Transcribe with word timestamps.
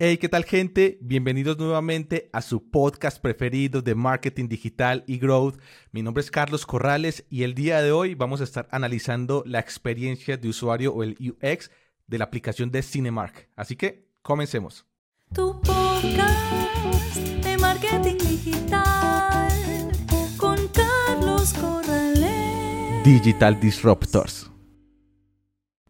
Hey, 0.00 0.18
¿qué 0.18 0.28
tal 0.28 0.44
gente? 0.44 0.98
Bienvenidos 1.02 1.56
nuevamente 1.56 2.28
a 2.32 2.42
su 2.42 2.68
podcast 2.68 3.22
preferido 3.22 3.80
de 3.80 3.94
marketing 3.94 4.48
digital 4.48 5.04
y 5.06 5.18
growth. 5.18 5.60
Mi 5.92 6.02
nombre 6.02 6.20
es 6.20 6.32
Carlos 6.32 6.66
Corrales 6.66 7.24
y 7.30 7.44
el 7.44 7.54
día 7.54 7.80
de 7.80 7.92
hoy 7.92 8.16
vamos 8.16 8.40
a 8.40 8.44
estar 8.44 8.66
analizando 8.72 9.44
la 9.46 9.60
experiencia 9.60 10.36
de 10.36 10.48
usuario 10.48 10.92
o 10.92 11.04
el 11.04 11.16
UX 11.20 11.70
de 12.08 12.18
la 12.18 12.24
aplicación 12.24 12.72
de 12.72 12.82
Cinemark. 12.82 13.48
Así 13.54 13.76
que 13.76 14.10
comencemos. 14.22 14.84
Tu 15.32 15.60
podcast 15.60 17.16
de 17.44 17.56
marketing 17.56 18.18
digital 18.18 19.92
con 20.36 20.56
Carlos 20.72 21.54
Corrales. 21.54 23.04
Digital 23.04 23.60
Disruptors. 23.60 24.50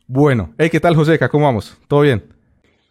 Bueno, 0.07 0.55
hey, 0.59 0.69
¿qué 0.69 0.79
tal 0.79 0.95
Joseca? 0.95 1.31
¿Cómo 1.31 1.47
vamos? 1.47 1.79
¿Todo 1.89 2.03
bien? 2.03 2.34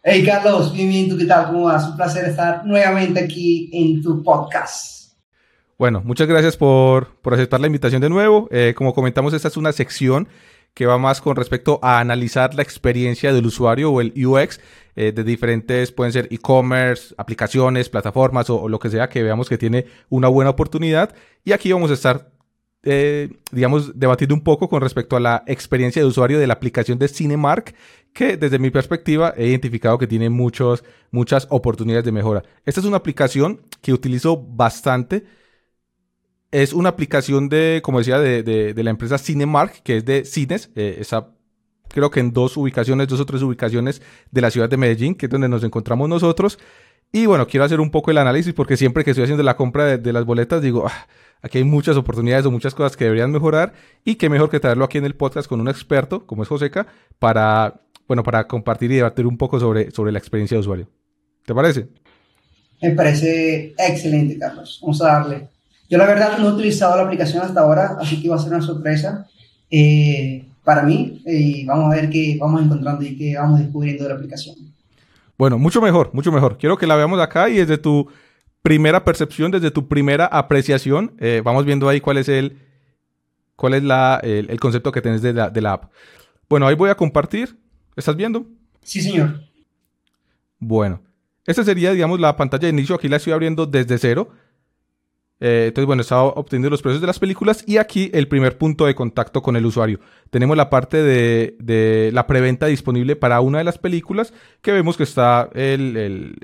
Hey 0.06 0.22
Carlos, 0.22 0.70
bienvenido, 0.70 1.16
¿qué 1.16 1.24
tal? 1.24 1.46
¿Cómo 1.46 1.64
vas? 1.64 1.88
Un 1.88 1.96
placer 1.96 2.26
estar 2.26 2.66
nuevamente 2.66 3.24
aquí 3.24 3.70
en 3.72 4.02
tu 4.02 4.22
podcast. 4.22 5.14
Bueno, 5.78 6.02
muchas 6.04 6.28
gracias 6.28 6.58
por, 6.58 7.16
por 7.22 7.32
aceptar 7.32 7.58
la 7.58 7.68
invitación 7.68 8.02
de 8.02 8.10
nuevo. 8.10 8.46
Eh, 8.50 8.74
como 8.76 8.92
comentamos, 8.92 9.32
esta 9.32 9.48
es 9.48 9.56
una 9.56 9.72
sección 9.72 10.28
que 10.74 10.84
va 10.84 10.98
más 10.98 11.22
con 11.22 11.36
respecto 11.36 11.78
a 11.80 12.00
analizar 12.00 12.54
la 12.54 12.60
experiencia 12.60 13.32
del 13.32 13.46
usuario 13.46 13.90
o 13.90 14.02
el 14.02 14.12
UX 14.26 14.60
eh, 14.94 15.12
de 15.12 15.24
diferentes, 15.24 15.90
pueden 15.90 16.12
ser 16.12 16.28
e-commerce, 16.30 17.14
aplicaciones, 17.16 17.88
plataformas 17.88 18.50
o, 18.50 18.60
o, 18.60 18.68
lo 18.68 18.78
que 18.78 18.90
sea 18.90 19.08
que 19.08 19.22
veamos 19.22 19.48
que 19.48 19.56
tiene 19.56 19.86
una 20.10 20.28
buena 20.28 20.50
oportunidad. 20.50 21.14
Y 21.44 21.52
aquí 21.52 21.72
vamos 21.72 21.90
a 21.90 21.94
estar, 21.94 22.30
eh, 22.84 23.30
digamos, 23.50 23.98
debatiendo 23.98 24.34
un 24.34 24.42
poco 24.42 24.68
con 24.68 24.82
respecto 24.82 25.16
a 25.16 25.20
la 25.20 25.42
experiencia 25.46 26.02
de 26.02 26.08
usuario 26.08 26.38
de 26.38 26.46
la 26.46 26.54
aplicación 26.54 26.98
de 26.98 27.08
Cinemark 27.08 27.74
que 28.12 28.36
desde 28.36 28.58
mi 28.58 28.70
perspectiva 28.70 29.34
he 29.36 29.48
identificado 29.48 29.98
que 29.98 30.06
tiene 30.06 30.30
muchos, 30.30 30.84
muchas 31.10 31.46
oportunidades 31.50 32.04
de 32.04 32.12
mejora. 32.12 32.42
Esta 32.64 32.80
es 32.80 32.86
una 32.86 32.98
aplicación 32.98 33.60
que 33.82 33.92
utilizo 33.92 34.36
bastante. 34.36 35.24
Es 36.50 36.72
una 36.72 36.90
aplicación 36.90 37.48
de, 37.48 37.80
como 37.82 37.98
decía, 37.98 38.20
de, 38.20 38.42
de, 38.44 38.82
la 38.84 38.90
empresa 38.90 39.18
Cinemark, 39.18 39.82
que 39.82 39.96
es 39.96 40.04
de 40.04 40.24
cines. 40.24 40.70
Eh, 40.76 40.98
esa, 41.00 41.30
creo 41.88 42.10
que 42.10 42.20
en 42.20 42.32
dos 42.32 42.56
ubicaciones, 42.56 43.08
dos 43.08 43.18
o 43.18 43.26
tres 43.26 43.42
ubicaciones 43.42 44.00
de 44.30 44.40
la 44.40 44.52
ciudad 44.52 44.68
de 44.68 44.76
Medellín, 44.76 45.16
que 45.16 45.26
es 45.26 45.30
donde 45.30 45.48
nos 45.48 45.64
encontramos 45.64 46.08
nosotros. 46.08 46.58
Y 47.14 47.26
bueno, 47.26 47.46
quiero 47.46 47.62
hacer 47.62 47.78
un 47.78 47.92
poco 47.92 48.10
el 48.10 48.18
análisis 48.18 48.52
porque 48.54 48.76
siempre 48.76 49.04
que 49.04 49.12
estoy 49.12 49.22
haciendo 49.22 49.44
la 49.44 49.56
compra 49.56 49.96
de, 49.96 50.12
las 50.12 50.24
boletas 50.24 50.60
digo, 50.60 50.88
ah, 50.88 51.06
aquí 51.42 51.58
hay 51.58 51.64
muchas 51.64 51.96
oportunidades 51.96 52.44
o 52.44 52.50
muchas 52.50 52.74
cosas 52.74 52.96
que 52.96 53.04
deberían 53.04 53.30
mejorar 53.30 53.72
y 54.04 54.16
qué 54.16 54.28
mejor 54.28 54.50
que 54.50 54.58
traerlo 54.58 54.84
aquí 54.84 54.98
en 54.98 55.04
el 55.04 55.14
podcast 55.14 55.48
con 55.48 55.60
un 55.60 55.68
experto 55.68 56.26
como 56.26 56.42
es 56.42 56.48
Joseca 56.48 56.88
para 57.20 57.82
bueno, 58.08 58.24
para 58.24 58.48
compartir 58.48 58.90
y 58.90 58.96
debatir 58.96 59.28
un 59.28 59.38
poco 59.38 59.60
sobre, 59.60 59.92
sobre 59.92 60.10
la 60.10 60.18
experiencia 60.18 60.56
de 60.56 60.62
usuario. 60.62 60.88
¿Te 61.46 61.54
parece? 61.54 61.86
Me 62.82 62.90
parece 62.90 63.74
excelente, 63.78 64.36
Carlos. 64.36 64.80
Vamos 64.82 65.00
a 65.00 65.06
darle. 65.06 65.46
Yo 65.88 65.98
la 65.98 66.06
verdad 66.06 66.36
no 66.38 66.48
he 66.48 66.52
utilizado 66.52 66.96
la 66.96 67.04
aplicación 67.04 67.44
hasta 67.44 67.60
ahora, 67.60 67.96
así 68.00 68.20
que 68.20 68.28
va 68.28 68.34
a 68.34 68.40
ser 68.40 68.52
una 68.52 68.60
sorpresa 68.60 69.24
eh, 69.70 70.44
para 70.64 70.82
mí 70.82 71.22
y 71.24 71.64
vamos 71.64 71.92
a 71.92 71.94
ver 71.94 72.10
qué 72.10 72.36
vamos 72.40 72.60
encontrando 72.60 73.04
y 73.04 73.16
qué 73.16 73.36
vamos 73.36 73.60
descubriendo 73.60 74.02
de 74.02 74.08
la 74.08 74.16
aplicación. 74.16 74.73
Bueno, 75.36 75.58
mucho 75.58 75.80
mejor, 75.80 76.10
mucho 76.12 76.30
mejor. 76.32 76.58
Quiero 76.58 76.76
que 76.76 76.86
la 76.86 76.96
veamos 76.96 77.20
acá 77.20 77.48
y 77.48 77.56
desde 77.56 77.78
tu 77.78 78.08
primera 78.62 79.04
percepción, 79.04 79.50
desde 79.50 79.70
tu 79.70 79.88
primera 79.88 80.26
apreciación, 80.26 81.14
eh, 81.18 81.42
vamos 81.44 81.64
viendo 81.64 81.88
ahí 81.88 82.00
cuál 82.00 82.18
es 82.18 82.28
el, 82.28 82.58
cuál 83.56 83.74
es 83.74 83.82
la, 83.82 84.20
el, 84.22 84.48
el 84.50 84.60
concepto 84.60 84.92
que 84.92 85.02
tenés 85.02 85.22
de 85.22 85.32
la, 85.32 85.50
de 85.50 85.60
la 85.60 85.72
app. 85.74 85.92
Bueno, 86.48 86.66
ahí 86.66 86.74
voy 86.74 86.90
a 86.90 86.96
compartir 86.96 87.58
¿Estás 87.96 88.16
viendo? 88.16 88.46
Sí, 88.82 89.00
señor. 89.00 89.40
Bueno, 90.58 91.02
esta 91.46 91.62
sería, 91.64 91.92
digamos, 91.92 92.20
la 92.20 92.36
pantalla 92.36 92.62
de 92.66 92.72
inicio. 92.72 92.96
Aquí 92.96 93.08
la 93.08 93.16
estoy 93.16 93.32
abriendo 93.32 93.66
desde 93.66 93.98
cero. 93.98 94.30
Eh, 95.40 95.66
entonces, 95.68 95.86
bueno, 95.86 96.02
estaba 96.02 96.24
obteniendo 96.24 96.70
los 96.70 96.82
precios 96.82 97.00
de 97.00 97.06
las 97.06 97.18
películas 97.18 97.64
y 97.66 97.76
aquí 97.78 98.10
el 98.14 98.28
primer 98.28 98.56
punto 98.56 98.86
de 98.86 98.94
contacto 98.94 99.42
con 99.42 99.56
el 99.56 99.66
usuario. 99.66 100.00
Tenemos 100.30 100.56
la 100.56 100.70
parte 100.70 101.02
de, 101.02 102.10
la 102.12 102.26
preventa 102.26 102.66
disponible 102.66 103.16
para 103.16 103.40
una 103.40 103.58
de 103.58 103.64
las 103.64 103.78
películas 103.78 104.32
que 104.62 104.72
vemos 104.72 104.96
que 104.96 105.02
está 105.02 105.50
el, 105.54 106.36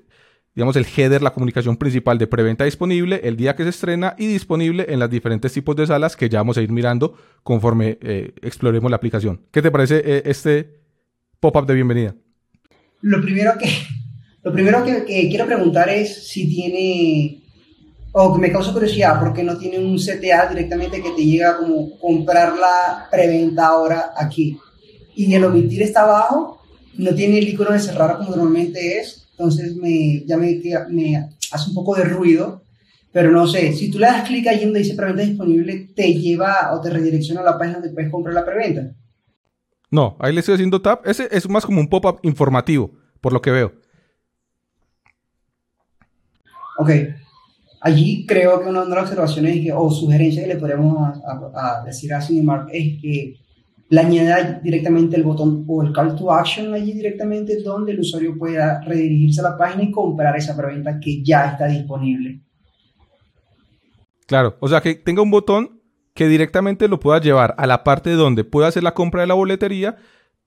digamos, 0.54 0.76
el 0.76 0.86
header, 0.86 1.22
la 1.22 1.32
comunicación 1.32 1.76
principal 1.76 2.18
de 2.18 2.26
preventa 2.26 2.64
disponible, 2.64 3.20
el 3.24 3.36
día 3.36 3.54
que 3.56 3.62
se 3.62 3.70
estrena 3.70 4.14
y 4.18 4.26
disponible 4.26 4.86
en 4.88 4.98
las 4.98 5.08
diferentes 5.08 5.52
tipos 5.52 5.76
de 5.76 5.86
salas 5.86 6.16
que 6.16 6.28
ya 6.28 6.40
vamos 6.40 6.58
a 6.58 6.62
ir 6.62 6.70
mirando 6.70 7.16
conforme 7.42 7.98
eh, 8.02 8.32
exploremos 8.42 8.90
la 8.90 8.96
aplicación. 8.96 9.40
¿Qué 9.50 9.62
te 9.62 9.70
parece 9.70 10.02
eh, 10.04 10.22
este 10.26 10.80
pop-up 11.38 11.66
de 11.66 11.74
bienvenida? 11.74 12.14
Lo 13.02 13.22
primero 13.22 13.52
que, 13.58 13.70
lo 14.42 14.52
primero 14.52 14.84
que, 14.84 15.28
quiero 15.28 15.46
preguntar 15.46 15.88
es 15.88 16.28
si 16.28 16.48
tiene, 16.48 17.39
o 18.12 18.34
que 18.34 18.40
me 18.40 18.52
causa 18.52 18.72
curiosidad, 18.72 19.20
porque 19.20 19.42
no 19.42 19.56
tiene 19.56 19.78
un 19.78 19.96
CTA 19.96 20.48
directamente 20.48 21.02
que 21.02 21.10
te 21.10 21.24
llega 21.24 21.58
como 21.58 21.98
comprar 21.98 22.56
la 22.56 23.08
preventa 23.10 23.66
ahora 23.66 24.12
aquí. 24.16 24.58
Y 25.14 25.32
el 25.34 25.44
omitir 25.44 25.82
está 25.82 26.02
abajo, 26.02 26.60
no 26.94 27.14
tiene 27.14 27.38
el 27.38 27.48
icono 27.48 27.72
de 27.72 27.78
cerrar 27.78 28.18
como 28.18 28.30
normalmente 28.30 28.98
es, 28.98 29.28
entonces 29.32 29.76
me, 29.76 30.24
ya 30.26 30.36
me, 30.36 30.60
me 30.88 31.28
hace 31.52 31.68
un 31.68 31.74
poco 31.74 31.94
de 31.94 32.04
ruido, 32.04 32.62
pero 33.12 33.30
no 33.30 33.46
sé, 33.46 33.72
si 33.72 33.90
tú 33.90 33.98
le 33.98 34.06
das 34.06 34.26
clic 34.26 34.46
ahí 34.46 34.64
donde 34.64 34.80
dice 34.80 34.94
preventa 34.94 35.22
disponible, 35.22 35.90
te 35.94 36.14
lleva 36.14 36.72
o 36.72 36.80
te 36.80 36.90
redirecciona 36.90 37.40
a 37.40 37.44
la 37.44 37.58
página 37.58 37.78
donde 37.78 37.90
puedes 37.90 38.10
comprar 38.10 38.34
la 38.34 38.44
preventa. 38.44 38.94
No, 39.90 40.16
ahí 40.20 40.32
le 40.32 40.40
estoy 40.40 40.54
haciendo 40.54 40.80
tap. 40.80 41.06
Ese 41.06 41.28
es 41.32 41.48
más 41.48 41.66
como 41.66 41.80
un 41.80 41.88
pop-up 41.88 42.20
informativo, 42.22 42.92
por 43.20 43.32
lo 43.32 43.42
que 43.42 43.50
veo. 43.50 43.72
Ok. 46.78 46.90
Allí 47.80 48.26
creo 48.26 48.60
que 48.60 48.68
una 48.68 48.84
de 48.84 48.90
las 48.90 49.04
observaciones 49.04 49.66
o 49.74 49.90
sugerencias 49.90 50.46
que 50.46 50.54
le 50.54 50.74
a 51.54 51.82
decir 51.84 52.12
a 52.12 52.20
Cinemark 52.20 52.68
es 52.72 53.00
que 53.00 53.40
le 53.88 54.00
añada 54.00 54.60
directamente 54.62 55.16
el 55.16 55.24
botón 55.24 55.64
o 55.66 55.82
el 55.82 55.92
call 55.92 56.14
to 56.14 56.32
action 56.32 56.72
allí 56.74 56.92
directamente 56.92 57.60
donde 57.62 57.92
el 57.92 58.00
usuario 58.00 58.38
pueda 58.38 58.80
redirigirse 58.82 59.40
a 59.40 59.50
la 59.50 59.58
página 59.58 59.82
y 59.82 59.90
comprar 59.90 60.36
esa 60.36 60.56
preventa 60.56 61.00
que 61.00 61.22
ya 61.24 61.52
está 61.52 61.66
disponible. 61.66 62.40
Claro, 64.26 64.56
o 64.60 64.68
sea 64.68 64.80
que 64.80 64.94
tenga 64.94 65.22
un 65.22 65.30
botón 65.32 65.80
que 66.14 66.28
directamente 66.28 66.86
lo 66.86 67.00
pueda 67.00 67.20
llevar 67.20 67.54
a 67.58 67.66
la 67.66 67.82
parte 67.82 68.10
donde 68.10 68.44
pueda 68.44 68.68
hacer 68.68 68.84
la 68.84 68.94
compra 68.94 69.22
de 69.22 69.26
la 69.26 69.34
boletería 69.34 69.96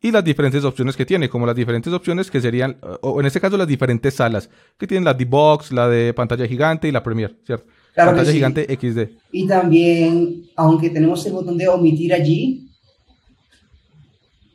y 0.04 0.12
las 0.12 0.24
diferentes 0.24 0.64
opciones 0.66 0.98
que 0.98 1.06
tiene, 1.06 1.30
como 1.30 1.46
las 1.46 1.56
diferentes 1.56 1.92
opciones 1.94 2.30
que 2.30 2.42
serían, 2.42 2.76
o 3.02 3.22
en 3.22 3.26
este 3.26 3.40
caso 3.40 3.56
las 3.56 3.68
diferentes 3.68 4.14
salas, 4.14 4.50
que 4.78 4.86
tienen 4.86 5.06
la 5.06 5.14
D-Box, 5.14 5.72
la 5.72 5.88
de 5.88 6.14
pantalla 6.14 6.46
gigante 6.46 6.90
y 6.90 6.92
la 6.92 7.02
Premier, 7.02 7.34
¿cierto? 7.46 7.66
Claro 7.94 8.10
pantalla 8.10 8.30
sí. 8.30 8.36
gigante 8.36 8.66
XD. 8.66 9.14
Y 9.32 9.48
también, 9.48 10.44
aunque 10.58 10.90
tenemos 10.90 11.26
el 11.26 11.32
botón 11.32 11.58
de 11.58 11.70
omitir 11.70 12.14
allí, 12.14 12.68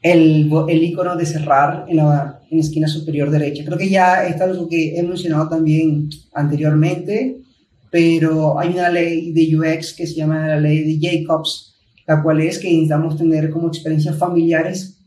el, 0.03 0.51
el 0.69 0.83
icono 0.83 1.17
de 1.17 1.25
cerrar 1.25 1.87
en 1.89 1.97
la, 1.97 2.41
en 2.51 2.59
la 2.59 2.63
esquina 2.63 2.87
superior 2.87 3.31
derecha. 3.31 3.65
Creo 3.65 3.79
que 3.79 3.89
ya 3.89 4.27
está 4.27 4.45
algo 4.45 4.69
que 4.69 4.99
he 4.99 5.03
mencionado 5.03 5.49
también 5.49 6.11
anteriormente, 6.35 7.39
pero 7.91 8.61
hay 8.61 8.69
una 8.69 8.91
ley 8.91 9.33
de 9.33 9.57
UX 9.57 9.95
que 9.95 10.07
se 10.07 10.15
llama 10.15 10.47
la 10.47 10.61
ley 10.61 10.83
de 10.83 10.99
Jacobs, 11.01 11.75
la 12.07 12.23
cual 12.23 12.43
es 12.43 12.59
que 12.59 12.69
necesitamos 12.69 13.17
tener 13.17 13.49
como 13.49 13.69
experiencias 13.69 14.19
familiares 14.19 14.98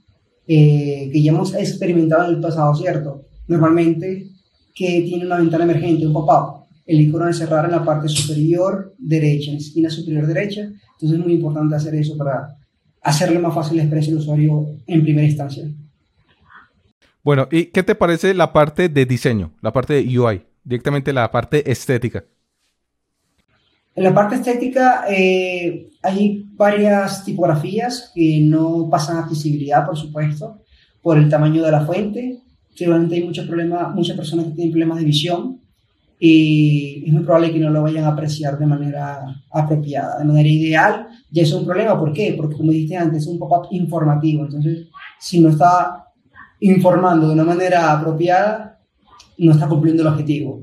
eh, 0.47 1.09
que 1.11 1.21
ya 1.21 1.31
hemos 1.31 1.53
experimentado 1.53 2.25
en 2.25 2.35
el 2.35 2.41
pasado, 2.41 2.75
¿cierto? 2.75 3.25
Normalmente, 3.47 4.27
que 4.73 5.01
tiene 5.01 5.25
una 5.25 5.37
ventana 5.37 5.63
emergente, 5.63 6.07
un 6.07 6.13
pop-up, 6.13 6.65
el 6.85 7.01
icono 7.01 7.25
de 7.25 7.33
cerrar 7.33 7.65
en 7.65 7.71
la 7.71 7.85
parte 7.85 8.07
superior 8.07 8.93
derecha, 8.97 9.51
en 9.51 9.57
la 9.57 9.61
esquina 9.61 9.89
superior 9.89 10.27
derecha, 10.27 10.61
entonces 10.61 11.19
es 11.19 11.25
muy 11.25 11.33
importante 11.33 11.75
hacer 11.75 11.95
eso 11.95 12.17
para 12.17 12.57
hacerle 13.01 13.39
más 13.39 13.53
fácil 13.53 13.77
la 13.77 13.83
experiencia 13.83 14.13
al 14.13 14.19
usuario 14.19 14.67
en 14.87 15.03
primera 15.03 15.27
instancia. 15.27 15.63
Bueno, 17.23 17.47
¿y 17.51 17.65
qué 17.65 17.83
te 17.83 17.95
parece 17.95 18.33
la 18.33 18.51
parte 18.51 18.89
de 18.89 19.05
diseño, 19.05 19.51
la 19.61 19.71
parte 19.71 19.93
de 19.93 20.19
UI, 20.19 20.43
directamente 20.63 21.13
la 21.13 21.29
parte 21.29 21.69
estética? 21.71 22.23
En 23.93 24.03
la 24.03 24.13
parte 24.13 24.35
estética 24.35 25.05
eh, 25.09 25.90
hay 26.01 26.45
varias 26.55 27.23
tipografías 27.23 28.11
que 28.13 28.39
no 28.41 28.89
pasan 28.89 29.17
accesibilidad, 29.17 29.85
por 29.85 29.97
supuesto, 29.97 30.61
por 31.01 31.17
el 31.17 31.29
tamaño 31.29 31.63
de 31.63 31.71
la 31.71 31.85
fuente. 31.85 32.39
Seguramente 32.73 33.15
hay 33.15 33.23
muchos 33.23 33.47
problemas, 33.47 33.93
muchas 33.93 34.15
personas 34.15 34.45
que 34.45 34.51
tienen 34.51 34.71
problemas 34.71 34.99
de 34.99 35.05
visión 35.05 35.59
y 36.19 37.03
es 37.05 37.13
muy 37.13 37.23
probable 37.23 37.51
que 37.51 37.59
no 37.59 37.69
lo 37.69 37.83
vayan 37.83 38.05
a 38.05 38.09
apreciar 38.09 38.57
de 38.57 38.65
manera 38.65 39.43
apropiada, 39.51 40.19
de 40.19 40.25
manera 40.25 40.49
ideal. 40.49 41.07
Ya 41.31 41.43
es 41.43 41.53
un 41.53 41.65
problema, 41.65 41.99
¿por 41.99 42.13
qué? 42.13 42.33
Porque 42.37 42.55
como 42.55 42.71
dijiste 42.71 42.97
antes, 42.97 43.23
es 43.23 43.27
un 43.27 43.39
pop-up 43.39 43.67
informativo. 43.71 44.45
Entonces, 44.45 44.87
si 45.19 45.39
no 45.39 45.49
está 45.49 46.05
informando 46.59 47.27
de 47.27 47.33
una 47.33 47.43
manera 47.43 47.91
apropiada, 47.91 48.79
no 49.37 49.51
está 49.51 49.67
cumpliendo 49.67 50.03
el 50.03 50.09
objetivo. 50.09 50.61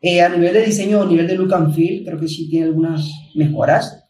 Eh, 0.00 0.22
a 0.22 0.28
nivel 0.28 0.52
de 0.52 0.66
diseño, 0.66 1.02
a 1.02 1.06
nivel 1.06 1.26
de 1.26 1.36
look 1.36 1.54
and 1.54 1.74
feel, 1.74 2.04
creo 2.04 2.20
que 2.20 2.28
sí 2.28 2.48
tiene 2.48 2.66
algunas 2.66 3.10
mejoras 3.34 4.03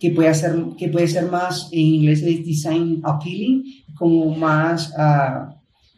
que 0.00 0.10
puede, 0.10 0.28
hacer, 0.30 0.54
que 0.78 0.88
puede 0.88 1.06
ser 1.06 1.30
más, 1.30 1.68
en 1.72 1.80
inglés 1.80 2.22
es 2.22 2.44
design 2.44 3.00
appealing, 3.04 3.62
como 3.96 4.34
más, 4.34 4.90
uh, 4.96 5.52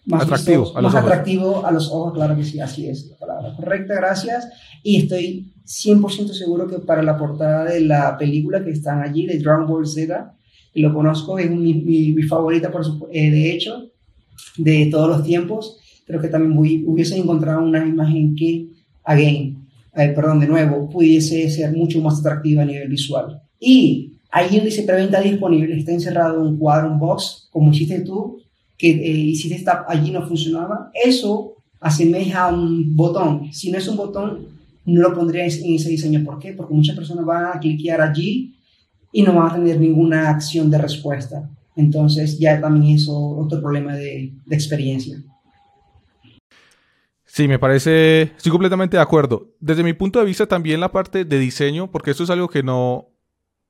más 0.06 0.22
Atractivo 0.24 0.72
a 0.76 0.82
los 0.82 0.92
más 0.92 0.94
ojos. 0.94 1.04
atractivo 1.10 1.64
a 1.66 1.70
los 1.70 1.88
ojos, 1.90 2.12
claro 2.14 2.36
que 2.36 2.44
sí, 2.44 2.58
así 2.60 2.88
es 2.88 3.06
la 3.10 3.16
palabra 3.18 3.54
correcta, 3.56 3.94
gracias. 3.94 4.48
Y 4.82 4.96
estoy 4.96 5.52
100% 5.64 6.32
seguro 6.32 6.66
que 6.66 6.80
para 6.80 7.02
la 7.04 7.16
portada 7.16 7.64
de 7.66 7.80
la 7.80 8.18
película 8.18 8.64
que 8.64 8.72
están 8.72 9.00
allí, 9.02 9.26
de 9.26 9.38
Dragon 9.38 9.66
Ball 9.68 9.86
Z, 9.86 10.34
que 10.74 10.80
lo 10.80 10.92
conozco, 10.92 11.38
es 11.38 11.48
mi, 11.50 11.74
mi- 11.74 12.12
mi 12.12 12.22
favorita, 12.24 12.72
por 12.72 12.84
supu- 12.84 13.08
eh, 13.12 13.30
de 13.30 13.52
hecho, 13.52 13.90
de 14.56 14.86
todos 14.90 15.08
los 15.08 15.22
tiempos. 15.24 15.78
Creo 16.06 16.20
que 16.20 16.28
también 16.28 16.56
voy- 16.56 16.82
hubiese 16.84 17.16
encontrado 17.16 17.62
una 17.62 17.86
imagen 17.86 18.34
que, 18.34 18.66
again, 19.04 19.58
eh, 19.94 20.08
perdón, 20.08 20.40
de 20.40 20.48
nuevo, 20.48 20.88
pudiese 20.90 21.48
ser 21.48 21.70
mucho 21.76 22.00
más 22.00 22.18
atractiva 22.18 22.62
a 22.62 22.64
nivel 22.66 22.88
visual. 22.88 23.40
Y 23.64 24.18
ahí 24.32 24.48
donde 24.48 24.66
dice 24.66 24.82
preventa 24.82 25.20
disponible, 25.20 25.78
está 25.78 25.92
encerrado 25.92 26.42
un 26.42 26.58
cuadro, 26.58 26.90
un 26.90 26.98
box, 26.98 27.48
como 27.52 27.70
hiciste 27.70 28.00
tú, 28.00 28.42
que 28.76 28.90
eh, 28.90 29.16
hiciste 29.16 29.54
esta, 29.54 29.84
allí 29.86 30.10
no 30.10 30.26
funcionaba. 30.26 30.90
Eso 30.92 31.54
asemeja 31.80 32.48
a 32.48 32.52
un 32.52 32.96
botón. 32.96 33.52
Si 33.52 33.70
no 33.70 33.78
es 33.78 33.86
un 33.86 33.96
botón, 33.96 34.48
no 34.84 35.00
lo 35.00 35.14
pondría 35.14 35.44
en 35.44 35.74
ese 35.74 35.88
diseño. 35.88 36.24
¿Por 36.24 36.40
qué? 36.40 36.54
Porque 36.54 36.74
muchas 36.74 36.96
personas 36.96 37.24
van 37.24 37.56
a 37.56 37.60
cliquear 37.60 38.00
allí 38.00 38.56
y 39.12 39.22
no 39.22 39.34
van 39.34 39.50
a 39.50 39.54
tener 39.54 39.78
ninguna 39.78 40.30
acción 40.30 40.68
de 40.70 40.78
respuesta. 40.78 41.48
Entonces 41.76 42.38
ya 42.40 42.60
también 42.60 42.96
es 42.96 43.06
otro 43.08 43.60
problema 43.60 43.94
de, 43.94 44.32
de 44.44 44.56
experiencia. 44.56 45.22
Sí, 47.24 47.48
me 47.48 47.58
parece, 47.58 48.22
estoy 48.22 48.50
completamente 48.50 48.96
de 48.96 49.02
acuerdo. 49.02 49.54
Desde 49.60 49.84
mi 49.84 49.92
punto 49.94 50.18
de 50.18 50.26
vista 50.26 50.46
también 50.46 50.80
la 50.80 50.92
parte 50.92 51.24
de 51.24 51.38
diseño, 51.38 51.90
porque 51.90 52.10
esto 52.10 52.24
es 52.24 52.30
algo 52.30 52.48
que 52.48 52.62
no, 52.62 53.11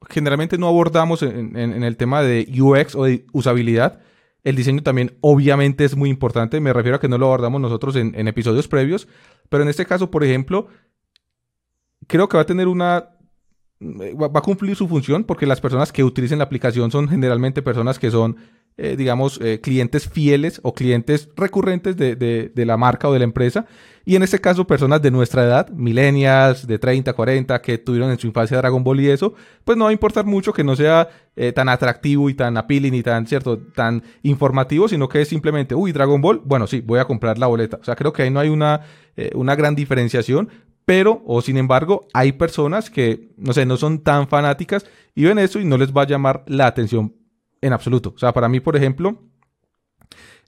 generalmente 0.08 0.58
no 0.58 0.68
abordamos 0.68 1.22
en, 1.22 1.56
el 1.56 1.96
tema 1.96 2.22
de 2.22 2.46
UX 2.60 2.94
o 2.94 3.04
de 3.04 3.26
usabilidad. 3.32 4.00
El 4.44 4.56
diseño 4.56 4.82
también 4.82 5.16
obviamente 5.20 5.84
es 5.84 5.96
muy 5.96 6.10
importante, 6.10 6.60
me 6.60 6.72
refiero 6.72 6.96
a 6.96 7.00
que 7.00 7.08
no 7.08 7.18
lo 7.18 7.26
abordamos 7.26 7.60
nosotros 7.60 7.96
en, 7.96 8.28
episodios 8.28 8.68
previos, 8.68 9.08
pero 9.48 9.62
en 9.62 9.68
este 9.68 9.86
caso, 9.86 10.10
por 10.10 10.24
ejemplo, 10.24 10.68
creo 12.06 12.28
que 12.28 12.36
va 12.36 12.42
a 12.42 12.46
tener 12.46 12.68
una... 12.68 13.08
Va 13.82 14.38
a 14.38 14.42
cumplir 14.42 14.76
su 14.76 14.86
función 14.86 15.24
porque 15.24 15.44
las 15.44 15.60
personas 15.60 15.90
que 15.90 16.04
utilicen 16.04 16.38
la 16.38 16.44
aplicación 16.44 16.92
son 16.92 17.08
generalmente 17.08 17.62
personas 17.62 17.98
que 17.98 18.12
son 18.12 18.36
eh, 18.78 18.96
digamos, 18.96 19.38
eh, 19.42 19.60
clientes 19.60 20.08
fieles 20.08 20.60
o 20.62 20.72
clientes 20.74 21.28
recurrentes 21.36 21.96
de, 21.96 22.16
de- 22.16 22.50
de 22.54 22.66
la 22.66 22.76
marca 22.76 23.08
o 23.08 23.12
de 23.12 23.18
la 23.18 23.24
empresa. 23.24 23.66
Y 24.04 24.16
en 24.16 24.22
este 24.24 24.40
caso, 24.40 24.66
personas 24.66 25.00
de 25.00 25.10
nuestra 25.12 25.44
edad, 25.44 25.68
millennials, 25.70 26.66
de 26.66 26.78
30, 26.78 27.12
40, 27.12 27.62
que 27.62 27.78
tuvieron 27.78 28.10
en 28.10 28.18
su 28.18 28.26
infancia 28.26 28.56
Dragon 28.56 28.82
Ball 28.82 29.00
y 29.00 29.08
eso, 29.10 29.34
pues 29.64 29.78
no 29.78 29.84
va 29.84 29.90
a 29.90 29.92
importar 29.92 30.24
mucho 30.24 30.52
que 30.52 30.64
no 30.64 30.74
sea 30.74 31.08
eh, 31.36 31.52
tan 31.52 31.68
atractivo 31.68 32.28
y 32.28 32.34
tan 32.34 32.56
appealing 32.56 32.94
y 32.94 33.02
tan, 33.02 33.26
cierto, 33.26 33.58
tan 33.58 34.02
informativo, 34.22 34.88
sino 34.88 35.08
que 35.08 35.20
es 35.20 35.28
simplemente, 35.28 35.74
uy, 35.74 35.92
Dragon 35.92 36.20
Ball, 36.20 36.40
bueno, 36.44 36.66
sí, 36.66 36.80
voy 36.80 36.98
a 36.98 37.04
comprar 37.04 37.38
la 37.38 37.46
boleta. 37.46 37.78
O 37.80 37.84
sea, 37.84 37.94
creo 37.94 38.12
que 38.12 38.22
ahí 38.22 38.30
no 38.30 38.40
hay 38.40 38.48
una, 38.48 38.80
eh, 39.16 39.30
una 39.34 39.54
gran 39.54 39.74
diferenciación. 39.76 40.48
Pero, 40.84 41.22
o 41.26 41.40
sin 41.42 41.58
embargo, 41.58 42.08
hay 42.12 42.32
personas 42.32 42.90
que, 42.90 43.28
no 43.36 43.52
sé, 43.52 43.64
no 43.66 43.76
son 43.76 44.00
tan 44.00 44.26
fanáticas 44.26 44.84
y 45.14 45.22
ven 45.24 45.38
eso 45.38 45.60
y 45.60 45.64
no 45.64 45.78
les 45.78 45.92
va 45.92 46.02
a 46.02 46.06
llamar 46.08 46.42
la 46.48 46.66
atención 46.66 47.14
en 47.62 47.72
absoluto. 47.72 48.12
O 48.14 48.18
sea, 48.18 48.32
para 48.32 48.48
mí, 48.48 48.60
por 48.60 48.76
ejemplo, 48.76 49.18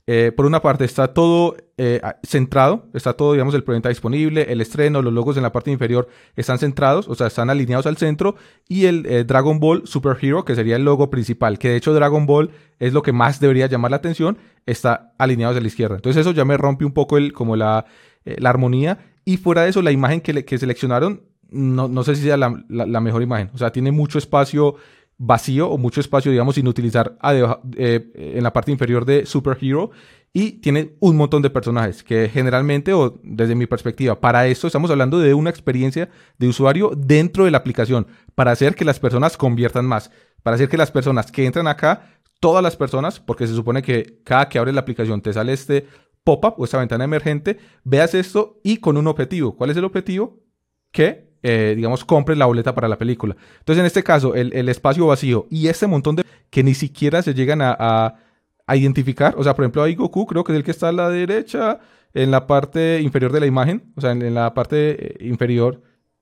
eh, 0.07 0.31
por 0.35 0.45
una 0.45 0.61
parte 0.61 0.85
está 0.85 1.13
todo 1.15 1.55
eh, 1.77 1.99
a- 2.03 2.17
centrado, 2.23 2.85
está 2.93 3.13
todo, 3.13 3.33
digamos, 3.33 3.55
el 3.55 3.63
preventa 3.63 3.89
disponible, 3.89 4.43
el 4.51 4.61
estreno, 4.61 5.01
los 5.01 5.11
logos 5.11 5.35
en 5.35 5.41
la 5.43 5.51
parte 5.51 5.71
inferior 5.71 6.07
están 6.35 6.59
centrados, 6.59 7.07
o 7.09 7.15
sea, 7.15 7.25
están 7.25 7.49
alineados 7.49 7.87
al 7.87 7.97
centro, 7.97 8.35
y 8.69 8.85
el 8.85 9.07
eh, 9.07 9.23
Dragon 9.23 9.59
Ball 9.59 9.81
Super 9.87 10.15
Hero, 10.21 10.45
que 10.45 10.53
sería 10.53 10.75
el 10.75 10.85
logo 10.85 11.09
principal, 11.09 11.57
que 11.57 11.69
de 11.69 11.77
hecho 11.77 11.91
Dragon 11.95 12.27
Ball 12.27 12.51
es 12.77 12.93
lo 12.93 13.01
que 13.01 13.13
más 13.13 13.39
debería 13.39 13.65
llamar 13.65 13.89
la 13.91 13.97
atención, 13.97 14.37
está 14.67 15.13
alineado 15.17 15.51
hacia 15.53 15.61
la 15.61 15.67
izquierda. 15.67 15.95
Entonces 15.95 16.21
eso 16.21 16.31
ya 16.33 16.45
me 16.45 16.55
rompe 16.55 16.85
un 16.85 16.91
poco 16.93 17.17
el, 17.17 17.33
como 17.33 17.55
la, 17.55 17.85
la 18.25 18.49
armonía, 18.51 18.99
y 19.25 19.37
fuera 19.37 19.63
de 19.63 19.69
eso, 19.69 19.81
la 19.81 19.91
imagen 19.91 20.21
que, 20.21 20.33
le- 20.33 20.45
que 20.45 20.59
seleccionaron, 20.59 21.23
no, 21.49 21.87
no 21.87 22.03
sé 22.03 22.15
si 22.15 22.21
sea 22.21 22.37
la- 22.37 22.63
la 22.69 22.99
mejor 23.01 23.23
imagen, 23.23 23.49
o 23.55 23.57
sea, 23.57 23.71
tiene 23.71 23.91
mucho 23.91 24.19
espacio 24.19 24.75
vacío 25.17 25.69
o 25.69 25.77
mucho 25.77 26.01
espacio, 26.01 26.31
digamos, 26.31 26.55
sin 26.55 26.67
utilizar 26.67 27.17
deba- 27.21 27.61
eh, 27.77 28.33
en 28.35 28.43
la 28.43 28.51
parte 28.51 28.71
inferior 28.71 29.05
de 29.05 29.25
Super 29.25 29.57
Hero 29.61 29.91
y 30.33 30.59
tiene 30.59 30.95
un 30.99 31.15
montón 31.15 31.41
de 31.41 31.49
personajes 31.49 32.03
que 32.03 32.27
generalmente, 32.27 32.91
o 32.91 33.19
desde 33.23 33.55
mi 33.55 33.67
perspectiva, 33.67 34.19
para 34.19 34.47
esto 34.47 34.67
estamos 34.67 34.91
hablando 34.91 35.19
de 35.19 35.33
una 35.33 35.49
experiencia 35.49 36.09
de 36.37 36.47
usuario 36.49 36.91
dentro 36.97 37.45
de 37.45 37.51
la 37.51 37.57
aplicación, 37.59 38.07
para 38.35 38.51
hacer 38.51 38.75
que 38.75 38.83
las 38.83 38.99
personas 38.99 39.37
conviertan 39.37 39.85
más, 39.85 40.11
para 40.43 40.55
hacer 40.55 40.67
que 40.67 40.77
las 40.77 40.91
personas 40.91 41.31
que 41.31 41.45
entran 41.45 41.67
acá, 41.67 42.09
todas 42.41 42.61
las 42.61 42.75
personas, 42.75 43.21
porque 43.21 43.47
se 43.47 43.55
supone 43.55 43.81
que 43.81 44.19
cada 44.25 44.49
que 44.49 44.59
abres 44.59 44.75
la 44.75 44.81
aplicación 44.81 45.21
te 45.21 45.31
sale 45.31 45.53
este 45.53 45.87
pop-up 46.25 46.55
o 46.57 46.65
esta 46.65 46.79
ventana 46.79 47.05
emergente, 47.05 47.57
veas 47.85 48.13
esto 48.13 48.59
y 48.61 48.77
con 48.77 48.97
un 48.97 49.07
objetivo. 49.07 49.55
¿Cuál 49.55 49.69
es 49.69 49.77
el 49.77 49.85
objetivo? 49.85 50.43
Que, 50.91 51.33
eh, 51.47 51.73
digamos, 51.75 52.03
compres 52.03 52.37
la 52.37 52.47
boleta 52.47 52.73
para 52.73 52.87
la 52.87 52.97
película. 52.97 53.35
Entonces, 53.59 53.79
en 53.81 53.85
este 53.85 54.03
caso, 54.03 54.33
el, 54.33 54.51
el 54.53 54.67
espacio 54.69 55.05
vacío 55.05 55.45
y 55.51 55.67
este 55.67 55.85
montón 55.87 56.15
de 56.15 56.23
que 56.49 56.63
ni 56.63 56.73
siquiera 56.73 57.21
se 57.21 57.33
llegan 57.33 57.61
a, 57.61 57.75
a- 57.79 58.75
identificar. 58.75 59.35
O 59.37 59.43
sea, 59.43 59.53
por 59.53 59.63
ejemplo, 59.63 59.83
ahí 59.83 59.93
Goku 59.95 60.25
creo 60.25 60.43
que 60.43 60.51
es 60.51 60.57
el 60.57 60.63
que 60.63 60.71
está 60.71 60.89
a 60.89 60.91
la 60.91 61.09
derecha, 61.09 61.79
en 62.15 62.31
la 62.31 62.47
parte 62.47 62.99
inferior 63.01 63.31
de 63.31 63.39
la 63.41 63.45
imagen, 63.45 63.83
o 63.95 64.01
sea, 64.01 64.11
en, 64.11 64.33
la 64.33 64.53
parte 64.55 64.77
eh, 65.23 65.27
inferior 65.29 65.81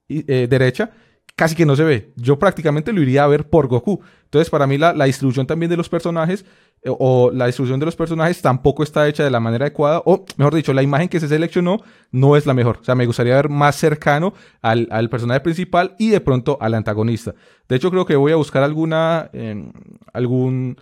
eh, 0.09 0.47
derecha, 0.49 0.91
casi 1.35 1.55
que 1.55 1.65
no 1.65 1.75
se 1.75 1.83
ve. 1.83 2.13
Yo 2.15 2.37
prácticamente 2.37 2.93
lo 2.93 3.01
iría 3.01 3.23
a 3.23 3.27
ver 3.27 3.49
por 3.49 3.67
Goku. 3.67 4.01
Entonces, 4.25 4.49
para 4.49 4.67
mí, 4.67 4.77
la, 4.77 4.93
la 4.93 5.05
distribución 5.05 5.47
también 5.47 5.69
de 5.69 5.77
los 5.77 5.89
personajes 5.89 6.45
eh, 6.83 6.89
o 6.91 7.31
la 7.31 7.45
distribución 7.47 7.79
de 7.79 7.85
los 7.85 7.95
personajes 7.95 8.41
tampoco 8.41 8.83
está 8.83 9.07
hecha 9.07 9.23
de 9.23 9.31
la 9.31 9.39
manera 9.39 9.65
adecuada, 9.65 10.01
o 10.05 10.25
mejor 10.37 10.53
dicho, 10.55 10.73
la 10.73 10.83
imagen 10.83 11.07
que 11.09 11.19
se 11.19 11.27
seleccionó 11.27 11.77
no 12.11 12.35
es 12.35 12.45
la 12.45 12.53
mejor. 12.53 12.77
O 12.81 12.83
sea, 12.83 12.95
me 12.95 13.05
gustaría 13.05 13.35
ver 13.35 13.49
más 13.49 13.75
cercano 13.75 14.33
al, 14.61 14.87
al 14.91 15.09
personaje 15.09 15.39
principal 15.39 15.95
y 15.97 16.09
de 16.09 16.21
pronto 16.21 16.57
al 16.61 16.73
antagonista. 16.73 17.33
De 17.67 17.75
hecho, 17.77 17.89
creo 17.89 18.05
que 18.05 18.15
voy 18.15 18.31
a 18.31 18.35
buscar 18.37 18.63
alguna, 18.63 19.29
eh, 19.33 19.71
algún, 20.13 20.77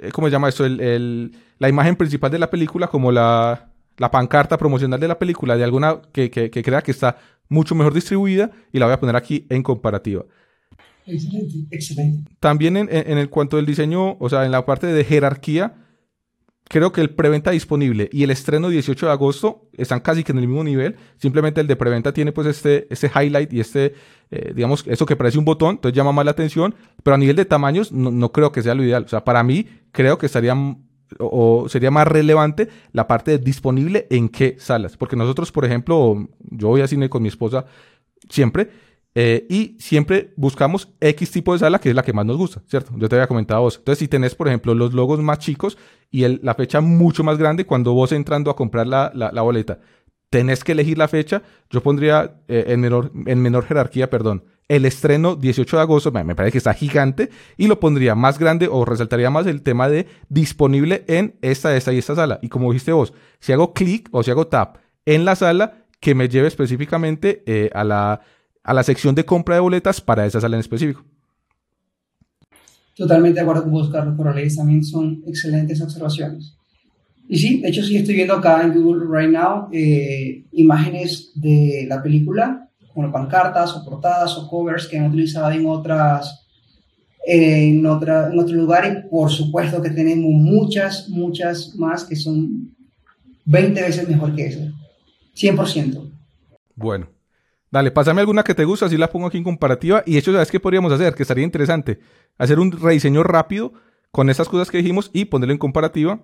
eh, 0.00 0.10
¿cómo 0.12 0.26
se 0.28 0.32
llama 0.32 0.48
esto? 0.48 0.64
El, 0.64 0.80
el- 0.80 1.32
la 1.58 1.68
imagen 1.68 1.96
principal 1.96 2.30
de 2.30 2.38
la 2.38 2.50
película, 2.50 2.86
como 2.88 3.10
la, 3.10 3.70
la 3.96 4.10
pancarta 4.10 4.58
promocional 4.58 5.00
de 5.00 5.08
la 5.08 5.18
película, 5.18 5.56
de 5.56 5.64
alguna 5.64 6.02
que, 6.12 6.30
que, 6.30 6.50
que 6.50 6.62
crea 6.62 6.82
que 6.82 6.90
está 6.90 7.16
mucho 7.48 7.74
mejor 7.74 7.94
distribuida 7.94 8.50
y 8.72 8.78
la 8.78 8.86
voy 8.86 8.94
a 8.94 9.00
poner 9.00 9.16
aquí 9.16 9.46
en 9.48 9.62
comparativa. 9.62 10.24
Excelente, 11.06 11.66
excelente. 11.70 12.30
También 12.40 12.76
en, 12.76 12.88
en, 12.90 13.18
el 13.18 13.30
cuanto 13.30 13.56
del 13.56 13.66
diseño, 13.66 14.16
o 14.18 14.28
sea, 14.28 14.44
en 14.44 14.50
la 14.50 14.66
parte 14.66 14.88
de 14.88 15.04
jerarquía, 15.04 15.74
creo 16.68 16.92
que 16.92 17.00
el 17.00 17.10
preventa 17.10 17.52
disponible 17.52 18.08
y 18.12 18.24
el 18.24 18.30
estreno 18.30 18.68
18 18.68 19.06
de 19.06 19.12
agosto 19.12 19.68
están 19.76 20.00
casi 20.00 20.24
que 20.24 20.32
en 20.32 20.38
el 20.38 20.48
mismo 20.48 20.64
nivel. 20.64 20.96
Simplemente 21.16 21.60
el 21.60 21.66
de 21.66 21.76
preventa 21.76 22.12
tiene 22.12 22.32
pues 22.32 22.48
este, 22.48 22.86
este 22.90 23.10
highlight 23.14 23.52
y 23.52 23.60
este, 23.60 23.94
eh, 24.30 24.52
digamos, 24.54 24.84
eso 24.86 25.06
que 25.06 25.16
parece 25.16 25.38
un 25.38 25.44
botón, 25.44 25.76
entonces 25.76 25.96
llama 25.96 26.12
más 26.12 26.24
la 26.24 26.32
atención, 26.32 26.74
pero 27.02 27.14
a 27.14 27.18
nivel 27.18 27.36
de 27.36 27.44
tamaños 27.44 27.92
no, 27.92 28.10
no 28.10 28.32
creo 28.32 28.50
que 28.52 28.62
sea 28.62 28.74
lo 28.74 28.82
ideal. 28.82 29.04
O 29.04 29.08
sea, 29.08 29.24
para 29.24 29.42
mí 29.42 29.66
creo 29.92 30.18
que 30.18 30.26
estaría 30.26 30.54
o, 31.18 31.68
sería 31.68 31.90
más 31.90 32.06
relevante 32.06 32.68
la 32.92 33.06
parte 33.06 33.32
de 33.32 33.38
disponible 33.38 34.06
en 34.10 34.28
qué 34.28 34.56
salas. 34.58 34.96
Porque 34.96 35.16
nosotros, 35.16 35.52
por 35.52 35.64
ejemplo, 35.64 36.28
yo 36.50 36.68
voy 36.68 36.80
a 36.80 36.88
cine 36.88 37.08
con 37.08 37.22
mi 37.22 37.28
esposa 37.28 37.66
siempre. 38.28 38.70
eh, 39.14 39.46
y 39.48 39.76
siempre 39.80 40.34
buscamos 40.36 40.92
X 41.00 41.30
tipo 41.30 41.54
de 41.54 41.58
sala 41.58 41.78
que 41.78 41.88
es 41.88 41.94
la 41.94 42.02
que 42.02 42.12
más 42.12 42.26
nos 42.26 42.36
gusta, 42.36 42.62
¿cierto? 42.66 42.92
Yo 42.96 43.08
te 43.08 43.16
había 43.16 43.26
comentado 43.26 43.62
vos. 43.62 43.76
Entonces, 43.78 44.00
si 44.00 44.08
tenés, 44.08 44.34
por 44.34 44.48
ejemplo, 44.48 44.74
los 44.74 44.92
logos 44.92 45.20
más 45.20 45.38
chicos 45.38 45.78
y 46.10 46.26
la 46.28 46.54
fecha 46.54 46.82
mucho 46.82 47.24
más 47.24 47.38
grande, 47.38 47.64
cuando 47.64 47.94
vos 47.94 48.12
entrando 48.12 48.50
a 48.50 48.56
comprar 48.56 48.86
la 48.86 49.42
boleta, 49.42 49.80
tenés 50.30 50.64
que 50.64 50.72
elegir 50.72 50.98
la 50.98 51.08
fecha, 51.08 51.42
yo 51.70 51.82
pondría 51.82 52.40
eh, 52.48 52.64
en, 52.68 52.80
menor, 52.80 53.12
en 53.26 53.40
menor 53.40 53.64
jerarquía, 53.64 54.10
perdón, 54.10 54.44
el 54.68 54.84
estreno 54.84 55.36
18 55.36 55.76
de 55.76 55.82
agosto, 55.82 56.10
me 56.10 56.34
parece 56.34 56.52
que 56.52 56.58
está 56.58 56.74
gigante, 56.74 57.30
y 57.56 57.66
lo 57.66 57.78
pondría 57.78 58.14
más 58.14 58.38
grande 58.38 58.68
o 58.70 58.84
resaltaría 58.84 59.30
más 59.30 59.46
el 59.46 59.62
tema 59.62 59.88
de 59.88 60.06
disponible 60.28 61.04
en 61.06 61.36
esta, 61.42 61.76
esta 61.76 61.92
y 61.92 61.98
esta 61.98 62.14
sala. 62.14 62.38
Y 62.42 62.48
como 62.48 62.72
dijiste 62.72 62.92
vos, 62.92 63.12
si 63.38 63.52
hago 63.52 63.72
clic 63.72 64.08
o 64.12 64.22
si 64.22 64.30
hago 64.30 64.48
tap 64.48 64.78
en 65.04 65.24
la 65.24 65.36
sala, 65.36 65.84
que 66.00 66.14
me 66.14 66.28
lleve 66.28 66.48
específicamente 66.48 67.42
eh, 67.46 67.70
a, 67.74 67.84
la, 67.84 68.20
a 68.62 68.74
la 68.74 68.82
sección 68.82 69.14
de 69.14 69.24
compra 69.24 69.54
de 69.54 69.60
boletas 69.60 70.00
para 70.00 70.26
esa 70.26 70.40
sala 70.40 70.56
en 70.56 70.60
específico. 70.60 71.04
Totalmente 72.94 73.34
de 73.34 73.42
acuerdo 73.42 73.62
con 73.62 73.72
vos, 73.72 73.90
Carlos 73.90 74.16
Corrales. 74.16 74.56
También 74.56 74.82
son 74.82 75.22
excelentes 75.26 75.80
observaciones. 75.82 76.56
Y 77.28 77.38
sí, 77.38 77.60
de 77.60 77.68
hecho 77.68 77.82
sí 77.82 77.96
estoy 77.96 78.14
viendo 78.14 78.34
acá 78.34 78.62
en 78.62 78.72
Google 78.72 79.04
right 79.10 79.30
now 79.30 79.68
eh, 79.72 80.44
imágenes 80.52 81.32
de 81.34 81.86
la 81.88 82.02
película, 82.02 82.65
como 82.96 83.12
pancartas 83.12 83.76
o 83.76 83.84
portadas 83.84 84.38
o 84.38 84.48
covers 84.48 84.86
que 84.86 84.98
han 84.98 85.08
utilizado 85.08 85.50
en 85.50 85.66
otras 85.66 86.46
en, 87.26 87.84
otra, 87.84 88.28
en 88.32 88.38
otros 88.38 88.56
lugares. 88.56 89.04
Por 89.10 89.30
supuesto 89.30 89.82
que 89.82 89.90
tenemos 89.90 90.30
muchas, 90.32 91.10
muchas 91.10 91.74
más 91.76 92.04
que 92.04 92.16
son 92.16 92.74
20 93.44 93.82
veces 93.82 94.08
mejor 94.08 94.34
que 94.34 94.46
esa. 94.46 94.72
100%. 95.36 96.10
Bueno, 96.74 97.08
dale, 97.70 97.90
pásame 97.90 98.22
alguna 98.22 98.42
que 98.42 98.54
te 98.54 98.64
gusta, 98.64 98.86
así 98.86 98.96
la 98.96 99.10
pongo 99.10 99.26
aquí 99.26 99.36
en 99.36 99.44
comparativa. 99.44 100.02
Y 100.06 100.14
de 100.14 100.20
hecho, 100.20 100.32
¿sabes 100.32 100.50
qué 100.50 100.58
podríamos 100.58 100.90
hacer? 100.90 101.14
Que 101.14 101.22
estaría 101.22 101.44
interesante. 101.44 101.98
Hacer 102.38 102.58
un 102.58 102.72
rediseño 102.72 103.22
rápido 103.22 103.74
con 104.10 104.30
esas 104.30 104.48
cosas 104.48 104.70
que 104.70 104.78
dijimos 104.78 105.10
y 105.12 105.26
ponerlo 105.26 105.52
en 105.52 105.58
comparativa. 105.58 106.20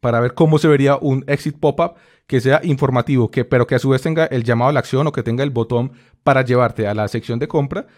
para 0.00 0.18
ver 0.18 0.32
cómo 0.32 0.58
se 0.58 0.66
vería 0.66 0.96
un 0.96 1.24
exit 1.26 1.60
pop-up 1.60 1.92
que 2.30 2.40
sea 2.40 2.60
informativo, 2.62 3.28
que, 3.28 3.44
pero 3.44 3.66
que 3.66 3.74
a 3.74 3.80
su 3.80 3.88
vez 3.88 4.02
tenga 4.02 4.24
el 4.26 4.44
llamado 4.44 4.70
a 4.70 4.72
la 4.72 4.78
acción 4.78 5.04
o 5.04 5.10
que 5.10 5.24
tenga 5.24 5.42
el 5.42 5.50
botón 5.50 5.90
para 6.22 6.44
llevarte 6.44 6.86
a 6.86 6.94
la 6.94 7.08
sección 7.08 7.40
de 7.40 7.48
compra 7.48 7.88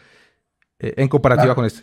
eh, 0.79 0.95
en 0.97 1.07
comparativa 1.09 1.55
con 1.55 1.67
este. 1.67 1.83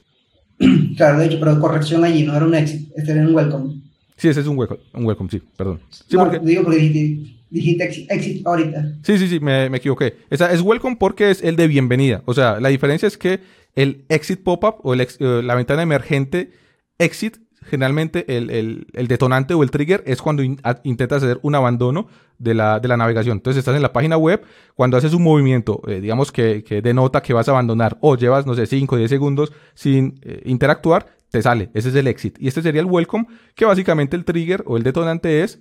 Claro, 0.98 1.20
de 1.20 1.27
hecho, 1.27 1.39
pero 1.39 1.60
corrección 1.60 2.03
allí, 2.03 2.24
no 2.24 2.36
era 2.36 2.44
un 2.48 2.56
exit, 2.56 2.91
este 2.96 3.12
era 3.12 3.22
un 3.22 3.36
welcome. 3.36 3.82
Sí, 4.18 4.29
ese 4.29 4.41
es 4.41 4.48
un 4.48 4.58
welcome, 4.58 4.82
un 4.96 5.06
welcome 5.06 5.29
sí, 5.29 5.44
perdón. 5.56 5.79
Sí, 5.91 6.18
no, 6.18 6.24
porque, 6.24 6.39
digo 6.39 6.63
porque 6.63 6.79
dijiste, 6.79 7.38
dijiste 7.51 7.84
exit, 7.84 8.12
exit, 8.12 8.48
ahorita. 8.48 8.94
Sí, 9.03 9.20
sí, 9.20 9.27
sí, 9.27 9.39
me, 9.39 9.70
me 9.70 9.77
equivoqué. 9.77 10.18
Esa 10.32 10.51
es 10.51 10.62
welcome 10.62 10.98
porque 11.00 11.29
es 11.29 11.44
el 11.44 11.56
de 11.56 11.68
bienvenida. 11.68 12.24
O 12.25 12.34
sea, 12.34 12.60
la 12.60 12.70
diferencia 12.70 13.08
es 13.08 13.15
que 13.15 13.41
el 13.75 14.06
exit 14.10 14.41
pop-up 14.41 14.77
o 14.82 14.96
el 14.96 15.01
ex, 15.01 15.18
eh, 15.20 15.41
la 15.44 15.53
ventana 15.53 15.84
emergente 15.84 16.51
exit 16.98 17.38
generalmente 17.63 18.38
el, 18.38 18.50
el, 18.50 18.88
el, 18.94 19.08
detonante 19.08 19.54
o 19.54 19.63
el 19.63 19.72
trigger 19.72 20.04
es 20.06 20.22
cuando 20.22 20.44
in, 20.44 20.60
a, 20.63 20.80
intentas 20.84 21.24
hacer 21.24 21.39
un 21.44 21.56
abandono 21.56 22.08
de 22.38 22.54
la, 22.54 22.80
de 22.80 22.88
la, 22.88 22.98
navegación. 22.98 23.38
Entonces 23.38 23.60
estás 23.60 23.75
en 23.75 23.82
la 23.82 23.94
página 23.94 24.18
web, 24.18 24.44
cuando 24.75 24.98
haces 24.98 25.13
un 25.13 25.24
movimiento, 25.24 25.82
eh, 25.88 26.00
digamos 26.01 26.32
que, 26.32 26.63
que, 26.63 26.82
denota 26.82 27.22
que 27.22 27.34
vas 27.34 27.48
a 27.48 27.51
abandonar 27.51 27.98
o 28.01 28.16
llevas, 28.16 28.46
no 28.46 28.54
sé, 28.54 28.66
5 28.66 28.96
o 28.96 28.98
10 28.98 29.10
segundos 29.10 29.51
sin 29.74 30.20
eh, 30.24 30.42
interactuar, 30.46 31.08
te 31.30 31.42
sale. 31.42 31.70
Ese 31.74 31.89
es 31.89 31.96
el 31.96 32.08
exit. 32.08 32.38
Y 32.39 32.48
este 32.48 32.62
sería 32.62 32.82
el 32.82 32.88
welcome, 32.88 33.28
que 33.56 33.66
básicamente 33.66 34.16
el 34.16 34.25
trigger 34.25 34.63
o 34.66 34.78
el 34.78 34.84
detonante 34.84 35.44
es, 35.44 35.60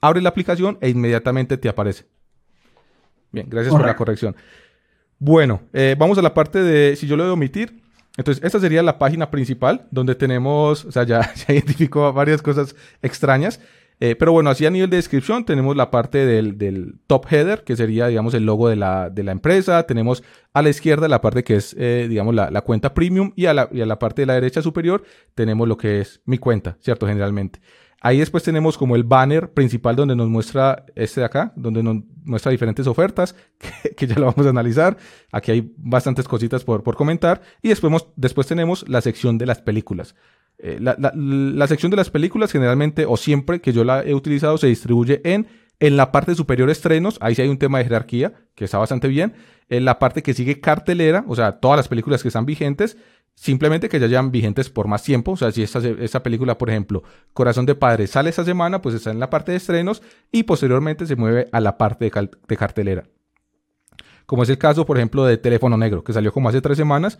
abre 0.00 0.20
la 0.20 0.28
aplicación 0.28 0.78
e 0.80 0.90
inmediatamente 0.90 1.56
te 1.56 1.68
aparece. 1.68 2.06
Bien, 3.32 3.46
gracias 3.48 3.74
por 3.74 3.84
la 3.84 3.96
corrección. 3.96 4.36
Bueno, 5.18 5.62
eh, 5.72 5.96
vamos 5.98 6.16
a 6.18 6.22
la 6.22 6.32
parte 6.32 6.62
de, 6.62 6.96
si 6.96 7.06
yo 7.06 7.16
lo 7.16 7.24
de 7.24 7.30
omitir, 7.30 7.77
entonces, 8.18 8.44
esta 8.44 8.58
sería 8.58 8.82
la 8.82 8.98
página 8.98 9.30
principal 9.30 9.86
donde 9.92 10.16
tenemos, 10.16 10.84
o 10.84 10.90
sea, 10.90 11.04
ya, 11.04 11.32
ya 11.48 11.54
identificó 11.54 12.12
varias 12.12 12.42
cosas 12.42 12.74
extrañas. 13.00 13.60
Eh, 14.00 14.14
pero 14.14 14.30
bueno, 14.30 14.50
así 14.50 14.64
a 14.64 14.70
nivel 14.70 14.90
de 14.90 14.96
descripción 14.96 15.44
tenemos 15.44 15.76
la 15.76 15.90
parte 15.90 16.24
del, 16.24 16.56
del, 16.56 16.94
top 17.08 17.26
header, 17.30 17.64
que 17.64 17.74
sería, 17.76 18.06
digamos, 18.06 18.32
el 18.34 18.44
logo 18.44 18.68
de 18.68 18.76
la, 18.76 19.10
de 19.10 19.22
la 19.22 19.32
empresa. 19.32 19.84
Tenemos 19.84 20.22
a 20.52 20.62
la 20.62 20.68
izquierda 20.68 21.08
la 21.08 21.20
parte 21.20 21.42
que 21.42 21.56
es, 21.56 21.74
eh, 21.78 22.06
digamos, 22.08 22.34
la, 22.34 22.50
la, 22.50 22.60
cuenta 22.62 22.94
premium 22.94 23.32
y 23.34 23.46
a, 23.46 23.54
la, 23.54 23.68
y 23.72 23.80
a 23.80 23.86
la 23.86 23.98
parte 23.98 24.22
de 24.22 24.26
la 24.26 24.34
derecha 24.34 24.62
superior 24.62 25.04
tenemos 25.34 25.66
lo 25.66 25.76
que 25.76 26.00
es 26.00 26.20
mi 26.26 26.38
cuenta, 26.38 26.76
¿cierto? 26.80 27.06
Generalmente. 27.06 27.60
Ahí 28.00 28.18
después 28.18 28.44
tenemos 28.44 28.78
como 28.78 28.94
el 28.94 29.02
banner 29.02 29.52
principal 29.52 29.96
donde 29.96 30.14
nos 30.14 30.28
muestra 30.28 30.86
este 30.94 31.20
de 31.20 31.26
acá, 31.26 31.52
donde 31.56 31.82
nos 31.82 31.96
muestra 32.24 32.52
diferentes 32.52 32.86
ofertas, 32.86 33.34
que, 33.96 34.06
ya 34.06 34.14
lo 34.14 34.26
vamos 34.26 34.46
a 34.46 34.50
analizar. 34.50 34.96
Aquí 35.32 35.50
hay 35.50 35.72
bastantes 35.76 36.28
cositas 36.28 36.62
por, 36.62 36.84
por 36.84 36.94
comentar. 36.94 37.42
Y 37.60 37.70
después, 37.70 38.06
después 38.14 38.46
tenemos 38.46 38.88
la 38.88 39.00
sección 39.00 39.36
de 39.36 39.46
las 39.46 39.60
películas. 39.60 40.14
Eh, 40.58 40.78
la, 40.80 40.96
la, 40.98 41.12
la, 41.14 41.66
sección 41.66 41.90
de 41.90 41.96
las 41.96 42.10
películas 42.10 42.50
generalmente 42.50 43.06
o 43.06 43.16
siempre 43.16 43.60
que 43.60 43.72
yo 43.72 43.84
la 43.84 44.02
he 44.02 44.12
utilizado 44.12 44.58
se 44.58 44.66
distribuye 44.66 45.20
en, 45.22 45.46
en 45.78 45.96
la 45.96 46.10
parte 46.10 46.34
superior 46.34 46.68
estrenos, 46.68 47.16
ahí 47.20 47.36
sí 47.36 47.42
hay 47.42 47.48
un 47.48 47.58
tema 47.58 47.78
de 47.78 47.84
jerarquía 47.84 48.32
que 48.56 48.64
está 48.64 48.78
bastante 48.78 49.06
bien. 49.08 49.34
En 49.68 49.84
la 49.84 49.98
parte 49.98 50.22
que 50.22 50.34
sigue 50.34 50.60
cartelera, 50.60 51.24
o 51.28 51.36
sea, 51.36 51.60
todas 51.60 51.76
las 51.76 51.88
películas 51.88 52.22
que 52.22 52.28
están 52.28 52.46
vigentes, 52.46 52.96
simplemente 53.40 53.88
que 53.88 54.00
ya 54.00 54.08
llevan 54.08 54.32
vigentes 54.32 54.68
por 54.68 54.88
más 54.88 55.04
tiempo. 55.04 55.32
O 55.32 55.36
sea, 55.36 55.52
si 55.52 55.62
esta, 55.62 56.22
película, 56.22 56.58
por 56.58 56.70
ejemplo, 56.70 57.04
Corazón 57.32 57.66
de 57.66 57.76
Padre 57.76 58.08
sale 58.08 58.30
esta 58.30 58.44
semana, 58.44 58.82
pues 58.82 58.96
está 58.96 59.12
en 59.12 59.20
la 59.20 59.30
parte 59.30 59.52
de 59.52 59.58
estrenos 59.58 60.02
y 60.32 60.42
posteriormente 60.42 61.06
se 61.06 61.14
mueve 61.14 61.48
a 61.52 61.60
la 61.60 61.78
parte 61.78 62.10
de, 62.10 62.30
de 62.48 62.56
cartelera. 62.56 63.04
Como 64.26 64.42
es 64.42 64.48
el 64.48 64.58
caso, 64.58 64.84
por 64.84 64.96
ejemplo, 64.96 65.24
de 65.24 65.38
Teléfono 65.38 65.76
Negro, 65.76 66.02
que 66.02 66.12
salió 66.12 66.32
como 66.32 66.48
hace 66.48 66.60
tres 66.60 66.76
semanas 66.76 67.18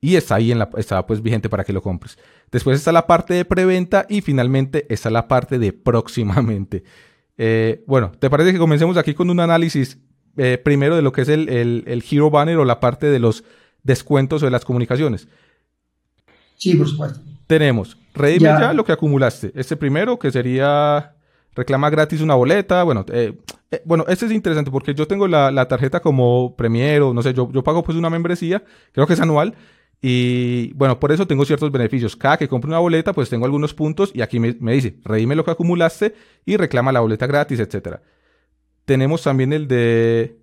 y 0.00 0.16
está 0.16 0.34
ahí 0.34 0.50
en 0.50 0.58
la, 0.58 0.68
está 0.76 1.06
pues 1.06 1.22
vigente 1.22 1.48
para 1.48 1.62
que 1.62 1.72
lo 1.72 1.82
compres. 1.82 2.18
Después 2.50 2.76
está 2.76 2.90
la 2.90 3.06
parte 3.06 3.34
de 3.34 3.44
preventa 3.44 4.06
y 4.08 4.20
finalmente 4.20 4.92
está 4.92 5.08
la 5.08 5.28
parte 5.28 5.58
de 5.58 5.72
próximamente. 5.72 6.82
Eh, 7.40 7.84
bueno, 7.86 8.10
¿te 8.18 8.28
parece 8.28 8.52
que 8.52 8.58
comencemos 8.58 8.96
aquí 8.96 9.14
con 9.14 9.30
un 9.30 9.38
análisis 9.38 9.96
eh, 10.36 10.58
primero 10.58 10.96
de 10.96 11.02
lo 11.02 11.12
que 11.12 11.20
es 11.20 11.28
el, 11.28 11.48
el, 11.48 11.84
el 11.86 12.02
Hero 12.10 12.30
Banner 12.30 12.58
o 12.58 12.64
la 12.64 12.80
parte 12.80 13.06
de 13.06 13.20
los 13.20 13.44
descuentos 13.82 14.42
o 14.42 14.46
de 14.46 14.50
las 14.50 14.64
comunicaciones? 14.64 15.28
Sí, 16.56 16.74
por 16.74 16.88
supuesto. 16.88 17.20
Tenemos, 17.46 17.96
redime 18.14 18.44
ya. 18.44 18.60
ya 18.60 18.72
lo 18.72 18.84
que 18.84 18.92
acumulaste. 18.92 19.52
Este 19.54 19.76
primero 19.76 20.18
que 20.18 20.30
sería 20.30 21.14
reclama 21.54 21.90
gratis 21.90 22.20
una 22.20 22.34
boleta. 22.34 22.82
Bueno, 22.84 23.04
eh, 23.12 23.36
eh, 23.70 23.82
bueno, 23.84 24.04
este 24.08 24.26
es 24.26 24.32
interesante 24.32 24.70
porque 24.70 24.94
yo 24.94 25.06
tengo 25.06 25.26
la, 25.26 25.50
la 25.50 25.66
tarjeta 25.66 26.00
como 26.00 26.54
Premier 26.56 27.02
o 27.02 27.12
no 27.12 27.22
sé, 27.22 27.34
yo, 27.34 27.50
yo 27.52 27.64
pago 27.64 27.82
pues 27.82 27.98
una 27.98 28.10
membresía, 28.10 28.62
creo 28.92 29.06
que 29.06 29.14
es 29.14 29.20
anual. 29.20 29.54
Y 30.00 30.72
bueno, 30.74 31.00
por 31.00 31.10
eso 31.10 31.26
tengo 31.26 31.44
ciertos 31.44 31.72
beneficios. 31.72 32.14
Cada 32.14 32.36
que 32.36 32.46
compro 32.46 32.68
una 32.68 32.78
boleta, 32.78 33.12
pues 33.12 33.28
tengo 33.28 33.44
algunos 33.46 33.74
puntos 33.74 34.12
y 34.14 34.20
aquí 34.20 34.38
me, 34.38 34.56
me 34.60 34.72
dice, 34.72 34.96
redime 35.04 35.34
lo 35.34 35.44
que 35.44 35.50
acumulaste 35.50 36.14
y 36.46 36.56
reclama 36.56 36.92
la 36.92 37.00
boleta 37.00 37.26
gratis, 37.26 37.58
etcétera. 37.58 38.02
Tenemos 38.84 39.22
también 39.22 39.52
el 39.52 39.66
de... 39.66 40.38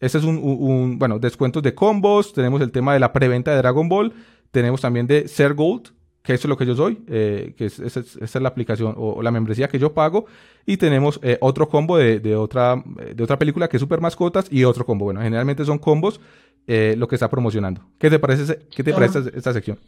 Este 0.00 0.18
es 0.18 0.24
un, 0.24 0.38
un, 0.38 0.56
un, 0.60 0.98
bueno, 0.98 1.18
descuentos 1.18 1.62
de 1.62 1.74
combos. 1.74 2.32
Tenemos 2.32 2.60
el 2.62 2.72
tema 2.72 2.94
de 2.94 3.00
la 3.00 3.12
preventa 3.12 3.50
de 3.50 3.58
Dragon 3.58 3.88
Ball. 3.88 4.12
Tenemos 4.50 4.80
también 4.80 5.06
de 5.06 5.28
Ser 5.28 5.54
Gold, 5.54 5.92
que 6.22 6.34
eso 6.34 6.46
es 6.46 6.48
lo 6.48 6.56
que 6.56 6.66
yo 6.66 6.74
soy, 6.74 6.98
eh, 7.06 7.54
que 7.56 7.66
es, 7.66 7.78
esa, 7.78 8.00
es, 8.00 8.16
esa, 8.16 8.38
es, 8.38 8.42
la 8.42 8.48
aplicación 8.48 8.94
o, 8.96 9.12
o, 9.12 9.22
la 9.22 9.30
membresía 9.30 9.68
que 9.68 9.78
yo 9.78 9.92
pago. 9.92 10.26
Y 10.66 10.78
tenemos 10.78 11.20
eh, 11.22 11.36
otro 11.40 11.68
combo 11.68 11.98
de, 11.98 12.18
de, 12.18 12.34
otra, 12.34 12.82
de 13.14 13.22
otra 13.22 13.38
película 13.38 13.68
que 13.68 13.76
es 13.76 13.80
Super 13.80 14.00
Mascotas 14.00 14.46
y 14.50 14.64
otro 14.64 14.84
combo. 14.86 15.04
Bueno, 15.04 15.20
generalmente 15.20 15.64
son 15.64 15.78
combos 15.78 16.20
eh, 16.66 16.94
lo 16.96 17.08
que 17.08 17.16
está 17.16 17.28
promocionando. 17.28 17.82
¿Qué 17.98 18.08
te 18.08 18.18
parece, 18.18 18.60
qué 18.74 18.84
te 18.84 18.92
parece 18.92 19.18
esta, 19.18 19.36
esta, 19.36 19.52
sección? 19.52 19.78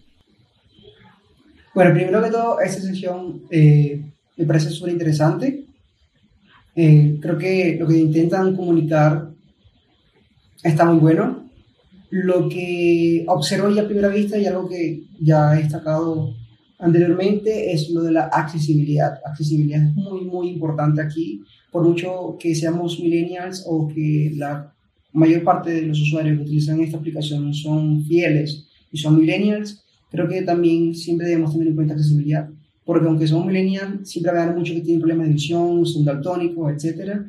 Bueno, 1.74 1.94
primero 1.94 2.22
que 2.22 2.30
todo, 2.30 2.60
esta 2.60 2.82
sección 2.82 3.42
eh, 3.50 4.02
me 4.36 4.46
parece 4.46 4.70
súper 4.70 4.92
interesante. 4.92 5.64
Eh, 6.74 7.18
creo 7.20 7.38
que 7.38 7.76
lo 7.78 7.86
que 7.86 7.98
intentan 7.98 8.56
comunicar 8.56 9.31
está 10.62 10.84
muy 10.84 10.98
bueno. 10.98 11.48
Lo 12.10 12.48
que 12.48 13.24
observo 13.26 13.70
ya 13.70 13.82
a 13.82 13.86
primera 13.86 14.08
vista 14.08 14.38
y 14.38 14.46
algo 14.46 14.68
que 14.68 15.04
ya 15.20 15.54
he 15.54 15.62
destacado 15.62 16.34
anteriormente 16.78 17.72
es 17.72 17.90
lo 17.90 18.02
de 18.02 18.12
la 18.12 18.24
accesibilidad. 18.24 19.18
Accesibilidad 19.24 19.82
es 19.82 19.94
muy, 19.94 20.22
muy 20.22 20.48
importante 20.48 21.00
aquí. 21.00 21.42
Por 21.70 21.84
mucho 21.84 22.36
que 22.38 22.54
seamos 22.54 23.00
millennials 23.00 23.64
o 23.66 23.88
que 23.88 24.32
la 24.36 24.74
mayor 25.12 25.42
parte 25.44 25.70
de 25.70 25.82
los 25.82 26.00
usuarios 26.00 26.36
que 26.36 26.44
utilizan 26.44 26.80
esta 26.80 26.98
aplicación 26.98 27.52
son 27.54 28.04
fieles 28.04 28.66
y 28.90 28.98
son 28.98 29.18
millennials, 29.18 29.84
creo 30.10 30.28
que 30.28 30.42
también 30.42 30.94
siempre 30.94 31.28
debemos 31.28 31.52
tener 31.52 31.68
en 31.68 31.74
cuenta 31.74 31.94
accesibilidad, 31.94 32.48
porque 32.84 33.06
aunque 33.06 33.26
son 33.26 33.46
millennials, 33.46 34.08
siempre 34.08 34.32
haber 34.32 34.54
muchos 34.54 34.76
que 34.76 34.82
tienen 34.82 35.00
problemas 35.00 35.28
de 35.28 35.34
visión, 35.34 35.86
son 35.86 36.04
daltónicos, 36.04 36.72
etc. 36.72 37.22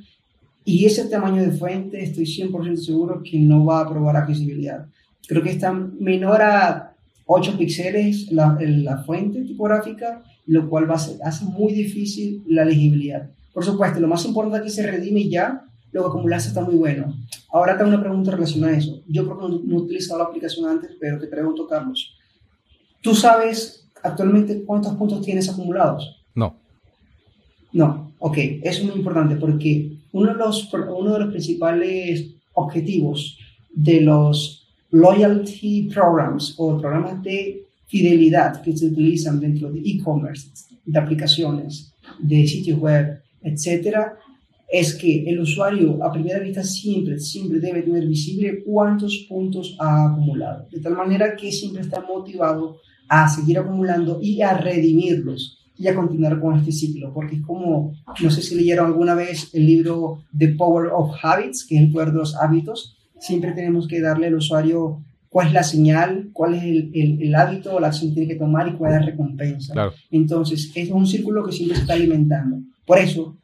Y 0.66 0.86
ese 0.86 1.06
tamaño 1.06 1.42
de 1.42 1.52
fuente, 1.52 2.02
estoy 2.02 2.26
100% 2.26 2.78
seguro 2.78 3.22
que 3.24 3.40
no 3.40 3.66
va 3.66 3.82
a 3.82 3.90
probar 3.90 4.16
accesibilidad. 4.18 4.86
Creo 5.28 5.44
que 5.44 5.52
está 5.52 5.72
menor 5.72 6.42
a 6.42 6.96
8 7.26 7.58
píxeles 7.58 8.32
la, 8.32 8.58
la 8.60 9.04
fuente 9.04 9.42
tipográfica, 9.44 10.24
lo 10.46 10.70
cual 10.70 10.90
va 10.90 10.96
a 10.96 11.00
ser, 11.00 11.18
hace 11.24 11.46
muy 11.46 11.74
difícil 11.74 12.44
la 12.48 12.66
legibilidad. 12.66 13.30
Por 13.54 13.64
supuesto, 13.64 14.00
lo 14.00 14.08
más 14.08 14.26
importante 14.26 14.58
es 14.58 14.64
que 14.64 14.82
se 14.82 14.92
redime 14.92 15.30
ya 15.30 15.66
lo 15.92 16.02
que 16.02 16.08
acumulaste 16.08 16.50
está 16.50 16.62
muy 16.62 16.76
bueno. 16.76 17.16
Ahora 17.52 17.78
tengo 17.78 17.90
una 17.90 18.02
pregunta 18.02 18.32
relacionada 18.32 18.74
a 18.74 18.78
eso. 18.78 19.04
Yo 19.08 19.26
creo 19.26 19.38
que 19.38 19.68
no 19.68 19.76
he 19.76 19.82
utilizado 19.82 20.20
la 20.20 20.26
aplicación 20.26 20.68
antes, 20.68 20.92
pero 21.00 21.20
te 21.20 21.28
pregunto, 21.28 21.68
Carlos. 21.68 22.16
¿Tú 23.02 23.14
sabes 23.14 23.88
actualmente 24.02 24.64
cuántos 24.64 24.96
puntos 24.96 25.22
tienes 25.22 25.48
acumulados? 25.50 26.26
No. 26.34 26.58
No, 27.72 28.12
ok. 28.18 28.38
Eso 28.64 28.82
es 28.82 28.86
muy 28.86 28.96
importante 28.96 29.36
porque 29.36 29.93
uno 30.14 30.34
de 30.34 30.40
los, 30.40 30.74
uno 30.74 31.14
de 31.14 31.20
los 31.20 31.30
principales 31.30 32.32
objetivos 32.54 33.38
de 33.74 34.02
los 34.02 34.68
loyalty 34.92 35.90
programs 35.94 36.56
o 36.58 36.80
programas 36.80 37.22
de 37.24 37.66
fidelidad 37.88 38.62
que 38.62 38.78
se 38.78 38.88
utilizan 38.88 39.40
dentro 39.40 39.72
de 39.72 39.80
e-commerce, 39.80 40.50
de 40.86 41.00
aplicaciones, 41.00 41.94
de 42.20 42.48
sitios 42.48 42.80
web, 42.80 43.22
etcétera, 43.42 44.18
es 44.72 44.96
que 44.96 45.24
el 45.30 45.40
usuario 45.40 46.04
a 46.04 46.12
primera 46.12 46.40
vista 46.40 46.64
siempre, 46.64 47.20
siempre 47.20 47.60
debe 47.60 47.82
tener 47.82 48.08
visible 48.08 48.64
cuántos 48.64 49.26
puntos 49.30 49.76
ha 49.80 50.12
acumulado, 50.12 50.68
de 50.72 50.80
tal 50.80 50.96
manera 50.96 51.36
que 51.36 51.52
siempre 51.52 51.82
está 51.82 52.02
motivado 52.02 52.78
a 53.08 53.28
seguir 53.28 53.60
acumulando 53.60 54.20
y 54.22 54.42
a 54.42 54.58
redimirlos 54.58 55.63
y 55.84 55.88
a 55.90 55.96
continuar 55.96 56.40
con 56.40 56.58
este 56.58 56.72
ciclo, 56.72 57.14
porque 57.14 57.36
es 57.36 57.42
como, 57.42 57.94
no 58.22 58.32
sé 58.32 58.42
si 58.42 58.56
leyeron 58.56 58.88
alguna 58.88 59.16
vez 59.16 59.54
el 59.54 59.66
libro 59.66 60.24
The 60.38 60.50
Power 60.50 60.88
of 60.94 61.12
Habits, 61.22 61.66
que 61.66 61.76
es 61.76 61.82
el 61.82 61.92
poder 61.92 62.12
de 62.12 62.20
los 62.20 62.36
hábitos, 62.36 62.98
siempre 63.20 63.52
tenemos 63.52 63.88
que 63.88 64.00
darle 64.00 64.28
al 64.28 64.36
usuario 64.36 65.02
cuál 65.28 65.48
es 65.48 65.54
la 65.54 65.64
señal, 65.64 66.30
cuál 66.32 66.54
es 66.54 66.64
el, 66.64 66.92
el, 66.94 67.22
el 67.22 67.36
hábito 67.36 67.76
o 67.76 67.80
la 67.82 67.88
acción 67.88 68.12
que 68.12 68.16
tiene 68.16 68.34
que 68.34 68.40
tomar 68.40 68.68
y 68.70 68.74
cuál 68.74 68.94
es 68.94 69.00
la 69.02 69.06
recompensa. 69.08 69.74
Claro. 69.74 69.94
Entonces, 70.10 70.72
es 70.74 70.90
un 70.90 71.06
círculo 71.06 71.44
que 71.44 71.52
siempre 71.52 71.76
se 71.76 71.82
está 71.82 71.96
alimentando. 71.96 72.60
Por 72.86 73.00
eso, 73.00 73.36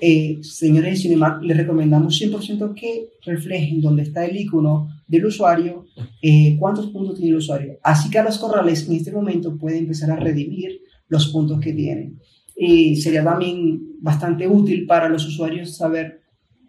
eh, 0.00 0.38
señores 0.42 0.92
de 0.92 0.96
Cinemark, 0.96 1.42
les 1.42 1.56
recomendamos 1.56 2.20
100% 2.20 2.74
que 2.74 3.08
reflejen 3.24 3.80
donde 3.80 4.02
está 4.02 4.24
el 4.24 4.36
icono 4.36 4.88
del 5.08 5.26
usuario, 5.26 5.86
eh, 6.22 6.56
cuántos 6.60 6.86
puntos 6.88 7.16
tiene 7.16 7.30
el 7.30 7.38
usuario. 7.38 7.78
Así 7.82 8.08
que 8.08 8.18
a 8.18 8.24
los 8.24 8.38
corrales 8.38 8.86
en 8.86 8.94
este 8.94 9.10
momento 9.10 9.56
puede 9.56 9.78
empezar 9.78 10.10
a 10.12 10.16
redimir 10.16 10.80
los 11.08 11.28
puntos 11.28 11.60
que 11.60 11.72
tienen. 11.72 12.18
y 12.56 12.96
sería 12.96 13.22
también 13.22 13.88
bastante 14.00 14.46
útil 14.48 14.86
para 14.86 15.08
los 15.08 15.24
usuarios 15.26 15.76
saber 15.76 16.22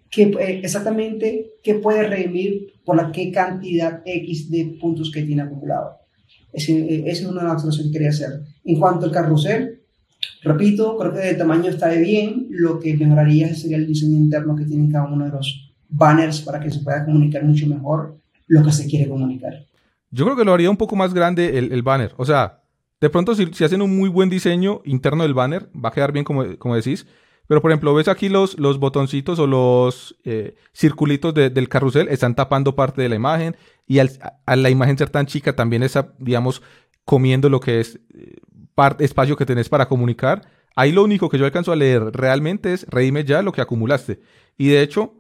qué, 0.10 0.24
eh, 0.24 0.62
exactamente 0.64 1.54
qué 1.64 1.76
puede 1.76 2.08
redimir 2.08 2.74
por 2.86 2.96
la 2.96 3.12
qué 3.12 3.32
cantidad 3.32 4.02
X 4.06 4.50
de 4.50 4.78
puntos 4.80 5.12
que 5.12 5.24
tiene 5.24 5.44
acumulado. 5.44 5.98
Eh, 6.54 7.04
esa 7.06 7.24
es 7.24 7.28
una 7.28 7.56
cosas 7.56 7.78
que 7.78 7.92
quería 7.92 8.10
hacer. 8.10 8.42
En 8.66 8.80
cuanto 8.80 9.06
al 9.06 9.12
carrusel, 9.12 9.82
repito, 10.44 10.98
creo 10.98 11.14
que 11.14 11.30
el 11.30 11.38
tamaño 11.38 11.70
está 11.70 11.88
de 11.90 12.02
bien. 12.02 12.48
Lo 12.50 12.80
que 12.80 12.98
mejoraría 12.98 13.54
sería 13.54 13.78
el 13.78 13.88
diseño 13.88 14.18
interno 14.18 14.56
que 14.56 14.66
tienen 14.66 14.92
cada 14.92 15.06
uno 15.06 15.26
de 15.26 15.32
los 15.32 15.72
banners 15.90 16.42
para 16.42 16.60
que 16.60 16.72
se 16.72 16.80
pueda 16.80 17.06
comunicar 17.06 17.44
mucho 17.44 17.68
mejor 17.68 18.18
lo 18.48 18.64
que 18.64 18.72
se 18.72 18.88
quiere 18.88 19.08
comunicar. 19.08 19.66
Yo 20.12 20.26
creo 20.26 20.36
que 20.36 20.44
lo 20.44 20.54
haría 20.54 20.72
un 20.72 20.78
poco 20.78 20.96
más 20.96 21.14
grande 21.14 21.60
el, 21.60 21.72
el 21.72 21.84
banner. 21.84 22.14
O 22.18 22.26
sea, 22.26 22.59
de 23.02 23.10
pronto 23.10 23.36
si, 23.36 23.48
si, 23.54 23.64
hacen 23.64 23.82
un 23.82 23.96
muy 23.98 24.10
buen 24.10 24.30
diseño 24.30 24.82
interno 24.86 25.24
del 25.24 25.34
banner, 25.34 25.70
va 25.74 25.90
a 25.90 25.92
quedar 25.92 26.12
bien 26.12 26.26
como, 26.26 26.58
como 26.58 26.76
decís. 26.76 27.06
Pero 27.48 27.62
por 27.64 27.72
ejemplo, 27.72 27.96
ves 27.96 28.08
aquí 28.08 28.30
los, 28.30 28.60
los 28.60 28.78
botoncitos 28.78 29.40
o 29.40 29.48
los 29.48 30.16
eh, 30.24 30.56
circulitos 30.72 31.34
de, 31.34 31.50
del 31.50 31.68
carrusel 31.68 32.08
están 32.10 32.36
tapando 32.36 32.76
parte 32.76 33.02
de 33.02 33.10
la 33.10 33.16
imagen 33.16 33.58
y 33.88 33.98
al, 33.98 34.12
a 34.46 34.56
la 34.56 34.70
imagen 34.70 34.98
ser 34.98 35.10
tan 35.10 35.26
chica 35.26 35.56
también 35.56 35.82
está, 35.82 36.14
digamos, 36.20 36.62
comiendo 37.06 37.50
lo 37.50 37.60
que 37.60 37.80
es 37.80 38.00
eh, 38.14 38.36
parte, 38.76 39.04
espacio 39.04 39.36
que 39.36 39.48
tenés 39.48 39.68
para 39.68 39.88
comunicar. 39.88 40.48
Ahí 40.76 40.92
lo 40.92 41.04
único 41.04 41.28
que 41.28 41.40
yo 41.40 41.46
alcanzo 41.46 41.72
a 41.72 41.76
leer 41.76 42.04
realmente 42.14 42.72
es 42.72 42.86
redime 42.88 43.24
ya 43.24 43.42
lo 43.42 43.52
que 43.52 43.62
acumulaste. 43.62 44.20
Y 44.56 44.68
de 44.68 44.84
hecho, 44.84 45.19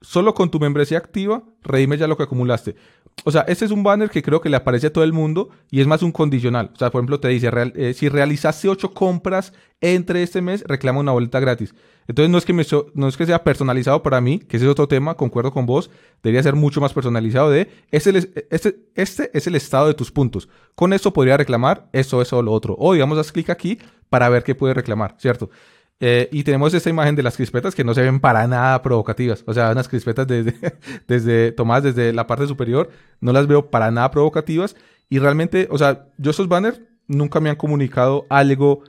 solo 0.00 0.34
con 0.34 0.50
tu 0.50 0.60
membresía 0.60 0.98
activa, 0.98 1.42
redime 1.62 1.96
ya 1.98 2.06
lo 2.06 2.16
que 2.16 2.24
acumulaste. 2.24 2.76
O 3.24 3.30
sea, 3.30 3.42
este 3.48 3.64
es 3.64 3.70
un 3.70 3.82
banner 3.82 4.10
que 4.10 4.22
creo 4.22 4.40
que 4.40 4.50
le 4.50 4.56
aparece 4.56 4.88
a 4.88 4.92
todo 4.92 5.02
el 5.02 5.12
mundo 5.12 5.48
y 5.70 5.80
es 5.80 5.86
más 5.86 6.02
un 6.02 6.12
condicional. 6.12 6.70
O 6.74 6.78
sea, 6.78 6.90
por 6.90 7.00
ejemplo, 7.00 7.18
te 7.18 7.28
dice, 7.28 7.50
eh, 7.74 7.94
si 7.94 8.08
realizaste 8.08 8.68
ocho 8.68 8.92
compras 8.92 9.52
entre 9.80 10.22
este 10.22 10.42
mes, 10.42 10.62
reclama 10.66 11.00
una 11.00 11.12
boleta 11.12 11.40
gratis. 11.40 11.74
Entonces, 12.08 12.30
no 12.30 12.38
es, 12.38 12.44
que 12.44 12.52
me 12.52 12.64
no 12.94 13.08
es 13.08 13.16
que 13.16 13.26
sea 13.26 13.42
personalizado 13.42 14.02
para 14.02 14.20
mí, 14.20 14.38
que 14.38 14.58
ese 14.58 14.66
es 14.66 14.70
otro 14.70 14.86
tema, 14.86 15.16
concuerdo 15.16 15.50
con 15.50 15.66
vos, 15.66 15.90
debería 16.22 16.42
ser 16.42 16.54
mucho 16.54 16.80
más 16.80 16.92
personalizado 16.92 17.50
de, 17.50 17.68
este, 17.90 18.10
este, 18.50 18.76
este 18.94 19.30
es 19.36 19.46
el 19.46 19.56
estado 19.56 19.88
de 19.88 19.94
tus 19.94 20.12
puntos. 20.12 20.48
Con 20.74 20.92
esto 20.92 21.12
podría 21.12 21.36
reclamar 21.36 21.88
eso 21.92 22.18
o 22.18 22.42
lo 22.42 22.52
otro. 22.52 22.76
O, 22.78 22.92
digamos, 22.92 23.18
haz 23.18 23.32
clic 23.32 23.50
aquí 23.50 23.78
para 24.08 24.28
ver 24.28 24.44
qué 24.44 24.54
puede 24.54 24.74
reclamar, 24.74 25.16
¿cierto? 25.18 25.50
Eh, 25.98 26.28
y 26.30 26.42
tenemos 26.42 26.74
esta 26.74 26.90
imagen 26.90 27.16
de 27.16 27.22
las 27.22 27.36
crispetas 27.36 27.74
que 27.74 27.82
no 27.82 27.94
se 27.94 28.02
ven 28.02 28.20
para 28.20 28.46
nada 28.46 28.82
provocativas. 28.82 29.42
O 29.46 29.54
sea, 29.54 29.70
unas 29.70 29.88
crispetas 29.88 30.26
desde, 30.26 30.54
desde, 31.08 31.52
tomadas 31.52 31.84
desde 31.84 32.12
la 32.12 32.26
parte 32.26 32.46
superior, 32.46 32.90
no 33.20 33.32
las 33.32 33.46
veo 33.46 33.70
para 33.70 33.90
nada 33.90 34.10
provocativas. 34.10 34.76
Y 35.08 35.18
realmente, 35.18 35.68
o 35.70 35.78
sea, 35.78 36.06
yo 36.18 36.30
esos 36.30 36.48
banners 36.48 36.80
nunca 37.06 37.40
me 37.40 37.50
han 37.50 37.56
comunicado 37.56 38.26
algo 38.28 38.82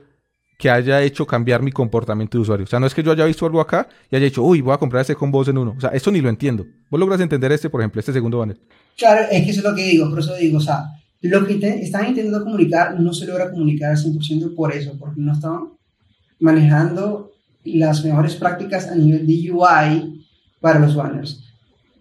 que 0.58 0.68
haya 0.68 1.00
hecho 1.02 1.24
cambiar 1.24 1.62
mi 1.62 1.70
comportamiento 1.70 2.36
de 2.36 2.42
usuario. 2.42 2.64
O 2.64 2.66
sea, 2.66 2.80
no 2.80 2.86
es 2.86 2.94
que 2.94 3.02
yo 3.02 3.12
haya 3.12 3.24
visto 3.24 3.46
algo 3.46 3.60
acá 3.60 3.88
y 4.10 4.16
haya 4.16 4.24
dicho, 4.24 4.42
uy, 4.42 4.60
voy 4.60 4.74
a 4.74 4.78
comprar 4.78 5.02
este 5.02 5.14
con 5.14 5.30
voz 5.30 5.46
en 5.48 5.56
uno. 5.56 5.74
O 5.76 5.80
sea, 5.80 5.90
eso 5.90 6.10
ni 6.10 6.20
lo 6.20 6.28
entiendo. 6.28 6.66
¿Vos 6.90 6.98
logras 6.98 7.20
entender 7.20 7.52
este, 7.52 7.70
por 7.70 7.80
ejemplo, 7.80 8.00
este 8.00 8.12
segundo 8.12 8.38
banner? 8.38 8.58
Claro, 8.96 9.28
es 9.30 9.44
que 9.44 9.50
eso 9.50 9.60
es 9.60 9.64
lo 9.64 9.76
que 9.76 9.84
digo, 9.84 10.10
por 10.10 10.18
eso 10.18 10.34
digo, 10.34 10.58
o 10.58 10.60
sea, 10.60 10.82
lo 11.20 11.46
que 11.46 11.54
están 11.80 12.08
intentando 12.08 12.42
comunicar 12.42 12.98
no 12.98 13.12
se 13.12 13.26
logra 13.26 13.50
comunicar 13.52 13.92
al 13.92 13.96
100% 13.96 14.56
por 14.56 14.72
eso, 14.72 14.96
porque 14.98 15.20
no 15.20 15.32
están 15.32 15.77
manejando 16.40 17.32
las 17.64 18.04
mejores 18.04 18.36
prácticas 18.36 18.88
a 18.88 18.94
nivel 18.94 19.26
de 19.26 19.52
UI 19.52 20.24
para 20.60 20.78
los 20.78 20.94
banners. 20.94 21.44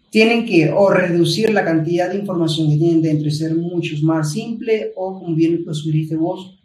Tienen 0.10 0.46
que 0.46 0.72
o 0.72 0.90
reducir 0.90 1.52
la 1.52 1.66
cantidad 1.66 2.10
de 2.10 2.20
información 2.20 2.70
que 2.70 2.78
tienen 2.78 3.02
dentro 3.02 3.28
y 3.28 3.32
ser 3.32 3.56
mucho 3.56 3.96
más 4.04 4.32
simple 4.32 4.94
o, 4.96 5.20
como 5.20 5.36
bien 5.36 5.64
lo 5.66 5.74
sugeriste 5.74 6.16
vos, 6.16 6.58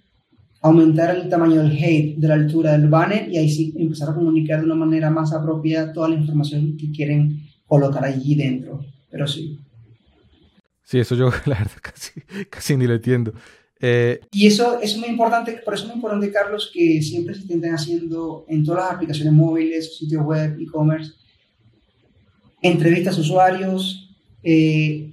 aumentar 0.60 1.16
el 1.16 1.28
tamaño 1.28 1.60
del 1.62 1.72
height 1.72 2.18
de 2.18 2.28
la 2.28 2.34
altura 2.34 2.72
del 2.72 2.88
banner 2.88 3.28
y 3.28 3.36
ahí 3.36 3.50
sí 3.50 3.74
empezar 3.76 4.10
a 4.10 4.14
comunicar 4.14 4.60
de 4.60 4.66
una 4.66 4.76
manera 4.76 5.10
más 5.10 5.32
apropiada 5.32 5.92
toda 5.92 6.08
la 6.08 6.14
información 6.14 6.76
que 6.76 6.92
quieren 6.92 7.42
colocar 7.66 8.04
allí 8.04 8.36
dentro. 8.36 8.84
Pero 9.10 9.26
sí. 9.26 9.58
Sí, 10.84 11.00
eso 11.00 11.16
yo 11.16 11.30
la 11.46 11.66
casi, 11.80 12.20
casi 12.48 12.76
ni 12.76 12.86
lo 12.86 12.94
entiendo. 12.94 13.32
Eh, 13.84 14.20
y 14.30 14.46
eso 14.46 14.80
es 14.80 14.96
muy 14.96 15.08
importante, 15.08 15.60
por 15.64 15.74
eso 15.74 15.82
es 15.82 15.88
muy 15.88 15.96
importante, 15.96 16.30
Carlos, 16.30 16.70
que 16.72 17.02
siempre 17.02 17.34
se 17.34 17.42
intenten 17.42 17.74
haciendo 17.74 18.44
en 18.46 18.62
todas 18.62 18.84
las 18.84 18.94
aplicaciones 18.94 19.32
móviles, 19.32 19.96
sitios 19.98 20.24
web, 20.24 20.56
e-commerce, 20.60 21.10
entrevistas 22.62 23.18
a 23.18 23.20
usuarios, 23.20 24.08
eh, 24.44 25.10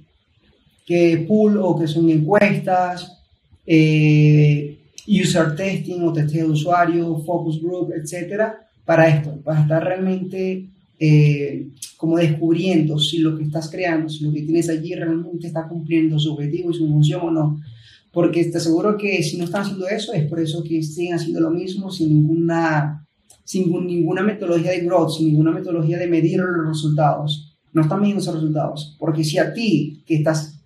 que 0.86 1.24
pool 1.26 1.58
o 1.58 1.76
que 1.76 1.88
son 1.88 2.08
encuestas, 2.10 3.18
eh, 3.66 4.78
user 5.04 5.56
testing 5.56 6.02
o 6.02 6.12
testeo 6.12 6.46
de 6.46 6.52
usuario, 6.52 7.18
focus 7.26 7.60
group, 7.60 7.92
etcétera, 7.92 8.68
para 8.84 9.08
esto, 9.08 9.36
para 9.42 9.62
estar 9.62 9.84
realmente 9.84 10.66
como 11.96 12.18
descubriendo 12.18 12.98
si 12.98 13.18
lo 13.18 13.36
que 13.36 13.44
estás 13.44 13.70
creando, 13.70 14.10
si 14.10 14.22
lo 14.22 14.30
que 14.34 14.42
tienes 14.42 14.68
allí 14.68 14.94
realmente 14.94 15.46
está 15.46 15.66
cumpliendo 15.66 16.18
su 16.18 16.34
objetivo 16.34 16.70
y 16.70 16.74
su 16.74 16.86
función 16.86 17.22
o 17.22 17.30
no 17.30 17.60
porque 18.12 18.44
te 18.46 18.58
aseguro 18.58 18.96
que 18.96 19.22
si 19.22 19.38
no 19.38 19.44
están 19.44 19.62
haciendo 19.62 19.88
eso, 19.88 20.12
es 20.12 20.26
por 20.28 20.40
eso 20.40 20.64
que 20.64 20.82
siguen 20.82 21.14
haciendo 21.14 21.40
lo 21.40 21.50
mismo 21.50 21.90
sin 21.90 22.08
ninguna, 22.08 23.06
sin 23.44 23.70
ninguna 23.86 24.22
metodología 24.22 24.72
de 24.72 24.80
growth, 24.80 25.10
sin 25.16 25.28
ninguna 25.28 25.52
metodología 25.52 25.98
de 25.98 26.08
medir 26.08 26.40
los 26.40 26.66
resultados. 26.66 27.56
No 27.72 27.82
están 27.82 28.00
midiendo 28.00 28.20
esos 28.20 28.34
resultados. 28.34 28.96
Porque 28.98 29.22
si 29.22 29.38
a 29.38 29.52
ti, 29.52 30.02
que 30.06 30.16
estás 30.16 30.60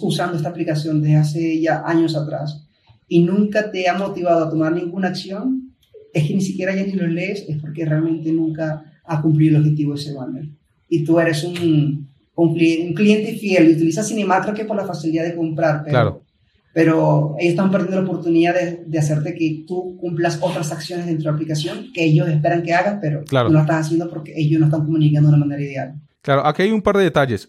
usando 0.00 0.36
esta 0.36 0.48
aplicación 0.48 1.00
desde 1.00 1.16
hace 1.16 1.60
ya 1.60 1.84
años 1.86 2.16
atrás 2.16 2.66
y 3.06 3.20
nunca 3.20 3.70
te 3.70 3.88
ha 3.88 3.96
motivado 3.96 4.44
a 4.44 4.50
tomar 4.50 4.72
ninguna 4.72 5.08
acción, 5.08 5.74
es 6.12 6.26
que 6.26 6.34
ni 6.34 6.40
siquiera 6.40 6.74
ya 6.74 6.82
ni 6.82 6.92
lo 6.92 7.06
lees, 7.06 7.44
es 7.48 7.58
porque 7.60 7.84
realmente 7.84 8.32
nunca 8.32 9.00
ha 9.04 9.22
cumplido 9.22 9.56
el 9.56 9.62
objetivo 9.62 9.94
de 9.94 10.00
ese 10.00 10.14
banner. 10.14 10.48
Y 10.88 11.04
tú 11.04 11.20
eres 11.20 11.44
un, 11.44 12.08
un, 12.34 12.54
cliente 12.94 13.34
fiel 13.34 13.70
y 13.70 13.74
utilizas 13.74 14.08
Cinemática 14.08 14.66
por 14.66 14.76
la 14.76 14.84
facilidad 14.84 15.24
de 15.24 15.36
comprar, 15.36 15.84
pero 15.84 15.92
claro 15.92 16.31
pero 16.72 17.34
ellos 17.38 17.50
están 17.50 17.70
perdiendo 17.70 18.00
la 18.00 18.08
oportunidad 18.08 18.54
de, 18.54 18.84
de, 18.86 18.98
hacerte 18.98 19.34
que 19.34 19.64
tú 19.66 19.96
cumplas 20.00 20.38
otras 20.40 20.72
acciones 20.72 21.06
dentro 21.06 21.24
de 21.24 21.30
la 21.30 21.34
aplicación 21.34 21.92
que 21.92 22.04
ellos 22.04 22.28
esperan 22.28 22.62
que 22.62 22.72
hagas, 22.72 22.98
pero 23.00 23.22
no 23.30 23.48
lo 23.48 23.60
estás 23.60 23.86
haciendo 23.86 24.08
porque 24.08 24.32
ellos 24.36 24.58
no 24.58 24.66
están 24.66 24.84
comunicando 24.84 25.28
de 25.28 25.36
una 25.36 25.44
manera 25.44 25.62
ideal. 25.62 25.94
Claro, 26.22 26.46
aquí 26.46 26.62
hay 26.62 26.72
un 26.72 26.82
par 26.82 26.96
de 26.96 27.04
detalles. 27.04 27.48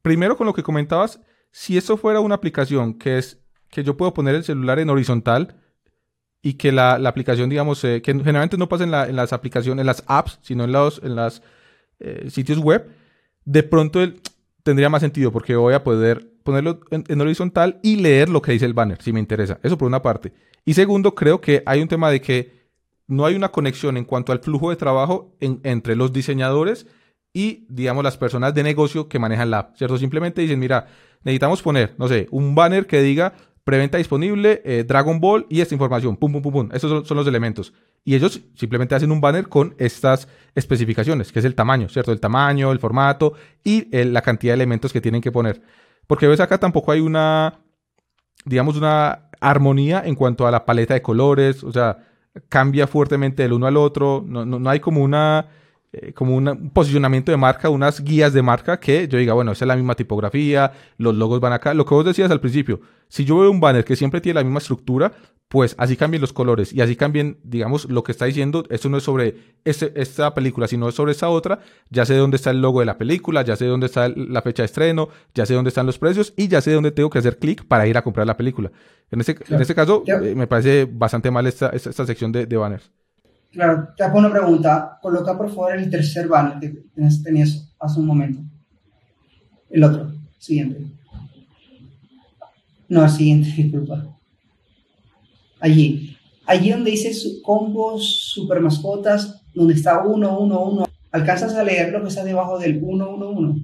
Primero, 0.00 0.36
con 0.36 0.46
lo 0.46 0.54
que 0.54 0.62
comentabas, 0.62 1.20
si 1.50 1.76
eso 1.76 1.96
fuera 1.96 2.20
una 2.20 2.34
aplicación 2.34 2.94
que 2.94 3.18
es 3.18 3.38
que 3.70 3.84
yo 3.84 3.96
puedo 3.96 4.14
poner 4.14 4.34
el 4.34 4.44
celular 4.44 4.78
en 4.78 4.90
horizontal 4.90 5.56
y 6.42 6.54
que 6.54 6.72
la, 6.72 6.98
la 6.98 7.08
aplicación, 7.08 7.48
digamos, 7.48 7.82
eh, 7.84 8.02
que 8.02 8.12
generalmente 8.12 8.58
no 8.58 8.68
pasa 8.68 8.84
en, 8.84 8.90
la, 8.90 9.08
en, 9.08 9.16
las 9.16 9.32
aplicaciones, 9.32 9.80
en 9.80 9.86
las 9.86 10.02
apps, 10.06 10.38
sino 10.42 10.64
en 10.64 10.72
los 10.72 11.00
en 11.02 11.14
las, 11.14 11.42
eh, 12.00 12.28
sitios 12.30 12.58
web, 12.58 12.88
de 13.44 13.62
pronto 13.62 14.02
el, 14.02 14.20
tendría 14.62 14.88
más 14.88 15.02
sentido 15.02 15.30
porque 15.30 15.54
voy 15.54 15.74
a 15.74 15.84
poder 15.84 16.31
ponerlo 16.42 16.80
en, 16.90 17.20
horizontal 17.20 17.78
y 17.82 17.96
leer 17.96 18.28
lo 18.28 18.42
que 18.42 18.52
dice 18.52 18.66
el 18.66 18.74
banner, 18.74 19.00
si 19.02 19.12
me 19.12 19.20
interesa. 19.20 19.58
Eso 19.62 19.78
por 19.78 19.88
una 19.88 20.02
parte. 20.02 20.32
Y 20.64 20.74
segundo, 20.74 21.14
creo 21.14 21.40
que 21.40 21.62
hay 21.66 21.80
un 21.80 21.88
tema 21.88 22.10
de 22.10 22.20
que 22.20 22.62
no 23.06 23.26
hay 23.26 23.34
una 23.34 23.50
conexión 23.50 23.96
en 23.96 24.04
cuanto 24.04 24.32
al 24.32 24.40
flujo 24.40 24.70
de 24.70 24.76
trabajo 24.76 25.34
entre 25.40 25.96
los 25.96 26.12
diseñadores 26.12 26.86
y, 27.32 27.66
digamos, 27.68 28.04
las 28.04 28.16
personas 28.16 28.54
de 28.54 28.62
negocio 28.62 29.08
que 29.08 29.18
manejan 29.18 29.50
la 29.50 29.58
app, 29.58 29.76
¿cierto? 29.76 29.98
Simplemente 29.98 30.40
dicen, 30.40 30.58
mira, 30.58 30.86
necesitamos 31.24 31.62
poner, 31.62 31.94
no 31.98 32.08
sé, 32.08 32.28
un 32.30 32.54
banner 32.54 32.86
que 32.86 33.02
diga 33.02 33.34
preventa 33.64 33.98
disponible, 33.98 34.60
eh, 34.64 34.84
Dragon 34.86 35.20
Ball 35.20 35.46
y 35.48 35.60
esta 35.60 35.74
información, 35.74 36.16
pum, 36.16 36.32
pum, 36.32 36.42
pum, 36.42 36.52
pum. 36.52 36.68
Esos 36.72 37.06
son, 37.06 37.16
los 37.16 37.26
elementos. 37.26 37.72
Y 38.04 38.14
ellos 38.14 38.40
simplemente 38.54 38.94
hacen 38.94 39.12
un 39.12 39.20
banner 39.20 39.48
con 39.48 39.74
estas 39.78 40.26
especificaciones, 40.54 41.30
que 41.30 41.38
es 41.38 41.44
el 41.44 41.54
tamaño, 41.54 41.88
¿cierto? 41.88 42.12
El 42.12 42.20
tamaño, 42.20 42.72
el 42.72 42.80
formato 42.80 43.34
y 43.62 43.88
eh, 43.96 44.04
la 44.04 44.22
cantidad 44.22 44.52
de 44.52 44.56
elementos 44.56 44.92
que 44.92 45.00
tienen 45.00 45.20
que 45.20 45.30
poner. 45.30 45.62
Porque 46.12 46.28
ves 46.28 46.40
acá 46.40 46.58
tampoco 46.58 46.92
hay 46.92 47.00
una, 47.00 47.54
digamos, 48.44 48.76
una 48.76 49.30
armonía 49.40 50.02
en 50.04 50.14
cuanto 50.14 50.46
a 50.46 50.50
la 50.50 50.66
paleta 50.66 50.92
de 50.92 51.00
colores, 51.00 51.64
o 51.64 51.72
sea, 51.72 52.04
cambia 52.50 52.86
fuertemente 52.86 53.42
del 53.42 53.54
uno 53.54 53.66
al 53.66 53.78
otro, 53.78 54.22
no, 54.26 54.44
no, 54.44 54.58
no 54.58 54.68
hay 54.68 54.78
como 54.78 55.02
una 55.02 55.48
eh, 55.90 56.12
como 56.12 56.36
un 56.36 56.68
posicionamiento 56.68 57.32
de 57.32 57.38
marca, 57.38 57.70
unas 57.70 58.04
guías 58.04 58.34
de 58.34 58.42
marca 58.42 58.78
que 58.78 59.08
yo 59.08 59.16
diga, 59.16 59.32
bueno, 59.32 59.52
esa 59.52 59.64
es 59.64 59.68
la 59.68 59.74
misma 59.74 59.94
tipografía, 59.94 60.72
los 60.98 61.14
logos 61.14 61.40
van 61.40 61.54
acá. 61.54 61.72
Lo 61.72 61.86
que 61.86 61.94
vos 61.94 62.04
decías 62.04 62.30
al 62.30 62.40
principio, 62.40 62.82
si 63.08 63.24
yo 63.24 63.38
veo 63.38 63.50
un 63.50 63.60
banner 63.60 63.82
que 63.82 63.96
siempre 63.96 64.20
tiene 64.20 64.40
la 64.40 64.44
misma 64.44 64.58
estructura, 64.58 65.12
pues 65.52 65.74
así 65.76 65.98
cambien 65.98 66.22
los 66.22 66.32
colores 66.32 66.72
y 66.72 66.80
así 66.80 66.96
cambien, 66.96 67.36
digamos, 67.44 67.84
lo 67.90 68.02
que 68.02 68.10
está 68.10 68.24
diciendo. 68.24 68.64
Esto 68.70 68.88
no 68.88 68.96
es 68.96 69.02
sobre 69.02 69.36
este, 69.66 69.92
esta 70.00 70.32
película, 70.32 70.66
sino 70.66 70.88
es 70.88 70.94
sobre 70.94 71.12
esa 71.12 71.28
otra. 71.28 71.58
Ya 71.90 72.06
sé 72.06 72.16
dónde 72.16 72.36
está 72.36 72.48
el 72.52 72.62
logo 72.62 72.80
de 72.80 72.86
la 72.86 72.96
película, 72.96 73.42
ya 73.42 73.54
sé 73.54 73.66
dónde 73.66 73.84
está 73.84 74.08
la 74.08 74.40
fecha 74.40 74.62
de 74.62 74.64
estreno, 74.64 75.10
ya 75.34 75.44
sé 75.44 75.52
dónde 75.52 75.68
están 75.68 75.84
los 75.84 75.98
precios 75.98 76.32
y 76.38 76.48
ya 76.48 76.62
sé 76.62 76.72
dónde 76.72 76.90
tengo 76.90 77.10
que 77.10 77.18
hacer 77.18 77.36
clic 77.36 77.66
para 77.66 77.86
ir 77.86 77.98
a 77.98 78.02
comprar 78.02 78.26
la 78.26 78.34
película. 78.34 78.72
En 79.10 79.20
este, 79.20 79.36
en 79.46 79.60
este 79.60 79.74
caso, 79.74 80.02
eh, 80.06 80.34
me 80.34 80.46
parece 80.46 80.88
bastante 80.90 81.30
mal 81.30 81.46
esta, 81.46 81.68
esta, 81.68 82.06
sección 82.06 82.32
de, 82.32 82.46
de 82.46 82.56
banners. 82.56 82.90
Claro, 83.50 83.88
te 83.94 84.04
hago 84.04 84.20
una 84.20 84.30
pregunta. 84.30 84.98
Coloca 85.02 85.36
por 85.36 85.50
favor 85.50 85.76
el 85.76 85.90
tercer 85.90 86.28
banner 86.28 86.60
que 86.60 86.82
tenías 87.22 87.74
hace 87.78 88.00
un 88.00 88.06
momento. 88.06 88.40
El 89.68 89.84
otro, 89.84 90.14
siguiente. 90.38 90.82
No, 92.88 93.04
el 93.04 93.10
siguiente, 93.10 93.50
disculpa. 93.54 94.11
Allí. 95.62 96.18
allí 96.44 96.70
donde 96.70 96.90
dice 96.90 97.12
combos, 97.42 98.32
super 98.34 98.60
mascotas, 98.60 99.42
donde 99.54 99.74
está 99.74 100.02
1, 100.04 100.38
1, 100.40 100.60
1, 100.60 100.88
¿alcanzas 101.12 101.54
a 101.54 101.62
leer 101.62 101.92
lo 101.92 102.02
que 102.02 102.08
está 102.08 102.24
debajo 102.24 102.58
del 102.58 102.80
1, 102.82 103.10
1, 103.10 103.28
1? 103.30 103.54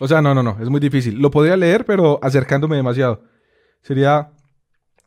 O 0.00 0.08
sea, 0.08 0.20
no, 0.20 0.34
no, 0.34 0.42
no, 0.42 0.58
es 0.60 0.68
muy 0.68 0.80
difícil. 0.80 1.14
Lo 1.14 1.30
podría 1.30 1.56
leer, 1.56 1.84
pero 1.84 2.18
acercándome 2.22 2.76
demasiado. 2.76 3.22
Sería 3.82 4.32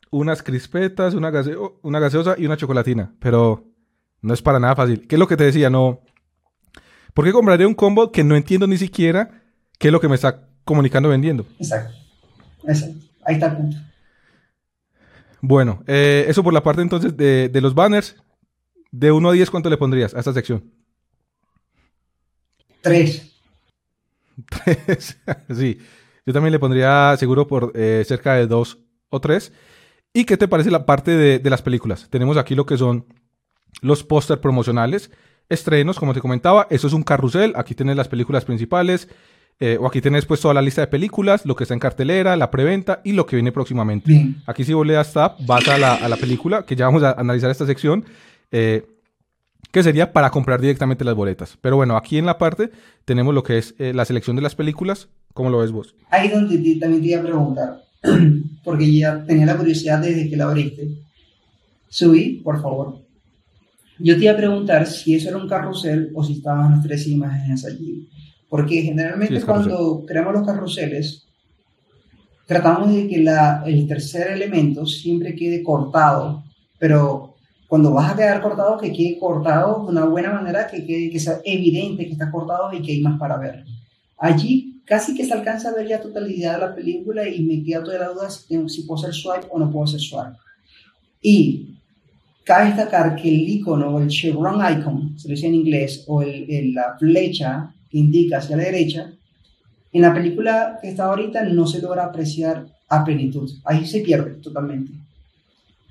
unas 0.09 0.41
crispetas, 0.41 1.13
una, 1.13 1.31
una 1.81 1.99
gaseosa 1.99 2.35
y 2.37 2.45
una 2.45 2.57
chocolatina, 2.57 3.13
pero 3.19 3.65
no 4.21 4.33
es 4.33 4.41
para 4.41 4.59
nada 4.59 4.75
fácil. 4.75 5.05
¿Qué 5.07 5.15
es 5.15 5.19
lo 5.19 5.27
que 5.27 5.37
te 5.37 5.43
decía? 5.43 5.69
No. 5.69 5.99
¿Por 7.13 7.25
qué 7.25 7.33
compraría 7.33 7.67
un 7.67 7.75
combo 7.75 8.11
que 8.11 8.23
no 8.23 8.37
entiendo 8.37 8.67
ni 8.67 8.77
siquiera 8.77 9.43
qué 9.77 9.89
es 9.89 9.91
lo 9.91 9.99
que 9.99 10.07
me 10.07 10.15
está 10.15 10.47
comunicando 10.63 11.09
vendiendo? 11.09 11.45
Exacto. 11.59 11.93
Exacto. 12.63 12.99
Ahí 13.25 13.35
está 13.35 13.47
el 13.47 13.57
punto. 13.57 13.77
Bueno, 15.41 15.83
eh, 15.87 16.25
eso 16.27 16.43
por 16.43 16.53
la 16.53 16.63
parte 16.63 16.81
entonces 16.81 17.17
de, 17.17 17.49
de, 17.49 17.61
los 17.61 17.73
banners. 17.73 18.15
De 18.91 19.11
1 19.11 19.29
a 19.29 19.33
10, 19.33 19.49
¿cuánto 19.49 19.69
le 19.69 19.77
pondrías 19.77 20.13
a 20.13 20.19
esta 20.19 20.33
sección? 20.33 20.71
3. 22.81 23.39
3. 24.65 25.17
sí. 25.55 25.79
Yo 26.25 26.33
también 26.33 26.51
le 26.51 26.59
pondría 26.59 27.15
seguro 27.17 27.47
por 27.47 27.71
eh, 27.73 28.03
cerca 28.05 28.35
de 28.35 28.47
2 28.47 28.77
o 29.09 29.19
3. 29.19 29.51
¿Y 30.13 30.25
qué 30.25 30.37
te 30.37 30.47
parece 30.47 30.69
la 30.69 30.85
parte 30.85 31.11
de, 31.11 31.39
de 31.39 31.49
las 31.49 31.61
películas? 31.61 32.07
Tenemos 32.09 32.37
aquí 32.37 32.53
lo 32.53 32.65
que 32.65 32.77
son 32.77 33.05
los 33.81 34.03
póster 34.03 34.41
promocionales, 34.41 35.09
estrenos, 35.49 35.97
como 35.97 36.13
te 36.13 36.21
comentaba. 36.21 36.67
Eso 36.69 36.87
es 36.87 36.93
un 36.93 37.03
carrusel. 37.03 37.53
Aquí 37.55 37.73
tienes 37.73 37.95
las 37.95 38.09
películas 38.09 38.45
principales. 38.45 39.07
Eh, 39.63 39.77
o 39.79 39.85
aquí 39.85 40.01
tienes 40.01 40.25
pues 40.25 40.41
toda 40.41 40.55
la 40.55 40.61
lista 40.61 40.81
de 40.81 40.87
películas, 40.87 41.45
lo 41.45 41.55
que 41.55 41.65
está 41.65 41.75
en 41.75 41.79
cartelera, 41.79 42.35
la 42.35 42.49
preventa 42.49 42.99
y 43.03 43.11
lo 43.11 43.27
que 43.27 43.35
viene 43.35 43.51
próximamente. 43.51 44.33
Aquí 44.47 44.63
si 44.63 44.73
vos 44.73 44.87
le 44.87 44.93
das 44.93 45.13
tap, 45.13 45.37
vas 45.45 45.67
a 45.67 45.77
la, 45.77 45.93
a 45.93 46.09
la, 46.09 46.17
película, 46.17 46.65
que 46.65 46.75
ya 46.75 46.85
vamos 46.85 47.03
a 47.03 47.11
analizar 47.11 47.51
esta 47.51 47.67
sección, 47.67 48.03
eh, 48.51 48.87
que 49.71 49.83
sería 49.83 50.13
para 50.13 50.31
comprar 50.31 50.61
directamente 50.61 51.05
las 51.05 51.13
boletas. 51.13 51.59
Pero 51.61 51.75
bueno, 51.75 51.95
aquí 51.95 52.17
en 52.17 52.25
la 52.25 52.39
parte 52.39 52.71
tenemos 53.05 53.35
lo 53.35 53.43
que 53.43 53.59
es 53.59 53.75
eh, 53.77 53.93
la 53.93 54.03
selección 54.03 54.35
de 54.35 54.41
las 54.41 54.55
películas. 54.55 55.09
¿Cómo 55.35 55.51
lo 55.51 55.59
ves 55.59 55.71
vos? 55.71 55.93
Ahí 56.09 56.29
donde 56.29 56.57
también 56.79 57.03
te 57.03 57.09
iba 57.09 57.19
a 57.19 57.23
preguntar, 57.23 57.83
porque 58.63 58.91
ya 58.91 59.23
tenía 59.25 59.45
la 59.45 59.57
curiosidad 59.57 59.99
desde 59.99 60.27
que 60.27 60.37
la 60.37 60.45
abriste. 60.45 60.87
Subí, 61.87 62.41
por 62.43 62.59
favor. 62.63 62.97
Yo 63.99 64.17
te 64.17 64.23
iba 64.23 64.33
a 64.33 64.37
preguntar 64.37 64.87
si 64.87 65.13
eso 65.13 65.29
era 65.29 65.37
un 65.37 65.47
carrusel 65.47 66.09
o 66.15 66.23
si 66.23 66.33
estaban 66.33 66.71
las 66.71 66.83
tres 66.83 67.05
imágenes 67.05 67.63
allí. 67.63 68.09
Porque 68.51 68.81
generalmente 68.81 69.41
cuando 69.43 70.03
creamos 70.05 70.33
los 70.33 70.45
carruseles, 70.45 71.25
tratamos 72.45 72.93
de 72.93 73.07
que 73.07 73.19
la, 73.19 73.63
el 73.65 73.87
tercer 73.87 74.31
elemento 74.31 74.85
siempre 74.85 75.33
quede 75.35 75.63
cortado, 75.63 76.43
pero 76.77 77.35
cuando 77.69 77.93
vas 77.93 78.11
a 78.11 78.15
quedar 78.17 78.41
cortado, 78.41 78.77
que 78.77 78.91
quede 78.91 79.17
cortado 79.17 79.85
de 79.85 79.91
una 79.93 80.03
buena 80.03 80.33
manera, 80.33 80.67
que, 80.67 80.85
quede, 80.85 81.09
que 81.09 81.21
sea 81.21 81.39
evidente 81.45 82.05
que 82.05 82.11
está 82.11 82.29
cortado 82.29 82.73
y 82.73 82.81
que 82.81 82.91
hay 82.91 82.99
más 82.99 83.17
para 83.17 83.37
ver. 83.37 83.63
Allí 84.17 84.81
casi 84.83 85.15
que 85.15 85.23
se 85.23 85.31
alcanza 85.31 85.69
a 85.69 85.73
ver 85.73 85.87
ya 85.87 86.01
totalidad 86.01 86.55
de 86.55 86.67
la 86.67 86.75
película 86.75 87.25
y 87.25 87.43
me 87.43 87.63
queda 87.63 87.85
toda 87.85 87.99
la 87.99 88.09
duda 88.09 88.29
si, 88.29 88.67
si 88.67 88.81
puedo 88.81 88.99
hacer 88.99 89.13
swipe 89.13 89.47
o 89.49 89.59
no 89.59 89.71
puedo 89.71 89.85
hacer 89.85 90.01
swipe. 90.01 90.35
Y 91.21 91.77
cabe 92.43 92.65
destacar 92.65 93.15
que 93.15 93.29
el 93.29 93.47
icono, 93.47 93.97
el 93.99 94.09
chevron 94.09 94.59
icon, 94.77 95.17
se 95.17 95.29
dice 95.29 95.47
en 95.47 95.55
inglés, 95.55 96.03
o 96.05 96.21
el, 96.21 96.73
la 96.73 96.97
flecha 96.99 97.73
que 97.91 97.97
indica 97.97 98.37
hacia 98.37 98.57
la 98.57 98.63
derecha, 98.63 99.11
en 99.91 100.01
la 100.01 100.13
película 100.13 100.79
que 100.81 100.89
está 100.89 101.05
ahorita 101.05 101.43
no 101.43 101.67
se 101.67 101.81
logra 101.81 102.05
apreciar 102.05 102.65
a 102.87 103.03
plenitud. 103.03 103.51
Ahí 103.65 103.85
se 103.85 103.99
pierde 103.99 104.35
totalmente. 104.35 104.91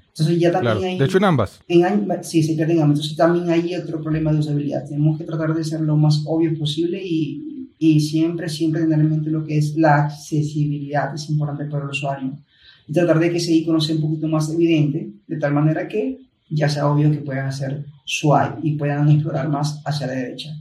Entonces 0.09 0.39
ya 0.39 0.51
también 0.51 0.85
hay... 0.85 0.99
De 0.99 1.05
hecho 1.05 1.19
en 1.19 1.25
ambas. 1.25 1.61
En, 1.69 2.25
sí, 2.25 2.43
se 2.43 2.55
pierde 2.55 2.73
en 2.73 2.81
ambas. 2.81 2.99
Entonces 2.99 3.17
también 3.17 3.49
hay 3.51 3.75
otro 3.75 4.03
problema 4.03 4.33
de 4.33 4.39
usabilidad. 4.39 4.87
Tenemos 4.87 5.19
que 5.19 5.25
tratar 5.25 5.55
de 5.55 5.65
ser 5.65 5.81
lo 5.81 5.97
más 5.97 6.23
obvio 6.27 6.59
posible 6.59 7.01
y, 7.03 7.69
y 7.79 8.01
siempre, 8.01 8.49
siempre 8.49 8.83
tener 8.83 9.01
en 9.01 9.11
mente 9.11 9.31
lo 9.31 9.45
que 9.45 9.59
es 9.59 9.77
la 9.77 10.05
accesibilidad, 10.05 11.15
es 11.15 11.29
importante 11.31 11.67
para 11.67 11.85
el 11.85 11.91
usuario. 11.91 12.39
Y 12.87 12.93
tratar 12.93 13.19
de 13.19 13.31
que 13.31 13.37
ese 13.37 13.53
icono 13.53 13.81
sea 13.81 13.97
un 13.97 14.03
poquito 14.03 14.29
más 14.29 14.51
evidente, 14.51 15.11
de 15.27 15.37
tal 15.39 15.55
manera 15.55 15.87
que 15.87 16.19
ya 16.51 16.69
sea 16.69 16.89
obvio 16.89 17.11
que 17.11 17.19
puedan 17.19 17.47
hacer 17.47 17.85
swipe 18.05 18.59
y 18.63 18.73
puedan 18.73 19.09
explorar 19.09 19.49
más 19.49 19.81
hacia 19.87 20.09
la 20.09 20.15
derecha. 20.15 20.55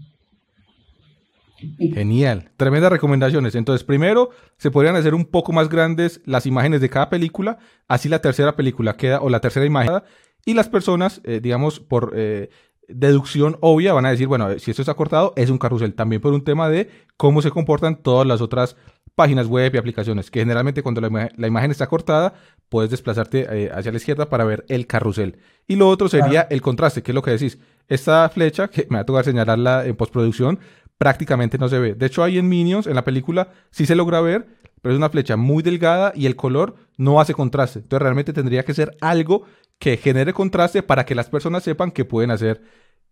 Genial, 1.94 2.52
tremendas 2.58 2.92
recomendaciones. 2.92 3.56
Entonces, 3.56 3.84
primero, 3.84 4.30
se 4.58 4.72
podrían 4.72 4.96
hacer 4.96 5.14
un 5.14 5.26
poco 5.26 5.52
más 5.52 5.70
grandes 5.70 6.22
las 6.26 6.46
imágenes 6.46 6.82
de 6.82 6.90
cada 6.90 7.10
película, 7.10 7.58
así 7.88 8.10
la 8.10 8.20
tercera 8.20 8.56
película 8.56 8.96
queda, 8.96 9.22
o 9.22 9.30
la 9.30 9.42
tercera 9.42 9.66
imagen, 9.66 10.02
y 10.46 10.54
las 10.54 10.70
personas, 10.70 11.22
eh, 11.24 11.40
digamos, 11.42 11.80
por 11.80 12.14
eh, 12.16 12.50
deducción 12.88 13.58
obvia, 13.62 13.94
van 13.94 14.06
a 14.06 14.12
decir, 14.12 14.28
bueno, 14.28 14.58
si 14.58 14.72
esto 14.72 14.82
está 14.82 14.94
cortado, 14.94 15.34
es 15.36 15.50
un 15.50 15.58
carrusel. 15.58 15.94
También 15.94 16.22
por 16.22 16.34
un 16.34 16.44
tema 16.44 16.70
de 16.70 16.90
cómo 17.18 17.42
se 17.42 17.52
comportan 17.52 18.02
todas 18.02 18.26
las 18.26 18.42
otras 18.42 18.76
páginas 19.16 19.48
web 19.48 19.74
y 19.74 19.78
aplicaciones, 19.78 20.32
que 20.32 20.40
generalmente 20.40 20.82
cuando 20.82 21.02
la, 21.02 21.48
imagen 21.48 21.72
está 21.72 21.88
cortada, 21.88 22.34
puedes 22.70 22.90
desplazarte 22.90 23.48
eh, 23.50 23.72
hacia 23.74 23.92
la 23.92 23.98
izquierda 23.98 24.30
para 24.30 24.46
ver 24.46 24.66
el 24.70 24.88
carrusel. 24.88 25.38
Y 25.68 25.76
lo 25.76 25.90
otro 25.90 26.08
sería 26.08 26.48
el 26.50 26.62
contraste, 26.62 27.04
que 27.04 27.12
es 27.12 27.16
lo 27.16 27.22
que 27.22 27.32
decís. 27.32 27.60
Esta 27.88 28.30
flecha, 28.30 28.70
que 28.70 28.88
me 28.90 28.96
va 28.96 29.02
a 29.02 29.06
tocar 29.06 29.26
señalarla 29.26 29.86
en 29.86 29.96
postproducción, 29.96 30.60
prácticamente 31.00 31.58
no 31.58 31.70
se 31.70 31.80
ve. 31.80 31.96
De 31.96 32.06
hecho, 32.06 32.24
ahí 32.24 32.38
en 32.38 32.48
Minions, 32.48 32.86
en 32.86 32.94
la 32.94 33.06
película, 33.06 33.50
sí 33.72 33.88
se 33.88 33.96
logra 33.96 34.22
ver, 34.22 34.46
pero 34.82 34.94
es 34.94 34.98
una 34.98 35.10
flecha 35.10 35.38
muy 35.38 35.64
delgada 35.64 36.12
y 36.14 36.28
el 36.28 36.36
color 36.36 36.76
no 36.98 37.20
hace 37.20 37.34
contraste. 37.34 37.80
Entonces, 37.80 38.04
realmente 38.04 38.34
tendría 38.34 38.64
que 38.64 38.74
ser 38.74 38.96
algo 39.02 39.46
que 39.80 39.96
genere 39.96 40.34
contraste 40.34 40.84
para 40.84 41.06
que 41.06 41.16
las 41.16 41.30
personas 41.30 41.64
sepan 41.64 41.92
que 41.92 42.04
pueden 42.04 42.32
hacer 42.32 42.62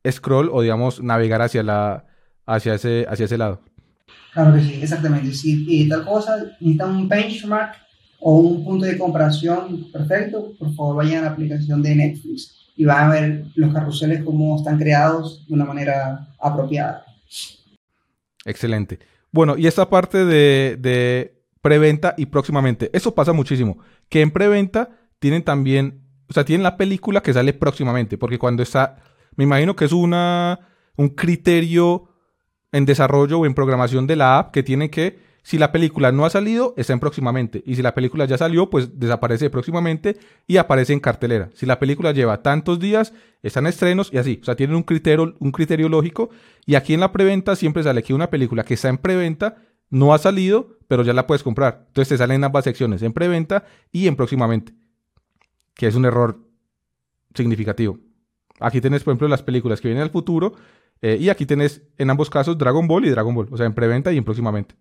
scroll 0.07 0.49
o, 0.51 0.61
digamos, 0.61 1.01
navegar 1.01 1.41
hacia, 1.41 1.63
la, 1.63 2.05
hacia, 2.45 2.75
ese, 2.75 3.05
hacia 3.09 3.25
ese 3.25 3.37
lado. 3.37 3.61
Claro 4.33 4.53
que 4.53 4.61
sí, 4.61 4.79
exactamente. 4.81 5.33
Si 5.33 5.87
tal 5.87 6.03
cosa 6.03 6.35
necesita 6.59 6.85
un 6.85 7.07
benchmark 7.07 7.73
o 8.19 8.39
un 8.39 8.65
punto 8.65 8.85
de 8.85 8.97
comparación 8.97 9.89
perfecto, 9.93 10.53
por 10.59 10.75
favor 10.75 10.97
vayan 10.97 11.19
a 11.19 11.27
la 11.27 11.31
aplicación 11.31 11.81
de 11.81 11.95
Netflix 11.95 12.53
y 12.75 12.83
van 12.83 13.05
a 13.05 13.13
ver 13.13 13.45
los 13.55 13.73
carruseles 13.73 14.23
cómo 14.25 14.57
están 14.57 14.77
creados 14.77 15.47
de 15.47 15.53
una 15.53 15.65
manera 15.65 16.27
apropiada. 16.37 17.05
Excelente. 18.47 18.99
Bueno, 19.31 19.57
y 19.57 19.67
esta 19.67 19.89
parte 19.89 20.25
de, 20.25 20.77
de 20.79 21.43
preventa 21.61 22.15
y 22.17 22.27
próximamente, 22.27 22.89
eso 22.93 23.13
pasa 23.13 23.33
muchísimo, 23.33 23.77
que 24.09 24.21
en 24.21 24.31
preventa 24.31 24.89
tienen 25.19 25.43
también, 25.43 26.01
o 26.29 26.33
sea, 26.33 26.45
tienen 26.45 26.63
la 26.63 26.77
película 26.77 27.21
que 27.21 27.33
sale 27.33 27.53
próximamente, 27.53 28.17
porque 28.17 28.39
cuando 28.39 28.63
está, 28.63 28.97
me 29.35 29.43
imagino 29.43 29.75
que 29.75 29.85
es 29.85 29.91
una, 29.91 30.59
un 30.95 31.09
criterio 31.09 32.09
en 32.71 32.85
desarrollo 32.85 33.39
o 33.39 33.45
en 33.45 33.53
programación 33.53 34.07
de 34.07 34.15
la 34.15 34.39
app 34.39 34.51
que 34.51 34.63
tiene 34.63 34.89
que 34.89 35.19
si 35.47 35.57
la 35.57 35.71
película 35.71 36.11
no 36.11 36.25
ha 36.25 36.29
salido, 36.29 36.73
está 36.75 36.91
en 36.91 36.99
próximamente. 36.99 37.63
Y 37.65 37.77
si 37.77 37.81
la 37.81 37.95
película 37.95 38.25
ya 38.25 38.37
salió, 38.37 38.69
pues 38.69 38.99
desaparece 38.99 39.49
próximamente 39.49 40.17
y 40.45 40.57
aparece 40.57 40.91
en 40.91 40.99
cartelera. 40.99 41.49
Si 41.53 41.65
la 41.65 41.79
película 41.79 42.11
lleva 42.11 42.43
tantos 42.43 42.81
días, 42.81 43.13
están 43.41 43.65
estrenos 43.65 44.09
y 44.11 44.17
así. 44.17 44.39
O 44.41 44.43
sea, 44.43 44.57
tienen 44.57 44.75
un 44.75 44.83
criterio, 44.83 45.35
un 45.39 45.51
criterio 45.53 45.87
lógico. 45.87 46.31
Y 46.65 46.75
aquí 46.75 46.93
en 46.93 46.99
la 46.99 47.13
preventa 47.13 47.55
siempre 47.55 47.81
sale 47.81 48.03
que 48.03 48.13
una 48.13 48.29
película 48.29 48.65
que 48.65 48.73
está 48.73 48.89
en 48.89 48.97
preventa 48.97 49.55
no 49.89 50.13
ha 50.13 50.17
salido, 50.17 50.79
pero 50.89 51.03
ya 51.03 51.13
la 51.13 51.25
puedes 51.27 51.43
comprar. 51.43 51.85
Entonces 51.87 52.09
te 52.09 52.17
salen 52.17 52.43
ambas 52.43 52.65
secciones, 52.65 53.01
en 53.01 53.13
preventa 53.13 53.63
y 53.93 54.07
en 54.07 54.17
próximamente. 54.17 54.73
Que 55.75 55.87
es 55.87 55.95
un 55.95 56.03
error 56.03 56.41
significativo. 57.35 57.99
Aquí 58.59 58.81
tienes, 58.81 59.01
por 59.05 59.13
ejemplo, 59.13 59.29
las 59.29 59.43
películas 59.43 59.79
que 59.79 59.87
vienen 59.87 60.03
al 60.03 60.09
futuro. 60.09 60.55
Eh, 61.01 61.17
y 61.21 61.29
aquí 61.29 61.45
tienes 61.45 61.83
en 61.97 62.09
ambos 62.09 62.29
casos 62.29 62.57
Dragon 62.57 62.85
Ball 62.85 63.05
y 63.05 63.11
Dragon 63.11 63.33
Ball. 63.33 63.47
O 63.49 63.55
sea, 63.55 63.65
en 63.65 63.73
preventa 63.73 64.11
y 64.11 64.17
en 64.17 64.25
próximamente. 64.25 64.75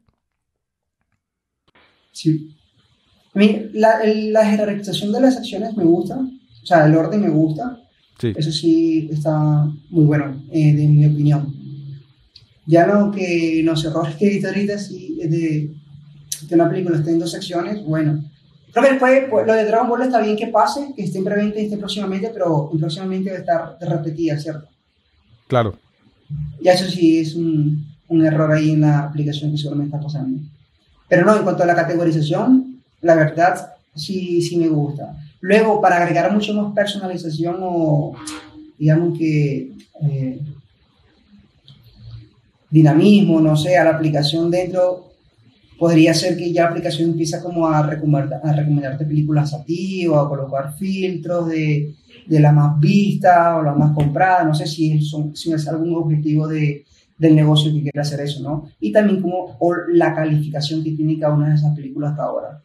Sí. 2.17 2.51
A 3.35 3.39
mí, 3.39 3.67
la, 3.75 4.01
la, 4.05 4.47
jerarquización 4.47 5.13
de 5.13 5.21
las 5.21 5.37
acciones 5.37 5.77
me 5.77 5.85
gusta, 5.85 6.17
o 6.17 6.67
sea, 6.67 6.87
el 6.87 6.97
orden 6.97 7.21
me 7.21 7.29
gusta. 7.29 7.79
Sí. 8.19 8.33
Eso 8.35 8.51
sí 8.51 9.11
está 9.13 9.67
muy 9.91 10.07
bueno, 10.07 10.43
eh, 10.51 10.75
de 10.75 10.89
mi 10.89 11.05
opinión. 11.05 11.55
Ya 12.65 12.87
lo 12.87 13.11
que 13.11 13.61
los 13.63 13.85
errores 13.85 14.17
que 14.17 14.41
ahorita, 14.43 14.79
sí, 14.79 15.19
de 15.23 15.75
que 16.49 16.55
una 16.55 16.71
película 16.71 16.97
esté 16.97 17.11
en 17.11 17.19
dos 17.19 17.33
secciones, 17.33 17.85
bueno. 17.85 18.25
Creo 18.73 18.85
que 18.85 18.91
después, 18.93 19.25
pues, 19.31 19.47
lo 19.47 19.53
de 19.53 19.67
Dragon 19.67 19.89
Ball 19.89 20.03
está 20.03 20.23
bien 20.23 20.37
que 20.37 20.47
pase, 20.47 20.95
que 20.97 21.05
esté 21.05 21.19
en 21.19 21.25
preventa 21.25 21.61
y 21.61 21.65
esté 21.65 21.77
próximamente, 21.77 22.31
pero 22.33 22.71
próximamente 22.79 23.29
debe 23.29 23.41
estar 23.41 23.77
repetida, 23.79 24.39
¿cierto? 24.39 24.69
Claro. 25.49 25.79
Y 26.63 26.69
eso 26.69 26.87
sí 26.87 27.19
es 27.19 27.35
un, 27.35 27.87
un 28.09 28.25
error 28.25 28.51
ahí 28.53 28.71
en 28.71 28.81
la 28.81 29.01
aplicación 29.01 29.51
que 29.51 29.59
seguramente 29.59 29.95
está 29.95 30.07
pasando. 30.07 30.41
Pero 31.09 31.25
no, 31.25 31.37
en 31.37 31.43
cuanto 31.43 31.63
a 31.63 31.67
la 31.67 31.75
categorización, 31.75 32.83
la 33.03 33.15
verdad 33.15 33.75
sí, 33.95 34.43
sí 34.43 34.57
me 34.57 34.69
gusta. 34.69 35.17
Luego, 35.41 35.81
para 35.81 35.99
agregar 35.99 36.33
mucho 36.33 36.55
más 36.55 36.73
personalización 36.75 37.57
o, 37.61 38.15
digamos 38.79 39.17
que, 39.17 39.73
eh, 40.03 40.41
dinamismo, 42.71 43.41
no 43.41 43.57
sé, 43.57 43.77
a 43.77 43.85
la 43.85 43.91
aplicación 43.91 44.51
dentro, 44.51 45.13
podría 45.79 46.13
ser 46.15 46.37
que 46.37 46.53
ya 46.53 46.65
la 46.65 46.71
aplicación 46.71 47.11
empieza 47.11 47.43
como 47.43 47.69
a, 47.69 47.83
recomendar, 47.83 48.41
a 48.43 48.53
recomendarte 48.53 49.05
películas 49.05 49.55
a 49.55 49.63
ti 49.63 50.07
o 50.07 50.19
a 50.19 50.29
colocar 50.29 50.75
filtros 50.77 51.49
de, 51.49 51.95
de 52.27 52.41
la 52.41 52.51
más 52.51 52.81
vista 52.81 53.57
o 53.57 53.63
la 53.63 53.75
más 53.75 53.95
comprada, 53.95 54.43
no 54.43 54.55
sé 54.55 54.67
si 54.67 54.99
es 54.99 55.69
algún 55.69 55.95
objetivo 55.95 56.49
de, 56.49 56.85
del 57.19 57.35
negocio 57.35 57.73
que 57.73 57.83
quiere 57.83 58.01
hacer 58.01 58.21
eso, 58.21 58.43
¿no? 58.43 58.69
Y 58.81 58.93
también 58.93 59.21
como 59.21 59.57
la 59.93 60.15
calificación 60.15 60.85
que 60.85 60.93
tiene 60.93 61.19
cada 61.19 61.35
una 61.35 61.49
de 61.49 61.55
esas 61.55 61.75
películas 61.75 62.13
hasta 62.13 62.25
ahora. 62.25 62.63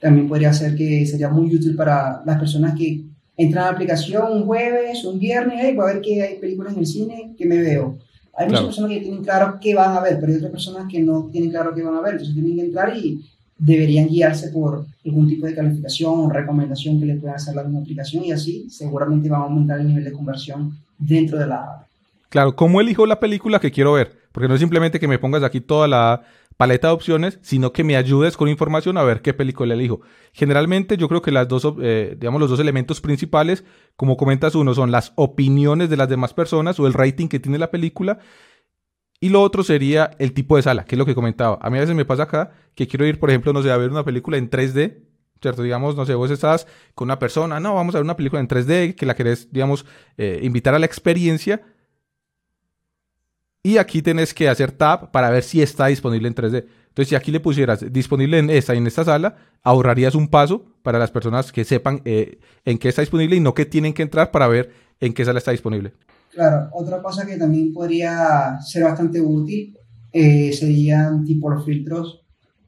También 0.00 0.28
podría 0.28 0.52
ser 0.52 0.74
que 0.74 1.06
sería 1.06 1.28
muy 1.28 1.54
útil 1.54 1.76
para 1.76 2.22
las 2.26 2.38
personas 2.38 2.74
que 2.76 3.04
entran 3.36 3.64
a 3.64 3.66
la 3.68 3.72
aplicación 3.74 4.32
un 4.32 4.46
jueves, 4.46 5.04
un 5.04 5.18
viernes, 5.18 5.58
hey, 5.60 5.74
voy 5.76 5.90
a 5.90 5.94
ver 5.94 6.02
que 6.02 6.22
hay 6.22 6.38
películas 6.38 6.74
en 6.74 6.80
el 6.80 6.86
cine, 6.86 7.34
que 7.38 7.46
me 7.46 7.58
veo. 7.58 7.98
Hay 8.34 8.46
muchas 8.46 8.64
personas 8.64 8.90
que 8.90 9.00
tienen 9.00 9.22
claro 9.22 9.58
qué 9.60 9.74
van 9.74 9.96
a 9.96 10.00
ver, 10.00 10.18
pero 10.18 10.32
hay 10.32 10.38
otras 10.38 10.52
personas 10.52 10.86
que 10.90 11.00
no 11.00 11.28
tienen 11.30 11.50
claro 11.50 11.74
qué 11.74 11.82
van 11.82 11.96
a 11.96 12.00
ver, 12.00 12.12
entonces 12.12 12.34
tienen 12.34 12.56
que 12.56 12.62
entrar 12.62 12.96
y 12.96 13.22
deberían 13.58 14.08
guiarse 14.08 14.48
por 14.48 14.86
algún 15.04 15.28
tipo 15.28 15.46
de 15.46 15.54
calificación 15.54 16.18
o 16.18 16.30
recomendación 16.30 16.98
que 16.98 17.06
le 17.06 17.16
pueda 17.16 17.34
hacer 17.34 17.54
la 17.54 17.62
misma 17.62 17.80
aplicación 17.80 18.24
y 18.24 18.32
así 18.32 18.68
seguramente 18.70 19.28
va 19.28 19.38
a 19.38 19.42
aumentar 19.42 19.78
el 19.78 19.86
nivel 19.86 20.04
de 20.04 20.12
conversión 20.12 20.76
dentro 20.98 21.38
de 21.38 21.46
la 21.46 21.86
Claro, 22.32 22.56
¿cómo 22.56 22.80
elijo 22.80 23.04
la 23.04 23.20
película 23.20 23.60
que 23.60 23.70
quiero 23.70 23.92
ver? 23.92 24.16
Porque 24.32 24.48
no 24.48 24.54
es 24.54 24.60
simplemente 24.60 24.98
que 24.98 25.06
me 25.06 25.18
pongas 25.18 25.42
aquí 25.42 25.60
toda 25.60 25.86
la 25.86 26.22
paleta 26.56 26.88
de 26.88 26.94
opciones, 26.94 27.38
sino 27.42 27.74
que 27.74 27.84
me 27.84 27.94
ayudes 27.94 28.38
con 28.38 28.48
información 28.48 28.96
a 28.96 29.02
ver 29.02 29.20
qué 29.20 29.34
película 29.34 29.74
elijo. 29.74 30.00
Generalmente 30.32 30.96
yo 30.96 31.10
creo 31.10 31.20
que 31.20 31.30
las 31.30 31.46
dos, 31.46 31.74
eh, 31.82 32.16
digamos, 32.18 32.40
los 32.40 32.48
dos 32.48 32.58
elementos 32.58 33.02
principales, 33.02 33.64
como 33.96 34.16
comentas 34.16 34.54
uno, 34.54 34.72
son 34.72 34.90
las 34.90 35.12
opiniones 35.16 35.90
de 35.90 35.98
las 35.98 36.08
demás 36.08 36.32
personas 36.32 36.80
o 36.80 36.86
el 36.86 36.94
rating 36.94 37.28
que 37.28 37.38
tiene 37.38 37.58
la 37.58 37.70
película. 37.70 38.18
Y 39.20 39.28
lo 39.28 39.42
otro 39.42 39.62
sería 39.62 40.12
el 40.18 40.32
tipo 40.32 40.56
de 40.56 40.62
sala, 40.62 40.86
que 40.86 40.94
es 40.94 40.98
lo 40.98 41.04
que 41.04 41.14
comentaba. 41.14 41.58
A 41.60 41.68
mí 41.68 41.76
a 41.76 41.82
veces 41.82 41.94
me 41.94 42.06
pasa 42.06 42.22
acá 42.22 42.52
que 42.74 42.86
quiero 42.86 43.06
ir, 43.06 43.20
por 43.20 43.28
ejemplo, 43.28 43.52
no 43.52 43.62
sé, 43.62 43.70
a 43.70 43.76
ver 43.76 43.90
una 43.90 44.06
película 44.06 44.38
en 44.38 44.48
3D, 44.48 45.02
¿cierto? 45.42 45.62
Digamos, 45.62 45.96
no 45.96 46.06
sé, 46.06 46.14
vos 46.14 46.30
estás 46.30 46.66
con 46.94 47.08
una 47.08 47.18
persona, 47.18 47.60
no, 47.60 47.74
vamos 47.74 47.94
a 47.94 47.98
ver 47.98 48.04
una 48.04 48.16
película 48.16 48.40
en 48.40 48.48
3D, 48.48 48.94
que 48.94 49.04
la 49.04 49.14
querés, 49.14 49.52
digamos, 49.52 49.84
eh, 50.16 50.40
invitar 50.42 50.74
a 50.74 50.78
la 50.78 50.86
experiencia 50.86 51.60
y 53.62 53.78
aquí 53.78 54.02
tenés 54.02 54.34
que 54.34 54.48
hacer 54.48 54.72
tab 54.72 55.10
para 55.10 55.30
ver 55.30 55.42
si 55.42 55.62
está 55.62 55.86
disponible 55.86 56.28
en 56.28 56.34
3D. 56.34 56.64
Entonces, 56.88 57.08
si 57.08 57.14
aquí 57.14 57.30
le 57.30 57.40
pusieras 57.40 57.90
disponible 57.92 58.38
en 58.38 58.50
esta 58.50 58.74
y 58.74 58.78
en 58.78 58.86
esta 58.86 59.04
sala, 59.04 59.36
ahorrarías 59.62 60.14
un 60.14 60.28
paso 60.28 60.64
para 60.82 60.98
las 60.98 61.10
personas 61.10 61.52
que 61.52 61.64
sepan 61.64 62.02
eh, 62.04 62.38
en 62.64 62.78
qué 62.78 62.88
está 62.88 63.02
disponible 63.02 63.36
y 63.36 63.40
no 63.40 63.54
que 63.54 63.64
tienen 63.64 63.94
que 63.94 64.02
entrar 64.02 64.30
para 64.30 64.48
ver 64.48 64.72
en 65.00 65.14
qué 65.14 65.24
sala 65.24 65.38
está 65.38 65.52
disponible. 65.52 65.92
Claro, 66.30 66.68
otra 66.72 67.00
cosa 67.00 67.26
que 67.26 67.36
también 67.36 67.72
podría 67.72 68.58
ser 68.60 68.84
bastante 68.84 69.20
útil 69.20 69.78
eh, 70.12 70.52
serían 70.52 71.24
tipo 71.24 71.48
los 71.48 71.64
filtros 71.64 72.22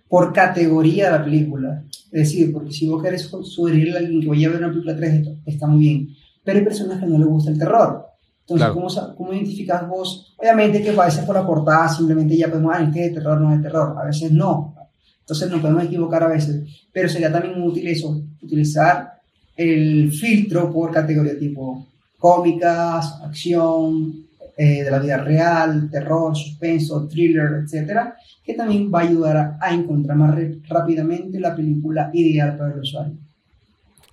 por 0.09 0.33
categoría 0.33 1.07
de 1.07 1.18
la 1.18 1.24
película. 1.24 1.85
Es 2.12 2.30
decir, 2.30 2.52
porque 2.52 2.72
si 2.72 2.88
vos 2.88 3.02
querés 3.02 3.22
sugerirle 3.22 3.94
a 3.94 3.98
alguien 3.98 4.20
que 4.20 4.28
vaya 4.28 4.48
a 4.48 4.50
ver 4.52 4.61
una 4.61 4.70
película 4.70 4.96
3, 4.96 5.28
está 5.44 5.66
muy 5.66 5.80
bien. 5.80 6.09
Pero 6.44 6.59
hay 6.59 6.64
personas 6.64 7.00
que 7.00 7.07
no 7.07 7.18
les 7.18 7.26
gusta 7.26 7.50
el 7.50 7.59
terror. 7.59 8.07
Entonces, 8.46 8.68
¿cómo, 8.68 9.14
¿cómo, 9.16 9.33
identificas 9.33 9.88
vos? 9.88 10.35
Obviamente 10.37 10.83
que 10.83 10.90
a 10.90 11.04
veces 11.04 11.24
por 11.24 11.35
la 11.35 11.46
portada 11.46 11.88
simplemente 11.88 12.37
ya 12.37 12.48
podemos, 12.48 12.74
ah, 12.74 12.83
este 12.83 13.07
es 13.07 13.14
de 13.14 13.20
terror, 13.20 13.40
no 13.40 13.50
es 13.52 13.59
de 13.59 13.62
terror. 13.62 13.96
A 13.98 14.04
veces 14.04 14.30
no. 14.33 14.74
Entonces 15.20 15.50
nos 15.50 15.61
podemos 15.61 15.85
equivocar 15.85 16.22
a 16.24 16.28
veces. 16.28 16.62
Pero 16.92 17.09
sería 17.09 17.33
también 17.33 17.61
útil 17.62 17.87
eso, 17.88 18.22
utilizar 18.42 19.14
el 19.57 20.12
filtro 20.12 20.70
por 20.70 20.90
categoría 20.90 21.38
tipo 21.38 21.87
cómicas, 22.18 23.20
acción, 23.22 24.24
eh, 24.57 24.85
de 24.85 24.90
la 24.90 24.98
vida 24.98 25.16
real, 25.16 25.90
terror, 25.90 26.37
suspenso, 26.37 27.09
thriller, 27.09 27.62
etcétera, 27.64 28.16
que 28.44 28.54
también 28.54 28.90
va 28.92 29.00
a 29.00 29.02
ayudar 29.02 29.37
a, 29.37 29.59
a 29.61 29.74
encontrar 29.74 30.16
más 30.16 30.38
rápidamente 30.68 31.40
la 31.40 31.57
película 31.57 32.11
ideal 32.12 32.57
para 32.57 32.72
el 32.72 32.80
usuario. 32.80 33.14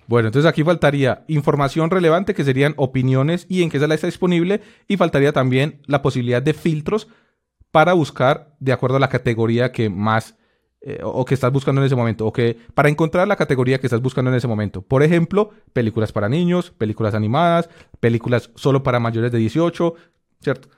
Bueno, 0.06 0.28
entonces 0.28 0.48
aquí 0.48 0.64
faltaría 0.64 1.24
información 1.28 1.90
relevante 1.90 2.34
que 2.34 2.44
serían 2.44 2.74
opiniones 2.76 3.46
y 3.48 3.62
en 3.62 3.70
qué 3.70 3.78
sala 3.78 3.94
está 3.94 4.06
disponible 4.06 4.60
y 4.88 4.96
faltaría 4.96 5.32
también 5.32 5.80
la 5.86 6.02
posibilidad 6.02 6.42
de 6.42 6.54
filtros 6.54 7.08
para 7.70 7.92
buscar 7.94 8.54
de 8.60 8.72
acuerdo 8.72 8.96
a 8.96 9.00
la 9.00 9.08
categoría 9.08 9.72
que 9.72 9.88
más 9.88 10.36
eh, 10.82 10.98
o 11.02 11.24
que 11.24 11.34
estás 11.34 11.52
buscando 11.52 11.80
en 11.80 11.86
ese 11.86 11.94
momento 11.94 12.26
o 12.26 12.32
que 12.32 12.58
para 12.74 12.88
encontrar 12.88 13.28
la 13.28 13.36
categoría 13.36 13.78
que 13.78 13.86
estás 13.86 14.02
buscando 14.02 14.30
en 14.30 14.36
ese 14.36 14.48
momento. 14.48 14.82
Por 14.82 15.02
ejemplo, 15.02 15.50
películas 15.72 16.12
para 16.12 16.28
niños, 16.28 16.70
películas 16.72 17.14
animadas, 17.14 17.70
películas 18.00 18.50
solo 18.56 18.82
para 18.82 18.98
mayores 18.98 19.30
de 19.30 19.38
18, 19.38 19.94
¿cierto? 20.40 20.68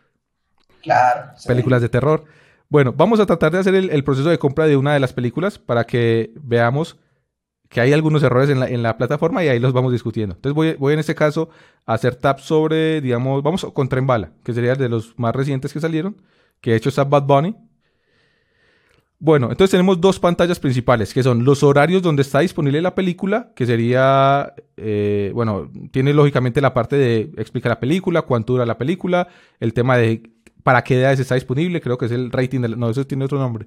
Claro. 0.83 1.33
Películas 1.47 1.81
de 1.81 1.89
terror. 1.89 2.25
Bueno, 2.69 2.93
vamos 2.93 3.19
a 3.19 3.27
tratar 3.27 3.53
de 3.53 3.59
hacer 3.59 3.75
el 3.75 4.05
proceso 4.05 4.29
de 4.29 4.39
compra 4.39 4.67
de 4.67 4.77
una 4.77 4.93
de 4.93 5.01
las 5.01 5.13
películas 5.13 5.59
para 5.59 5.85
que 5.85 6.33
veamos 6.37 6.99
que 7.75 7.81
hay 7.81 7.93
algunos 7.93 8.23
errores 8.23 8.49
en 8.49 8.83
la, 8.85 8.97
plataforma 8.97 9.43
y 9.43 9.49
ahí 9.49 9.59
los 9.59 9.73
vamos 9.73 9.91
discutiendo. 9.91 10.37
Entonces 10.37 10.79
voy, 10.79 10.93
en 10.93 11.01
este 11.01 11.17
caso 11.17 11.49
a 11.85 11.95
hacer 11.95 12.15
tap 12.15 12.39
sobre, 12.39 13.01
digamos, 13.01 13.43
vamos 13.43 13.67
con 13.75 13.89
Tren 13.89 14.07
Bala, 14.07 14.31
que 14.45 14.55
sería 14.55 14.77
de 14.77 14.89
los 14.89 15.19
más 15.19 15.35
recientes 15.35 15.73
que 15.73 15.81
salieron, 15.81 16.17
que 16.61 16.71
de 16.71 16.77
hecho 16.77 16.89
está 16.89 17.03
Bad 17.03 17.25
Bunny. 17.25 17.57
Bueno, 19.19 19.51
entonces 19.51 19.73
tenemos 19.73 20.01
dos 20.01 20.21
pantallas 20.21 20.61
principales, 20.61 21.13
que 21.13 21.25
son 21.25 21.45
los 21.45 21.65
horarios 21.65 22.01
donde 22.01 22.23
está 22.23 22.39
disponible 22.39 22.81
la 22.81 22.95
película, 22.95 23.51
que 23.57 23.67
sería, 23.67 24.55
eh, 24.77 25.33
bueno, 25.35 25.69
tiene 25.91 26.15
lógicamente 26.15 26.61
la 26.61 26.75
parte 26.75 26.95
de 26.95 27.33
explicar 27.39 27.71
la 27.71 27.81
película, 27.81 28.23
cuánto 28.23 28.53
dura 28.53 28.67
la 28.67 28.79
película, 28.79 29.27
el 29.59 29.75
tema 29.75 29.97
de 29.97 30.23
para 30.63 30.85
qué 30.85 31.01
edades 31.01 31.19
está 31.19 31.35
disponible, 31.35 31.81
creo 31.81 31.99
que 31.99 32.07
es 32.07 32.13
el 32.13 32.31
rating, 32.31 32.61
de 32.61 32.69
no, 32.69 32.89
eso 32.89 33.05
tiene 33.05 33.25
otro 33.25 33.41
nombre. 33.41 33.67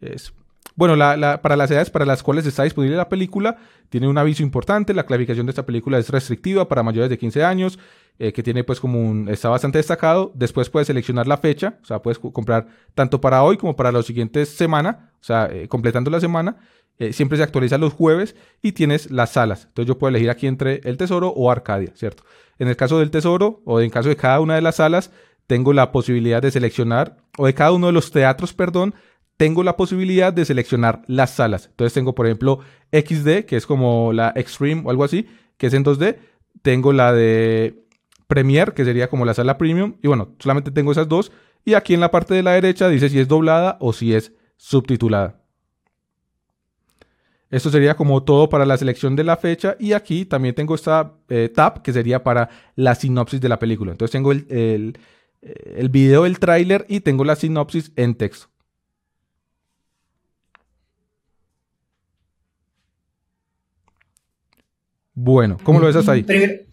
Es 0.00 0.32
bueno, 0.78 0.96
para 1.42 1.56
las 1.56 1.70
edades 1.72 1.90
para 1.90 2.04
las 2.04 2.22
cuales 2.22 2.46
está 2.46 2.62
disponible 2.62 2.96
la 2.96 3.08
película, 3.08 3.56
tiene 3.88 4.06
un 4.06 4.16
aviso 4.16 4.44
importante. 4.44 4.94
La 4.94 5.04
clasificación 5.04 5.44
de 5.44 5.50
esta 5.50 5.66
película 5.66 5.98
es 5.98 6.08
restrictiva 6.08 6.68
para 6.68 6.84
mayores 6.84 7.10
de 7.10 7.18
15 7.18 7.42
años, 7.42 7.80
eh, 8.20 8.32
que 8.32 8.44
tiene 8.44 8.62
pues 8.62 8.78
como 8.78 9.00
un, 9.00 9.28
está 9.28 9.48
bastante 9.48 9.78
destacado. 9.78 10.30
Después 10.36 10.70
puedes 10.70 10.86
seleccionar 10.86 11.26
la 11.26 11.36
fecha, 11.36 11.80
o 11.82 11.84
sea, 11.84 12.00
puedes 12.00 12.20
comprar 12.20 12.68
tanto 12.94 13.20
para 13.20 13.42
hoy 13.42 13.56
como 13.56 13.74
para 13.74 13.90
las 13.90 14.06
siguientes 14.06 14.50
semanas, 14.50 14.98
o 15.20 15.24
sea, 15.24 15.48
eh, 15.50 15.66
completando 15.66 16.12
la 16.12 16.20
semana. 16.20 16.58
Eh, 17.00 17.12
siempre 17.12 17.38
se 17.38 17.42
actualiza 17.42 17.76
los 17.76 17.92
jueves 17.92 18.36
y 18.62 18.70
tienes 18.70 19.10
las 19.10 19.32
salas. 19.32 19.64
Entonces 19.64 19.88
yo 19.88 19.98
puedo 19.98 20.10
elegir 20.10 20.30
aquí 20.30 20.46
entre 20.46 20.80
el 20.84 20.96
Tesoro 20.96 21.30
o 21.30 21.50
Arcadia, 21.50 21.90
¿cierto? 21.96 22.22
En 22.60 22.68
el 22.68 22.76
caso 22.76 23.00
del 23.00 23.10
Tesoro 23.10 23.62
o 23.64 23.80
en 23.80 23.90
caso 23.90 24.10
de 24.10 24.16
cada 24.16 24.38
una 24.38 24.54
de 24.54 24.62
las 24.62 24.76
salas, 24.76 25.10
tengo 25.48 25.72
la 25.72 25.90
posibilidad 25.90 26.40
de 26.40 26.52
seleccionar, 26.52 27.16
o 27.36 27.46
de 27.46 27.54
cada 27.54 27.72
uno 27.72 27.86
de 27.88 27.92
los 27.94 28.12
teatros, 28.12 28.52
perdón, 28.52 28.94
tengo 29.38 29.62
la 29.62 29.76
posibilidad 29.76 30.32
de 30.32 30.44
seleccionar 30.44 31.02
las 31.06 31.30
salas. 31.30 31.68
Entonces 31.70 31.94
tengo, 31.94 32.14
por 32.14 32.26
ejemplo, 32.26 32.58
XD, 32.92 33.46
que 33.46 33.56
es 33.56 33.66
como 33.66 34.12
la 34.12 34.32
Extreme 34.34 34.82
o 34.84 34.90
algo 34.90 35.04
así, 35.04 35.26
que 35.56 35.68
es 35.68 35.74
en 35.74 35.84
2D. 35.84 36.18
Tengo 36.60 36.92
la 36.92 37.12
de 37.12 37.84
Premiere, 38.26 38.72
que 38.72 38.84
sería 38.84 39.08
como 39.08 39.24
la 39.24 39.34
sala 39.34 39.56
Premium. 39.56 39.94
Y 40.02 40.08
bueno, 40.08 40.34
solamente 40.40 40.72
tengo 40.72 40.90
esas 40.90 41.08
dos. 41.08 41.30
Y 41.64 41.74
aquí 41.74 41.94
en 41.94 42.00
la 42.00 42.10
parte 42.10 42.34
de 42.34 42.42
la 42.42 42.52
derecha 42.52 42.88
dice 42.88 43.08
si 43.08 43.20
es 43.20 43.28
doblada 43.28 43.78
o 43.80 43.92
si 43.92 44.12
es 44.12 44.32
subtitulada. 44.56 45.40
Esto 47.48 47.70
sería 47.70 47.94
como 47.94 48.24
todo 48.24 48.48
para 48.48 48.66
la 48.66 48.76
selección 48.76 49.14
de 49.14 49.22
la 49.22 49.36
fecha. 49.36 49.76
Y 49.78 49.92
aquí 49.92 50.24
también 50.24 50.56
tengo 50.56 50.74
esta 50.74 51.14
eh, 51.28 51.48
tab 51.48 51.82
que 51.82 51.92
sería 51.92 52.24
para 52.24 52.50
la 52.74 52.96
sinopsis 52.96 53.40
de 53.40 53.48
la 53.48 53.60
película. 53.60 53.92
Entonces 53.92 54.10
tengo 54.10 54.32
el, 54.32 54.46
el, 54.50 54.98
el 55.42 55.88
video 55.90 56.24
del 56.24 56.40
tráiler 56.40 56.84
y 56.88 57.00
tengo 57.00 57.24
la 57.24 57.36
sinopsis 57.36 57.92
en 57.94 58.16
texto. 58.16 58.48
Bueno, 65.20 65.56
¿cómo 65.64 65.80
lo 65.80 65.86
ves 65.86 65.96
hasta 65.96 66.12
ahí? 66.12 66.24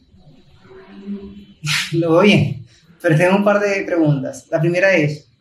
Lo 1.94 2.12
veo 2.12 2.22
bien, 2.22 2.64
pero 3.02 3.18
tengo 3.18 3.38
un 3.38 3.44
par 3.44 3.60
de 3.60 3.84
preguntas. 3.86 4.46
La 4.52 4.62
primera 4.62 4.94
es, 4.94 5.32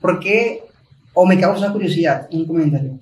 ¿por 0.00 0.18
qué, 0.18 0.62
o 1.12 1.26
me 1.26 1.38
causa 1.38 1.70
curiosidad, 1.70 2.26
un 2.32 2.46
comentario, 2.46 2.98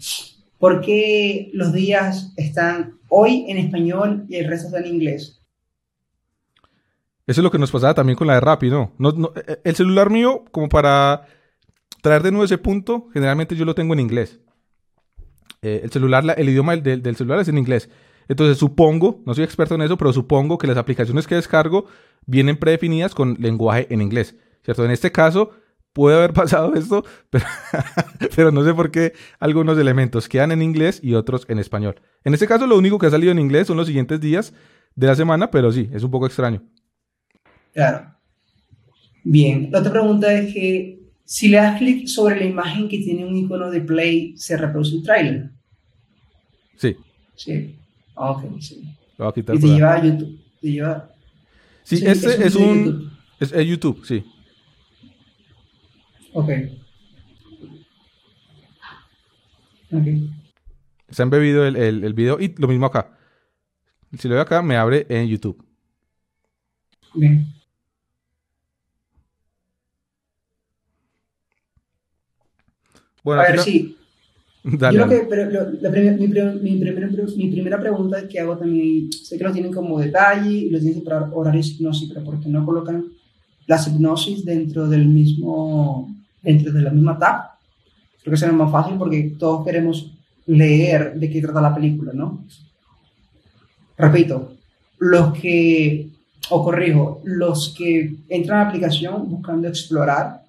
¿por 0.59 0.81
qué 0.81 1.53
los 1.55 1.73
días 1.73 2.33
están 2.37 2.99
hoy 3.09 3.45
en 3.47 3.59
español 3.59 4.25
y 4.29 4.35
el 4.35 4.49
resto 4.49 4.67
está 4.67 4.81
en 4.81 4.95
inglés? 4.95 5.41
Eso 7.25 7.41
es 7.41 7.45
lo 7.45 7.53
que 7.53 7.59
nos 7.59 7.71
pasaba 7.71 7.95
también 7.95 8.17
con 8.17 8.27
la 8.27 8.35
de 8.35 8.41
Rappi, 8.41 8.69
¿no? 8.69 8.93
Eh, 9.47 9.61
el 9.63 9.77
celular 9.77 10.11
mío, 10.11 10.45
como 10.51 10.69
para 10.69 11.29
traer 12.01 12.25
de 12.25 12.33
nuevo 12.33 12.45
ese 12.45 12.59
punto, 12.59 13.11
generalmente 13.13 13.55
yo 13.55 13.65
lo 13.65 13.77
tengo 13.77 13.95
en 13.95 14.01
inglés. 14.01 14.41
Eh, 15.63 15.83
el 15.85 15.93
celular, 15.93 16.25
el 16.37 16.49
idioma 16.49 16.77
del 16.77 17.15
celular 17.15 17.39
es 17.39 17.47
en 17.47 17.59
inglés. 17.59 17.89
Entonces 18.33 18.57
supongo, 18.57 19.21
no 19.27 19.35
soy 19.35 19.45
experto 19.45 19.75
en 19.75 19.83
eso, 19.83 19.99
pero 19.99 20.11
supongo 20.11 20.57
que 20.57 20.67
las 20.67 20.79
aplicaciones 20.79 21.27
que 21.27 21.35
descargo 21.35 21.85
vienen 22.25 22.57
predefinidas 22.57 23.15
con 23.15 23.37
lenguaje 23.39 23.87
en 23.91 24.01
inglés, 24.01 24.37
¿cierto? 24.65 24.87
En 24.87 24.91
este 24.91 25.13
caso 25.13 25.51
puede 25.93 26.17
haber 26.17 26.33
pasado 26.43 26.75
esto, 26.75 27.05
pero, 28.35 28.51
no 28.51 28.65
sé 28.65 28.73
por 28.73 28.91
qué 28.91 29.13
algunos 29.39 29.77
elementos 29.77 30.31
quedan 30.31 30.51
en 30.51 30.63
inglés 30.63 30.99
y 31.03 31.13
otros 31.13 31.45
en 31.51 31.59
español. 31.59 32.01
En 32.25 32.33
este 32.33 32.47
caso 32.47 32.67
lo 32.67 32.79
único 32.79 32.99
que 32.99 33.05
ha 33.05 33.11
salido 33.11 33.33
en 33.33 33.39
inglés 33.39 33.67
son 33.67 33.77
los 33.77 33.87
siguientes 33.87 34.19
días 34.19 34.55
de 34.97 35.09
la 35.09 35.15
semana, 35.15 35.51
pero 35.51 35.71
sí, 35.71 35.91
es 35.93 36.03
un 36.03 36.11
poco 36.11 36.25
extraño. 36.25 36.63
Claro. 37.75 38.15
Bien, 39.25 39.69
la 39.71 39.81
otra 39.81 39.93
pregunta 39.93 40.33
es 40.33 40.55
que 40.55 41.03
si 41.27 41.49
le 41.49 41.59
das 41.59 41.77
clic 41.77 42.07
sobre 42.07 42.37
la 42.37 42.47
imagen 42.47 42.89
que 42.89 42.97
tiene 42.97 43.27
un 43.27 43.37
icono 43.37 43.71
de 43.71 43.83
play, 43.83 44.35
¿se 44.39 44.57
reproduce 44.57 44.97
un 44.97 45.03
trailer? 45.03 45.51
Sí. 46.79 46.97
Sí. 47.35 47.77
Ok, 48.15 48.61
sí. 48.61 48.83
Lo 49.19 49.25
voy 49.27 49.31
a 49.31 49.35
quitar 49.35 49.57
y 49.57 49.61
te 49.61 49.67
lleva 49.69 49.95
a 49.95 50.03
YouTube. 50.05 50.41
Te 50.61 50.69
lleva... 50.71 51.11
Sí, 51.85 51.97
Sí, 51.99 52.07
este 52.07 52.29
es 52.29 52.37
un 52.39 52.43
es 52.45 52.55
un... 52.57 52.85
YouTube. 52.85 53.11
Es, 53.41 53.53
es 53.53 53.67
YouTube, 53.67 54.05
sí. 54.07 54.25
Ok. 56.35 56.49
Ok. 59.93 60.07
Está 61.09 61.23
embebido 61.25 61.67
el, 61.67 61.77
el, 61.77 62.05
el 62.05 62.15
video 62.15 62.41
y 62.41 62.55
lo 62.57 62.69
mismo 62.69 62.87
acá. 62.87 63.19
Si 64.19 64.29
lo 64.29 64.35
veo 64.35 64.43
acá, 64.43 64.63
me 64.63 64.77
abre 64.77 65.07
en 65.09 65.29
YouTube. 65.29 65.63
Bien. 67.15 67.47
Bueno, 73.23 73.43
a 73.43 73.47
ver, 73.47 73.57
no- 73.57 73.63
sí. 73.63 73.97
Dale, 74.79 74.97
Yo 74.99 75.07
creo 75.07 75.21
que 75.23 75.27
pero 75.29 75.51
lo- 75.51 75.71
la 75.81 75.91
primer- 75.91 76.19
mi, 76.19 76.29
mi 76.29 76.77
primera, 76.79 77.09
mi 77.37 77.51
primera 77.51 77.81
pregunta 77.81 78.29
que 78.29 78.39
hago 78.39 78.57
también, 78.57 79.11
sé 79.13 79.37
que 79.37 79.45
lo 79.45 79.53
tienen 79.53 79.73
como 79.73 79.99
detalle 79.99 80.51
y 80.51 80.71
lo 80.71 80.79
tienen 80.79 81.03
para 81.03 81.29
horarios 81.33 81.71
hipnosis, 81.73 82.09
pero 82.09 82.25
¿por 82.25 82.41
qué 82.41 82.49
no 82.49 82.65
colocan 82.65 83.05
las 83.67 83.89
hipnosis 83.89 84.45
dentro 84.45 84.89
del 84.89 85.07
mismo, 85.07 86.15
dentro 86.43 86.73
de 86.73 86.83
la 86.83 86.91
misma 86.91 87.19
tab? 87.19 87.41
Creo 88.23 88.31
que 88.33 88.37
será 88.37 88.53
más 88.53 88.71
fácil 88.71 88.97
porque 88.99 89.35
todos 89.39 89.65
queremos 89.67 90.13
leer 90.47 91.15
de 91.19 91.29
qué 91.31 91.41
trata 91.41 91.61
la 91.61 91.75
película, 91.75 92.13
¿no? 92.15 92.45
Repito, 93.97 94.53
los 94.99 95.33
que, 95.39 96.09
o 96.51 96.65
corrijo, 96.65 97.21
los 97.25 97.75
que 97.77 98.15
entran 98.29 98.61
a 98.61 98.63
la 98.65 98.69
aplicación 98.69 99.29
buscando 99.31 99.69
explorar, 99.69 100.42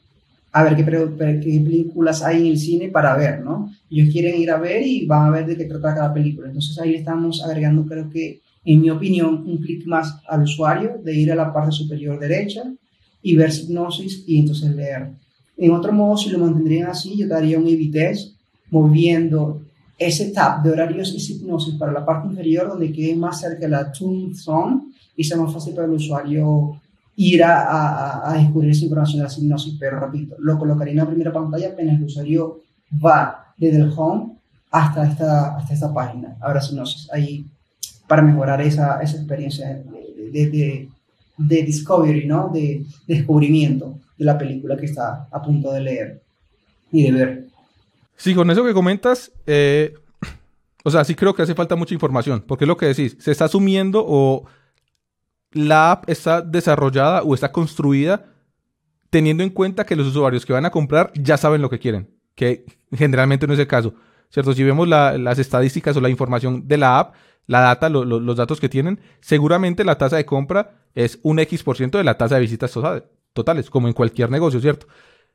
a 0.55 0.63
ver 0.63 0.75
qué, 0.75 0.83
películas 0.83 2.21
hay 2.21 2.41
en 2.41 2.45
el 2.45 2.59
cine 2.59 2.89
para 2.89 3.17
ver, 3.17 3.43
¿no? 3.43 3.71
Ellos 3.89 4.13
quieren 4.13 4.39
ir 4.39 4.51
a 4.51 4.59
ver 4.59 4.85
y 4.85 5.05
van 5.07 5.27
a 5.27 5.31
ver 5.31 5.47
de 5.47 5.57
qué 5.57 5.65
trata 5.65 5.95
cada 5.95 6.13
película. 6.13 6.47
Entonces 6.47 6.77
ahí 6.79 6.93
estamos 6.93 7.43
agregando, 7.43 7.87
creo 7.87 8.07
que, 8.07 8.41
en 8.63 8.81
mi 8.81 8.91
opinión, 8.91 9.43
un 9.47 9.57
clic 9.57 9.85
más 9.87 10.21
al 10.27 10.43
usuario 10.43 11.01
de 11.03 11.15
ir 11.15 11.31
a 11.31 11.35
la 11.35 11.51
parte 11.51 11.71
superior 11.71 12.19
derecha 12.19 12.71
y 13.23 13.35
ver 13.35 13.51
hipnosis 13.51 14.23
y 14.27 14.39
entonces 14.39 14.75
leer. 14.75 15.13
En 15.57 15.71
otro 15.71 15.91
modo, 15.91 16.17
si 16.17 16.29
lo 16.29 16.37
mantendrían 16.37 16.87
así, 16.87 17.17
yo 17.17 17.27
daría 17.27 17.57
un 17.57 17.91
test 17.91 18.35
moviendo 18.69 19.63
ese 19.97 20.29
tab 20.29 20.61
de 20.61 20.69
horarios 20.69 21.15
y 21.15 21.33
hipnosis 21.33 21.75
para 21.75 21.91
la 21.91 22.05
parte 22.05 22.27
inferior 22.27 22.67
donde 22.67 22.91
quede 22.91 23.15
más 23.15 23.39
cerca 23.39 23.61
de 23.61 23.69
la 23.69 23.91
Tune 23.91 24.35
Zone 24.35 24.81
y 25.15 25.23
sea 25.23 25.37
más 25.37 25.51
fácil 25.51 25.73
para 25.73 25.87
el 25.87 25.93
usuario 25.93 26.79
ir 27.15 27.43
a, 27.43 27.61
a- 27.61 28.31
a 28.31 28.37
descubrir 28.37 28.71
esa 28.71 28.85
información 28.85 29.21
de 29.23 29.27
la 29.27 29.33
hipnosis. 29.33 29.75
Pero 29.79 29.99
repito, 29.99 30.35
lo 30.39 30.57
colocaría 30.57 30.91
en 30.93 30.97
la 30.99 31.07
primera 31.07 31.31
pantalla 31.33 31.69
apenas 31.69 31.97
el 31.97 32.03
usuario 32.05 32.59
va 33.03 33.53
desde 33.57 33.77
el 33.77 33.91
home 33.95 34.33
hasta 34.71 35.07
esta, 35.07 35.55
hasta 35.57 35.73
esta 35.73 35.93
página. 35.93 36.35
Ahora 36.41 36.61
hipnosis, 36.67 37.09
ahí 37.11 37.45
para 38.07 38.21
mejorar 38.21 38.61
esa, 38.61 39.01
esa 39.01 39.17
experiencia 39.17 39.67
de, 39.67 40.29
de, 40.31 40.49
de- 40.49 40.89
de 41.35 41.63
discovery, 41.63 42.27
¿no? 42.27 42.49
De 42.53 42.85
descubrimiento 43.07 43.97
de 44.17 44.25
la 44.25 44.37
película 44.37 44.77
que 44.77 44.85
está 44.85 45.27
a 45.31 45.41
punto 45.41 45.71
de 45.73 45.81
leer 45.81 46.21
y 46.91 47.03
de 47.03 47.11
ver. 47.11 47.45
Sí, 48.15 48.35
con 48.35 48.49
eso 48.51 48.63
que 48.63 48.73
comentas, 48.73 49.31
eh, 49.47 49.93
o 50.83 50.91
sea, 50.91 51.03
sí 51.03 51.15
creo 51.15 51.33
que 51.33 51.41
hace 51.41 51.55
falta 51.55 51.75
mucha 51.75 51.95
información, 51.95 52.43
porque 52.47 52.65
es 52.65 52.67
lo 52.67 52.77
que 52.77 52.85
decís, 52.85 53.17
se 53.19 53.31
está 53.31 53.45
asumiendo 53.45 54.03
o 54.07 54.45
la 55.53 55.91
app 55.91 56.09
está 56.09 56.41
desarrollada 56.41 57.21
o 57.23 57.33
está 57.33 57.51
construida 57.51 58.25
teniendo 59.09 59.43
en 59.43 59.49
cuenta 59.51 59.85
que 59.85 59.95
los 59.95 60.07
usuarios 60.07 60.45
que 60.45 60.53
van 60.53 60.65
a 60.65 60.71
comprar 60.71 61.11
ya 61.15 61.37
saben 61.37 61.61
lo 61.61 61.69
que 61.69 61.79
quieren, 61.79 62.09
que 62.35 62.65
generalmente 62.91 63.45
no 63.47 63.53
es 63.53 63.59
el 63.59 63.67
caso, 63.67 63.93
¿cierto? 64.29 64.53
Si 64.53 64.63
vemos 64.63 64.87
la- 64.87 65.17
las 65.17 65.37
estadísticas 65.39 65.95
o 65.95 66.01
la 66.01 66.09
información 66.09 66.67
de 66.67 66.77
la 66.77 66.99
app, 66.99 67.13
la 67.45 67.59
data, 67.61 67.89
lo- 67.89 68.05
lo- 68.05 68.19
los 68.19 68.35
datos 68.37 68.59
que 68.59 68.69
tienen, 68.69 68.99
seguramente 69.21 69.83
la 69.83 69.97
tasa 69.97 70.15
de 70.17 70.25
compra 70.25 70.71
es 70.95 71.19
un 71.23 71.39
X 71.39 71.61
por 71.63 71.77
ciento 71.77 71.97
de 71.97 72.03
la 72.03 72.17
tasa 72.17 72.35
de 72.35 72.41
visitas 72.41 72.71
total- 72.71 73.05
totales, 73.33 73.69
como 73.69 73.87
en 73.87 73.93
cualquier 73.93 74.31
negocio, 74.31 74.59
¿cierto? 74.59 74.87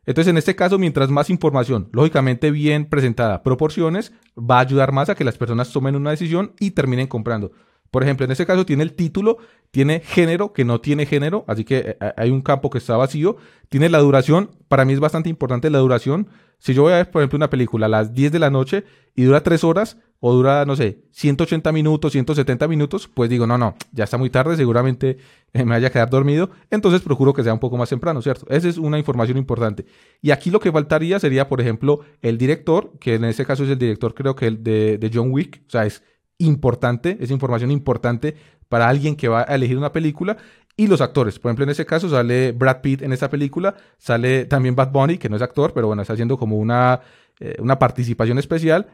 Entonces, 0.06 0.30
en 0.30 0.38
este 0.38 0.56
caso, 0.56 0.78
mientras 0.78 1.10
más 1.10 1.28
información, 1.28 1.90
lógicamente 1.92 2.50
bien 2.50 2.86
presentada, 2.86 3.42
proporciones, 3.42 4.12
va 4.38 4.56
a 4.56 4.60
ayudar 4.60 4.90
más 4.90 5.10
a 5.10 5.14
que 5.14 5.24
las 5.24 5.36
personas 5.36 5.70
tomen 5.70 5.96
una 5.96 6.10
decisión 6.10 6.52
y 6.58 6.70
terminen 6.70 7.06
comprando. 7.08 7.52
Por 7.90 8.02
ejemplo, 8.02 8.24
en 8.24 8.32
este 8.32 8.46
caso 8.46 8.66
tiene 8.66 8.82
el 8.82 8.92
título, 8.92 9.38
tiene 9.70 10.00
género 10.00 10.52
que 10.52 10.64
no 10.64 10.80
tiene 10.80 11.06
género, 11.06 11.44
así 11.46 11.64
que 11.64 11.96
eh, 12.00 12.12
hay 12.16 12.30
un 12.30 12.42
campo 12.42 12.70
que 12.70 12.78
está 12.78 12.96
vacío. 12.96 13.36
Tiene 13.68 13.88
la 13.88 13.98
duración, 13.98 14.50
para 14.68 14.84
mí 14.84 14.92
es 14.92 15.00
bastante 15.00 15.28
importante 15.28 15.70
la 15.70 15.78
duración. 15.78 16.28
Si 16.58 16.74
yo 16.74 16.82
voy 16.82 16.92
a 16.92 16.96
ver, 16.96 17.10
por 17.10 17.22
ejemplo, 17.22 17.36
una 17.36 17.50
película 17.50 17.86
a 17.86 17.88
las 17.88 18.12
10 18.12 18.32
de 18.32 18.38
la 18.38 18.50
noche 18.50 18.84
y 19.14 19.22
dura 19.22 19.42
3 19.42 19.62
horas 19.64 19.96
o 20.20 20.32
dura, 20.32 20.64
no 20.64 20.74
sé, 20.74 21.04
180 21.12 21.70
minutos, 21.70 22.12
170 22.12 22.66
minutos, 22.66 23.08
pues 23.08 23.30
digo, 23.30 23.46
no, 23.46 23.56
no, 23.56 23.76
ya 23.92 24.04
está 24.04 24.18
muy 24.18 24.30
tarde, 24.30 24.56
seguramente 24.56 25.18
eh, 25.52 25.64
me 25.64 25.70
vaya 25.70 25.88
a 25.88 25.90
quedar 25.90 26.10
dormido. 26.10 26.50
Entonces 26.70 27.00
procuro 27.00 27.32
que 27.32 27.44
sea 27.44 27.52
un 27.52 27.60
poco 27.60 27.76
más 27.76 27.88
temprano, 27.88 28.20
¿cierto? 28.20 28.44
Esa 28.50 28.68
es 28.68 28.78
una 28.78 28.98
información 28.98 29.38
importante. 29.38 29.86
Y 30.20 30.32
aquí 30.32 30.50
lo 30.50 30.58
que 30.58 30.72
faltaría 30.72 31.20
sería, 31.20 31.48
por 31.48 31.60
ejemplo, 31.60 32.00
el 32.20 32.36
director, 32.36 32.92
que 32.98 33.14
en 33.14 33.24
este 33.24 33.46
caso 33.46 33.62
es 33.64 33.70
el 33.70 33.78
director, 33.78 34.14
creo 34.14 34.34
que 34.34 34.48
el 34.48 34.62
de 34.64 35.10
John 35.14 35.30
Wick, 35.30 35.62
o 35.68 35.70
sea, 35.70 35.86
es 35.86 36.02
importante, 36.38 37.18
es 37.20 37.30
información 37.30 37.70
importante 37.70 38.36
para 38.68 38.88
alguien 38.88 39.16
que 39.16 39.28
va 39.28 39.44
a 39.48 39.54
elegir 39.54 39.76
una 39.76 39.92
película. 39.92 40.36
Y 40.76 40.86
los 40.86 41.00
actores, 41.00 41.38
por 41.38 41.50
ejemplo, 41.50 41.64
en 41.64 41.70
ese 41.70 41.84
caso 41.84 42.08
sale 42.08 42.52
Brad 42.52 42.80
Pitt 42.80 43.02
en 43.02 43.12
esta 43.12 43.28
película, 43.28 43.74
sale 43.98 44.44
también 44.44 44.76
Bad 44.76 44.92
Bunny, 44.92 45.18
que 45.18 45.28
no 45.28 45.34
es 45.34 45.42
actor, 45.42 45.72
pero 45.74 45.88
bueno, 45.88 46.02
está 46.02 46.14
haciendo 46.14 46.38
como 46.38 46.56
una, 46.56 47.00
eh, 47.40 47.56
una 47.58 47.78
participación 47.80 48.38
especial, 48.38 48.86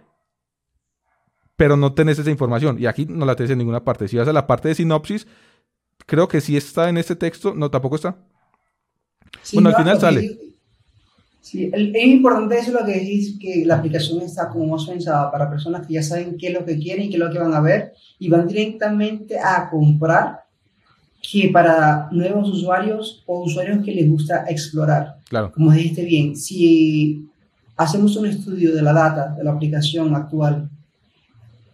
pero 1.56 1.76
no 1.76 1.92
tenés 1.92 2.18
esa 2.18 2.30
información. 2.30 2.78
Y 2.80 2.86
aquí 2.86 3.04
no 3.04 3.26
la 3.26 3.36
tenés 3.36 3.50
en 3.50 3.58
ninguna 3.58 3.84
parte. 3.84 4.08
Si 4.08 4.16
vas 4.16 4.28
a 4.28 4.32
la 4.32 4.46
parte 4.46 4.68
de 4.68 4.76
sinopsis, 4.76 5.26
creo 6.06 6.26
que 6.26 6.40
sí 6.40 6.56
está 6.56 6.88
en 6.88 6.96
este 6.96 7.16
texto, 7.16 7.54
no, 7.54 7.70
tampoco 7.70 7.96
está. 7.96 8.16
Sí, 9.42 9.56
Bueno, 9.56 9.68
al 9.68 9.76
final 9.76 10.00
sale. 10.00 10.53
Sí, 11.44 11.70
es 11.70 12.06
importante 12.06 12.58
eso 12.58 12.72
lo 12.72 12.86
que 12.86 12.92
decís, 12.92 13.36
que 13.38 13.66
la 13.66 13.74
aplicación 13.74 14.22
está 14.22 14.48
como 14.48 14.66
más 14.66 14.86
pensada 14.86 15.30
para 15.30 15.50
personas 15.50 15.86
que 15.86 15.92
ya 15.92 16.02
saben 16.02 16.38
qué 16.38 16.48
es 16.48 16.54
lo 16.54 16.64
que 16.64 16.78
quieren 16.78 17.04
y 17.04 17.08
qué 17.10 17.16
es 17.16 17.20
lo 17.20 17.30
que 17.30 17.38
van 17.38 17.52
a 17.52 17.60
ver 17.60 17.92
y 18.18 18.30
van 18.30 18.48
directamente 18.48 19.38
a 19.38 19.68
comprar 19.68 20.40
que 21.20 21.50
para 21.52 22.08
nuevos 22.12 22.48
usuarios 22.48 23.22
o 23.26 23.44
usuarios 23.44 23.84
que 23.84 23.92
les 23.92 24.08
gusta 24.08 24.46
explorar. 24.48 25.16
Claro. 25.28 25.52
Como 25.52 25.70
dijiste 25.70 26.06
bien, 26.06 26.34
si 26.34 27.28
hacemos 27.76 28.16
un 28.16 28.24
estudio 28.24 28.74
de 28.74 28.80
la 28.80 28.94
data 28.94 29.34
de 29.36 29.44
la 29.44 29.52
aplicación 29.52 30.14
actual 30.14 30.70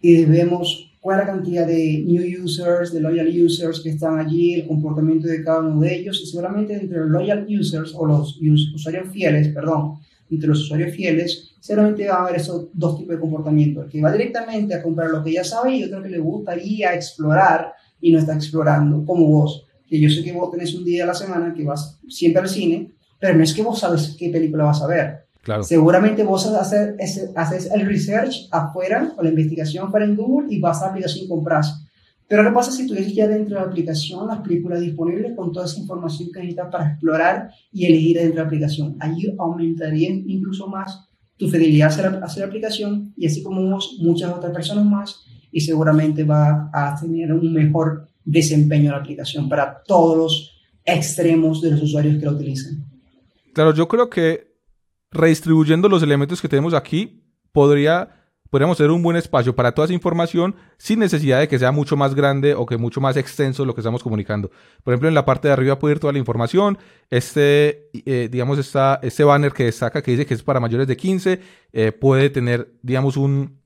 y 0.01 0.25
vemos 0.25 0.90
cuál 1.01 1.19
es 1.19 1.25
la 1.25 1.33
cantidad 1.33 1.67
de 1.67 2.03
new 2.05 2.43
users, 2.43 2.93
de 2.93 3.01
loyal 3.01 3.27
users 3.27 3.79
que 3.81 3.89
están 3.89 4.19
allí, 4.19 4.53
el 4.53 4.67
comportamiento 4.67 5.27
de 5.27 5.43
cada 5.43 5.59
uno 5.59 5.81
de 5.81 5.95
ellos, 5.95 6.21
y 6.23 6.27
seguramente 6.27 6.75
entre 6.75 6.99
los 6.99 7.09
loyal 7.09 7.45
users 7.49 7.93
o 7.95 8.05
los 8.05 8.37
us- 8.39 8.71
usuarios 8.75 9.09
fieles, 9.11 9.47
perdón, 9.49 9.95
entre 10.29 10.47
los 10.47 10.61
usuarios 10.61 10.95
fieles, 10.95 11.55
seguramente 11.59 12.07
van 12.07 12.17
a 12.17 12.21
haber 12.27 12.35
esos 12.39 12.67
dos 12.73 12.97
tipos 12.97 13.15
de 13.15 13.19
comportamiento, 13.19 13.83
el 13.83 13.89
que 13.89 14.01
va 14.01 14.11
directamente 14.11 14.75
a 14.75 14.81
comprar 14.83 15.09
lo 15.09 15.23
que 15.23 15.33
ya 15.33 15.43
sabe 15.43 15.75
y 15.75 15.83
otro 15.83 16.01
que 16.03 16.09
le 16.09 16.19
gustaría 16.19 16.93
explorar 16.93 17.73
y 17.99 18.11
no 18.11 18.19
está 18.19 18.35
explorando, 18.35 19.03
como 19.03 19.27
vos, 19.27 19.65
que 19.87 19.99
yo 19.99 20.09
sé 20.09 20.23
que 20.23 20.31
vos 20.31 20.51
tenés 20.51 20.73
un 20.75 20.85
día 20.85 21.03
a 21.03 21.07
la 21.07 21.13
semana 21.13 21.53
que 21.53 21.63
vas 21.65 21.99
siempre 22.07 22.43
al 22.43 22.47
cine, 22.49 22.91
pero 23.19 23.35
no 23.35 23.43
es 23.43 23.53
que 23.53 23.61
vos 23.61 23.79
sabes 23.79 24.15
qué 24.17 24.29
película 24.29 24.63
vas 24.65 24.81
a 24.81 24.87
ver, 24.87 25.25
Claro. 25.41 25.63
Seguramente 25.63 26.23
vos 26.23 26.45
haces, 26.47 27.31
haces 27.35 27.71
el 27.71 27.85
research 27.87 28.47
afuera 28.51 29.13
o 29.17 29.23
la 29.23 29.29
investigación 29.29 29.89
fuera 29.89 30.05
en 30.05 30.15
Google 30.15 30.53
y 30.53 30.59
vas 30.59 30.81
a 30.81 30.85
la 30.85 30.91
aplicación 30.91 31.25
y 31.25 31.27
compras. 31.27 31.83
Pero 32.27 32.43
¿qué 32.43 32.51
pasa 32.51 32.71
si 32.71 32.87
tuvieses 32.87 33.13
ya 33.13 33.27
dentro 33.27 33.55
de 33.55 33.65
la 33.65 33.67
aplicación 33.67 34.27
las 34.27 34.39
películas 34.39 34.79
disponibles 34.79 35.35
con 35.35 35.51
toda 35.51 35.65
esa 35.65 35.79
información 35.79 36.29
que 36.31 36.39
necesitas 36.39 36.71
para 36.71 36.91
explorar 36.91 37.51
y 37.73 37.85
elegir 37.87 38.17
dentro 38.17 38.35
de 38.35 38.41
la 38.41 38.45
aplicación? 38.45 38.95
Ahí 38.99 39.35
aumentaría 39.37 40.09
incluso 40.09 40.67
más 40.67 41.09
tu 41.35 41.49
fidelidad 41.49 41.89
hacia 41.89 42.09
la, 42.09 42.17
hacia 42.19 42.43
la 42.43 42.47
aplicación 42.47 43.13
y 43.17 43.25
así 43.25 43.43
como 43.43 43.69
vos, 43.69 43.97
muchas 43.99 44.31
otras 44.31 44.53
personas 44.53 44.85
más 44.85 45.25
y 45.51 45.59
seguramente 45.59 46.23
va 46.23 46.69
a 46.71 46.95
tener 47.01 47.33
un 47.33 47.51
mejor 47.51 48.07
desempeño 48.23 48.85
de 48.85 48.91
la 48.91 48.97
aplicación 48.97 49.49
para 49.49 49.81
todos 49.83 50.17
los 50.17 50.51
extremos 50.85 51.61
de 51.61 51.71
los 51.71 51.81
usuarios 51.81 52.17
que 52.17 52.25
la 52.25 52.31
utilizan. 52.31 52.85
Claro, 53.53 53.73
yo 53.73 53.87
creo 53.87 54.09
que 54.09 54.50
redistribuyendo 55.11 55.89
los 55.89 56.01
elementos 56.03 56.41
que 56.41 56.47
tenemos 56.47 56.73
aquí, 56.73 57.23
podría, 57.51 58.09
podríamos 58.49 58.77
tener 58.77 58.91
un 58.91 59.03
buen 59.03 59.17
espacio 59.17 59.55
para 59.55 59.73
toda 59.73 59.85
esa 59.85 59.93
información 59.93 60.55
sin 60.77 60.99
necesidad 60.99 61.39
de 61.39 61.47
que 61.47 61.59
sea 61.59 61.71
mucho 61.71 61.97
más 61.97 62.15
grande 62.15 62.55
o 62.55 62.65
que 62.65 62.77
mucho 62.77 63.01
más 63.01 63.17
extenso 63.17 63.65
lo 63.65 63.75
que 63.75 63.81
estamos 63.81 64.03
comunicando. 64.03 64.49
Por 64.83 64.93
ejemplo, 64.93 65.09
en 65.09 65.15
la 65.15 65.25
parte 65.25 65.49
de 65.49 65.53
arriba 65.53 65.77
puede 65.77 65.95
ir 65.95 65.99
toda 65.99 66.13
la 66.13 66.19
información. 66.19 66.77
Este, 67.09 67.89
eh, 67.93 68.29
digamos, 68.31 68.57
esta, 68.57 68.99
este 69.03 69.23
banner 69.23 69.51
que 69.51 69.65
destaca 69.65 70.01
que 70.01 70.11
dice 70.11 70.25
que 70.25 70.33
es 70.33 70.43
para 70.43 70.59
mayores 70.59 70.87
de 70.87 70.95
15, 70.95 71.41
eh, 71.73 71.91
puede 71.91 72.29
tener, 72.29 72.73
digamos, 72.81 73.17
un, 73.17 73.59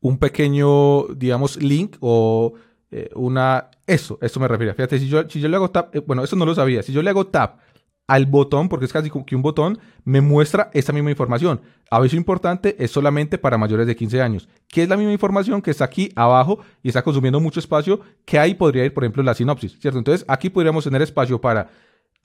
un 0.00 0.18
pequeño, 0.18 1.08
digamos, 1.14 1.62
link 1.62 1.96
o 2.00 2.54
eh, 2.90 3.10
una... 3.14 3.68
Eso, 3.86 4.18
eso 4.22 4.40
me 4.40 4.48
refiero. 4.48 4.74
Fíjate, 4.74 4.98
si 4.98 5.08
yo, 5.08 5.28
si 5.28 5.40
yo 5.40 5.48
le 5.48 5.56
hago 5.56 5.70
tap, 5.70 5.94
bueno, 6.06 6.24
eso 6.24 6.36
no 6.36 6.46
lo 6.46 6.54
sabía. 6.54 6.82
Si 6.82 6.92
yo 6.92 7.02
le 7.02 7.10
hago 7.10 7.26
tap 7.26 7.58
al 8.06 8.26
botón, 8.26 8.68
porque 8.68 8.84
es 8.84 8.92
casi 8.92 9.10
como 9.10 9.24
que 9.24 9.36
un 9.36 9.42
botón, 9.42 9.78
me 10.04 10.20
muestra 10.20 10.70
esta 10.74 10.92
misma 10.92 11.10
información. 11.10 11.60
Aviso 11.90 12.16
importante, 12.16 12.76
es 12.78 12.90
solamente 12.90 13.38
para 13.38 13.58
mayores 13.58 13.86
de 13.86 13.96
15 13.96 14.20
años. 14.20 14.48
Que 14.68 14.82
es 14.82 14.88
la 14.88 14.96
misma 14.96 15.12
información 15.12 15.62
que 15.62 15.70
está 15.70 15.84
aquí 15.84 16.10
abajo 16.16 16.58
y 16.82 16.88
está 16.88 17.02
consumiendo 17.02 17.40
mucho 17.40 17.60
espacio, 17.60 18.00
que 18.24 18.38
ahí 18.38 18.54
podría 18.54 18.84
ir, 18.84 18.92
por 18.92 19.04
ejemplo, 19.04 19.22
la 19.22 19.34
sinopsis, 19.34 19.78
¿cierto? 19.78 19.98
Entonces, 19.98 20.24
aquí 20.28 20.50
podríamos 20.50 20.84
tener 20.84 21.02
espacio 21.02 21.40
para 21.40 21.68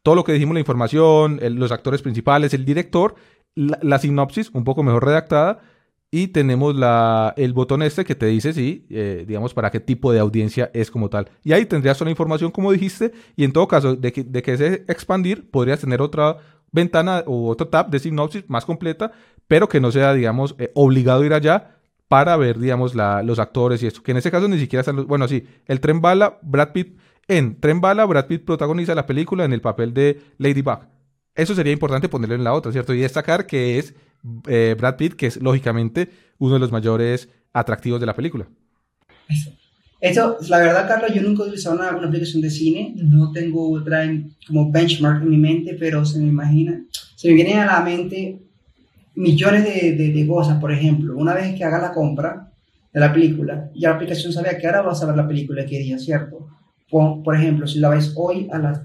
todo 0.04 0.16
lo 0.16 0.24
que 0.24 0.34
dijimos, 0.34 0.54
la 0.54 0.62
información, 0.62 1.40
los 1.42 1.72
actores 1.72 2.02
principales, 2.02 2.54
el 2.54 2.66
director, 2.66 3.16
la, 3.56 4.00
sinopsis 4.00 4.52
un 4.54 4.64
poco 4.64 4.84
mejor 4.84 5.06
redactada 5.06 5.60
y 6.10 6.28
tenemos 6.30 6.76
la, 6.76 7.34
el 7.38 7.54
botón 7.54 7.82
este 7.82 8.06
que 8.06 8.16
te 8.16 8.26
dice 8.28 8.54
si, 8.54 8.86
eh, 8.90 9.26
digamos, 9.28 9.54
para 9.54 9.72
qué 9.72 9.80
tipo 9.80 10.12
de 10.12 10.20
audiencia 10.20 10.72
es 10.74 10.90
como 10.90 11.10
tal. 11.10 11.30
Y 11.44 11.52
ahí 11.54 11.66
tendrías 11.66 11.98
toda 11.98 12.06
la 12.06 12.12
información 12.12 12.52
como 12.52 12.72
dijiste 12.72 13.12
y 13.36 13.44
en 13.44 13.52
todo 13.52 13.68
caso 13.68 13.96
de 13.96 14.14
que, 14.14 14.24
de 14.24 14.42
que 14.42 14.58
se 14.58 14.74
expandir, 14.88 15.50
podrías 15.50 15.82
tener 15.82 16.02
otra 16.02 16.38
ventana 16.72 17.24
o 17.26 17.50
otro 17.50 17.68
tab 17.68 17.90
de 17.90 18.00
sinopsis 18.00 18.46
más 18.50 18.66
completa, 18.66 19.12
pero 19.48 19.68
que 19.68 19.80
no 19.80 19.92
sea, 19.92 20.14
digamos, 20.14 20.56
eh, 20.60 20.72
obligado 20.76 21.24
a 21.24 21.26
ir 21.26 21.34
allá 21.34 21.76
para 22.08 22.38
ver, 22.38 22.58
digamos, 22.58 22.96
la, 22.96 23.22
los 23.22 23.40
actores 23.40 23.84
y 23.84 23.88
esto. 23.88 24.02
Que 24.02 24.12
en 24.12 24.18
ese 24.18 24.32
caso 24.32 24.48
ni 24.48 24.60
siquiera 24.60 24.82
están 24.82 24.96
los... 24.96 25.08
Bueno, 25.08 25.28
sí, 25.28 25.46
el 25.66 25.80
tren 25.82 26.02
bala, 26.02 26.40
Brad 26.42 26.72
Pitt... 26.72 26.98
En 27.28 27.60
Tren 27.60 27.82
Bala, 27.82 28.06
Brad 28.06 28.28
Pitt 28.28 28.46
protagoniza 28.46 28.96
la 28.96 29.06
película 29.06 29.44
en 29.44 29.52
el 29.52 29.60
papel 29.60 29.94
de 29.94 30.22
Ladybug. 30.38 30.80
Eso 31.36 31.54
sería 31.54 31.74
importante 31.74 32.08
ponerlo 32.08 32.36
en 32.36 32.44
la 32.44 32.54
otra, 32.54 32.72
¿cierto? 32.72 32.94
Y 32.94 33.02
destacar 33.02 33.46
que 33.46 33.78
es 33.78 33.94
eh, 34.48 34.76
Brad 34.78 34.96
Pitt, 34.96 35.14
que 35.14 35.28
es 35.28 35.42
lógicamente 35.42 36.10
uno 36.40 36.56
de 36.56 36.60
los 36.60 36.72
mayores 36.72 37.30
atractivos 37.54 38.00
de 38.00 38.06
la 38.06 38.16
película. 38.16 38.48
Eso, 40.00 40.38
la 40.48 40.60
verdad, 40.60 40.88
Carlos, 40.88 41.12
yo 41.14 41.24
nunca 41.24 41.44
he 41.44 41.48
utilizado 41.48 41.76
una, 41.76 41.90
aplicación 41.90 42.42
de 42.42 42.52
cine, 42.52 42.94
no 42.98 43.32
tengo 43.32 43.72
otra 43.72 44.08
como 44.46 44.72
benchmark 44.72 45.24
en 45.24 45.30
mi 45.30 45.38
mente, 45.38 45.76
pero 45.80 46.06
se 46.06 46.20
me 46.20 46.28
imagina, 46.28 46.84
se 47.16 47.30
me 47.30 47.34
vienen 47.34 47.58
a 47.58 47.66
la 47.66 47.82
mente 47.82 48.40
millones 49.16 49.64
de, 49.64 49.94
de, 49.94 50.28
cosas, 50.28 50.60
por 50.60 50.72
ejemplo, 50.72 51.18
una 51.18 51.34
vez 51.34 51.56
que 51.56 51.64
haga 51.64 51.80
la 51.80 51.92
compra 51.92 52.52
de 52.94 53.00
la 53.00 53.12
película, 53.12 53.72
ya 53.74 53.90
la 53.90 53.96
aplicación 53.96 54.32
sabe 54.32 54.52
a 54.52 54.58
qué 54.60 54.68
hora 54.68 54.84
vas 54.84 55.02
a 55.02 55.08
ver 55.08 55.18
la 55.18 55.28
película, 55.28 55.66
qué 55.66 55.80
día, 55.80 55.98
¿cierto? 55.98 56.48
Por, 56.88 57.24
por 57.24 57.36
ejemplo, 57.36 57.66
si 57.66 57.80
la 57.80 57.90
ves 57.90 58.14
hoy 58.16 58.48
a 58.52 58.60
las 58.60 58.82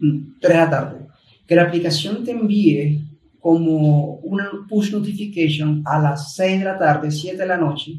3 0.00 0.40
de 0.40 0.54
la 0.54 0.70
tarde, 0.70 1.06
que 1.46 1.54
la 1.54 1.62
aplicación 1.62 2.24
te 2.24 2.32
envíe 2.32 3.05
como 3.46 4.16
una 4.24 4.50
push 4.68 4.90
notification 4.92 5.80
a 5.84 6.00
las 6.00 6.34
6 6.34 6.58
de 6.58 6.64
la 6.64 6.76
tarde, 6.76 7.12
7 7.12 7.36
de 7.36 7.46
la 7.46 7.56
noche, 7.56 7.92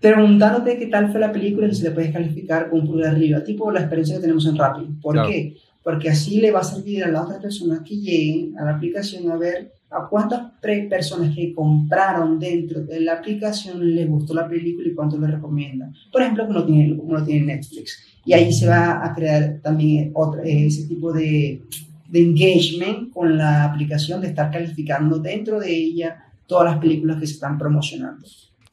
preguntándote 0.00 0.78
qué 0.78 0.86
tal 0.86 1.10
fue 1.10 1.18
la 1.18 1.32
película 1.32 1.66
y 1.66 1.74
si 1.74 1.82
le 1.82 1.90
puedes 1.90 2.12
calificar 2.12 2.70
con 2.70 2.82
un 2.82 2.86
pulgar 2.86 3.16
arriba, 3.16 3.42
tipo 3.42 3.68
la 3.72 3.80
experiencia 3.80 4.14
que 4.14 4.20
tenemos 4.20 4.46
en 4.46 4.56
Rappi. 4.56 4.84
¿Por 5.02 5.26
qué? 5.26 5.56
Porque 5.82 6.10
así 6.10 6.40
le 6.40 6.52
va 6.52 6.60
a 6.60 6.62
servir 6.62 7.02
a 7.02 7.08
las 7.08 7.24
otras 7.24 7.40
personas 7.40 7.80
que 7.80 7.96
lleguen 7.96 8.56
a 8.56 8.64
la 8.64 8.76
aplicación 8.76 9.28
a 9.28 9.36
ver 9.36 9.72
a 9.90 10.06
cuántas 10.06 10.52
personas 10.60 11.34
que 11.34 11.52
compraron 11.52 12.38
dentro 12.38 12.84
de 12.84 13.00
la 13.00 13.14
aplicación 13.14 13.92
les 13.92 14.08
gustó 14.08 14.34
la 14.34 14.48
película 14.48 14.86
y 14.86 14.94
cuánto 14.94 15.18
les 15.18 15.32
recomiendan. 15.32 15.92
Por 16.12 16.22
ejemplo, 16.22 16.46
como 16.46 16.60
lo 16.60 16.64
tiene, 16.64 16.96
como 16.96 17.14
lo 17.14 17.24
tiene 17.24 17.56
Netflix. 17.56 18.04
Y 18.24 18.34
ahí 18.34 18.52
se 18.52 18.68
va 18.68 19.04
a 19.04 19.12
crear 19.16 19.58
también 19.64 20.12
otra, 20.14 20.42
ese 20.44 20.86
tipo 20.86 21.12
de, 21.12 21.60
de 22.08 22.20
engagement 22.20 23.12
con 23.12 23.36
la 23.36 23.64
aplicación, 23.64 24.20
de 24.20 24.28
estar 24.28 24.50
calificando 24.50 25.18
dentro 25.18 25.60
de 25.60 25.74
ella 25.74 26.24
todas 26.46 26.72
las 26.72 26.78
películas 26.80 27.20
que 27.20 27.26
se 27.26 27.34
están 27.34 27.58
promocionando. 27.58 28.26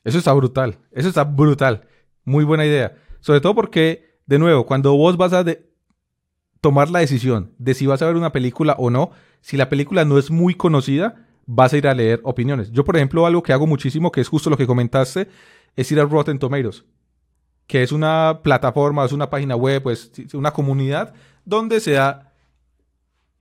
Eso 0.04 0.18
está 0.18 0.34
brutal, 0.34 0.78
eso 0.92 1.10
está 1.10 1.24
brutal. 1.24 1.82
Muy 2.24 2.44
buena 2.44 2.66
idea. 2.66 2.96
Sobre 3.20 3.42
todo 3.42 3.54
porque, 3.54 4.20
de 4.26 4.40
nuevo, 4.40 4.66
cuando 4.66 4.96
vos 4.96 5.18
vas 5.18 5.34
a 5.34 5.44
tomar 6.62 6.90
la 6.90 7.00
decisión 7.00 7.52
de 7.58 7.74
si 7.74 7.86
vas 7.86 8.02
a 8.02 8.08
ver 8.08 8.16
una 8.16 8.32
película 8.32 8.76
o 8.80 8.90
no, 8.90 9.12
si 9.42 9.58
la 9.58 9.70
película 9.70 10.06
no 10.06 10.18
es 10.18 10.32
muy 10.32 10.56
conocida, 10.56 11.28
vas 11.46 11.74
a 11.74 11.78
ir 11.78 11.88
a 11.88 11.94
leer 11.94 12.22
opiniones. 12.24 12.72
Yo, 12.72 12.86
por 12.86 12.96
ejemplo, 12.96 13.26
algo 13.26 13.44
que 13.44 13.54
hago 13.54 13.68
muchísimo, 13.68 14.12
que 14.12 14.22
es 14.22 14.28
justo 14.28 14.50
lo 14.50 14.58
que 14.58 14.66
comentaste, 14.66 15.28
es 15.76 15.92
ir 15.92 16.00
a 16.00 16.06
Rotten 16.06 16.40
Tomatoes, 16.40 16.86
que 17.68 17.84
es 17.84 17.92
una 17.92 18.40
plataforma, 18.44 19.06
es 19.06 19.12
una 19.12 19.30
página 19.30 19.56
web, 19.56 19.84
pues 19.84 20.12
una 20.34 20.52
comunidad 20.52 21.14
donde 21.44 21.80
se 21.80 21.92
da 21.92 22.34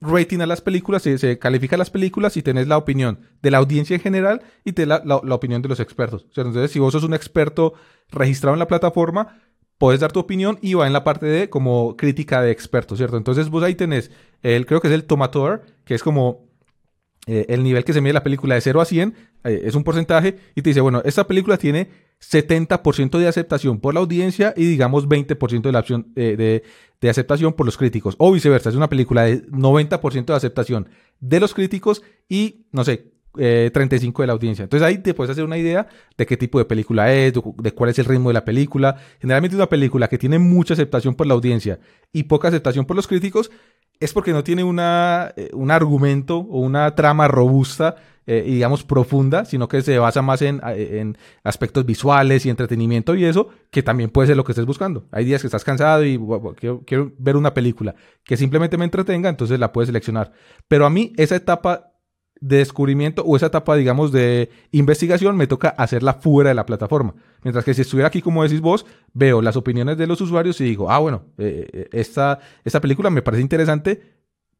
rating 0.01 0.39
a 0.39 0.45
las 0.45 0.61
películas, 0.61 1.03
se, 1.03 1.17
se, 1.17 1.39
califica 1.39 1.77
las 1.77 1.89
películas 1.89 2.37
y 2.37 2.43
tenés 2.43 2.67
la 2.67 2.77
opinión 2.77 3.19
de 3.41 3.51
la 3.51 3.57
audiencia 3.57 3.95
en 3.95 4.01
general 4.01 4.41
y 4.63 4.73
te 4.73 4.85
la, 4.85 5.01
la, 5.05 5.35
opinión 5.35 5.61
de 5.61 5.69
los 5.69 5.79
expertos. 5.79 6.25
Entonces, 6.35 6.71
si 6.71 6.79
vos 6.79 6.93
sos 6.93 7.03
un 7.03 7.13
experto 7.13 7.73
registrado 8.09 8.53
en 8.53 8.59
la 8.59 8.67
plataforma, 8.67 9.39
puedes 9.77 9.99
dar 9.99 10.11
tu 10.11 10.19
opinión 10.19 10.57
y 10.61 10.73
va 10.73 10.87
en 10.87 10.93
la 10.93 11.03
parte 11.03 11.25
de 11.25 11.49
como 11.49 11.95
crítica 11.97 12.41
de 12.41 12.51
expertos, 12.51 12.97
¿cierto? 12.97 13.17
Entonces 13.17 13.49
vos 13.49 13.63
ahí 13.63 13.75
tenés, 13.75 14.11
el, 14.41 14.65
creo 14.65 14.81
que 14.81 14.87
es 14.87 14.93
el 14.93 15.05
Tomator, 15.05 15.65
que 15.85 15.95
es 15.95 16.03
como 16.03 16.45
eh, 17.27 17.45
el 17.49 17.63
nivel 17.63 17.83
que 17.83 17.93
se 17.93 18.01
mide 18.01 18.13
la 18.13 18.23
película 18.23 18.55
de 18.55 18.61
0 18.61 18.81
a 18.81 18.85
100, 18.85 19.15
eh, 19.43 19.61
es 19.65 19.75
un 19.75 19.83
porcentaje, 19.83 20.37
y 20.53 20.61
te 20.61 20.69
dice, 20.69 20.81
bueno, 20.81 21.01
esta 21.05 21.25
película 21.25 21.57
tiene 21.57 21.89
70% 22.21 23.17
de 23.17 23.27
aceptación 23.27 23.79
por 23.79 23.93
la 23.93 23.99
audiencia 23.99 24.53
y 24.55 24.65
digamos 24.65 25.07
20% 25.07 25.61
de, 25.61 25.71
la 25.71 25.79
opción, 25.79 26.13
eh, 26.15 26.35
de, 26.37 26.63
de, 27.01 27.09
aceptación 27.09 27.53
por 27.53 27.65
los 27.65 27.77
críticos. 27.77 28.15
O 28.19 28.31
viceversa, 28.31 28.69
es 28.69 28.75
una 28.75 28.89
película 28.89 29.23
de 29.23 29.45
90% 29.47 30.25
de 30.25 30.33
aceptación 30.33 30.87
de 31.19 31.39
los 31.39 31.53
críticos 31.53 32.03
y, 32.29 32.67
no 32.71 32.83
sé, 32.83 33.11
35 33.35 34.23
de 34.23 34.27
la 34.27 34.33
audiencia. 34.33 34.63
Entonces 34.63 34.87
ahí 34.87 34.99
te 34.99 35.13
puedes 35.13 35.29
hacer 35.29 35.43
una 35.43 35.57
idea 35.57 35.87
de 36.17 36.25
qué 36.25 36.37
tipo 36.37 36.57
de 36.57 36.63
película 36.63 37.13
es, 37.13 37.33
de 37.33 37.71
cuál 37.73 37.89
es 37.89 37.99
el 37.99 38.05
ritmo 38.05 38.29
de 38.29 38.33
la 38.33 38.45
película. 38.45 38.95
Generalmente 39.19 39.57
una 39.57 39.67
película 39.67 40.07
que 40.07 40.17
tiene 40.17 40.39
mucha 40.39 40.73
aceptación 40.73 41.15
por 41.15 41.27
la 41.27 41.33
audiencia 41.33 41.79
y 42.13 42.23
poca 42.23 42.47
aceptación 42.47 42.85
por 42.85 42.95
los 42.95 43.07
críticos 43.07 43.51
es 43.99 44.13
porque 44.13 44.33
no 44.33 44.43
tiene 44.43 44.63
una, 44.63 45.33
eh, 45.35 45.49
un 45.53 45.71
argumento 45.71 46.37
o 46.37 46.59
una 46.59 46.93
trama 46.95 47.27
robusta 47.27 47.95
eh, 48.27 48.43
y 48.45 48.55
digamos 48.55 48.83
profunda, 48.83 49.45
sino 49.45 49.67
que 49.67 49.81
se 49.81 49.99
basa 49.99 50.21
más 50.21 50.41
en, 50.41 50.59
en, 50.63 51.17
aspectos 51.43 51.85
visuales 51.85 52.45
y 52.45 52.49
entretenimiento 52.49 53.13
y 53.15 53.25
eso, 53.25 53.49
que 53.69 53.83
también 53.83 54.09
puede 54.09 54.27
ser 54.27 54.37
lo 54.37 54.43
que 54.43 54.51
estés 54.51 54.65
buscando. 54.65 55.05
Hay 55.11 55.25
días 55.25 55.41
que 55.41 55.47
estás 55.47 55.63
cansado 55.63 56.03
y 56.03 56.19
quiero, 56.57 56.81
quiero 56.85 57.11
ver 57.19 57.37
una 57.37 57.53
película 57.53 57.95
que 58.23 58.35
simplemente 58.35 58.77
me 58.77 58.85
entretenga, 58.85 59.29
entonces 59.29 59.59
la 59.59 59.71
puedes 59.71 59.87
seleccionar. 59.87 60.31
Pero 60.67 60.85
a 60.85 60.89
mí 60.89 61.13
esa 61.17 61.35
etapa 61.35 61.94
de 62.41 62.57
descubrimiento 62.57 63.23
o 63.23 63.35
esa 63.35 63.47
etapa, 63.47 63.75
digamos, 63.75 64.11
de 64.11 64.49
investigación 64.71 65.37
me 65.37 65.47
toca 65.47 65.69
hacerla 65.69 66.15
fuera 66.15 66.49
de 66.49 66.55
la 66.55 66.65
plataforma. 66.65 67.15
Mientras 67.43 67.63
que 67.63 67.73
si 67.73 67.81
estuviera 67.81 68.07
aquí, 68.07 68.21
como 68.21 68.43
decís 68.43 68.61
vos, 68.61 68.85
veo 69.13 69.41
las 69.41 69.55
opiniones 69.55 69.97
de 69.97 70.07
los 70.07 70.19
usuarios 70.21 70.59
y 70.61 70.65
digo, 70.65 70.91
ah, 70.91 70.99
bueno, 70.99 71.23
eh, 71.37 71.67
eh, 71.71 71.89
esta, 71.91 72.39
esta 72.63 72.81
película 72.81 73.09
me 73.09 73.21
parece 73.21 73.41
interesante 73.41 74.15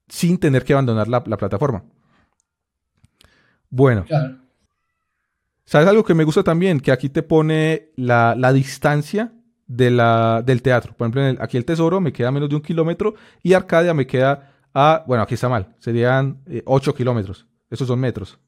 sin 0.08 0.38
tener 0.38 0.64
que 0.64 0.74
abandonar 0.74 1.08
la, 1.08 1.24
plataforma. 1.24 1.84
Bueno. 3.70 4.06
¿Sabes 5.66 5.88
algo 5.88 6.04
que 6.04 6.14
me 6.14 6.24
gusta 6.24 6.44
también? 6.44 6.80
Que 6.80 6.92
aquí 6.92 7.10
te 7.10 7.24
pone 7.24 7.90
la, 7.96 8.36
distancia 8.54 9.34
de 9.66 9.90
la, 9.90 10.44
del 10.46 10.62
teatro. 10.62 10.94
Por 10.96 11.08
ejemplo, 11.08 11.44
aquí 11.44 11.58
el 11.58 11.66
Tesoro 11.66 12.00
me 12.00 12.14
queda 12.14 12.28
a 12.28 12.32
menos 12.32 12.50
de 12.50 12.56
un 12.56 12.62
kilómetro 12.62 13.16
y 13.42 13.54
Arcadia 13.54 13.94
me 13.96 14.06
queda 14.06 14.54
a, 14.76 15.04
bueno, 15.08 15.24
aquí 15.24 15.34
está 15.34 15.50
mal, 15.50 15.74
serían 15.80 16.42
8 16.66 16.92
eh, 16.92 16.94
kilómetros. 16.94 17.48
Esos 17.70 17.88
son 17.88 18.00
metros. 18.00 18.40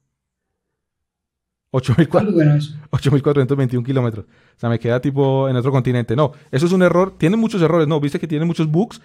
8.421 1.72 3.82
kilómetros. 3.84 4.24
O 4.24 4.58
sea, 4.58 4.70
me 4.70 4.78
queda 4.78 5.00
tipo 5.00 5.48
en 5.48 5.56
otro 5.56 5.70
continente. 5.70 6.16
No, 6.16 6.32
eso 6.50 6.66
es 6.66 6.72
un 6.72 6.82
error. 6.82 7.16
Tiene 7.18 7.36
muchos 7.36 7.60
errores, 7.60 7.86
no. 7.86 8.00
Viste 8.00 8.18
que 8.18 8.26
tiene 8.26 8.44
muchos 8.44 8.70
bugs 8.70 9.00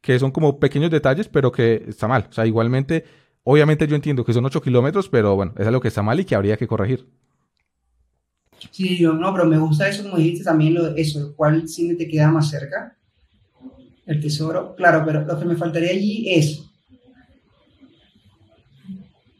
que 0.00 0.18
son 0.18 0.30
como 0.30 0.58
pequeños 0.58 0.90
detalles, 0.90 1.28
pero 1.28 1.52
que 1.52 1.84
está 1.88 2.08
mal. 2.08 2.26
O 2.30 2.32
sea, 2.32 2.46
igualmente, 2.46 3.04
obviamente 3.42 3.86
yo 3.86 3.96
entiendo 3.96 4.24
que 4.24 4.32
son 4.32 4.44
8 4.44 4.62
kilómetros, 4.62 5.08
pero 5.08 5.34
bueno, 5.34 5.52
es 5.58 5.66
algo 5.66 5.80
que 5.80 5.88
está 5.88 6.02
mal 6.02 6.18
y 6.20 6.24
que 6.24 6.34
habría 6.34 6.56
que 6.56 6.66
corregir. 6.66 7.06
Sí, 8.70 9.00
no, 9.02 9.32
pero 9.32 9.46
me 9.46 9.58
gusta 9.58 9.88
eso, 9.88 10.02
como 10.02 10.16
dijiste 10.16 10.44
también, 10.44 10.74
lo, 10.74 10.96
eso, 10.96 11.34
cuál 11.36 11.68
cine 11.68 11.94
te 11.94 12.08
queda 12.08 12.30
más 12.30 12.50
cerca. 12.50 12.96
El 14.06 14.20
tesoro, 14.20 14.74
claro, 14.76 15.02
pero 15.04 15.24
lo 15.24 15.38
que 15.38 15.44
me 15.44 15.56
faltaría 15.56 15.90
allí 15.90 16.32
es 16.32 16.62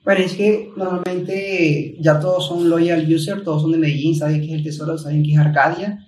bueno, 0.07 0.21
es 0.21 0.35
que 0.35 0.71
normalmente 0.77 1.97
ya 1.99 2.21
todos 2.21 2.47
son 2.47 2.71
loyal 2.71 3.13
user, 3.13 3.43
todos 3.43 3.63
son 3.63 3.73
de 3.73 3.79
Medellín, 3.79 4.15
saben 4.15 4.41
que 4.41 4.47
es 4.47 4.53
el 4.53 4.63
tesoro, 4.63 4.97
saben 4.97 5.25
que 5.25 5.33
es 5.33 5.39
Arcadia, 5.39 6.07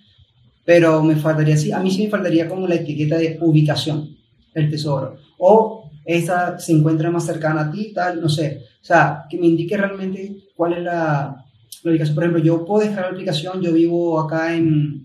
pero 0.65 1.03
me 1.03 1.17
faltaría, 1.17 1.57
sí, 1.57 1.73
a 1.73 1.81
mí 1.81 1.91
sí 1.91 2.05
me 2.05 2.09
faltaría 2.09 2.49
como 2.49 2.69
la 2.69 2.77
etiqueta 2.77 3.19
de 3.19 3.39
ubicación, 3.41 4.17
el 4.55 4.71
tesoro, 4.71 5.17
o 5.37 5.91
esa 6.05 6.61
se 6.61 6.75
encuentra 6.75 7.11
más 7.11 7.27
cercana 7.27 7.63
a 7.63 7.73
ti, 7.73 7.93
tal, 7.93 8.21
no 8.21 8.29
sé, 8.29 8.63
o 8.81 8.85
sea, 8.85 9.25
que 9.29 9.37
me 9.37 9.49
indique 9.49 9.77
realmente 9.77 10.45
cuál 10.55 10.75
es 10.75 10.85
la, 10.85 11.45
ubicación. 11.85 12.15
Por 12.15 12.25
ejemplo, 12.25 12.45
yo 12.45 12.65
puedo 12.65 12.89
dejar 12.89 13.03
la 13.03 13.11
aplicación, 13.11 13.61
yo 13.61 13.73
vivo 13.73 14.21
acá 14.21 14.55
en, 14.55 15.03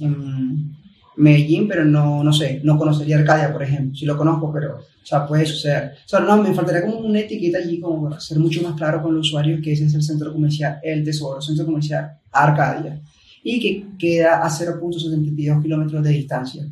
en 0.00 0.75
Medellín, 1.16 1.66
pero 1.66 1.84
no, 1.84 2.22
no 2.22 2.32
sé, 2.32 2.60
no 2.62 2.76
conocería 2.78 3.18
Arcadia, 3.18 3.52
por 3.52 3.62
ejemplo. 3.62 3.94
Si 3.94 4.04
lo 4.04 4.16
conozco, 4.16 4.52
pero, 4.52 4.76
o 4.76 5.06
sea, 5.06 5.26
puede 5.26 5.46
suceder. 5.46 5.94
O 6.04 6.08
sea, 6.08 6.20
no, 6.20 6.42
me 6.42 6.52
faltaría 6.54 6.82
como 6.82 6.98
una 6.98 7.20
etiqueta 7.20 7.58
allí, 7.58 7.80
como 7.80 8.08
para 8.08 8.20
ser 8.20 8.38
mucho 8.38 8.62
más 8.62 8.74
claro 8.74 9.02
con 9.02 9.14
los 9.14 9.28
usuarios 9.28 9.60
que 9.62 9.72
ese 9.72 9.86
es 9.86 9.94
el 9.94 10.02
centro 10.02 10.32
comercial 10.32 10.78
El 10.82 11.04
Tesoro, 11.04 11.40
centro 11.40 11.64
comercial 11.64 12.18
Arcadia, 12.30 13.00
y 13.42 13.60
que 13.60 13.86
queda 13.98 14.44
a 14.44 14.50
0.72 14.50 15.62
kilómetros 15.62 16.02
de 16.02 16.10
distancia. 16.10 16.66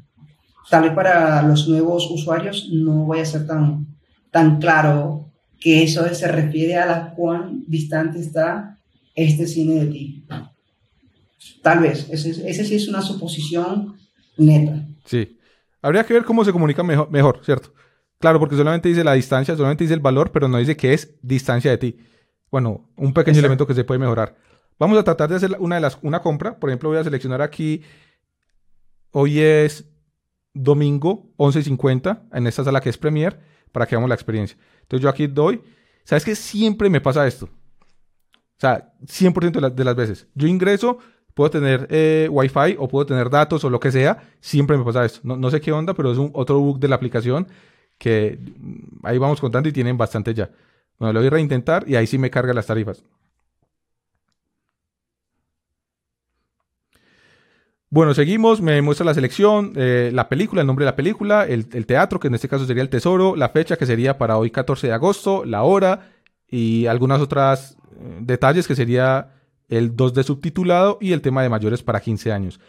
Tal 0.68 0.82
vez 0.82 0.92
para 0.92 1.42
los 1.42 1.68
nuevos 1.68 2.11
usuarios 2.11 2.68
no 2.72 3.07
vaya 3.07 3.22
a 3.22 3.26
ser 3.26 3.47
tan, 3.47 3.86
tan 4.30 4.59
claro 4.59 5.30
que 5.61 5.82
eso 5.82 6.07
se 6.14 6.28
refiere 6.28 6.76
a 6.76 6.86
la 6.86 7.14
cuán 7.14 7.64
distante 7.66 8.20
está 8.20 8.78
este 9.14 9.47
cine 9.47 9.76
de 9.76 9.86
ti. 9.86 10.24
Tal 11.62 11.80
vez, 11.80 12.09
ese 12.11 12.64
sí 12.64 12.74
es 12.74 12.88
una 12.88 13.01
suposición 13.01 13.95
neta. 14.37 14.87
Sí. 15.05 15.39
Habría 15.82 16.05
que 16.05 16.14
ver 16.14 16.24
cómo 16.24 16.45
se 16.45 16.53
comunica 16.53 16.82
mejor, 16.82 17.11
mejor, 17.11 17.41
¿cierto? 17.45 17.72
Claro, 18.18 18.39
porque 18.39 18.57
solamente 18.57 18.89
dice 18.89 19.05
la 19.05 19.12
distancia, 19.12 19.55
solamente 19.57 19.85
dice 19.85 19.95
el 19.95 20.01
valor, 20.01 20.30
pero 20.32 20.49
no 20.49 20.59
dice 20.59 20.76
que 20.76 20.95
es 20.95 21.14
distancia 21.22 21.70
de 21.70 21.78
ti. 21.78 21.99
Bueno, 22.51 22.89
un 22.97 23.12
pequeño 23.12 23.39
elemento 23.39 23.66
que 23.66 23.74
se 23.74 23.85
puede 23.85 23.99
mejorar. 23.99 24.37
Vamos 24.78 24.99
a 24.99 25.05
tratar 25.05 25.28
de 25.28 25.37
hacer 25.37 25.57
una, 25.59 25.76
de 25.76 25.80
las, 25.80 25.99
una 26.03 26.20
compra. 26.20 26.59
Por 26.59 26.70
ejemplo, 26.70 26.89
voy 26.89 26.99
a 26.99 27.05
seleccionar 27.05 27.43
aquí. 27.43 27.82
Hoy 29.11 29.41
es 29.41 29.85
domingo 30.53 31.32
11.50 31.37 32.28
en 32.32 32.47
esta 32.47 32.64
sala 32.64 32.80
que 32.80 32.89
es 32.89 32.97
Premier 32.97 33.41
para 33.72 33.87
que 33.87 33.95
hagamos 33.95 34.09
la 34.09 34.14
experiencia. 34.14 34.57
Entonces 34.82 35.03
yo 35.03 35.09
aquí 35.09 35.26
doy. 35.26 35.62
¿Sabes 36.05 36.24
qué? 36.24 36.35
Siempre 36.35 36.89
me 36.89 37.01
pasa 37.01 37.26
esto. 37.26 37.47
O 37.47 38.61
sea, 38.61 38.95
100% 39.03 39.74
de, 39.74 39.85
las 39.85 39.97
veces. 39.97 40.28
Yo 40.35 40.47
ingreso, 40.47 40.99
puedo 41.35 41.51
tener 41.51 41.87
eh, 41.91 42.28
Wi-Fi 42.30 42.76
o 42.78 42.89
puedo 42.89 43.07
tener 43.07 43.28
datos 43.28 43.64
o 43.64 43.70
lo 43.70 43.80
que 43.80 43.93
sea. 43.93 44.22
Siempre 44.41 44.78
me 44.78 44.85
pasa 44.85 45.05
esto. 45.05 45.20
No, 45.24 45.51
sé 45.51 45.61
qué 45.61 45.72
onda, 45.72 45.95
pero 45.95 46.12
es 46.12 46.18
un 46.18 46.30
otro 46.32 46.61
bug 46.61 46.78
de 46.78 46.89
la 46.89 46.97
aplicación 46.97 47.49
que 47.99 48.39
mm, 48.39 49.07
ahí 49.07 49.18
vamos 49.18 49.41
contando 49.41 49.68
y 49.68 49.72
tienen 49.72 49.99
bastante 49.99 50.35
ya. 50.35 50.51
Bueno, 50.99 51.12
lo 51.12 51.20
voy 51.20 51.26
a 51.26 51.30
reintentar 51.30 51.85
y 51.89 51.97
ahí 51.97 52.07
sí 52.07 52.18
me 52.18 52.30
carga 52.30 52.55
las 52.55 52.66
tarifas. 52.66 53.05
Bueno, 57.91 58.12
seguimos, 58.12 58.61
me 58.61 58.82
muestra 58.82 59.07
la 59.07 59.14
selección, 59.14 59.72
eh, 59.76 60.11
la 60.12 60.28
película, 60.28 60.62
el 60.62 60.66
nombre 60.66 60.85
de 60.85 60.91
la 60.91 60.97
película, 60.97 61.45
el, 61.45 61.87
teatro, 61.87 62.18
que 62.18 62.26
en 62.26 62.35
este 62.35 62.49
caso 62.49 62.66
sería 62.66 62.82
el 62.82 62.89
tesoro, 62.89 63.37
la 63.37 63.51
fecha, 63.51 63.76
que 63.76 63.87
sería 63.87 64.18
para 64.18 64.37
hoy 64.37 64.51
14 64.51 64.89
de 64.89 64.93
agosto, 64.93 65.45
la 65.45 65.62
hora 65.62 66.11
y 66.49 66.87
algunas 66.87 67.20
otras 67.20 67.76
eh, 68.01 68.18
detalles, 68.20 68.66
que 68.66 68.74
sería 68.74 69.30
el 69.69 69.97
2 69.97 70.15
de 70.15 70.23
subtitulado 70.23 70.99
y 71.01 71.12
el 71.12 71.23
tema 71.23 71.43
de 71.43 71.49
mayores 71.49 71.83
para 71.83 72.01
15 72.01 72.33
años. 72.33 72.61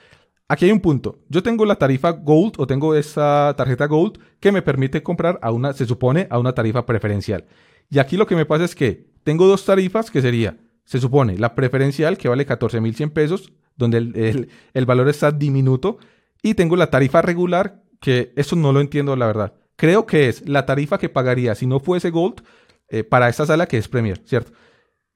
Aquí 0.48 0.66
hay 0.66 0.72
un 0.72 0.80
punto. 0.80 1.20
Yo 1.28 1.42
tengo 1.42 1.66
la 1.66 1.76
tarifa 1.76 2.12
Gold 2.12 2.54
o 2.58 2.68
tengo 2.68 2.94
esa 2.94 3.54
tarjeta 3.58 3.88
Gold 3.88 4.20
que 4.40 4.52
me 4.52 4.62
permite 4.62 5.02
comprar 5.02 5.40
a 5.42 5.52
una, 5.52 5.74
se 5.74 5.86
supone, 5.86 6.28
a 6.30 6.38
una 6.38 6.54
tarifa 6.54 6.86
preferencial. 6.86 7.46
Y 7.90 8.00
aquí 8.00 8.16
lo 8.16 8.28
que 8.28 8.36
me 8.36 8.46
pasa 8.46 8.66
es 8.66 8.76
que 8.76 9.08
tengo 9.24 9.48
dos 9.48 9.66
tarifas 9.66 10.12
que 10.12 10.22
sería, 10.22 10.58
se 10.84 11.00
supone, 11.00 11.38
la 11.38 11.56
preferencial 11.56 12.18
que 12.18 12.30
vale 12.30 12.46
14.100 12.46 13.12
pesos 13.12 13.52
donde 13.76 13.98
el, 13.98 14.86
valor 14.86 15.10
está 15.10 15.32
diminuto. 15.32 15.98
Y 16.42 16.54
tengo 16.54 16.76
la 16.76 16.92
tarifa 16.92 17.22
regular, 17.22 17.82
que 18.00 18.32
eso 18.36 18.56
no 18.56 18.72
lo 18.72 18.82
entiendo 18.82 19.16
la 19.16 19.26
verdad. 19.26 19.54
Creo 19.76 20.06
que 20.06 20.30
es 20.30 20.48
la 20.48 20.66
tarifa 20.66 21.00
que 21.00 21.10
pagaría 21.10 21.56
si 21.56 21.66
no 21.66 21.80
fuese 21.80 22.12
Gold 22.12 22.44
eh, 22.88 23.04
para 23.04 23.30
esta 23.30 23.46
sala 23.46 23.66
que 23.66 23.78
es 23.78 23.88
Premier, 23.88 24.22
¿cierto? 24.26 24.52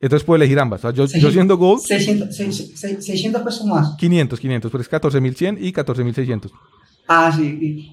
Entonces 0.01 0.25
puedo 0.25 0.37
elegir 0.37 0.59
ambas. 0.59 0.81
yo, 0.93 1.07
siendo 1.07 1.57
Gold... 1.57 1.81
600, 1.81 3.41
pesos 3.43 3.65
más. 3.65 3.95
500, 3.97 4.39
500, 4.39 4.71
pero 4.71 4.81
es 4.81 4.89
14.100 4.89 5.57
y 5.59 5.73
14.600. 5.73 6.51
Ah, 7.07 7.33
sí, 7.35 7.91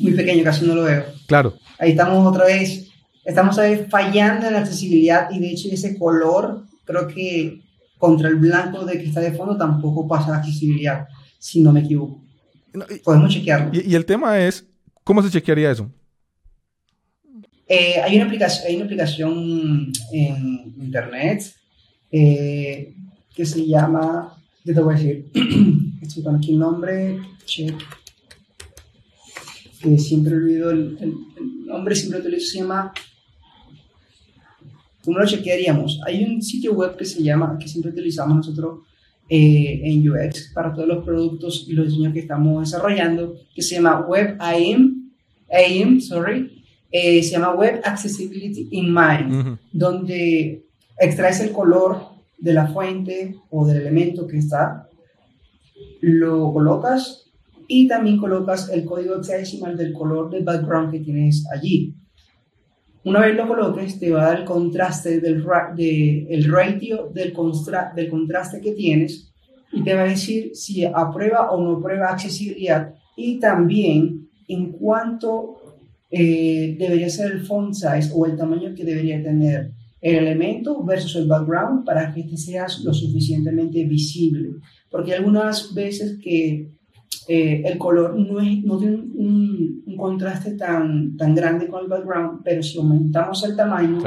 muy 0.00 0.12
pequeño, 0.12 0.42
casi 0.42 0.66
no 0.66 0.74
lo 0.74 0.82
veo. 0.82 1.04
Claro. 1.26 1.54
Ahí 1.78 1.92
estamos 1.92 2.26
otra 2.26 2.46
vez, 2.46 2.88
estamos 3.24 3.56
fallando 3.88 4.48
en 4.48 4.54
la 4.54 4.58
accesibilidad 4.58 5.28
y 5.30 5.38
de 5.38 5.52
hecho 5.52 5.68
ese 5.70 5.96
color 5.96 6.64
creo 6.84 7.06
que 7.06 7.62
contra 7.96 8.28
el 8.28 8.36
blanco 8.36 8.84
de 8.84 8.98
que 8.98 9.06
está 9.06 9.20
de 9.20 9.32
fondo 9.32 9.56
tampoco 9.56 10.06
pasa 10.08 10.30
la 10.30 10.38
accesibilidad, 10.38 11.06
si 11.38 11.60
no 11.60 11.72
me 11.72 11.80
equivoco. 11.80 12.20
Podemos 13.04 13.32
chequearlo. 13.32 13.70
Y, 13.72 13.94
el 13.94 14.04
tema 14.04 14.40
es, 14.40 14.66
¿cómo 15.04 15.22
se 15.22 15.30
chequearía 15.30 15.70
eso? 15.70 15.90
Eh, 17.68 18.00
hay, 18.02 18.16
una 18.16 18.26
aplicación, 18.26 19.92
en 20.12 20.74
internet 20.80 21.42
eh, 22.12 22.94
que 23.34 23.44
se 23.44 23.66
llama, 23.66 24.36
te 24.64 24.72
voy 24.72 24.94
a 24.94 24.96
decir, 24.96 25.30
estoy 26.02 26.22
con 26.22 26.36
aquí 26.36 26.52
el 26.52 26.58
nombre, 26.58 27.18
check, 27.44 27.74
que 29.80 29.98
siempre 29.98 30.34
olvido 30.34 30.70
el, 30.70 30.96
el, 31.00 31.14
el 31.36 31.66
nombre, 31.66 31.94
siempre 31.94 32.20
utilizo, 32.20 32.52
se 32.52 32.58
llama 32.58 32.92
¿Cómo 35.06 35.20
lo 35.20 35.24
chequearíamos? 35.26 36.00
Hay 36.04 36.24
un 36.24 36.42
sitio 36.42 36.74
web 36.74 36.96
que 36.96 37.04
se 37.04 37.22
llama, 37.22 37.56
que 37.60 37.68
siempre 37.68 37.92
utilizamos 37.92 38.38
nosotros 38.38 38.80
eh, 39.28 39.80
en 39.84 40.10
UX 40.10 40.50
para 40.52 40.74
todos 40.74 40.88
los 40.88 41.04
productos 41.04 41.64
y 41.68 41.74
los 41.74 41.86
diseños 41.86 42.12
que 42.12 42.18
estamos 42.18 42.68
desarrollando, 42.68 43.36
que 43.54 43.62
se 43.62 43.76
llama 43.76 44.00
Web 44.00 44.36
AIM, 44.40 45.12
AIM 45.48 46.00
sorry, 46.00 46.55
eh, 46.90 47.22
se 47.22 47.32
llama 47.32 47.54
Web 47.54 47.80
Accessibility 47.84 48.68
in 48.72 48.94
Mind, 48.94 49.58
donde 49.72 50.64
extraes 50.98 51.40
el 51.40 51.52
color 51.52 52.00
de 52.38 52.52
la 52.52 52.68
fuente 52.68 53.36
o 53.50 53.66
del 53.66 53.78
elemento 53.78 54.26
que 54.26 54.38
está, 54.38 54.88
lo 56.00 56.52
colocas 56.52 57.30
y 57.68 57.88
también 57.88 58.18
colocas 58.18 58.68
el 58.70 58.84
código 58.84 59.16
hexadecimal 59.16 59.76
del 59.76 59.92
color 59.92 60.30
del 60.30 60.44
background 60.44 60.92
que 60.92 61.00
tienes 61.00 61.44
allí. 61.52 61.94
Una 63.04 63.20
vez 63.20 63.36
lo 63.36 63.46
coloques, 63.46 63.98
te 64.00 64.10
va 64.10 64.22
a 64.22 64.26
dar 64.26 64.40
el 64.40 64.44
contraste 64.44 65.20
del 65.20 65.44
de, 65.76 66.26
el 66.28 66.50
ratio 66.50 67.08
del, 67.12 67.32
del 67.94 68.10
contraste 68.10 68.60
que 68.60 68.72
tienes 68.72 69.32
y 69.72 69.82
te 69.82 69.94
va 69.94 70.02
a 70.02 70.08
decir 70.08 70.50
si 70.54 70.84
aprueba 70.84 71.50
o 71.50 71.62
no 71.62 71.78
aprueba 71.78 72.10
accesibilidad 72.10 72.94
y 73.16 73.38
también 73.38 74.28
en 74.48 74.72
cuánto 74.72 75.56
eh, 76.18 76.76
debería 76.78 77.10
ser 77.10 77.32
el 77.32 77.40
font 77.40 77.74
size 77.74 78.10
o 78.14 78.24
el 78.24 78.36
tamaño 78.36 78.74
que 78.74 78.84
debería 78.84 79.22
tener 79.22 79.72
el 80.00 80.14
elemento 80.14 80.82
versus 80.82 81.14
el 81.16 81.28
background 81.28 81.84
para 81.84 82.14
que 82.14 82.20
este 82.20 82.38
sea 82.38 82.66
lo 82.84 82.94
suficientemente 82.94 83.84
visible. 83.84 84.52
Porque 84.90 85.14
algunas 85.14 85.74
veces 85.74 86.18
que 86.22 86.70
eh, 87.28 87.62
el 87.66 87.76
color 87.76 88.18
no, 88.18 88.40
es, 88.40 88.64
no 88.64 88.78
tiene 88.78 88.96
un, 88.96 89.84
contraste 89.94 90.52
tan, 90.52 91.18
tan 91.18 91.34
grande 91.34 91.68
con 91.68 91.82
el 91.82 91.88
background, 91.88 92.40
pero 92.42 92.62
si 92.62 92.78
aumentamos 92.78 93.44
el 93.44 93.54
tamaño, 93.54 93.98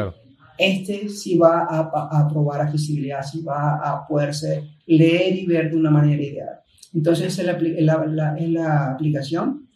este 0.58 1.10
sí 1.10 1.38
va 1.38 1.68
a, 1.70 1.92
a, 1.94 2.28
probar 2.28 2.62
accesibilidad, 2.62 3.22
sí 3.22 3.44
va 3.44 3.76
a 3.76 4.08
poderse 4.08 4.64
leer 4.88 5.38
y 5.38 5.46
ver 5.46 5.70
de 5.70 5.78
una 5.78 5.92
manera 5.92 6.24
ideal. 6.24 6.60
Entonces, 6.92 7.38
en 7.38 7.46
la, 7.86 8.06
la, 8.08 8.36
la 8.40 8.92
aplicación, 8.94 9.69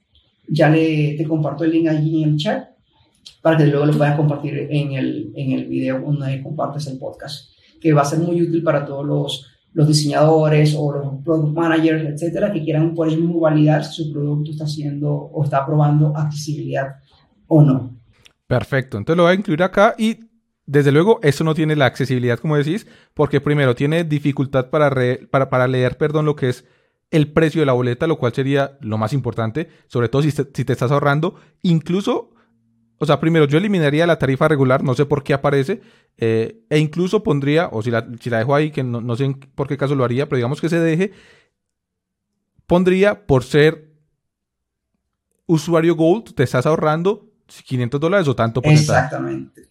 ya 0.48 0.70
le, 0.70 1.16
te 1.18 1.26
comparto 1.26 1.64
el 1.64 1.72
link 1.72 1.88
allí 1.88 2.24
en 2.24 2.30
el 2.30 2.38
chat 2.38 2.70
para 3.42 3.58
que 3.58 3.68
luego 3.68 3.86
lo 3.86 3.94
puedas 3.94 4.16
compartir 4.16 4.68
en 4.70 4.94
el, 4.94 5.32
en 5.36 5.52
el 5.52 5.66
video 5.66 6.00
donde 6.00 6.42
compartes 6.42 6.88
el 6.88 6.98
podcast, 6.98 7.52
que 7.82 7.94
va 7.94 8.02
a 8.02 8.06
ser 8.06 8.20
muy 8.20 8.42
útil 8.42 8.64
para 8.64 8.86
todos 8.86 9.06
los 9.06 9.54
los 9.74 9.88
diseñadores 9.88 10.76
o 10.78 10.94
los 10.94 11.24
product 11.24 11.56
managers, 11.56 12.06
etcétera, 12.06 12.54
que 12.54 12.64
quieran 12.64 12.94
por 12.94 13.08
mismo 13.08 13.40
validar 13.40 13.84
si 13.84 14.04
su 14.04 14.14
producto 14.14 14.52
está 14.52 14.66
haciendo 14.66 15.12
o 15.12 15.44
está 15.44 15.66
probando 15.66 16.16
accesibilidad 16.16 16.96
o 17.48 17.62
no. 17.62 17.98
Perfecto, 18.48 18.98
entonces 18.98 19.18
lo 19.18 19.24
voy 19.24 19.32
a 19.32 19.36
incluir 19.36 19.64
acá 19.64 19.96
y 19.98 20.20
desde 20.66 20.92
luego 20.92 21.20
eso 21.24 21.44
no 21.44 21.56
tiene 21.56 21.76
la 21.76 21.86
accesibilidad 21.86 22.40
como 22.40 22.56
decís, 22.56 22.88
porque 23.14 23.42
primero 23.42 23.76
tiene 23.76 24.04
dificultad 24.04 24.70
para, 24.70 24.92
para, 25.30 25.50
para, 25.50 25.68
leer, 25.68 25.98
perdón, 25.98 26.26
lo 26.26 26.36
que 26.36 26.50
es 26.50 26.66
el 27.14 27.32
precio 27.32 27.62
de 27.62 27.66
la 27.66 27.74
boleta, 27.74 28.08
lo 28.08 28.18
cual 28.18 28.34
sería 28.34 28.78
lo 28.82 28.98
más 28.98 29.14
importante, 29.14 29.70
sobre 29.88 30.10
todo 30.10 30.22
si 30.22 30.32
si 30.32 30.44
te 30.44 30.74
estás 30.74 30.92
ahorrando, 30.92 31.36
incluso 31.62 32.34
o 33.04 33.06
sea, 33.06 33.20
primero 33.20 33.46
yo 33.46 33.58
eliminaría 33.58 34.08
la 34.08 34.18
tarifa 34.18 34.48
regular, 34.48 34.82
no 34.82 34.94
sé 34.94 35.06
por 35.06 35.24
qué 35.24 35.34
aparece, 35.34 35.82
eh, 36.18 36.64
e 36.70 36.80
incluso 36.80 37.22
pondría, 37.22 37.68
o 37.70 37.82
si 37.82 37.92
la, 37.92 38.08
si 38.22 38.30
la 38.30 38.38
dejo 38.38 38.56
ahí, 38.56 38.72
que 38.72 38.82
no, 38.82 39.02
no, 39.02 39.18
sé 39.18 39.36
por 39.56 39.68
qué 39.68 39.76
caso 39.76 39.94
lo 39.94 40.06
haría, 40.06 40.30
pero 40.30 40.38
digamos 40.38 40.62
que 40.62 40.70
se 40.70 40.80
deje, 40.80 41.12
pondría 42.66 43.26
por 43.26 43.44
ser 43.44 43.92
usuario 45.48 45.96
Gold, 45.98 46.34
te 46.34 46.44
estás 46.44 46.66
ahorrando 46.66 47.30
500 47.66 48.00
dólares 48.00 48.28
o 48.30 48.36
tanto 48.38 48.62
por 48.62 48.72
Exactamente. 48.72 49.70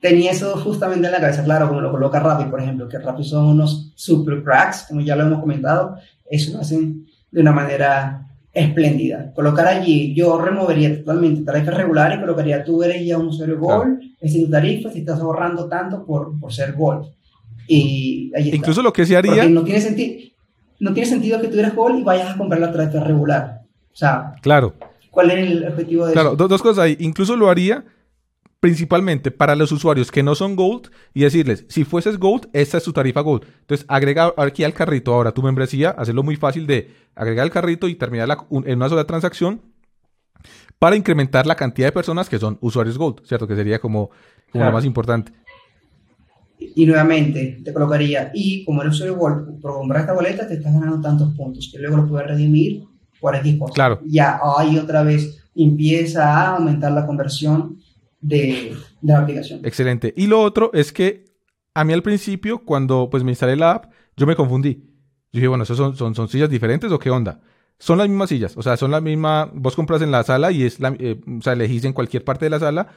Tenía 0.00 0.32
eso 0.32 0.56
justamente 0.56 1.06
en 1.06 1.12
la 1.12 1.20
cabeza, 1.20 1.44
claro, 1.44 1.68
como 1.68 1.82
lo 1.82 1.92
coloca 1.92 2.20
Rappi, 2.20 2.50
por 2.50 2.60
ejemplo, 2.60 2.88
que 2.88 2.98
Rappi 2.98 3.22
son 3.22 3.44
unos 3.44 3.92
super 3.94 4.42
cracks, 4.42 4.86
como 4.88 5.02
ya 5.02 5.14
lo 5.14 5.24
hemos 5.24 5.40
comentado, 5.40 5.96
eso 6.32 6.52
lo 6.52 6.60
hacen 6.60 7.06
de 7.30 7.40
una 7.40 7.52
manera 7.52 8.26
espléndida. 8.52 9.32
Colocar 9.34 9.66
allí, 9.66 10.14
yo 10.14 10.38
removería 10.40 10.98
totalmente 10.98 11.42
tarifa 11.42 11.70
regular 11.70 12.14
y 12.16 12.20
colocaría 12.20 12.64
tú 12.64 12.82
eres 12.82 13.04
ya 13.06 13.18
un 13.18 13.28
usuario 13.28 13.58
Gold, 13.58 14.00
es 14.20 14.32
tu 14.32 14.50
tarifa, 14.50 14.90
si 14.90 15.00
estás 15.00 15.20
ahorrando 15.20 15.68
tanto 15.68 16.04
por, 16.04 16.38
por 16.38 16.52
ser 16.52 16.72
Gold. 16.72 17.06
Y 17.66 18.30
está. 18.34 18.56
Incluso 18.56 18.82
lo 18.82 18.92
que 18.92 19.06
se 19.06 19.16
haría... 19.16 19.48
no 19.48 19.62
tiene, 19.62 19.80
sentido 19.80 20.30
no 20.80 20.92
tiene 20.92 21.08
sentido 21.08 21.40
que 21.40 21.48
tú 21.48 21.58
eres 21.58 21.74
Gold 21.74 22.00
y 22.00 22.02
vayas 22.02 22.34
a 22.34 22.36
comprar 22.36 22.60
la 22.60 22.72
tarifa 22.72 23.00
regular. 23.04 23.62
O 23.92 23.96
sea, 23.96 24.34
claro. 24.42 24.74
¿cuál 25.10 25.30
es 25.30 25.50
el 25.50 25.68
objetivo 25.68 26.06
de 26.06 26.12
claro, 26.12 26.30
eso? 26.30 26.36
Claro, 26.36 26.48
dos 26.48 26.62
cosas 26.62 26.84
ahí. 26.84 26.96
Incluso 27.00 27.36
lo 27.36 27.48
haría 27.48 27.84
principalmente 28.62 29.32
para 29.32 29.56
los 29.56 29.72
usuarios 29.72 30.12
que 30.12 30.22
no 30.22 30.36
son 30.36 30.54
Gold 30.54 30.88
y 31.14 31.22
decirles, 31.22 31.66
si 31.68 31.82
fueses 31.82 32.16
Gold, 32.16 32.48
esta 32.52 32.78
es 32.78 32.84
tu 32.84 32.92
tarifa 32.92 33.20
Gold. 33.20 33.42
Entonces, 33.62 33.84
agrega 33.88 34.32
aquí 34.36 34.62
al 34.62 34.72
carrito 34.72 35.12
ahora 35.12 35.32
tu 35.32 35.42
membresía, 35.42 35.90
hacerlo 35.90 36.22
muy 36.22 36.36
fácil 36.36 36.68
de 36.68 36.94
agregar 37.16 37.44
el 37.44 37.50
carrito 37.50 37.88
y 37.88 37.96
terminarla 37.96 38.46
en 38.64 38.76
una 38.76 38.88
sola 38.88 39.04
transacción. 39.04 39.60
para 40.78 40.96
incrementar 40.96 41.46
la 41.46 41.54
cantidad 41.54 41.88
de 41.88 41.92
personas 41.92 42.28
que 42.28 42.38
son 42.38 42.58
usuarios 42.60 42.98
Gold, 42.98 43.24
¿cierto? 43.24 43.46
Que 43.46 43.54
sería 43.54 43.78
como, 43.78 44.10
como 44.50 44.64
lo 44.64 44.72
más 44.72 44.84
importante. 44.84 45.32
Y 46.58 46.86
nuevamente 46.86 47.60
te 47.64 47.72
colocaría, 47.72 48.30
y 48.34 48.64
como 48.64 48.82
eres 48.82 48.94
usuario 48.94 49.16
Gold, 49.16 49.60
por 49.60 49.74
comprar 49.74 50.02
esta 50.02 50.12
boleta 50.12 50.46
te 50.46 50.54
estás 50.54 50.72
ganando 50.72 51.00
tantos 51.00 51.34
puntos 51.34 51.68
que 51.72 51.78
luego 51.78 51.96
lo 51.98 52.08
puedes 52.08 52.26
redimir 52.28 52.84
por 53.20 53.36
X 53.36 53.58
cosas. 53.58 53.74
Claro. 53.74 54.00
Ya 54.06 54.40
ahí 54.56 54.78
otra 54.78 55.02
vez 55.02 55.42
empieza 55.54 56.24
a 56.24 56.56
aumentar 56.56 56.92
la 56.92 57.06
conversión 57.06 57.78
de, 58.22 58.74
la 59.02 59.18
aplicación. 59.20 59.60
Excelente. 59.64 60.14
Y 60.16 60.26
lo 60.26 60.40
otro 60.40 60.70
es 60.72 60.92
que 60.92 61.24
a 61.74 61.84
mí 61.84 61.92
al 61.92 62.02
principio, 62.02 62.64
cuando 62.64 63.08
pues 63.10 63.24
me 63.24 63.32
instalé 63.32 63.56
la 63.56 63.72
app, 63.72 63.92
yo 64.16 64.26
me 64.26 64.36
confundí. 64.36 64.74
Yo 65.32 65.38
dije, 65.38 65.48
bueno, 65.48 65.64
¿esos 65.64 65.76
son, 65.76 65.96
son, 65.96 66.14
son 66.14 66.28
sillas 66.28 66.48
diferentes 66.50 66.90
o 66.92 66.98
qué 66.98 67.10
onda? 67.10 67.40
Son 67.78 67.98
las 67.98 68.08
mismas 68.08 68.28
sillas, 68.28 68.56
o 68.56 68.62
sea, 68.62 68.76
son 68.76 68.90
la 68.92 69.00
misma, 69.00 69.50
vos 69.52 69.74
compras 69.74 70.02
en 70.02 70.10
la 70.12 70.22
sala 70.22 70.52
y 70.52 70.62
es 70.62 70.78
la, 70.78 70.94
eh, 70.98 71.20
o 71.38 71.42
sea, 71.42 71.54
elegís 71.54 71.84
en 71.84 71.92
cualquier 71.92 72.22
parte 72.24 72.46
de 72.46 72.50
la 72.50 72.60
sala. 72.60 72.88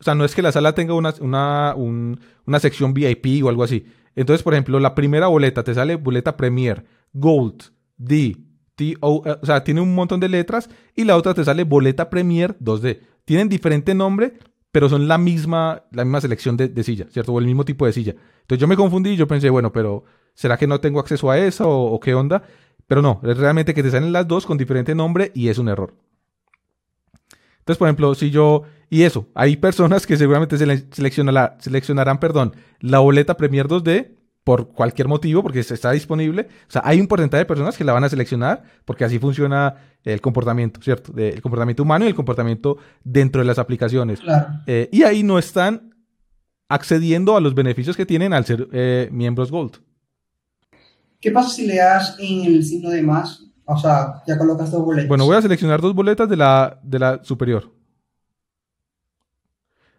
O 0.00 0.04
sea, 0.04 0.14
no 0.14 0.24
es 0.24 0.34
que 0.34 0.42
la 0.42 0.52
sala 0.52 0.74
tenga 0.74 0.94
una, 0.94 1.12
una, 1.20 1.74
un- 1.76 2.18
una 2.46 2.58
sección 2.60 2.94
VIP 2.94 3.44
o 3.44 3.48
algo 3.48 3.62
así. 3.62 3.84
Entonces, 4.16 4.42
por 4.42 4.54
ejemplo, 4.54 4.80
la 4.80 4.94
primera 4.94 5.26
boleta 5.26 5.62
te 5.64 5.74
sale 5.74 5.96
boleta 5.96 6.36
Premier, 6.36 6.84
Gold, 7.12 7.62
D, 7.98 8.36
T, 8.74 8.96
O, 9.00 9.22
eh, 9.26 9.36
o 9.42 9.46
sea, 9.46 9.64
tiene 9.64 9.80
un 9.80 9.94
montón 9.94 10.18
de 10.20 10.28
letras 10.28 10.70
y 10.96 11.04
la 11.04 11.16
otra 11.16 11.34
te 11.34 11.44
sale 11.44 11.64
boleta 11.64 12.08
Premier 12.08 12.56
2D. 12.58 13.00
Tienen 13.24 13.48
diferente 13.48 13.94
nombre, 13.94 14.34
pero 14.72 14.88
son 14.88 15.06
la 15.06 15.18
misma, 15.18 15.84
la 15.92 16.04
misma 16.04 16.20
selección 16.20 16.56
de, 16.56 16.68
de 16.68 16.82
silla, 16.82 17.06
¿cierto? 17.10 17.32
O 17.32 17.38
el 17.38 17.46
mismo 17.46 17.64
tipo 17.64 17.86
de 17.86 17.92
silla. 17.92 18.14
Entonces 18.40 18.58
yo 18.60 18.66
me 18.66 18.76
confundí 18.76 19.10
y 19.10 19.16
yo 19.16 19.28
pensé, 19.28 19.50
bueno, 19.50 19.72
pero 19.72 20.04
¿será 20.34 20.56
que 20.56 20.66
no 20.66 20.80
tengo 20.80 20.98
acceso 21.00 21.30
a 21.30 21.38
esa 21.38 21.64
o, 21.66 22.00
qué 22.00 22.14
onda? 22.14 22.42
Pero 22.86 23.02
no, 23.02 23.20
es 23.24 23.36
realmente 23.38 23.74
que 23.74 23.82
te 23.82 23.90
salen 23.90 24.12
las 24.12 24.26
dos 24.26 24.46
con 24.46 24.58
diferente 24.58 24.94
nombre 24.94 25.30
y 25.34 25.48
es 25.48 25.58
un 25.58 25.68
error. 25.68 25.94
Entonces, 27.58 27.78
por 27.78 27.88
ejemplo, 27.88 28.14
si 28.14 28.30
yo... 28.30 28.62
Y 28.90 29.04
eso, 29.04 29.28
hay 29.34 29.56
personas 29.56 30.06
que 30.06 30.16
seguramente 30.16 30.56
sele- 30.56 30.88
seleccionará- 30.90 31.56
seleccionarán, 31.60 32.18
perdón, 32.18 32.54
la 32.80 32.98
boleta 32.98 33.36
Premier 33.36 33.68
2D 33.68 34.16
por 34.44 34.72
cualquier 34.72 35.06
motivo, 35.08 35.42
porque 35.42 35.60
está 35.60 35.92
disponible. 35.92 36.48
O 36.68 36.70
sea, 36.70 36.82
hay 36.84 37.00
un 37.00 37.06
porcentaje 37.06 37.40
de 37.42 37.46
personas 37.46 37.76
que 37.76 37.84
la 37.84 37.92
van 37.92 38.02
a 38.04 38.08
seleccionar 38.08 38.62
porque 38.84 39.04
así 39.04 39.18
funciona 39.18 39.74
el 40.02 40.20
comportamiento, 40.20 40.80
¿cierto? 40.82 41.12
De- 41.12 41.28
el 41.30 41.42
comportamiento 41.42 41.82
humano 41.84 42.04
y 42.04 42.08
el 42.08 42.14
comportamiento 42.14 42.76
dentro 43.04 43.40
de 43.40 43.46
las 43.46 43.58
aplicaciones. 43.58 44.20
Claro. 44.20 44.48
Eh, 44.66 44.88
y 44.90 45.04
ahí 45.04 45.22
no 45.22 45.38
están 45.38 45.94
accediendo 46.68 47.36
a 47.36 47.40
los 47.40 47.54
beneficios 47.54 47.96
que 47.96 48.06
tienen 48.06 48.32
al 48.32 48.44
ser 48.44 48.66
eh, 48.72 49.08
miembros 49.12 49.50
Gold. 49.50 49.76
¿Qué 51.20 51.30
pasa 51.30 51.50
si 51.50 51.66
le 51.66 51.76
das 51.76 52.16
en 52.18 52.44
el 52.44 52.64
signo 52.64 52.90
de 52.90 53.02
más? 53.02 53.44
O 53.64 53.78
sea, 53.78 54.22
ya 54.26 54.36
colocas 54.36 54.72
dos 54.72 54.82
boletas. 54.84 55.06
Bueno, 55.08 55.24
voy 55.24 55.36
a 55.36 55.42
seleccionar 55.42 55.80
dos 55.80 55.94
boletas 55.94 56.28
de 56.28 56.36
la, 56.36 56.80
de 56.82 56.98
la 56.98 57.22
superior. 57.22 57.70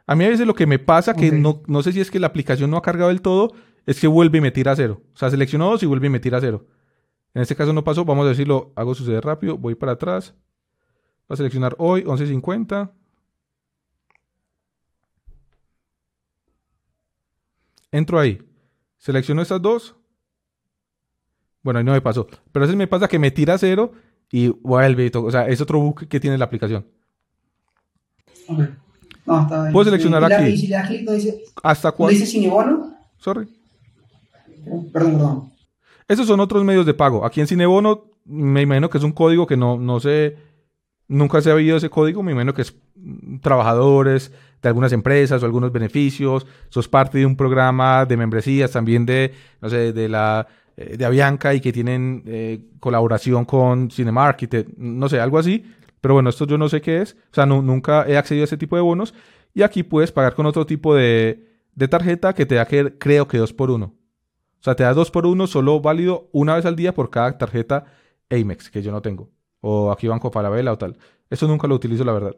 A 0.05 0.15
mí 0.15 0.25
a 0.25 0.29
veces 0.29 0.45
lo 0.45 0.53
que 0.53 0.67
me 0.67 0.79
pasa, 0.79 1.13
que 1.13 1.29
Ok. 1.29 1.33
no, 1.35 1.61
no 1.65 1.81
sé 1.81 1.93
si 1.93 2.01
es 2.01 2.11
que 2.11 2.19
la 2.19 2.27
aplicación 2.27 2.69
no 2.69 2.75
ha 2.77 2.81
cargado 2.81 3.07
del 3.07 3.21
todo, 3.21 3.53
es 3.85 3.99
que 3.99 4.07
vuelve 4.07 4.37
y 4.37 4.41
me 4.41 4.51
tira 4.51 4.71
a 4.71 4.75
cero. 4.75 5.01
O 5.13 5.17
sea, 5.17 5.29
selecciono 5.29 5.69
dos 5.69 5.83
y 5.83 5.85
vuelve 5.85 6.07
y 6.07 6.09
me 6.09 6.19
tira 6.19 6.37
a 6.37 6.41
cero. 6.41 6.65
En 7.33 7.41
este 7.41 7.55
caso 7.55 7.73
no 7.73 7.83
pasó, 7.83 8.05
vamos 8.05 8.25
a 8.25 8.29
decirlo, 8.29 8.71
hago 8.75 8.93
suceder 8.95 9.23
rápido, 9.25 9.57
voy 9.57 9.75
para 9.75 9.93
atrás. 9.93 10.33
Voy 11.27 11.35
a 11.35 11.37
seleccionar 11.37 11.75
hoy, 11.79 12.03
11.50. 12.03 12.91
Entro 17.91 18.19
ahí. 18.19 18.41
Selecciono 18.97 19.41
estas 19.41 19.61
dos. 19.61 19.95
Bueno, 21.61 21.79
ahí 21.79 21.85
no 21.85 21.91
me 21.93 22.01
pasó. 22.01 22.25
Pero 22.51 22.63
a 22.63 22.67
veces 22.67 22.75
me 22.75 22.87
pasa 22.87 23.07
que 23.07 23.19
me 23.19 23.31
tira 23.31 23.53
a 23.53 23.57
cero 23.57 23.93
y 24.31 24.47
vuelve 24.49 25.05
y 25.05 25.09
todo. 25.11 25.25
O 25.25 25.31
sea, 25.31 25.47
es 25.47 25.61
otro 25.61 25.79
bug 25.79 26.07
que 26.07 26.19
tiene 26.19 26.37
la 26.37 26.45
aplicación. 26.45 26.85
Ok. 28.47 28.59
No, 29.25 29.41
está 29.41 29.61
bien. 29.61 29.73
Puedo 29.73 29.85
seleccionar 29.85 30.23
Y 30.23 30.29
la- 30.29 30.37
aquí. 30.39 30.49
Y 30.49 30.57
si 30.57 30.67
le 30.67 30.75
das 30.75 30.87
clic, 30.87 31.01
no 31.03 31.11
dice, 31.13 31.43
¿Hasta 31.63 31.89
¿no 31.89 31.95
cuándo? 31.95 32.13
dice 32.19 32.25
Cinebono? 32.25 32.97
Sorry. 33.17 33.47
Perdón, 34.63 34.89
perdón. 34.91 35.51
Esos 36.07 36.27
son 36.27 36.39
otros 36.39 36.63
medios 36.63 36.85
de 36.85 36.93
pago. 36.93 37.25
Aquí 37.25 37.41
en 37.41 37.47
Cinebono 37.47 38.05
me 38.25 38.61
imagino 38.61 38.89
que 38.89 38.97
es 38.97 39.03
un 39.03 39.11
código 39.11 39.47
que 39.47 39.57
no, 39.57 39.77
no 39.77 39.99
sé, 39.99 40.37
nunca 41.07 41.41
se 41.41 41.51
ha 41.51 41.55
oído 41.55 41.77
ese 41.77 41.89
código. 41.89 42.23
Me 42.23 42.31
imagino 42.33 42.53
que 42.53 42.63
es 42.63 42.75
mm, 42.95 43.37
trabajadores 43.39 44.31
de 44.61 44.69
algunas 44.69 44.91
empresas 44.93 45.41
o 45.41 45.45
algunos 45.45 45.71
beneficios. 45.71 46.45
Sos 46.69 46.87
parte 46.87 47.17
de 47.19 47.25
un 47.25 47.35
programa 47.35 48.05
de 48.05 48.17
membresías 48.17 48.71
también 48.71 49.05
de, 49.05 49.33
no 49.61 49.69
sé, 49.69 49.93
de 49.93 50.09
la 50.09 50.47
eh, 50.75 50.97
de 50.97 51.05
Avianca 51.05 51.53
y 51.53 51.61
que 51.61 51.71
tienen 51.71 52.23
eh, 52.25 52.61
colaboración 52.79 53.45
con 53.45 53.89
Cinemarket, 53.91 54.67
no 54.77 55.07
sé, 55.09 55.19
algo 55.19 55.37
así. 55.37 55.63
Pero 56.01 56.15
bueno, 56.15 56.29
esto 56.29 56.45
yo 56.45 56.57
no 56.57 56.67
sé 56.67 56.81
qué 56.81 57.01
es. 57.01 57.13
O 57.31 57.33
sea, 57.35 57.45
nu- 57.45 57.61
nunca 57.61 58.05
he 58.07 58.17
accedido 58.17 58.43
a 58.43 58.45
ese 58.45 58.57
tipo 58.57 58.75
de 58.75 58.81
bonos. 58.81 59.13
Y 59.53 59.61
aquí 59.61 59.83
puedes 59.83 60.11
pagar 60.11 60.33
con 60.35 60.45
otro 60.47 60.65
tipo 60.65 60.93
de, 60.95 61.47
de 61.75 61.87
tarjeta 61.87 62.33
que 62.33 62.45
te 62.45 62.55
da 62.55 62.65
que, 62.65 62.97
creo 62.97 63.27
que 63.27 63.37
dos 63.37 63.53
por 63.53 63.69
uno. 63.71 63.93
O 64.63 64.65
sea, 64.65 64.75
te 64.77 64.83
da 64.83 64.93
dos 64.93 65.11
por 65.11 65.25
uno 65.25 65.45
solo 65.45 65.81
válido 65.81 66.29
una 66.31 66.55
vez 66.55 66.65
al 66.65 66.77
día 66.77 66.93
por 66.93 67.09
cada 67.09 67.37
tarjeta 67.37 67.83
Amex, 68.29 68.71
que 68.71 68.81
yo 68.81 68.93
no 68.93 69.01
tengo. 69.01 69.29
O 69.59 69.91
aquí 69.91 70.07
Banco 70.07 70.31
Falabella 70.31 70.71
o 70.71 70.77
tal. 70.77 70.97
Eso 71.29 71.49
nunca 71.49 71.67
lo 71.67 71.75
utilizo, 71.75 72.05
la 72.05 72.13
verdad. 72.13 72.33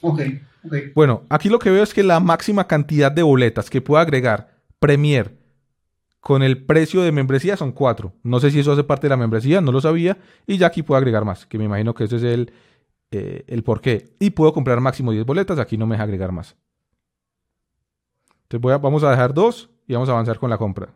Ok, 0.00 0.20
ok. 0.64 0.74
Bueno, 0.94 1.24
aquí 1.28 1.48
lo 1.48 1.58
que 1.58 1.70
veo 1.70 1.82
es 1.82 1.92
que 1.92 2.04
la 2.04 2.20
máxima 2.20 2.68
cantidad 2.68 3.10
de 3.10 3.24
boletas 3.24 3.68
que 3.68 3.82
puedo 3.82 4.00
agregar 4.00 4.62
Premier 4.78 5.36
con 6.20 6.44
el 6.44 6.64
precio 6.64 7.02
de 7.02 7.10
membresía 7.10 7.56
son 7.56 7.72
cuatro. 7.72 8.12
No 8.22 8.38
sé 8.38 8.52
si 8.52 8.60
eso 8.60 8.70
hace 8.70 8.84
parte 8.84 9.06
de 9.08 9.10
la 9.10 9.16
membresía, 9.16 9.60
no 9.60 9.72
lo 9.72 9.80
sabía. 9.80 10.18
Y 10.46 10.56
ya 10.56 10.68
aquí 10.68 10.84
puedo 10.84 10.98
agregar 10.98 11.24
más, 11.24 11.46
que 11.46 11.58
me 11.58 11.64
imagino 11.64 11.94
que 11.94 12.04
ese 12.04 12.14
es 12.18 12.22
el, 12.22 12.52
eh, 13.10 13.42
el 13.48 13.64
por 13.64 13.80
qué. 13.80 14.14
Y 14.20 14.30
puedo 14.30 14.52
comprar 14.52 14.80
máximo 14.80 15.10
10 15.10 15.26
boletas, 15.26 15.58
aquí 15.58 15.76
no 15.76 15.88
me 15.88 15.94
deja 15.94 16.04
agregar 16.04 16.30
más. 16.30 16.54
Entonces 18.44 18.60
voy 18.62 18.72
a- 18.72 18.78
vamos 18.78 19.02
a 19.02 19.10
dejar 19.10 19.34
dos 19.34 19.68
y 19.90 19.92
vamos 19.92 20.08
a 20.08 20.12
avanzar 20.12 20.38
con 20.38 20.48
la 20.48 20.56
compra. 20.56 20.88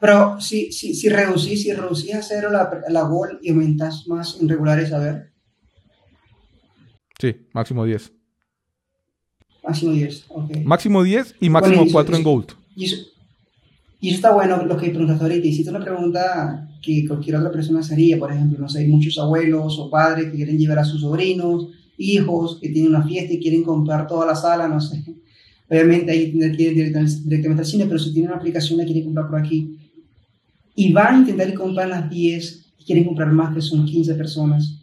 Pero 0.00 0.38
si, 0.38 0.70
si, 0.70 0.94
si 0.94 1.08
reducís, 1.08 1.62
si 1.62 1.72
reducís 1.72 2.14
a 2.14 2.20
cero 2.22 2.50
la, 2.52 2.68
la 2.90 3.02
gol 3.04 3.38
y 3.40 3.48
aumentás 3.50 4.06
más 4.06 4.38
en 4.38 4.48
regulares, 4.50 4.92
a 4.92 4.98
ver, 4.98 5.32
Sí, 7.18 7.34
máximo 7.54 7.84
10. 7.86 8.12
máximo 9.66 9.92
10. 9.92 10.24
Ok. 10.28 10.50
Máximo 10.64 11.02
10 11.02 11.34
y 11.40 11.48
Bueno, 11.48 11.52
máximo 11.68 11.82
y 11.84 11.86
eso- 11.86 11.92
4 11.94 12.16
en 12.16 12.22
Gold. 12.22 12.46
Y 12.76 12.84
eso, 12.84 12.96
y 14.00 14.08
eso 14.08 14.16
está 14.16 14.32
bueno 14.32 14.62
lo 14.66 14.76
que 14.76 14.90
preguntaste 14.90 15.22
ahorita. 15.24 15.46
Hiciste 15.46 15.70
una 15.70 15.82
pregunta 15.82 16.68
que 16.82 17.06
cualquier 17.06 17.36
otra 17.36 17.50
persona 17.50 17.80
haría, 17.90 18.18
por 18.18 18.30
ejemplo, 18.30 18.58
no 18.58 18.68
sé, 18.68 18.80
hay 18.80 18.88
muchos 18.88 19.16
abuelos 19.18 19.78
o 19.78 19.88
padres 19.88 20.26
que 20.26 20.36
quieren 20.36 20.58
llevar 20.58 20.80
a 20.80 20.84
sus 20.84 21.00
sobrinos, 21.00 21.68
hijos 21.96 22.58
que 22.60 22.68
tienen 22.68 22.94
una 22.94 23.06
fiesta 23.06 23.32
y 23.32 23.40
quieren 23.40 23.62
comprar 23.62 24.06
toda 24.06 24.26
la 24.26 24.34
sala, 24.34 24.68
no 24.68 24.80
sé. 24.82 25.02
Obviamente 25.68 26.12
ahí 26.12 26.30
tendrán 26.30 26.56
que 26.56 26.62
ir 26.62 26.74
directamente, 26.74 27.60
al 27.60 27.66
cine, 27.66 27.86
pero 27.86 27.98
si 27.98 28.12
tienen 28.12 28.30
una 28.30 28.38
aplicación 28.38 28.78
la 28.78 28.84
quieren 28.84 29.04
comprar 29.04 29.28
por 29.28 29.40
aquí. 29.40 29.78
Y 30.74 30.92
van 30.92 31.14
a 31.14 31.18
intentar 31.18 31.54
comprar 31.54 31.88
las 31.88 32.10
10 32.10 32.66
y 32.78 32.84
quieren 32.84 33.04
comprar 33.04 33.32
más, 33.32 33.54
que 33.54 33.62
son 33.62 33.84
15 33.84 34.14
personas. 34.14 34.80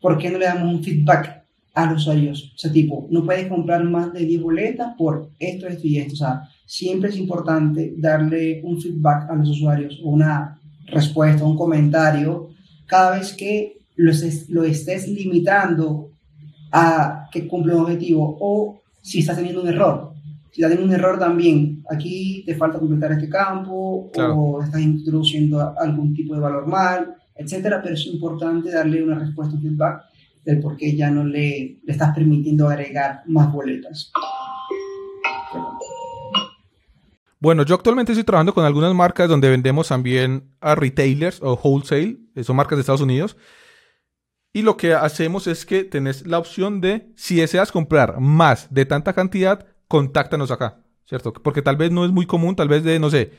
¿Por 0.00 0.18
qué 0.18 0.30
no 0.30 0.38
le 0.38 0.46
damos 0.46 0.74
un 0.74 0.82
feedback 0.82 1.44
a 1.74 1.90
los 1.90 2.02
usuarios? 2.02 2.52
O 2.54 2.58
sea, 2.58 2.70
tipo, 2.70 3.08
no 3.10 3.24
puedes 3.24 3.48
comprar 3.48 3.84
más 3.84 4.12
de 4.12 4.24
10 4.24 4.42
boletas 4.42 4.94
por 4.96 5.30
esto, 5.38 5.66
esto 5.66 5.86
y 5.86 5.98
esto. 5.98 6.14
O 6.14 6.16
sea, 6.16 6.42
siempre 6.66 7.10
es 7.10 7.16
importante 7.16 7.94
darle 7.96 8.60
un 8.62 8.80
feedback 8.80 9.30
a 9.30 9.34
los 9.34 9.48
usuarios, 9.48 9.98
una 10.02 10.58
respuesta, 10.86 11.44
un 11.44 11.56
comentario, 11.56 12.50
cada 12.86 13.16
vez 13.18 13.32
que 13.32 13.78
lo 13.96 14.10
estés, 14.10 14.48
lo 14.50 14.64
estés 14.64 15.08
limitando 15.08 16.10
a 16.70 17.28
que 17.30 17.46
cumple 17.46 17.74
un 17.74 17.82
objetivo 17.82 18.36
o 18.40 18.80
si 19.00 19.20
estás 19.20 19.36
teniendo 19.36 19.62
un 19.62 19.68
error. 19.68 20.11
Si 20.52 20.60
teniendo 20.60 20.84
un 20.84 20.92
error 20.92 21.18
también, 21.18 21.82
aquí 21.90 22.42
te 22.46 22.54
falta 22.54 22.78
completar 22.78 23.12
este 23.12 23.28
campo 23.28 24.10
Claro. 24.12 24.34
o 24.36 24.62
estás 24.62 24.82
introduciendo 24.82 25.74
algún 25.78 26.14
tipo 26.14 26.34
de 26.34 26.40
valor 26.40 26.66
mal, 26.66 27.14
etcétera, 27.34 27.80
pero 27.82 27.94
es 27.94 28.06
importante 28.06 28.70
darle 28.70 29.02
una 29.02 29.18
respuesta, 29.18 29.54
un 29.54 29.62
feedback 29.62 30.02
del 30.44 30.60
por 30.60 30.76
qué 30.76 30.94
ya 30.94 31.10
no 31.10 31.24
le, 31.24 31.80
le 31.82 31.92
estás 31.92 32.14
permitiendo 32.14 32.68
agregar 32.68 33.22
más 33.26 33.50
boletas. 33.50 34.12
Bueno, 37.40 37.64
yo 37.64 37.74
actualmente 37.74 38.12
estoy 38.12 38.24
trabajando 38.24 38.54
con 38.54 38.64
algunas 38.64 38.94
marcas 38.94 39.28
donde 39.28 39.48
vendemos 39.50 39.88
también 39.88 40.54
a 40.60 40.74
retailers 40.74 41.40
o 41.42 41.54
wholesale, 41.54 42.18
eh, 42.36 42.44
son 42.44 42.56
marcas 42.56 42.76
de 42.76 42.80
Estados 42.80 43.00
Unidos. 43.00 43.36
Y 44.52 44.62
lo 44.62 44.76
que 44.76 44.92
hacemos 44.94 45.46
es 45.46 45.64
que 45.64 45.82
tenés 45.82 46.26
la 46.26 46.38
opción 46.38 46.80
de, 46.80 47.10
si 47.16 47.36
deseas 47.36 47.72
comprar 47.72 48.20
más 48.20 48.72
de 48.72 48.84
tanta 48.84 49.14
cantidad, 49.14 49.66
contáctanos 49.96 50.50
acá, 50.50 50.68
¿cierto? 51.04 51.34
Porque 51.34 51.60
tal 51.60 51.76
vez 51.76 51.90
no 51.90 52.06
es 52.06 52.10
muy 52.12 52.24
común, 52.24 52.56
tal 52.56 52.68
vez 52.68 52.82
de, 52.82 52.98
no 52.98 53.10
sé, 53.10 53.32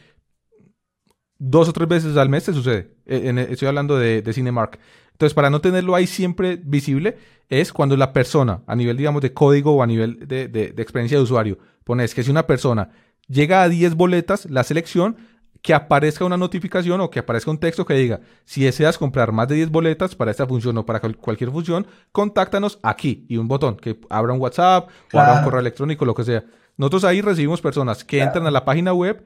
dos 1.39 1.67
o 1.69 1.73
tres 1.73 1.87
veces 1.89 2.15
al 2.17 2.29
mes 2.29 2.45
te 2.45 2.53
sucede. 2.53 2.95
Eh, 3.05 3.21
en- 3.29 3.39
estoy 3.39 3.67
hablando 3.67 3.97
de, 3.97 4.21
de 4.21 4.33
Cinemark. 4.33 4.79
Entonces, 5.13 5.33
para 5.33 5.49
no 5.49 5.61
tenerlo 5.61 5.95
ahí 5.95 6.05
siempre 6.07 6.59
visible, 6.63 7.17
es 7.49 7.73
cuando 7.73 7.97
la 7.97 8.13
persona, 8.13 8.61
a 8.67 8.75
nivel, 8.75 8.97
digamos, 8.97 9.21
de 9.21 9.33
código 9.33 9.75
o 9.75 9.83
a 9.83 9.87
nivel 9.87 10.27
de, 10.27 10.47
de- 10.47 10.71
de 10.71 10.81
experiencia 10.83 11.17
de 11.17 11.23
usuario, 11.23 11.57
pones 11.83 12.13
que 12.13 12.23
si 12.23 12.31
una 12.31 12.45
persona 12.47 12.89
llega 13.27 13.63
a 13.63 13.69
10 13.69 13.95
boletas, 13.95 14.45
la 14.49 14.63
selección, 14.63 15.17
que 15.64 15.74
aparezca 15.74 16.26
una 16.26 16.36
notificación 16.36 16.99
o 16.99 17.09
que 17.09 17.20
aparezca 17.20 17.49
un 17.49 17.57
texto 17.57 17.86
que 17.86 17.93
diga, 17.93 18.20
si 18.43 18.66
deseas 18.66 18.97
comprar 18.97 19.32
más 19.32 19.47
de 19.47 19.55
10 19.55 19.70
boletas 19.70 20.14
para 20.14 20.30
esta 20.30 20.45
función 20.45 20.78
o 20.78 20.86
para 20.86 20.99
cualquier 20.99 21.51
función, 21.51 21.88
contáctanos 22.11 22.80
aquí 22.84 23.26
y 23.30 23.38
un 23.38 23.47
botón, 23.47 23.78
que 23.78 23.97
abra 24.09 24.34
un 24.34 24.41
WhatsApp 24.41 24.89
o 25.14 25.20
abra 25.20 25.39
un 25.39 25.43
correo 25.45 25.61
electrónico, 25.61 26.03
lo 26.03 26.14
que 26.14 26.26
sea. 26.26 26.43
Nosotros 26.76 27.05
ahí 27.05 27.22
recibimos 27.22 27.61
personas 27.61 28.03
que 28.03 28.22
entran 28.22 28.45
a 28.45 28.51
la 28.51 28.66
página 28.66 28.93
web. 28.93 29.26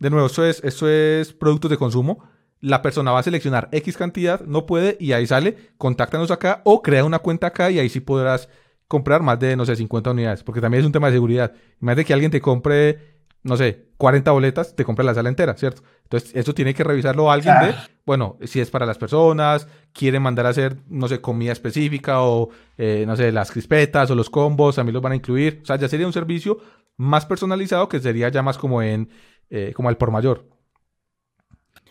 De 0.00 0.10
nuevo, 0.10 0.26
esto 0.26 0.44
es, 0.44 0.62
esto 0.64 0.88
es 0.88 1.32
productos 1.32 1.70
de 1.70 1.76
consumo. 1.76 2.24
La 2.60 2.82
persona 2.82 3.12
va 3.12 3.20
a 3.20 3.22
seleccionar 3.22 3.68
X 3.70 3.96
cantidad, 3.96 4.40
no 4.40 4.66
puede, 4.66 4.96
y 4.98 5.12
ahí 5.12 5.28
sale, 5.28 5.70
contáctanos 5.78 6.32
acá 6.32 6.60
o 6.64 6.82
crea 6.82 7.04
una 7.04 7.20
cuenta 7.20 7.46
acá 7.46 7.70
y 7.70 7.78
ahí 7.78 7.88
sí 7.88 8.00
podrás 8.00 8.48
comprar 8.88 9.22
más 9.22 9.38
de, 9.38 9.54
no 9.54 9.64
sé, 9.64 9.76
50 9.76 10.10
unidades, 10.10 10.42
porque 10.42 10.60
también 10.60 10.80
es 10.80 10.86
un 10.86 10.92
tema 10.92 11.06
de 11.06 11.12
seguridad. 11.12 11.52
Imagínate 11.80 12.04
que 12.04 12.14
alguien 12.14 12.32
te 12.32 12.40
compre, 12.40 13.15
no 13.42 13.56
sé, 13.56 13.86
40 13.96 14.30
boletas, 14.30 14.74
te 14.74 14.84
compra 14.84 15.04
la 15.04 15.14
sala 15.14 15.28
entera, 15.28 15.56
¿cierto? 15.56 15.82
Entonces, 16.02 16.30
eso 16.34 16.54
tiene 16.54 16.74
que 16.74 16.84
revisarlo 16.84 17.30
alguien 17.30 17.54
de, 17.60 17.74
bueno, 18.04 18.36
si 18.44 18.60
es 18.60 18.70
para 18.70 18.86
las 18.86 18.98
personas, 18.98 19.66
quieren 19.92 20.22
mandar 20.22 20.46
a 20.46 20.50
hacer, 20.50 20.76
no 20.88 21.08
sé, 21.08 21.20
comida 21.20 21.52
específica 21.52 22.22
o, 22.22 22.50
eh, 22.76 23.04
no 23.06 23.16
sé, 23.16 23.32
las 23.32 23.50
crispetas 23.50 24.10
o 24.10 24.14
los 24.14 24.30
combos, 24.30 24.76
también 24.76 24.94
los 24.94 25.02
van 25.02 25.12
a 25.12 25.16
incluir. 25.16 25.60
O 25.62 25.66
sea, 25.66 25.76
ya 25.76 25.88
sería 25.88 26.06
un 26.06 26.12
servicio 26.12 26.58
más 26.96 27.26
personalizado 27.26 27.88
que 27.88 28.00
sería 28.00 28.28
ya 28.28 28.42
más 28.42 28.58
como 28.58 28.82
en, 28.82 29.10
eh, 29.50 29.72
como 29.74 29.88
al 29.88 29.96
por 29.96 30.10
mayor. 30.10 30.48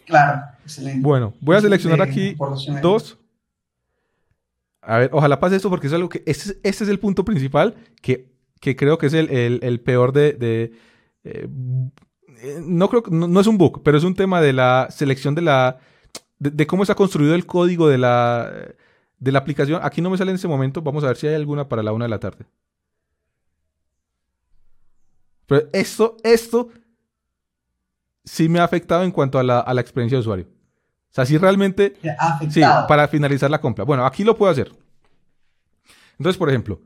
Claro, 0.06 0.42
excelente. 0.64 1.02
Bueno, 1.02 1.34
voy 1.42 1.56
a 1.56 1.62
seleccionar 1.62 2.02
aquí 2.02 2.36
dos 2.82 3.18
a 4.86 5.00
ver, 5.00 5.10
ojalá 5.14 5.40
pase 5.40 5.56
esto 5.56 5.70
porque 5.70 5.88
es 5.88 5.94
algo 5.94 6.10
que. 6.10 6.24
Este, 6.26 6.58
es 6.62 6.82
el 6.82 7.00
punto 7.00 7.26
principal 7.26 7.76
que, 8.02 8.32
creo 8.62 8.98
que 8.98 9.08
es 9.08 9.14
el, 9.14 9.82
peor 9.82 10.14
de. 10.14 10.74
Eh, 11.26 11.50
no 12.64 12.90
creo 12.90 13.04
no, 13.10 13.28
no, 13.28 13.40
es 13.40 13.48
un 13.48 13.58
bug, 13.58 13.82
pero 13.84 13.98
es 13.98 14.04
un 14.04 14.16
tema 14.16 14.40
de 14.42 14.54
la 14.54 14.88
selección 14.90 15.36
de 15.36 15.42
la. 15.42 15.80
De, 16.40 16.68
cómo 16.68 16.84
está 16.84 16.96
construido 16.96 17.34
el 17.34 17.46
código 17.46 17.88
de 17.88 17.98
la, 17.98 18.52
de 19.20 19.32
la 19.32 19.40
aplicación. 19.40 19.80
Aquí 19.84 20.02
no 20.02 20.10
me 20.10 20.18
sale 20.18 20.32
en 20.32 20.36
ese 20.36 20.48
momento. 20.48 20.82
Vamos 20.82 21.04
a 21.04 21.08
ver 21.08 21.18
si 21.18 21.28
hay 21.28 21.36
alguna 21.36 21.68
para 21.68 21.82
la 21.82 21.94
una 21.94 22.06
de 22.06 22.10
la 22.10 22.20
tarde. 22.20 22.46
Pero 25.48 25.68
esto, 25.74 26.18
esto 26.24 26.70
sí 28.24 28.50
me 28.50 28.60
ha 28.60 28.64
afectado 28.64 29.04
en 29.04 29.12
cuanto 29.12 29.40
a 29.40 29.44
la, 29.44 29.60
a 29.60 29.74
la 29.74 29.82
experiencia 29.82 30.18
de 30.18 30.22
usuario. 30.22 30.46
O 30.46 31.14
sea, 31.16 31.26
si 31.26 31.38
realmente... 31.38 31.96
Sí, 32.50 32.62
para 32.88 33.08
finalizar 33.08 33.50
la 33.50 33.62
compra. 33.62 33.86
Bueno, 33.86 34.06
aquí 34.06 34.24
lo 34.24 34.36
puedo 34.36 34.52
hacer. 34.52 34.70
Entonces, 36.18 36.38
por 36.38 36.50
ejemplo, 36.50 36.82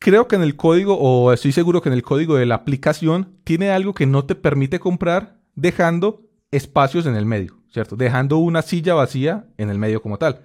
creo 0.00 0.28
que 0.28 0.36
en 0.36 0.42
el 0.42 0.56
código, 0.56 0.98
o 0.98 1.32
estoy 1.32 1.52
seguro 1.52 1.82
que 1.82 1.88
en 1.88 1.94
el 1.94 2.02
código 2.02 2.36
de 2.36 2.46
la 2.46 2.56
aplicación, 2.56 3.38
tiene 3.44 3.70
algo 3.70 3.94
que 3.94 4.06
no 4.06 4.24
te 4.24 4.34
permite 4.34 4.80
comprar 4.80 5.40
dejando 5.54 6.22
espacios 6.50 7.06
en 7.06 7.16
el 7.16 7.26
medio, 7.26 7.60
¿cierto? 7.68 7.96
Dejando 7.96 8.38
una 8.38 8.62
silla 8.62 8.94
vacía 8.94 9.46
en 9.56 9.70
el 9.70 9.78
medio 9.78 10.02
como 10.02 10.18
tal. 10.18 10.42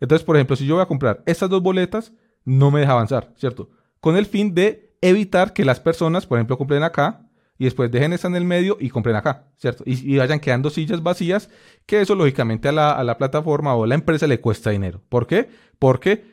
Entonces, 0.00 0.24
por 0.24 0.36
ejemplo, 0.36 0.56
si 0.56 0.66
yo 0.66 0.74
voy 0.74 0.82
a 0.82 0.88
comprar 0.88 1.22
estas 1.26 1.48
dos 1.48 1.62
boletas, 1.62 2.12
no 2.44 2.70
me 2.70 2.80
deja 2.80 2.92
avanzar, 2.92 3.32
¿cierto? 3.36 3.70
Con 4.00 4.16
el 4.16 4.26
fin 4.26 4.54
de 4.54 4.96
evitar 5.00 5.52
que 5.52 5.64
las 5.64 5.80
personas, 5.80 6.26
por 6.26 6.38
ejemplo, 6.38 6.58
compren 6.58 6.82
acá 6.82 7.28
y 7.58 7.64
después 7.64 7.90
dejen 7.90 8.12
esta 8.12 8.26
en 8.26 8.34
el 8.34 8.44
medio 8.44 8.76
y 8.80 8.90
compren 8.90 9.14
acá, 9.14 9.46
¿cierto? 9.56 9.84
Y, 9.86 10.16
vayan 10.16 10.40
quedando 10.40 10.70
sillas 10.70 11.02
vacías, 11.02 11.50
que 11.86 12.00
eso 12.00 12.14
lógicamente 12.14 12.68
a 12.68 12.72
la, 12.72 13.18
plataforma 13.18 13.74
o 13.74 13.84
a 13.84 13.86
la 13.86 13.94
empresa 13.94 14.26
le 14.26 14.40
cuesta 14.40 14.70
dinero. 14.70 15.02
¿Por 15.08 15.26
qué? 15.26 15.48
Porque 15.78 16.24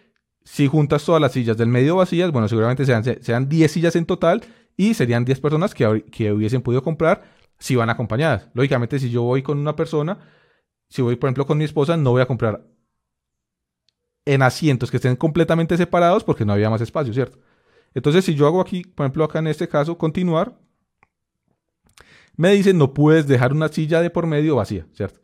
si 0.52 0.66
juntas 0.68 1.06
todas 1.06 1.22
las 1.22 1.32
sillas 1.32 1.58
del 1.58 1.70
medio 1.70 1.98
vacías, 1.98 2.32
bueno, 2.32 2.48
seguramente 2.48 2.84
sean, 2.84 3.04
sean 3.04 3.48
10 3.48 3.72
sillas 3.72 3.96
en 3.96 4.08
total 4.08 4.42
y 4.76 4.96
serían 4.96 5.24
10 5.24 5.40
personas 5.42 5.76
que, 5.76 6.06
que 6.12 6.34
hubiesen 6.34 6.64
podido 6.64 6.82
comprar 6.82 7.24
si 7.60 7.76
van 7.76 7.92
acompañadas. 7.92 8.50
Lógicamente, 8.56 8.98
si 8.98 9.12
yo 9.12 9.22
voy 9.22 9.44
con 9.44 9.60
una 9.60 9.76
persona, 9.76 10.18
si 10.90 11.04
voy, 11.04 11.18
por 11.18 11.28
ejemplo, 11.28 11.46
con 11.46 11.60
mi 11.60 11.66
esposa, 11.66 11.98
no 11.98 12.10
voy 12.12 12.24
a 12.24 12.26
comprar 12.26 12.66
en 14.26 14.42
asientos 14.42 14.90
que 14.90 14.98
estén 14.98 15.16
completamente 15.16 15.78
separados 15.78 16.24
porque 16.24 16.46
no 16.46 16.54
había 16.54 16.72
más 16.72 16.82
espacio, 16.82 17.14
¿cierto? 17.14 17.38
Entonces, 17.94 18.26
si 18.26 18.34
yo 18.34 18.48
hago 18.48 18.60
aquí, 18.60 18.82
por 18.82 19.06
ejemplo, 19.06 19.26
acá 19.26 19.38
en 19.40 19.48
este 19.48 19.68
caso, 19.68 20.00
continuar, 20.00 20.58
me 22.36 22.52
dicen 22.54 22.80
no 22.80 22.96
puedes 22.96 23.28
dejar 23.28 23.54
una 23.54 23.68
silla 23.68 24.02
de 24.02 24.10
por 24.10 24.26
medio 24.26 24.56
vacía, 24.56 24.88
¿cierto? 24.94 25.20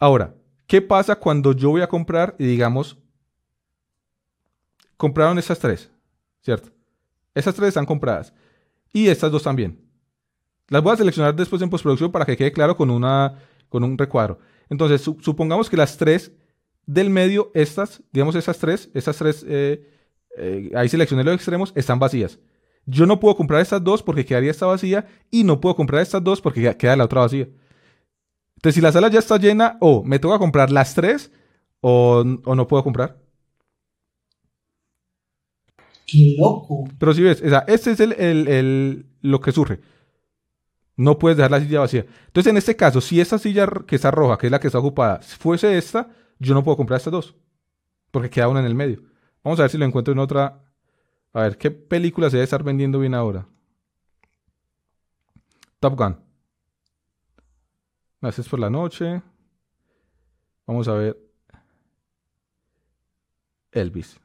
Ahora, 0.00 0.34
¿qué 0.66 0.82
pasa 0.82 1.14
cuando 1.14 1.52
yo 1.52 1.70
voy 1.70 1.82
a 1.82 1.88
comprar 1.88 2.34
y 2.40 2.44
digamos, 2.44 3.01
compraron 5.02 5.36
estas 5.36 5.58
tres, 5.58 5.90
¿cierto? 6.42 6.70
Estas 7.34 7.56
tres 7.56 7.70
están 7.70 7.86
compradas 7.86 8.32
y 8.92 9.08
estas 9.08 9.32
dos 9.32 9.42
también. 9.42 9.80
Las 10.68 10.80
voy 10.80 10.92
a 10.92 10.96
seleccionar 10.96 11.34
después 11.34 11.60
en 11.60 11.68
postproducción 11.68 12.12
para 12.12 12.24
que 12.24 12.36
quede 12.36 12.52
claro 12.52 12.76
con, 12.76 12.88
una, 12.88 13.36
con 13.68 13.82
un 13.82 13.98
recuadro. 13.98 14.38
Entonces, 14.70 15.02
supongamos 15.02 15.68
que 15.68 15.76
las 15.76 15.96
tres 15.96 16.30
del 16.86 17.10
medio, 17.10 17.50
estas, 17.52 18.00
digamos 18.12 18.36
estas 18.36 18.58
tres, 18.58 18.90
estas 18.94 19.16
tres, 19.16 19.44
eh, 19.48 19.90
eh, 20.38 20.70
ahí 20.76 20.88
seleccioné 20.88 21.24
los 21.24 21.34
extremos, 21.34 21.72
están 21.74 21.98
vacías. 21.98 22.38
Yo 22.86 23.04
no 23.04 23.18
puedo 23.18 23.34
comprar 23.34 23.60
estas 23.60 23.82
dos 23.82 24.04
porque 24.04 24.24
quedaría 24.24 24.52
esta 24.52 24.66
vacía 24.66 25.08
y 25.32 25.42
no 25.42 25.60
puedo 25.60 25.74
comprar 25.74 26.00
estas 26.02 26.22
dos 26.22 26.40
porque 26.40 26.76
queda 26.76 26.94
la 26.94 27.06
otra 27.06 27.22
vacía. 27.22 27.48
Entonces, 28.54 28.76
si 28.76 28.80
la 28.80 28.92
sala 28.92 29.08
ya 29.08 29.18
está 29.18 29.36
llena, 29.36 29.78
o 29.80 30.04
me 30.04 30.20
toca 30.20 30.38
comprar 30.38 30.70
las 30.70 30.94
tres 30.94 31.32
o, 31.80 32.22
no 32.24 32.68
puedo 32.68 32.84
comprar. 32.84 33.21
¡Qué 36.12 36.36
loco! 36.38 36.84
Pero 36.98 37.14
si 37.14 37.22
ves, 37.22 37.42
este 37.66 37.92
es 37.92 38.00
el, 38.00 39.06
lo 39.22 39.40
que 39.40 39.52
surge. 39.52 39.80
No 40.96 41.18
puedes 41.18 41.38
dejar 41.38 41.50
la 41.50 41.60
silla 41.60 41.80
vacía. 41.80 42.04
Entonces, 42.26 42.50
en 42.50 42.58
este 42.58 42.76
caso, 42.76 43.00
si 43.00 43.20
esta 43.20 43.38
silla 43.38 43.66
que 43.86 43.96
está 43.96 44.10
roja, 44.10 44.36
que 44.36 44.48
es 44.48 44.50
la 44.50 44.60
que 44.60 44.66
está 44.66 44.78
ocupada, 44.78 45.20
fuese 45.22 45.78
esta, 45.78 46.10
yo 46.38 46.52
no 46.52 46.62
puedo 46.62 46.76
comprar 46.76 46.98
estas 46.98 47.12
dos. 47.12 47.34
Porque 48.10 48.28
queda 48.28 48.48
una 48.48 48.60
en 48.60 48.66
el 48.66 48.74
medio. 48.74 49.02
Vamos 49.42 49.58
a 49.58 49.62
ver 49.62 49.70
si 49.70 49.78
lo 49.78 49.86
encuentro 49.86 50.12
en 50.12 50.18
otra 50.18 50.62
a 51.32 51.42
ver, 51.42 51.56
¿qué 51.56 51.70
película 51.70 52.28
se 52.28 52.36
debe 52.36 52.44
estar 52.44 52.62
vendiendo 52.62 52.98
bien 52.98 53.14
ahora? 53.14 53.46
Top 55.80 55.96
Gun. 55.96 56.16
Gracias 58.20 58.48
por 58.48 58.60
la 58.60 58.70
noche. 58.70 59.22
Vamos 60.66 60.88
a 60.88 60.94
ver. 60.94 61.18
Elvis. 63.72 64.20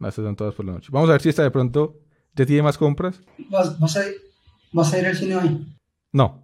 Gracias 0.00 0.24
son 0.24 0.34
todas 0.34 0.54
por 0.54 0.64
la 0.64 0.72
noche. 0.72 0.88
Vamos 0.90 1.10
a 1.10 1.12
ver 1.12 1.20
si 1.20 1.28
esta 1.28 1.42
de 1.42 1.50
pronto 1.50 2.00
ya 2.34 2.46
tiene 2.46 2.62
más 2.62 2.78
compras. 2.78 3.20
¿Vas, 3.50 3.96
a, 3.96 4.98
ir 4.98 5.06
al 5.06 5.16
cine 5.16 5.36
hoy? 5.36 5.66
No. 6.10 6.42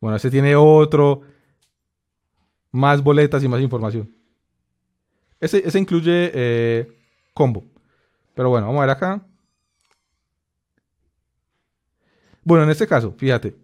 Bueno, 0.00 0.16
este 0.16 0.30
tiene 0.30 0.54
otro. 0.54 1.22
Más 2.70 3.02
boletas 3.02 3.42
y 3.42 3.48
más 3.48 3.60
información. 3.60 4.14
Ese, 5.40 5.66
ese 5.66 5.80
incluye 5.80 6.30
eh, 6.32 6.92
combo. 7.34 7.64
Pero 8.34 8.50
bueno, 8.50 8.68
vamos 8.68 8.78
a 8.78 8.86
ver 8.86 8.90
acá. 8.90 9.26
Bueno, 12.44 12.62
en 12.62 12.70
este 12.70 12.86
caso, 12.86 13.12
fíjate. 13.18 13.56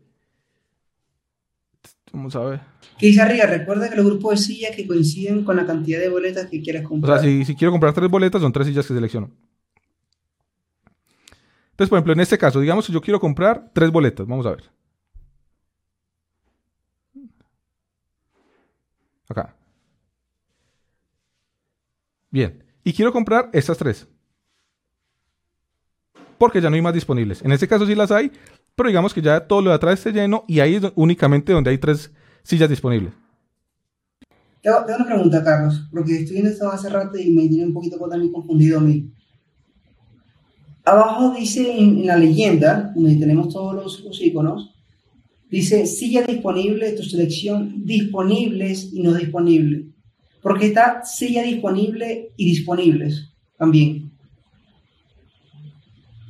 ¿Qué 2.98 3.06
dice 3.06 3.20
arriba? 3.20 3.46
Recuerda 3.46 3.90
que 3.90 3.96
los 3.96 4.06
grupos 4.06 4.30
de 4.32 4.36
sillas 4.38 4.74
que 4.74 4.86
coinciden 4.86 5.44
con 5.44 5.56
la 5.56 5.66
cantidad 5.66 6.00
de 6.00 6.08
boletas 6.08 6.46
que 6.46 6.62
quieres 6.62 6.82
comprar. 6.82 7.18
O 7.18 7.22
sea, 7.22 7.44
si, 7.44 7.54
quiero 7.54 7.72
comprar 7.72 7.92
tres 7.92 8.10
boletas, 8.10 8.40
son 8.40 8.52
tres 8.52 8.66
sillas 8.66 8.86
que 8.86 8.94
selecciono. 8.94 9.30
Entonces, 11.70 11.90
por 11.90 11.98
ejemplo, 11.98 12.12
en 12.14 12.20
este 12.20 12.38
caso, 12.38 12.60
digamos 12.60 12.86
que 12.86 12.92
yo 12.92 13.00
quiero 13.00 13.20
comprar 13.20 13.70
tres 13.74 13.90
boletas. 13.90 14.26
Vamos 14.26 14.46
a 14.46 14.50
ver. 14.50 14.64
Acá. 19.28 19.54
Bien. 22.30 22.64
Y 22.82 22.92
quiero 22.92 23.12
comprar 23.12 23.50
estas 23.52 23.76
tres 23.76 24.08
porque 26.38 26.60
ya 26.60 26.70
no 26.70 26.76
hay 26.76 26.82
más 26.82 26.94
disponibles. 26.94 27.42
En 27.42 27.52
este 27.52 27.68
caso 27.68 27.86
sí 27.86 27.94
las 27.94 28.10
hay, 28.10 28.30
pero 28.76 28.88
digamos 28.88 29.14
que 29.14 29.22
ya 29.22 29.40
todo 29.40 29.62
lo 29.62 29.70
de 29.70 29.76
atrás 29.76 29.98
está 29.98 30.10
lleno 30.10 30.44
y 30.46 30.60
ahí 30.60 30.74
es 30.74 30.82
únicamente 30.94 31.52
donde 31.52 31.70
hay 31.70 31.78
tres 31.78 32.12
sillas 32.42 32.68
disponibles. 32.68 33.12
Tengo, 34.62 34.84
una 34.96 35.06
pregunta, 35.06 35.42
Carlos, 35.42 35.88
porque 35.90 36.16
estoy 36.16 36.34
viendo 36.34 36.50
esto 36.50 36.70
hace 36.70 36.88
rato 36.88 37.16
y 37.18 37.30
me 37.30 37.48
tiene 37.48 37.66
un 37.66 37.72
poquito 37.72 37.96
también 38.08 38.32
confundido 38.32 38.78
a 38.78 38.82
mí. 38.82 39.10
Abajo 40.84 41.34
dice 41.34 41.78
en, 41.78 42.06
la 42.06 42.16
leyenda, 42.16 42.92
donde 42.94 43.16
tenemos 43.16 43.48
todos 43.48 43.74
los, 43.74 44.04
los 44.04 44.20
iconos, 44.20 44.74
dice 45.50 45.86
silla 45.86 46.22
disponible, 46.22 46.92
tu 46.92 47.02
selección 47.02 47.84
disponibles 47.84 48.92
y 48.92 49.02
no 49.02 49.14
disponible. 49.14 49.86
Porque 50.42 50.66
está 50.66 51.04
silla 51.04 51.42
disponible 51.42 52.32
y 52.36 52.44
disponibles 52.46 53.32
también. 53.56 54.05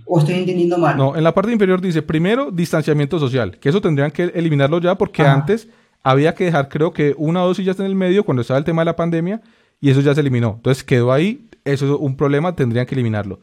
¿O 0.07 0.21
estoy 0.21 0.37
entendiendo 0.37 0.79
mal? 0.79 0.97
No, 0.97 1.17
en 1.17 1.25
la 1.25 1.35
parte 1.35 1.53
inferior 1.53 1.81
dice 1.81 2.01
primero 2.01 2.51
distanciamiento 2.51 3.19
social, 3.19 3.59
que 3.59 3.69
eso 3.69 3.81
tendrían 3.81 4.13
que 4.13 4.25
eliminarlo 4.35 4.81
ya 4.81 4.95
porque 4.95 5.23
antes 5.23 5.69
había 6.03 6.35
que 6.35 6.45
dejar 6.45 6.69
creo 6.69 6.93
que 6.93 7.15
una 7.19 7.43
o 7.43 7.49
dos 7.49 7.57
sillas 7.57 7.81
en 7.81 7.87
el 7.87 7.97
medio 7.97 8.25
cuando 8.25 8.43
estaba 8.43 8.59
el 8.59 8.65
tema 8.65 8.83
de 8.83 8.87
la 8.87 8.97
pandemia 8.97 9.43
y 9.81 9.91
eso 9.91 10.01
ya 10.01 10.15
se 10.15 10.21
eliminó. 10.21 10.55
Entonces 10.57 10.85
quedó 10.85 11.13
ahí, 11.13 11.49
eso 11.65 11.87
es 11.87 12.01
un 12.01 12.17
problema, 12.17 12.55
tendrían 12.55 12.87
que 12.87 12.95
eliminarlo. 12.95 13.41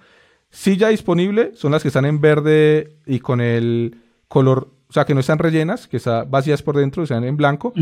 Silla 0.49 0.87
disponible 0.89 1.51
son 1.55 1.71
las 1.71 1.81
que 1.81 1.89
están 1.89 2.05
en 2.05 2.21
verde 2.21 2.95
y 3.05 3.19
con 3.19 3.41
el 3.41 3.97
color, 4.27 4.71
o 4.87 4.93
sea, 4.93 5.03
que 5.03 5.13
no 5.13 5.19
están 5.19 5.39
rellenas, 5.39 5.87
que 5.87 5.97
están 5.97 6.29
vacías 6.31 6.61
por 6.61 6.77
dentro, 6.77 7.03
están 7.03 7.23
en 7.23 7.35
blanco. 7.35 7.73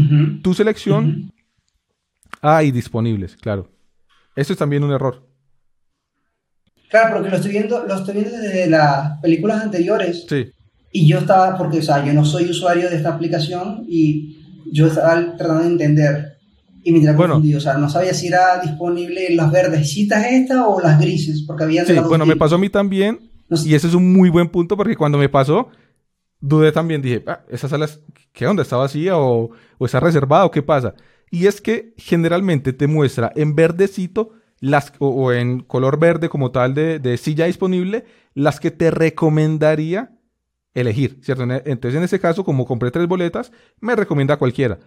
Tu 0.41 0.53
selección, 0.53 1.31
ah, 2.41 2.63
y 2.63 2.71
disponibles, 2.71 3.35
claro. 3.35 3.67
Esto 4.35 4.53
es 4.53 4.59
también 4.59 4.83
un 4.83 4.91
error. 4.91 5.21
Claro, 6.91 7.15
porque 7.15 7.29
lo 7.29 7.37
estoy 7.37 7.51
viendo, 7.51 7.85
lo 7.87 7.95
estoy 7.95 8.13
viendo 8.15 8.37
desde 8.37 8.69
las 8.69 9.19
películas 9.21 9.63
anteriores 9.63 10.25
Sí, 10.29 10.51
y 10.91 11.07
yo 11.07 11.19
estaba, 11.19 11.57
porque, 11.57 11.79
o 11.79 11.81
sea, 11.81 12.05
yo 12.05 12.11
no 12.13 12.25
soy 12.25 12.49
usuario 12.49 12.89
de 12.89 12.97
esta 12.97 13.09
aplicación 13.13 13.85
y 13.87 14.37
yo 14.71 14.87
estaba 14.87 15.37
tratando 15.37 15.63
de 15.63 15.69
entender 15.69 16.37
y 16.83 16.91
me 16.91 16.97
tenía 16.99 17.13
Bueno. 17.13 17.35
confundido, 17.35 17.59
o 17.59 17.61
sea, 17.61 17.75
no 17.77 17.89
sabía 17.89 18.13
si 18.13 18.27
era 18.27 18.59
disponible 18.61 19.33
las 19.35 19.51
verdecitas 19.51 20.25
estas 20.25 20.65
o 20.67 20.81
las 20.81 20.99
grises, 20.99 21.43
porque 21.47 21.63
había 21.63 21.85
sí, 21.85 21.93
bueno, 22.07 22.25
me 22.25 22.35
pasó 22.35 22.55
a 22.55 22.57
mí 22.57 22.69
también, 22.69 23.31
No 23.49 23.55
sé. 23.55 23.69
y 23.69 23.73
ese 23.75 23.87
es 23.87 23.93
un 23.93 24.11
muy 24.11 24.29
buen 24.29 24.49
punto 24.49 24.75
porque 24.75 24.95
cuando 24.97 25.17
me 25.17 25.29
pasó, 25.29 25.69
dudé 26.41 26.71
también, 26.71 27.01
dije, 27.01 27.23
ah, 27.27 27.41
esa 27.49 27.69
sala, 27.69 27.85
es- 27.85 28.01
¿qué 28.33 28.47
onda? 28.47 28.63
¿Está 28.63 28.75
vacía 28.77 29.15
o, 29.17 29.51
o 29.77 29.85
está 29.85 29.99
reservada 29.99 30.45
o 30.45 30.51
qué 30.51 30.61
pasa? 30.63 30.95
Y 31.29 31.45
es 31.47 31.61
que 31.61 31.93
generalmente 31.97 32.73
te 32.73 32.87
muestra 32.87 33.31
en 33.35 33.55
verdecito 33.55 34.31
las, 34.61 34.93
o, 34.99 35.33
en 35.33 35.59
color 35.59 35.99
verde 35.99 36.29
como 36.29 36.51
tal 36.51 36.73
de, 36.73 36.99
de 36.99 37.17
silla 37.17 37.47
disponible, 37.47 38.05
las 38.33 38.61
que 38.61 38.71
te 38.71 38.89
recomendaría 38.91 40.11
elegir, 40.73 41.19
¿cierto? 41.21 41.43
E- 41.43 41.63
Entonces, 41.65 41.97
en 41.97 42.03
ese 42.03 42.19
caso, 42.19 42.45
como 42.45 42.65
compré 42.65 42.91
tres 42.91 43.07
boletas, 43.07 43.51
me 43.81 43.95
recomienda 43.95 44.37
cualquiera. 44.37 44.79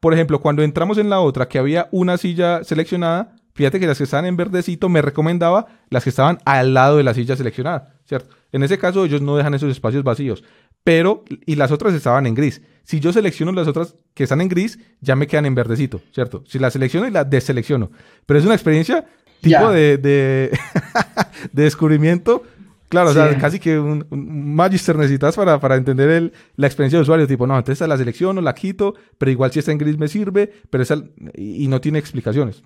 Por 0.00 0.12
ejemplo, 0.14 0.40
cuando 0.40 0.62
entramos 0.62 0.98
en 0.98 1.08
la 1.08 1.20
otra, 1.20 1.48
que 1.48 1.58
había 1.58 1.88
una 1.92 2.18
silla 2.18 2.64
seleccionada, 2.64 3.36
fíjate 3.54 3.78
que 3.80 3.86
las 3.86 3.98
que 3.98 4.04
estaban 4.04 4.26
en 4.26 4.36
verdecito 4.36 4.88
me 4.88 5.02
recomendaba 5.02 5.66
las 5.90 6.04
que 6.04 6.10
estaban 6.10 6.38
al 6.44 6.74
lado 6.74 6.96
de 6.96 7.02
la 7.04 7.14
silla 7.14 7.36
seleccionada, 7.36 7.94
¿cierto? 8.04 8.34
En 8.52 8.62
ese 8.62 8.78
caso, 8.78 9.04
ellos 9.04 9.22
no 9.22 9.36
dejan 9.36 9.54
esos 9.54 9.70
espacios 9.70 10.02
vacíos, 10.02 10.42
pero, 10.82 11.24
y 11.46 11.54
las 11.56 11.70
otras 11.70 11.94
estaban 11.94 12.26
en 12.26 12.34
gris. 12.34 12.62
Si 12.84 12.98
yo 12.98 13.12
selecciono 13.12 13.52
las 13.52 13.68
otras 13.68 13.94
que 14.14 14.24
están 14.24 14.40
en 14.40 14.48
gris, 14.48 14.78
ya 15.00 15.14
me 15.14 15.26
quedan 15.26 15.46
en 15.46 15.54
verdecito, 15.54 16.00
¿cierto? 16.12 16.42
Si 16.46 16.58
las 16.58 16.72
selecciono 16.72 17.06
y 17.06 17.10
las 17.10 17.28
deselecciono. 17.28 17.90
Pero 18.26 18.40
es 18.40 18.46
una 18.46 18.54
experiencia 18.54 19.04
tipo 19.40 19.70
de, 19.72 19.98
de, 19.98 20.58
de 21.52 21.62
descubrimiento. 21.62 22.42
Claro, 22.88 23.10
o 23.10 23.12
sea, 23.12 23.38
casi 23.38 23.60
que 23.60 23.78
un, 23.78 24.04
un 24.10 24.54
magister 24.54 24.96
necesitas 24.96 25.36
para, 25.36 25.60
para 25.60 25.76
entender 25.76 26.10
el- 26.10 26.32
la 26.56 26.66
experiencia 26.66 26.98
de 26.98 27.02
usuario. 27.02 27.26
Tipo, 27.28 27.46
no, 27.46 27.54
entonces 27.56 27.74
esta 27.74 27.86
la 27.86 27.96
selecciono, 27.96 28.40
la 28.40 28.52
quito, 28.54 28.94
pero 29.16 29.30
igual 29.30 29.52
si 29.52 29.60
está 29.60 29.70
en 29.70 29.78
gris 29.78 29.96
me 29.96 30.08
sirve, 30.08 30.52
pero 30.70 30.82
esa, 30.82 30.96
y, 31.34 31.64
y 31.64 31.68
no 31.68 31.80
tiene 31.80 32.00
explicaciones. 32.00 32.64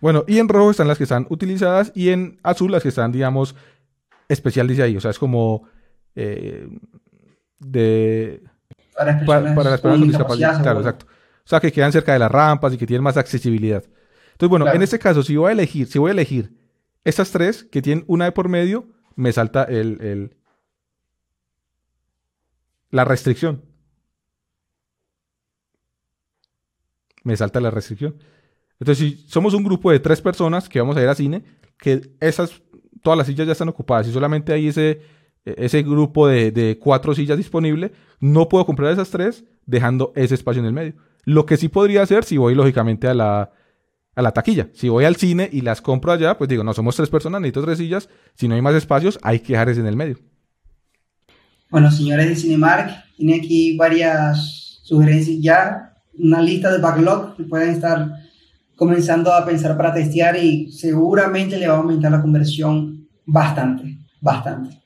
Bueno, 0.00 0.24
y 0.26 0.38
en 0.38 0.48
rojo 0.48 0.72
están 0.72 0.88
las 0.88 0.98
que 0.98 1.04
están 1.04 1.26
utilizadas 1.30 1.92
y 1.94 2.08
en 2.08 2.40
azul 2.42 2.72
las 2.72 2.82
que 2.82 2.88
están, 2.88 3.12
digamos, 3.12 3.54
especial 4.28 4.66
dice 4.66 4.82
ahí. 4.82 4.96
O 4.96 5.00
sea, 5.00 5.12
es 5.12 5.18
como 5.18 5.68
eh, 6.16 6.66
de, 7.60 8.42
para, 8.96 9.24
para, 9.24 9.70
las 9.70 9.80
personas 9.80 9.98
con 10.00 10.08
discapacidad. 10.08 10.60
Claro, 10.60 10.80
exacto. 10.80 11.06
O 11.44 11.48
sea, 11.48 11.60
que 11.60 11.70
quedan 11.70 11.92
cerca 11.92 12.12
de 12.12 12.18
las 12.18 12.30
rampas 12.32 12.72
y 12.72 12.78
que 12.78 12.86
tienen 12.86 13.04
más 13.04 13.16
accesibilidad. 13.16 13.84
Entonces, 14.32 14.48
bueno, 14.50 14.64
Claro. 14.64 14.76
en 14.76 14.82
este 14.82 14.98
caso, 14.98 15.22
si 15.22 15.36
voy 15.36 15.50
a 15.50 15.52
elegir, 15.52 15.86
si 15.86 15.98
voy 15.98 16.10
a 16.10 16.12
elegir 16.12 16.52
estas 17.04 17.30
tres 17.30 17.64
que 17.64 17.82
tienen 17.82 18.04
una 18.08 18.24
de 18.26 18.32
por 18.32 18.48
medio, 18.48 18.88
me 19.16 19.32
salta 19.32 19.64
el, 19.64 20.00
el- 20.00 20.36
la 22.90 23.04
restricción. 23.04 23.62
Me 27.24 27.36
salta 27.36 27.60
la 27.60 27.70
restricción. 27.70 28.16
Entonces, 28.80 28.98
si 28.98 29.16
somos 29.28 29.54
un 29.54 29.62
grupo 29.64 29.90
de 29.92 30.00
tres 30.00 30.20
personas 30.20 30.68
que 30.68 30.80
vamos 30.80 30.96
a 30.96 31.02
ir 31.02 31.08
a 31.08 31.14
cine, 31.14 31.44
que 31.78 32.10
esas, 32.20 32.62
todas 33.02 33.16
las 33.16 33.26
sillas 33.28 33.46
ya 33.46 33.52
están 33.52 33.68
ocupadas 33.68 34.08
y 34.08 34.12
solamente 34.12 34.52
hay 34.52 34.68
ese, 34.68 35.02
ese 35.44 35.82
grupo 35.82 36.26
de, 36.26 36.50
de 36.50 36.78
cuatro 36.78 37.14
sillas 37.14 37.36
disponible, 37.38 37.92
no 38.18 38.48
puedo 38.48 38.66
comprar 38.66 38.92
esas 38.92 39.10
tres 39.10 39.44
dejando 39.66 40.12
ese 40.16 40.34
espacio 40.34 40.60
en 40.60 40.66
el 40.66 40.72
medio. 40.72 40.94
Lo 41.24 41.46
que 41.46 41.56
sí 41.56 41.68
podría 41.68 42.02
hacer 42.02 42.24
si 42.24 42.36
voy 42.38 42.56
lógicamente 42.56 43.06
a 43.06 43.14
la, 43.14 43.52
a 44.14 44.22
la 44.22 44.32
taquilla. 44.32 44.68
Si 44.74 44.88
voy 44.88 45.04
al 45.04 45.16
cine 45.16 45.48
y 45.50 45.62
las 45.62 45.80
compro 45.80 46.12
allá, 46.12 46.36
pues 46.36 46.48
digo, 46.48 46.64
no 46.64 46.74
somos 46.74 46.96
tres 46.96 47.08
personas, 47.08 47.40
necesito 47.40 47.64
tres 47.64 47.78
sillas. 47.78 48.08
Si 48.34 48.48
no 48.48 48.54
hay 48.54 48.62
más 48.62 48.74
espacios, 48.74 49.18
hay 49.22 49.40
que 49.40 49.52
dejar 49.54 49.68
ese 49.68 49.80
en 49.80 49.86
el 49.86 49.96
medio. 49.96 50.18
Bueno, 51.70 51.90
señores 51.90 52.28
de 52.28 52.36
Cinemark, 52.36 52.90
tiene 53.16 53.36
aquí 53.36 53.76
varias 53.76 54.80
sugerencias 54.82 55.38
ya, 55.40 55.94
una 56.18 56.42
lista 56.42 56.70
de 56.70 56.78
backlog 56.78 57.36
que 57.36 57.44
pueden 57.44 57.70
estar 57.70 58.10
comenzando 58.76 59.32
a 59.32 59.44
pensar 59.44 59.76
para 59.76 59.94
testear 59.94 60.36
y 60.36 60.70
seguramente 60.70 61.56
le 61.56 61.68
va 61.68 61.74
a 61.74 61.78
aumentar 61.78 62.12
la 62.12 62.20
conversión 62.20 63.08
bastante, 63.24 63.96
bastante. 64.20 64.82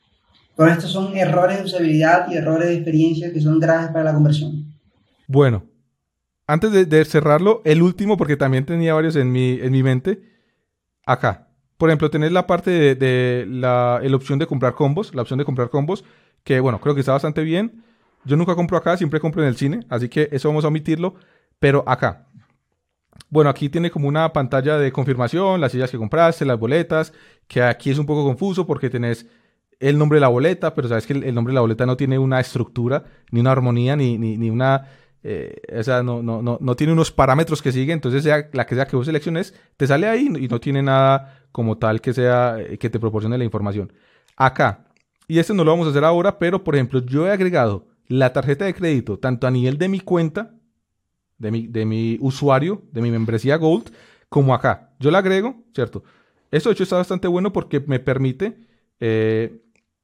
Pero 0.55 0.71
estos 0.71 0.91
son 0.91 1.15
errores 1.17 1.59
de 1.59 1.65
usabilidad 1.65 2.31
y 2.31 2.37
errores 2.37 2.69
de 2.69 2.75
experiencia 2.75 3.33
que 3.33 3.41
son 3.41 3.59
graves 3.59 3.89
para 3.89 4.05
la 4.05 4.13
conversión. 4.13 4.73
Bueno, 5.27 5.63
antes 6.47 6.89
de, 6.89 7.05
cerrarlo, 7.05 7.61
el 7.65 7.81
último, 7.81 8.17
porque 8.17 8.37
también 8.37 8.65
tenía 8.65 8.93
varios 8.93 9.15
en 9.15 9.31
mi, 9.31 9.59
en 9.61 9.71
mi 9.71 9.83
mente, 9.83 10.21
acá. 11.05 11.49
Por 11.77 11.89
ejemplo, 11.89 12.09
tenés 12.09 12.31
la 12.31 12.47
parte 12.47 12.95
de, 12.95 13.45
la, 13.47 13.99
la 14.01 14.15
opción 14.15 14.39
de 14.39 14.47
comprar 14.47 14.73
combos, 14.73 15.13
la 15.13 15.21
opción 15.21 15.37
de 15.37 15.45
comprar 15.45 15.69
combos, 15.69 16.03
que 16.43 16.59
bueno, 16.59 16.79
creo 16.79 16.95
que 16.95 17.01
está 17.01 17.11
bastante 17.11 17.43
bien. 17.43 17.83
Yo 18.23 18.35
nunca 18.35 18.55
compro 18.55 18.77
acá, 18.77 18.97
siempre 18.97 19.19
compro 19.19 19.43
en 19.43 19.49
el 19.49 19.57
cine, 19.57 19.85
así 19.89 20.09
que 20.09 20.29
eso 20.31 20.49
vamos 20.49 20.65
a 20.65 20.69
omitirlo. 20.69 21.15
Pero 21.59 21.83
acá, 21.85 22.27
bueno, 23.29 23.49
aquí 23.49 23.69
tiene 23.69 23.91
como 23.91 24.07
una 24.07 24.31
pantalla 24.31 24.77
de 24.77 24.91
confirmación, 24.91 25.59
las 25.59 25.71
sillas 25.71 25.91
que 25.91 25.97
compraste, 25.97 26.45
las 26.45 26.59
boletas, 26.59 27.13
que 27.47 27.61
aquí 27.61 27.89
es 27.89 27.97
un 27.99 28.05
poco 28.05 28.23
confuso 28.23 28.65
porque 28.65 28.89
tenés 28.89 29.27
el 29.79 29.97
nombre 29.97 30.17
de 30.17 30.21
la 30.21 30.29
boleta, 30.29 30.73
pero 30.73 30.87
sabes 30.87 31.05
que 31.05 31.13
el, 31.13 31.23
el 31.23 31.35
nombre 31.35 31.51
de 31.51 31.55
la 31.55 31.61
boleta 31.61 31.85
no 31.85 31.97
tiene 31.97 32.17
una 32.17 32.39
estructura, 32.39 33.03
ni 33.31 33.39
una 33.39 33.51
armonía, 33.51 33.95
ni, 33.95 34.17
ni, 34.17 34.37
ni 34.37 34.49
una... 34.49 34.87
eh, 35.23 35.55
o 35.77 35.83
sea, 35.83 36.03
no, 36.03 36.21
no, 36.21 36.41
no, 36.41 36.57
no 36.61 36.75
tiene 36.75 36.93
unos 36.93 37.11
parámetros 37.11 37.61
que 37.61 37.71
sigue, 37.71 37.93
entonces 37.93 38.23
sea 38.23 38.49
la 38.53 38.65
que 38.65 38.75
sea 38.75 38.87
que 38.87 38.95
vos 38.95 39.05
selecciones, 39.05 39.53
te 39.75 39.87
sale 39.87 40.07
ahí 40.07 40.27
y 40.39 40.47
no 40.47 40.59
tiene 40.59 40.83
nada 40.83 41.43
como 41.51 41.77
tal 41.77 42.01
que 42.01 42.13
sea, 42.13 42.59
eh, 42.59 42.77
que 42.77 42.89
te 42.89 42.99
proporcione 42.99 43.37
la 43.37 43.43
información. 43.43 43.91
Acá, 44.35 44.87
y 45.27 45.39
esto 45.39 45.53
no 45.53 45.63
lo 45.63 45.71
vamos 45.71 45.87
a 45.87 45.89
hacer 45.89 46.03
ahora, 46.03 46.39
pero 46.39 46.63
por 46.63 46.75
ejemplo, 46.75 46.99
yo 46.99 47.27
he 47.27 47.31
agregado 47.31 47.87
la 48.07 48.31
tarjeta 48.31 48.65
de 48.65 48.73
crédito 48.73 49.19
tanto 49.19 49.47
a 49.47 49.51
nivel 49.51 49.77
de 49.77 49.89
mi 49.89 49.99
cuenta, 49.99 50.55
de 51.37 51.51
mi, 51.51 51.67
de 51.67 51.85
mi 51.85 52.17
usuario, 52.21 52.83
de 52.91 53.01
mi 53.01 53.11
membresía 53.11 53.57
Gold, 53.57 53.91
como 54.29 54.53
acá. 54.53 54.93
Yo 54.99 55.11
la 55.11 55.19
agrego, 55.19 55.63
¿cierto? 55.73 56.03
Esto 56.51 56.69
de 56.69 56.73
hecho 56.73 56.83
está 56.83 56.97
bastante 56.97 57.27
bueno 57.27 57.51
porque 57.51 57.79
me 57.81 57.99
permite 57.99 58.57
eh, 58.99 59.61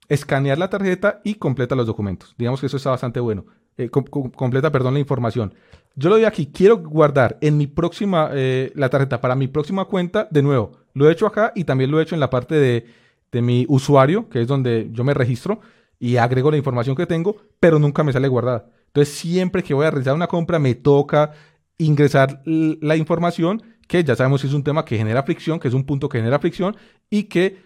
escanear 0.09 0.57
la 0.57 0.69
tarjeta 0.69 1.21
y 1.23 1.35
completa 1.35 1.75
los 1.75 1.87
documentos. 1.87 2.35
Digamos 2.37 2.59
que 2.59 2.67
eso 2.67 2.77
está 2.77 2.89
bastante 2.89 3.19
bueno. 3.19 3.45
Eh, 3.77 3.89
com- 3.89 4.05
com- 4.05 4.29
completa, 4.31 4.71
perdón, 4.71 4.93
la 4.93 4.99
información. 4.99 5.53
Yo 5.95 6.09
lo 6.09 6.15
doy 6.15 6.25
aquí, 6.25 6.47
quiero 6.47 6.77
guardar 6.77 7.37
en 7.41 7.57
mi 7.57 7.67
próxima, 7.67 8.29
eh, 8.33 8.71
la 8.75 8.89
tarjeta 8.89 9.21
para 9.21 9.35
mi 9.35 9.47
próxima 9.47 9.85
cuenta, 9.85 10.27
de 10.31 10.41
nuevo, 10.41 10.71
lo 10.93 11.07
he 11.07 11.11
hecho 11.11 11.25
acá 11.27 11.51
y 11.55 11.63
también 11.63 11.91
lo 11.91 11.99
he 11.99 12.03
hecho 12.03 12.15
en 12.15 12.19
la 12.19 12.29
parte 12.29 12.55
de, 12.55 12.85
de 13.31 13.41
mi 13.41 13.65
usuario, 13.69 14.29
que 14.29 14.41
es 14.41 14.47
donde 14.47 14.89
yo 14.91 15.03
me 15.03 15.13
registro 15.13 15.59
y 15.99 16.17
agrego 16.17 16.51
la 16.51 16.57
información 16.57 16.95
que 16.95 17.05
tengo, 17.05 17.35
pero 17.59 17.79
nunca 17.79 18.03
me 18.03 18.13
sale 18.13 18.27
guardada. 18.27 18.69
Entonces, 18.87 19.13
siempre 19.13 19.63
que 19.63 19.73
voy 19.73 19.85
a 19.85 19.91
realizar 19.91 20.13
una 20.13 20.27
compra, 20.27 20.59
me 20.59 20.75
toca 20.75 21.31
ingresar 21.77 22.41
la 22.45 22.95
información, 22.95 23.63
que 23.87 24.03
ya 24.03 24.15
sabemos 24.15 24.41
que 24.41 24.47
es 24.47 24.53
un 24.53 24.63
tema 24.63 24.85
que 24.85 24.97
genera 24.97 25.23
fricción, 25.23 25.59
que 25.59 25.67
es 25.67 25.73
un 25.73 25.83
punto 25.83 26.09
que 26.09 26.19
genera 26.19 26.39
fricción, 26.39 26.75
y 27.09 27.23
que 27.23 27.57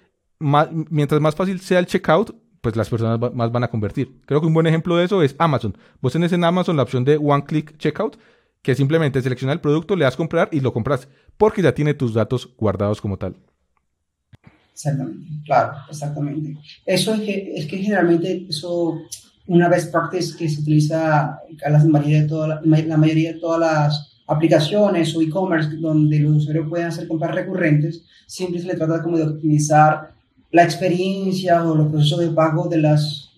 mientras 0.89 1.19
más 1.19 1.35
fácil 1.35 1.59
sea 1.59 1.79
el 1.79 1.85
checkout, 1.85 2.35
pues 2.61 2.75
las 2.75 2.89
personas 2.89 3.19
más 3.33 3.51
van 3.51 3.63
a 3.63 3.69
convertir. 3.69 4.21
Creo 4.25 4.41
que 4.41 4.47
un 4.47 4.53
buen 4.53 4.67
ejemplo 4.67 4.95
de 4.95 5.05
eso 5.05 5.21
es 5.23 5.35
Amazon. 5.37 5.77
Vos 6.01 6.13
tenés 6.13 6.33
en 6.33 6.43
Amazon 6.43 6.77
la 6.77 6.83
opción 6.83 7.03
de 7.03 7.17
One 7.17 7.43
Click 7.45 7.77
Checkout, 7.77 8.17
que 8.61 8.75
simplemente 8.75 9.21
selecciona 9.21 9.53
el 9.53 9.61
producto, 9.61 9.95
le 9.95 10.05
das 10.05 10.15
comprar 10.15 10.49
y 10.51 10.59
lo 10.59 10.73
compras, 10.73 11.07
porque 11.37 11.61
ya 11.61 11.73
tiene 11.73 11.93
tus 11.93 12.13
datos 12.13 12.53
guardados 12.57 13.01
como 13.01 13.17
tal. 13.17 13.35
Exactamente, 14.73 15.27
claro, 15.45 15.73
exactamente. 15.89 16.57
Eso 16.85 17.13
es 17.13 17.21
que, 17.21 17.53
es 17.55 17.65
que 17.65 17.77
generalmente 17.77 18.45
eso, 18.49 18.99
una 19.47 19.69
best 19.69 19.91
practice 19.91 20.37
que 20.37 20.49
se 20.49 20.61
utiliza 20.61 21.39
en 21.49 21.73
la 21.73 21.83
mayoría 21.85 22.21
de, 22.21 22.27
toda 22.27 22.61
la 22.63 22.97
mayoría 22.97 23.33
de 23.33 23.39
todas 23.39 23.59
las 23.59 24.17
aplicaciones 24.27 25.15
o 25.15 25.21
e-commerce 25.21 25.77
donde 25.77 26.19
los 26.19 26.37
usuarios 26.37 26.67
pueden 26.67 26.87
hacer 26.87 27.07
compras 27.07 27.33
recurrentes, 27.33 28.03
siempre 28.27 28.59
se 28.59 28.67
le 28.67 28.75
trata 28.75 29.01
como 29.01 29.17
de 29.17 29.23
optimizar 29.23 30.16
la 30.51 30.63
experiencia 30.63 31.63
o 31.63 31.75
los 31.75 31.87
procesos 31.87 32.19
de 32.19 32.29
pago 32.29 32.67
de 32.67 32.77
las, 32.77 33.31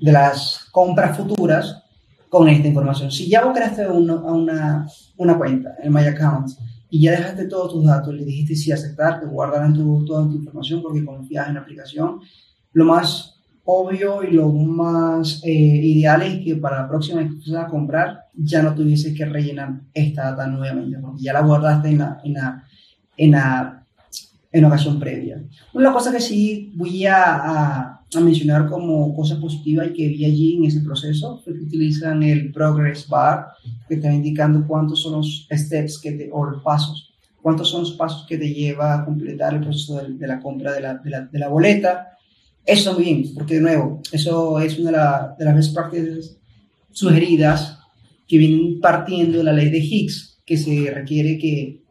de 0.00 0.12
las 0.12 0.66
compras 0.70 1.16
futuras 1.16 1.82
con 2.28 2.48
esta 2.48 2.66
información. 2.66 3.10
Si 3.10 3.28
ya 3.28 3.44
vos 3.44 3.54
creaste 3.54 3.86
una, 3.86 4.14
una, 4.16 4.86
una 5.16 5.38
cuenta 5.38 5.76
en 5.82 5.92
My 5.92 6.02
Account 6.02 6.50
y 6.90 7.02
ya 7.02 7.12
dejaste 7.12 7.46
todos 7.46 7.72
tus 7.72 7.84
datos, 7.84 8.14
le 8.14 8.24
dijiste 8.24 8.56
sí 8.56 8.72
aceptar, 8.72 9.20
te 9.20 9.26
guardarán 9.26 9.74
tu, 9.74 10.04
toda 10.04 10.26
tu 10.28 10.34
información 10.34 10.82
porque 10.82 11.04
confías 11.04 11.48
en 11.48 11.54
la 11.54 11.60
aplicación. 11.60 12.20
Lo 12.72 12.84
más 12.86 13.34
obvio 13.64 14.22
y 14.22 14.32
lo 14.32 14.50
más 14.50 15.40
eh, 15.44 15.50
ideal 15.50 16.22
es 16.22 16.44
que 16.44 16.56
para 16.56 16.82
la 16.82 16.88
próxima 16.88 17.20
vez 17.20 17.28
que 17.28 17.34
empieces 17.34 17.62
a 17.62 17.66
comprar 17.66 18.24
ya 18.34 18.62
no 18.62 18.74
tuvieses 18.74 19.16
que 19.16 19.24
rellenar 19.24 19.80
esta 19.94 20.30
data 20.30 20.46
nuevamente 20.46 20.98
porque 20.98 21.22
ya 21.22 21.32
la 21.32 21.40
guardaste 21.40 21.88
en 21.88 21.98
la, 21.98 22.20
en 22.24 22.32
la, 22.34 22.64
en 23.16 23.30
la, 23.30 23.83
en 24.54 24.64
ocasión 24.64 25.00
previa. 25.00 25.42
Una 25.72 25.92
cosa 25.92 26.12
que 26.12 26.20
sí 26.20 26.72
voy 26.76 27.04
a, 27.06 27.24
a, 27.24 28.06
a 28.14 28.20
mencionar 28.20 28.70
como 28.70 29.12
cosa 29.12 29.40
positiva 29.40 29.84
y 29.84 29.92
que 29.92 30.06
vi 30.06 30.24
allí 30.24 30.56
en 30.56 30.64
ese 30.66 30.80
proceso 30.80 31.40
fue 31.42 31.54
que 31.54 31.64
utilizan 31.64 32.22
el 32.22 32.52
Progress 32.52 33.08
Bar, 33.08 33.48
que 33.88 33.96
está 33.96 34.12
indicando 34.12 34.64
cuántos 34.64 35.02
son 35.02 35.14
los 35.14 35.48
steps 35.50 35.98
que 35.98 36.12
te, 36.12 36.30
o 36.32 36.44
los 36.44 36.62
pasos, 36.62 37.12
cuántos 37.42 37.68
son 37.68 37.80
los 37.80 37.94
pasos 37.94 38.26
que 38.28 38.38
te 38.38 38.54
lleva 38.54 38.94
a 38.94 39.04
completar 39.04 39.54
el 39.54 39.60
proceso 39.60 40.00
de, 40.00 40.24
la 40.24 40.38
compra 40.38 40.72
de 40.72 40.82
la, 40.82 40.94
de, 40.98 41.10
la, 41.10 41.20
de 41.22 41.38
la, 41.40 41.48
boleta. 41.48 42.16
Eso 42.64 42.94
muy 42.94 43.02
bien, 43.02 43.24
porque 43.34 43.54
de 43.56 43.60
nuevo, 43.60 44.02
eso 44.12 44.60
es 44.60 44.78
una 44.78 44.92
de, 44.92 44.96
la, 44.96 45.34
de 45.36 45.44
las 45.46 45.56
best 45.56 45.74
practices 45.74 46.38
sugeridas 46.92 47.80
que 48.28 48.38
vienen 48.38 48.80
partiendo 48.80 49.38
de 49.38 49.44
la 49.44 49.52
ley 49.52 49.68
de 49.68 49.80
Higgs, 49.80 50.40
que 50.46 50.56
se 50.56 50.92
requiere 50.92 51.38
que, 51.38 51.82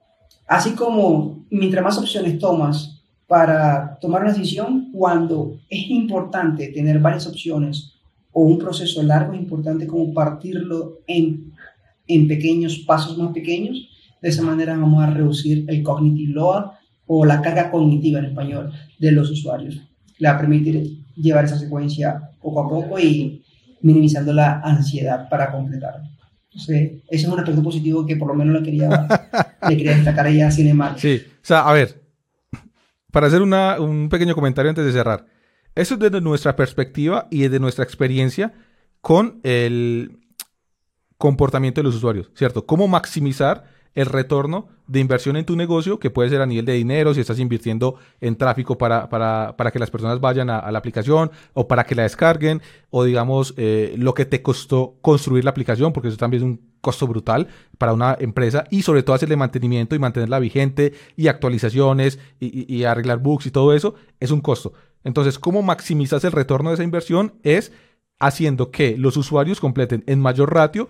así 0.47 0.71
como 0.71 1.45
mientras 1.49 1.83
más 1.83 1.97
opciones 1.97 2.39
tomas 2.39 3.01
para 3.27 3.97
tomar 3.99 4.21
una 4.21 4.33
decisión 4.33 4.91
cuando 4.91 5.59
es 5.69 5.89
importante 5.89 6.67
tener 6.67 6.99
varias 6.99 7.27
opciones 7.27 7.93
o 8.31 8.41
un 8.41 8.57
proceso 8.57 9.01
largo, 9.03 9.33
es 9.33 9.39
importante 9.39 9.87
como 9.87 10.13
partirlo 10.13 10.99
en, 11.07 11.53
en 12.07 12.27
pequeños 12.27 12.79
pasos 12.79 13.17
más 13.17 13.31
pequeños. 13.31 13.89
De 14.21 14.29
esa 14.29 14.41
manera 14.41 14.75
vamos 14.75 15.03
a 15.03 15.09
reducir 15.09 15.65
el 15.67 15.83
cognitive 15.83 16.33
load 16.33 16.71
o 17.05 17.25
la 17.25 17.41
carga 17.41 17.69
cognitiva 17.69 18.19
en 18.19 18.25
español 18.25 18.71
de 18.99 19.11
los 19.11 19.29
usuarios. 19.29 19.81
Le 20.17 20.27
va 20.27 20.35
a 20.35 20.39
permitir 20.39 21.03
llevar 21.15 21.45
esa 21.45 21.59
secuencia 21.59 22.31
poco 22.41 22.61
a 22.61 22.69
poco 22.69 22.99
y 22.99 23.43
minimizando 23.81 24.33
la 24.33 24.61
ansiedad 24.61 25.29
para 25.29 25.51
completar. 25.51 26.01
Entonces, 26.54 27.01
ese 27.10 27.26
es 27.26 27.28
un 27.28 27.39
aspecto 27.39 27.64
positivo 27.64 28.06
que 28.06 28.16
por 28.16 28.28
lo 28.28 28.36
menos 28.36 28.54
le 28.54 28.64
quería, 28.64 29.08
le 29.70 29.78
quería 29.78 29.95
destacar 29.95 30.28
ahí 30.28 30.41
a 30.41 30.51
Cinemark. 30.51 30.99
Sí, 30.99 31.24
o 31.26 31.45
sea, 31.45 31.68
a 31.68 31.74
ver, 31.74 32.04
para 33.12 33.28
hacer 33.28 33.41
un 33.41 34.08
pequeño 34.10 34.36
comentario 34.36 34.70
antes 34.70 34.86
de 34.86 34.91
cerrar. 34.91 35.26
Eso 35.76 35.95
es 35.95 35.99
desde 35.99 36.22
nuestra 36.22 36.56
perspectiva 36.56 37.28
y 37.32 37.41
desde 37.41 37.60
nuestra 37.60 37.84
experiencia 37.84 38.54
con 39.01 39.39
el 39.43 40.20
comportamiento 41.18 41.82
de 41.82 41.86
los 41.86 41.95
usuarios, 41.95 42.30
¿cierto? 42.36 42.66
Cómo 42.66 42.88
maximizar 42.88 43.64
el 43.95 44.07
retorno 44.07 44.67
de 44.87 44.99
inversión 44.99 45.37
en 45.37 45.45
tu 45.45 45.55
negocio, 45.55 45.99
que 45.99 46.09
puede 46.09 46.29
ser 46.29 46.41
a 46.41 46.45
nivel 46.45 46.65
de 46.65 46.73
dinero, 46.73 47.13
si 47.13 47.21
estás 47.21 47.39
invirtiendo 47.39 47.95
en 48.21 48.35
tráfico 48.35 48.77
para, 48.77 49.09
para, 49.09 49.55
para 49.55 49.71
que 49.71 49.79
las 49.79 49.91
personas 49.91 50.19
vayan 50.19 50.49
a, 50.49 50.71
la 50.71 50.79
aplicación 50.79 51.31
o 51.53 51.67
para 51.67 51.85
que 51.85 51.95
la 51.95 52.03
descarguen, 52.03 52.61
o 52.89 53.03
digamos 53.03 53.53
eh, 53.57 53.95
lo 53.97 54.13
que 54.13 54.25
te 54.25 54.41
costó 54.41 54.95
construir 55.01 55.43
la 55.43 55.51
aplicación, 55.51 55.93
porque 55.93 56.09
eso 56.09 56.17
también 56.17 56.43
es 56.43 56.45
un 56.45 56.61
costo 56.81 57.07
brutal 57.07 57.47
para 57.77 57.93
una 57.93 58.17
empresa 58.19 58.65
y 58.69 58.81
sobre 58.81 59.03
todo 59.03 59.15
hacerle 59.15 59.37
mantenimiento 59.37 59.95
y 59.95 59.99
mantenerla 59.99 60.39
vigente 60.39 60.93
y 61.15 61.27
actualizaciones 61.27 62.19
y, 62.39 62.73
y 62.73 62.83
arreglar 62.83 63.19
bugs 63.19 63.45
y 63.45 63.51
todo 63.51 63.73
eso 63.73 63.95
es 64.19 64.31
un 64.31 64.41
costo. 64.41 64.73
Entonces, 65.05 65.39
¿cómo 65.39 65.61
maximizas 65.61 66.23
el 66.23 66.31
retorno 66.31 66.69
de 66.69 66.75
esa 66.75 66.83
inversión? 66.83 67.33
Es 67.43 67.71
haciendo 68.19 68.71
que 68.71 68.97
los 68.97 69.17
usuarios 69.17 69.59
completen 69.59 70.03
en 70.07 70.19
mayor 70.19 70.53
ratio 70.53 70.87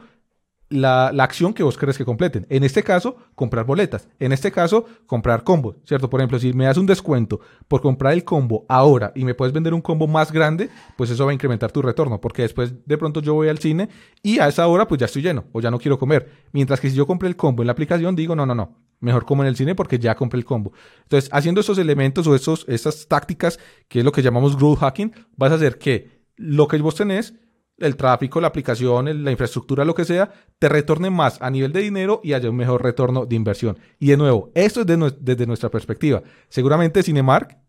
la, 0.69 1.07
acción 1.23 1.53
que 1.53 1.63
vos 1.63 1.77
querés 1.77 1.97
que 1.97 2.05
completen. 2.05 2.45
En 2.49 2.63
este 2.63 2.83
caso, 2.83 3.17
comprar 3.35 3.65
boletas. 3.65 4.07
En 4.19 4.31
este 4.31 4.51
caso, 4.51 4.85
comprar 5.05 5.43
combos, 5.43 5.75
¿cierto? 5.85 6.09
Por 6.09 6.19
ejemplo, 6.19 6.39
si 6.39 6.53
me 6.53 6.65
das 6.65 6.77
un 6.77 6.85
descuento 6.85 7.39
por 7.67 7.81
comprar 7.81 8.13
el 8.13 8.23
combo 8.23 8.65
ahora 8.67 9.11
y 9.15 9.23
me 9.25 9.35
puedes 9.35 9.53
vender 9.53 9.73
un 9.73 9.81
combo 9.81 10.07
más 10.07 10.31
grande, 10.31 10.69
pues 10.97 11.09
eso 11.09 11.25
va 11.25 11.31
a 11.31 11.33
incrementar 11.33 11.71
tu 11.71 11.81
retorno, 11.81 12.19
porque 12.19 12.41
después 12.41 12.73
de 12.85 12.97
pronto 12.97 13.21
yo 13.21 13.33
voy 13.33 13.49
al 13.49 13.59
cine 13.59 13.89
y 14.21 14.39
a 14.39 14.47
esa 14.47 14.67
hora 14.67 14.87
pues 14.87 14.99
ya 14.99 15.05
estoy 15.05 15.21
lleno 15.21 15.45
o 15.51 15.61
ya 15.61 15.69
no 15.69 15.79
quiero 15.79 15.99
comer. 15.99 16.31
Mientras 16.51 16.79
que 16.79 16.89
si 16.89 16.95
yo 16.95 17.05
compré 17.05 17.29
el 17.29 17.35
combo 17.35 17.63
en 17.63 17.67
la 17.67 17.73
aplicación, 17.73 18.15
digo, 18.15 18.35
no, 18.35 18.45
no, 18.45 18.55
no, 18.55 18.75
mejor 18.99 19.25
como 19.25 19.43
en 19.43 19.49
el 19.49 19.55
cine 19.55 19.75
porque 19.75 19.99
ya 19.99 20.15
compré 20.15 20.39
el 20.39 20.45
combo. 20.45 20.73
Entonces, 21.03 21.29
haciendo 21.31 21.61
esos 21.61 21.77
elementos 21.77 22.25
o 22.27 22.35
esos, 22.35 22.65
esas 22.67 23.07
tácticas, 23.07 23.59
que 23.87 23.99
es 23.99 24.05
lo 24.05 24.11
que 24.11 24.21
llamamos 24.21 24.57
growth 24.57 24.79
hacking, 24.79 25.13
vas 25.35 25.51
a 25.51 25.55
hacer 25.55 25.77
que 25.77 26.23
lo 26.35 26.67
que 26.67 26.77
vos 26.77 26.95
tenés 26.95 27.35
el 27.83 27.95
tráfico, 27.95 28.41
la 28.41 28.47
aplicación, 28.47 29.23
la 29.23 29.31
infraestructura, 29.31 29.85
lo 29.85 29.95
que 29.95 30.05
sea, 30.05 30.31
te 30.59 30.69
retorne 30.69 31.09
más 31.09 31.41
a 31.41 31.49
nivel 31.49 31.71
de 31.73 31.81
dinero 31.81 32.21
y 32.23 32.33
haya 32.33 32.49
un 32.49 32.55
mejor 32.55 32.83
retorno 32.83 33.25
de 33.25 33.35
inversión. 33.35 33.77
Y 33.99 34.07
de 34.07 34.17
nuevo, 34.17 34.51
esto 34.55 34.81
es 34.81 34.87
desde 35.19 35.45
nuestra 35.45 35.69
perspectiva. 35.69 36.23
Seguramente 36.49 37.03
Cinemark 37.03 37.62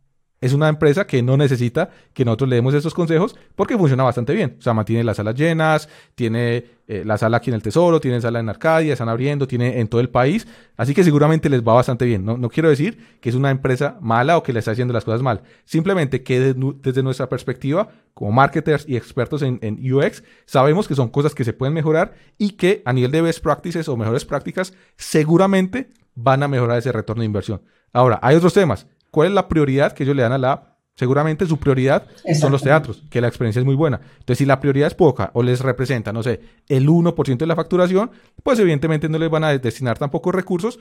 es 0.45 0.53
una 0.53 0.69
empresa 0.69 1.07
que 1.07 1.23
no 1.23 1.39
necesita 1.39 1.89
que 2.13 2.23
nosotros 2.23 2.51
le 2.51 2.57
demos 2.57 2.75
esos 2.75 2.93
consejos 2.93 3.35
porque 3.57 3.79
funciona 3.79 4.03
bastante 4.03 4.35
bien. 4.35 4.57
O 4.59 4.63
sea, 4.63 4.75
mantiene 4.75 5.03
las 5.03 5.17
salas 5.17 5.35
llenas, 5.35 5.89
tiene 6.15 6.67
eh, 6.87 7.03
la 7.03 7.17
sala 7.17 7.39
aquí 7.39 7.49
en 7.49 7.55
el 7.55 7.63
Tesoro, 7.63 7.99
tiene 7.99 8.21
sala 8.21 8.41
en 8.41 8.51
Arcadia, 8.51 8.93
están 8.93 9.09
abriendo, 9.09 9.49
tiene 9.49 9.81
en 9.81 9.89
todo 9.89 10.03
el 10.03 10.11
país. 10.11 10.47
Así 10.77 10.93
que 10.93 11.03
seguramente 11.03 11.49
les 11.49 11.63
va 11.63 11.73
bastante 11.73 12.05
bien. 12.05 12.27
No, 12.27 12.37
no 12.37 12.51
quiero 12.51 12.69
decir 12.69 12.99
que 13.23 13.31
es 13.31 13.35
una 13.35 13.51
empresa 13.51 13.97
mala 14.03 14.37
o 14.37 14.43
que 14.43 14.53
le 14.53 14.59
está 14.59 14.73
haciendo 14.73 14.93
las 14.93 15.07
cosas 15.07 15.23
mal. 15.23 15.41
Simplemente 15.65 16.23
que 16.23 16.53
desde 16.83 17.03
nuestra 17.03 17.31
perspectiva, 17.31 17.89
como 18.13 18.31
marketers 18.31 18.85
y 18.87 18.97
expertos 18.97 19.41
en, 19.41 19.59
en 19.63 19.79
UX, 19.91 20.25
sabemos 20.45 20.87
que 20.87 20.95
son 20.95 21.09
cosas 21.09 21.35
que 21.35 21.45
se 21.45 21.55
pueden 21.55 21.73
mejorar 21.73 22.17
y 22.37 22.51
que 22.51 22.83
a 22.85 22.93
nivel 22.93 23.13
de 23.13 23.23
best 23.23 23.43
practices 23.43 23.89
o 23.89 23.97
mejores 23.97 24.27
prácticas, 24.27 24.75
seguramente 24.99 25.89
van 26.15 26.43
a 26.43 26.49
mejorar 26.49 26.77
ese 26.77 26.93
retorno 26.93 27.23
de 27.23 27.27
inversión. 27.27 27.63
Ahora, 27.95 28.19
hay 28.21 28.37
otros 28.37 28.53
temas 28.53 28.87
¿Cuál 29.15 29.29
es 29.29 29.35
la 29.35 29.47
prioridad 29.47 29.93
que 29.93 30.03
ellos 30.03 30.17
le 30.17 30.23
dan 30.23 30.33
a 30.33 30.39
la 30.39 30.53
app? 30.55 30.75
Seguramente 30.97 31.47
su 31.47 31.57
prioridad 31.59 32.05
son 32.41 32.51
los 32.51 32.63
teatros, 32.63 33.05
que 33.11 33.21
la 33.21 33.29
experiencia 33.29 33.61
es 33.61 33.65
muy 33.65 33.77
buena. 33.77 34.01
Entonces, 34.19 34.39
si 34.39 34.45
la 34.45 34.59
prioridad 34.59 34.89
es 34.89 34.95
poca 34.95 35.31
o 35.35 35.43
les 35.45 35.61
representa, 35.61 36.13
no 36.13 36.25
sé, 36.25 36.41
el 36.69 36.89
1% 36.89 37.37
de 37.37 37.47
la 37.47 37.55
facturación, 37.55 38.11
pues 38.43 38.59
evidentemente 38.59 39.09
no 39.09 39.17
les 39.19 39.31
van 39.31 39.45
a 39.45 39.57
destinar 39.57 39.99
tampoco 39.99 40.33
recursos 40.33 40.81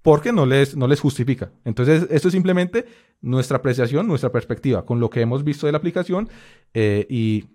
porque 0.00 0.30
no 0.32 0.46
les, 0.46 0.76
no 0.76 0.86
les 0.86 1.00
justifica. 1.00 1.50
Entonces, 1.64 2.06
esto 2.08 2.28
es 2.28 2.32
simplemente 2.32 2.84
nuestra 3.20 3.56
apreciación, 3.56 4.06
nuestra 4.06 4.30
perspectiva 4.30 4.84
con 4.84 5.00
lo 5.00 5.10
que 5.10 5.22
hemos 5.22 5.42
visto 5.42 5.66
de 5.66 5.72
la 5.72 5.78
aplicación 5.78 6.28
eh, 6.72 7.04
y 7.10 7.46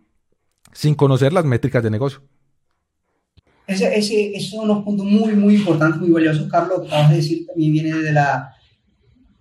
sin 0.74 0.94
conocer 0.94 1.32
las 1.32 1.46
métricas 1.46 1.84
de 1.84 1.90
negocio. 1.90 2.20
Ese, 3.66 3.98
ese, 3.98 4.36
esos 4.36 4.50
son 4.50 4.70
unos 4.70 4.84
puntos 4.84 5.06
muy, 5.06 5.34
muy 5.36 5.56
importantes, 5.56 6.02
muy 6.02 6.12
valiosos, 6.12 6.50
Carlos. 6.52 6.80
Lo 6.80 6.82
que 6.82 6.88
acabas 6.90 7.12
de 7.12 7.16
decir 7.16 7.48
también 7.48 7.72
viene 7.72 7.94
de 7.94 8.12
la 8.12 8.58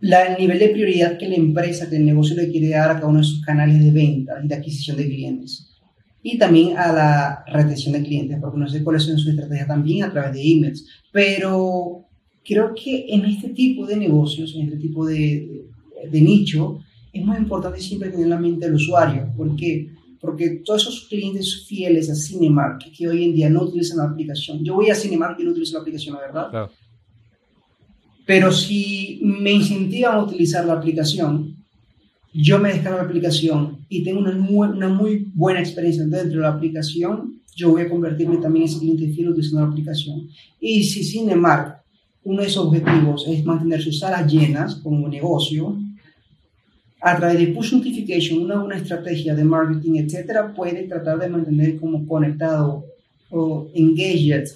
el 0.01 0.39
nivel 0.39 0.59
de 0.59 0.69
prioridad 0.71 1.19
que 1.19 1.29
la 1.29 1.37
empresa, 1.37 1.89
que 1.89 1.97
el 1.97 2.07
negocio 2.07 2.35
le 2.35 2.51
quiere 2.51 2.71
dar 2.71 2.91
a 2.91 2.95
cada 2.95 3.09
uno 3.09 3.19
de 3.19 3.25
sus 3.25 3.43
canales 3.43 3.85
de 3.85 3.91
venta 3.91 4.41
y 4.43 4.49
de 4.49 4.55
adquisición 4.55 4.97
de 4.97 5.07
clientes. 5.07 5.67
Y 6.23 6.39
también 6.39 6.77
a 6.77 6.93
la 6.93 7.45
retención 7.47 7.93
de 7.93 8.03
clientes, 8.03 8.39
porque 8.41 8.59
no 8.59 8.69
sé 8.69 8.83
cuáles 8.83 9.03
son 9.03 9.19
sus 9.19 9.31
estrategias 9.31 9.69
también 9.69 10.05
a 10.05 10.13
través 10.13 10.35
de 10.35 10.53
emails. 10.53 10.87
Pero 11.13 12.07
creo 12.45 12.75
que 12.75 13.07
en 13.09 13.25
este 13.25 13.51
tipo 13.51 13.87
de 13.87 13.97
negocios, 13.97 14.55
en 14.55 14.67
este 14.67 14.77
tipo 14.77 15.07
de, 15.07 15.65
de, 16.11 16.21
nicho, 16.21 16.79
es 17.13 17.25
muy 17.25 17.37
importante 17.37 17.81
siempre 17.81 18.11
tener 18.11 18.25
en 18.25 18.31
la 18.31 18.39
mente 18.39 18.67
del 18.67 18.75
usuario. 18.75 19.33
¿Por 19.37 19.55
qué? 19.57 19.91
Porque 20.21 20.63
todos 20.65 20.83
esos 20.83 21.09
clientes 21.09 21.67
fieles 21.67 22.11
a 22.11 22.15
Cinemark 22.15 22.85
que 22.97 23.09
hoy 23.09 23.25
en 23.25 23.35
día 23.35 23.49
no 23.49 23.63
utilizan 23.63 23.99
la 23.99 24.05
aplicación, 24.05 24.63
yo 24.63 24.75
voy 24.75 24.91
a 24.91 24.95
Cinemark 24.95 25.41
y 25.41 25.45
no 25.45 25.53
utilizo 25.53 25.75
la 25.75 25.81
aplicación, 25.81 26.15
la 26.15 26.21
verdad. 26.21 26.51
Claro 26.51 26.71
pero 28.31 28.53
si 28.53 29.19
me 29.25 29.51
incentivan 29.51 30.15
a 30.15 30.23
utilizar 30.23 30.65
la 30.65 30.75
aplicación, 30.75 31.57
yo 32.33 32.61
me 32.61 32.69
descargo 32.69 32.99
la 32.99 33.05
aplicación 33.05 33.79
y 33.89 34.05
tengo 34.05 34.21
una 34.21 34.31
muy, 34.31 34.69
una 34.69 34.89
muy 34.89 35.33
buena 35.35 35.59
experiencia 35.59 36.05
dentro 36.05 36.37
de 36.37 36.43
la 36.43 36.51
aplicación, 36.51 37.41
yo 37.57 37.71
voy 37.71 37.83
a 37.83 37.91
convertirme 37.91 38.37
también 38.37 38.69
en 38.69 38.79
cliente 38.79 39.09
fiel 39.09 39.31
utilizando 39.31 39.67
la 39.67 39.73
aplicación. 39.73 40.29
Y 40.61 40.85
si 40.85 41.03
Cinemark, 41.03 41.83
uno 42.23 42.43
de 42.43 42.49
sus 42.49 42.67
objetivos 42.67 43.27
es 43.27 43.45
mantener 43.45 43.83
sus 43.83 43.99
salas 43.99 44.33
llenas 44.33 44.77
como 44.77 45.09
negocio, 45.09 45.77
a 47.01 47.17
través 47.17 47.37
de 47.37 47.49
push 47.49 47.73
notification, 47.73 48.45
una 48.45 48.61
buena 48.61 48.77
estrategia 48.77 49.35
de 49.35 49.43
marketing, 49.43 50.05
etcétera, 50.05 50.55
puede 50.55 50.85
tratar 50.85 51.19
de 51.19 51.31
mantener 51.31 51.81
como 51.81 52.07
conectado 52.07 52.85
o 53.29 53.69
engaged 53.75 54.51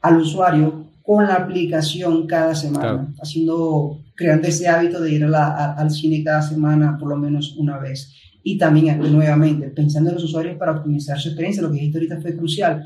al 0.00 0.16
usuario 0.16 0.91
con 1.02 1.26
la 1.26 1.34
aplicación 1.34 2.26
cada 2.26 2.54
semana, 2.54 3.12
haciendo, 3.20 3.98
creando 4.14 4.48
ese 4.48 4.68
hábito 4.68 5.00
de 5.00 5.12
ir 5.12 5.24
al 5.24 5.90
cine 5.90 6.22
cada 6.22 6.42
semana 6.42 6.96
por 6.98 7.08
lo 7.08 7.16
menos 7.16 7.56
una 7.56 7.78
vez. 7.78 8.14
Y 8.44 8.58
también, 8.58 8.98
nuevamente, 8.98 9.68
pensando 9.68 10.10
en 10.10 10.14
los 10.16 10.24
usuarios 10.24 10.56
para 10.56 10.72
optimizar 10.72 11.18
su 11.18 11.28
experiencia, 11.28 11.62
lo 11.62 11.70
que 11.70 11.78
dijiste 11.78 11.98
ahorita 11.98 12.20
fue 12.20 12.36
crucial, 12.36 12.84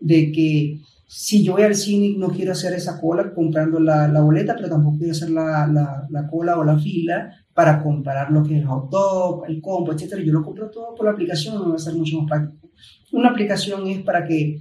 de 0.00 0.32
que 0.32 0.80
si 1.06 1.42
yo 1.42 1.52
voy 1.52 1.62
al 1.62 1.74
cine 1.74 2.14
no 2.18 2.28
quiero 2.28 2.52
hacer 2.52 2.74
esa 2.74 3.00
cola 3.00 3.32
comprando 3.32 3.80
la, 3.80 4.08
la 4.08 4.20
boleta, 4.20 4.54
pero 4.54 4.68
tampoco 4.68 4.98
quiero 4.98 5.12
hacer 5.12 5.30
la, 5.30 5.66
la, 5.66 6.06
la, 6.10 6.28
cola 6.28 6.58
o 6.58 6.64
la 6.64 6.78
fila 6.78 7.32
para 7.54 7.82
comparar 7.82 8.30
lo 8.30 8.42
que 8.44 8.56
es 8.56 8.60
el 8.60 8.66
hot 8.66 8.90
dog, 8.90 9.44
el 9.48 9.62
combo, 9.62 9.92
etcétera. 9.92 10.22
Yo 10.22 10.34
lo 10.34 10.42
compro 10.42 10.68
todo 10.70 10.94
por 10.94 11.06
la 11.06 11.12
aplicación, 11.12 11.62
me 11.62 11.70
va 11.70 11.76
a 11.76 11.78
ser 11.78 11.94
mucho 11.94 12.20
más 12.20 12.28
práctico. 12.28 12.68
Una 13.12 13.30
aplicación 13.30 13.86
es 13.88 14.02
para 14.02 14.26
que 14.26 14.60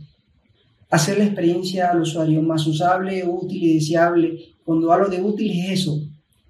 hacer 0.90 1.18
la 1.18 1.26
experiencia 1.26 1.92
al 1.92 2.02
usuario 2.02 2.42
más 2.42 2.66
usable, 2.68 3.28
útil 3.28 3.64
y 3.64 3.74
deseable. 3.76 4.40
Cuando 4.64 4.92
hablo 4.92 5.10
de 5.10 5.22
útil 5.22 5.52
es 5.52 5.82
eso, 5.82 6.02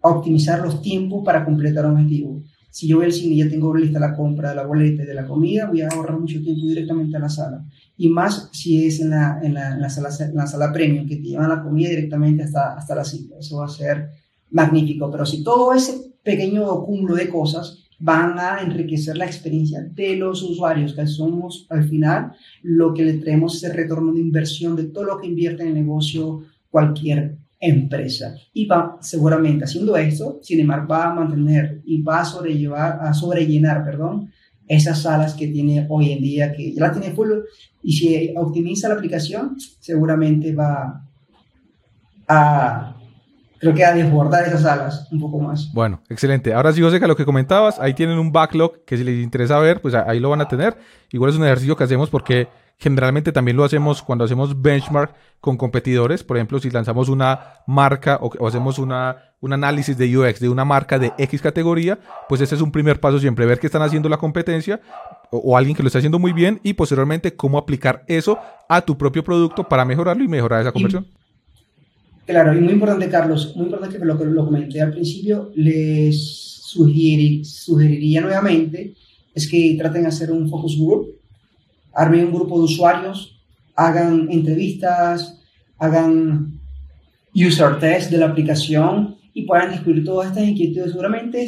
optimizar 0.02 0.62
los 0.62 0.82
tiempos 0.82 1.24
para 1.24 1.44
completar 1.44 1.86
un 1.86 1.94
objetivo. 1.94 2.44
Si 2.70 2.88
yo 2.88 2.98
voy 2.98 3.06
al 3.06 3.14
cine 3.14 3.36
y 3.36 3.38
ya 3.40 3.50
tengo 3.50 3.74
lista 3.76 4.00
la 4.00 4.16
compra 4.16 4.50
de 4.50 4.56
la 4.56 4.66
boleta 4.66 5.02
y 5.02 5.06
de 5.06 5.14
la 5.14 5.26
comida, 5.26 5.66
voy 5.66 5.82
a 5.82 5.88
ahorrar 5.88 6.20
mucho 6.20 6.40
tiempo 6.42 6.68
directamente 6.68 7.18
a 7.18 7.20
la 7.20 7.30
sala. 7.30 7.66
Y 7.98 8.10
más 8.10 8.50
si 8.54 8.86
es 8.86 9.00
en 9.00 9.10
la, 9.10 9.40
en 9.42 9.56
la, 9.56 9.90
sala, 9.90 10.10
en 10.20 10.36
la 10.36 10.46
sala 10.46 10.72
premium, 10.72 11.08
que 11.08 11.16
te 11.16 11.24
llevan 11.24 11.50
la 11.50 11.64
comida 11.64 11.90
directamente 11.90 12.44
hasta, 12.44 12.76
hasta 12.76 12.94
la 12.94 13.04
cita. 13.04 13.36
Eso 13.40 13.58
va 13.58 13.66
a 13.66 13.70
ser 13.70 14.10
magnífico. 14.52 15.10
Pero 15.10 15.26
si 15.26 15.44
todo 15.44 15.74
ese 15.74 16.14
pequeño 16.22 16.84
cúmulo 16.86 17.16
de 17.16 17.30
cosas 17.30 17.87
van 18.00 18.38
a 18.38 18.62
enriquecer 18.62 19.18
la 19.18 19.26
experiencia 19.26 19.82
de 19.82 20.16
los 20.16 20.43
usuarios, 20.43 20.93
que 20.93 21.08
somos 21.08 21.66
al 21.70 21.88
final 21.89 22.34
lo 22.62 22.93
que 22.93 23.04
le 23.04 23.14
traemos 23.14 23.56
ese 23.56 23.74
retorno 23.74 24.14
de 24.14 24.22
inversión 24.22 24.76
de 24.76 24.86
todo 24.86 25.04
lo 25.04 25.18
que 25.20 25.28
invierte 25.28 25.64
en 25.64 25.70
el 25.70 25.76
negocio 25.76 26.43
cualquier 26.70 27.38
empresa. 27.60 28.36
Y 28.54 28.66
va, 28.66 28.98
seguramente 29.02 29.66
haciendo 29.66 29.98
esto, 29.98 30.39
Cinemark 30.43 30.89
va 30.89 31.08
a 31.08 31.14
mantener 31.14 31.82
y 31.86 32.02
va 32.02 32.22
a 32.22 32.26
sobrellevar, 32.26 33.00
a 33.02 33.14
sobrellenar, 33.14 33.84
perdón, 33.84 34.32
esas 34.68 35.02
salas 35.02 35.34
que 35.34 35.48
tiene 35.48 35.88
hoy 35.89 36.12
en 36.12 36.22
día, 36.22 36.52
que 36.52 36.74
ya 36.74 36.82
la 36.82 36.91
tiene 36.91 37.16
full, 37.16 37.30
y 37.82 37.93
si 37.93 38.34
optimiza 38.36 38.89
la 38.89 38.95
aplicación, 38.95 39.56
seguramente 39.80 40.54
va 40.54 41.08
a, 42.28 42.97
creo 43.60 43.74
que 43.74 43.86
a 43.86 43.93
desbordar 43.93 44.45
esas 44.45 44.62
salas 44.62 45.08
un 45.12 45.20
poco 45.20 45.39
más. 45.39 45.72
Bueno, 45.74 46.01
excelente. 46.10 46.53
Ahora 46.53 46.74
sí, 46.74 46.82
José, 46.82 46.99
que 46.99 47.08
lo 47.08 47.16
que 47.16 47.26
comentabas, 47.26 47.80
ahí 47.80 47.93
tienen 47.93 48.18
un 48.20 48.32
backlog 48.32 48.84
que 48.86 48.97
si 48.97 49.03
les 49.03 49.24
interesa 49.24 49.60
ver, 49.60 49.82
pues 49.82 49.93
ahí 49.93 50.20
lo 50.20 50.30
van 50.30 50.41
a 50.41 50.47
tener. 50.47 50.78
Igual 51.12 51.32
es 51.32 51.38
un 51.38 51.45
ejercicio 51.45 51.76
que 51.76 51.84
hacemos 51.84 52.10
porque 52.10 52.47
generalmente 52.78 53.32
también 53.32 53.58
lo 53.58 53.64
hacemos 53.64 54.03
cuando 54.03 54.26
hacemos 54.26 54.62
benchmark 54.62 55.14
con 55.41 55.58
competidores. 55.58 56.24
Por 56.24 56.38
ejemplo, 56.38 56.60
si 56.60 56.70
lanzamos 56.70 57.10
una 57.10 57.62
marca 57.66 58.20
o, 58.22 58.47
hacemos 58.47 58.78
una, 58.78 59.34
un 59.41 59.53
análisis 59.53 59.97
de 59.97 60.16
UX 60.16 60.39
de 60.39 60.49
una 60.49 60.66
marca 60.66 60.99
de 60.99 61.14
X 61.18 61.41
categoría, 61.41 61.99
pues 62.30 62.41
ese 62.41 62.55
es 62.55 62.62
un 62.62 62.72
primer 62.72 62.99
paso 62.99 63.20
siempre, 63.20 63.45
ver 63.45 63.60
qué 63.60 63.68
están 63.68 63.82
haciendo 63.82 64.10
la 64.10 64.18
competencia 64.18 64.80
o, 65.32 65.58
alguien 65.58 65.76
que 65.76 65.84
lo 65.84 65.88
está 65.88 65.99
haciendo 65.99 66.20
muy 66.20 66.34
bien 66.34 66.60
y 66.64 66.74
posteriormente 66.74 67.36
cómo 67.36 67.58
aplicar 67.58 68.03
eso 68.08 68.39
a 68.70 68.82
tu 68.82 68.97
propio 68.97 69.24
producto 69.24 69.64
para 69.64 69.84
mejorarlo 69.84 70.24
y 70.24 70.28
mejorar 70.28 70.62
esa 70.62 70.72
conversión. 70.72 71.08
Claro, 72.28 72.55
y 72.55 72.61
muy 72.61 72.73
importante, 72.73 73.09
Carlos, 73.09 73.53
muy 73.55 73.65
importante 73.65 73.97
que 73.97 74.05
lo 74.05 74.13
lo 74.13 74.45
comenté 74.45 74.82
al 74.82 74.91
principio, 74.91 75.51
les 75.55 76.15
sugeriría 76.61 78.21
nuevamente 78.21 78.93
es 79.34 79.49
que 79.49 79.75
traten 79.80 80.03
de 80.03 80.09
hacer 80.09 80.32
un 80.32 80.47
focus 80.49 80.78
group 80.78 81.17
armen 81.97 82.25
un 82.25 82.34
grupo 82.34 82.59
de 82.59 82.65
usuarios, 82.65 83.39
hagan 83.75 84.28
entrevistas, 84.30 85.39
hagan 85.80 86.59
user 87.34 87.80
test 87.80 88.11
de 88.11 88.19
la 88.19 88.28
aplicación 88.28 89.15
y 89.34 89.43
puedan 89.43 89.71
descubrir 89.71 90.05
todas 90.05 90.28
estas 90.28 90.47
inquietudes. 90.47 90.91
Seguramente, 90.91 91.47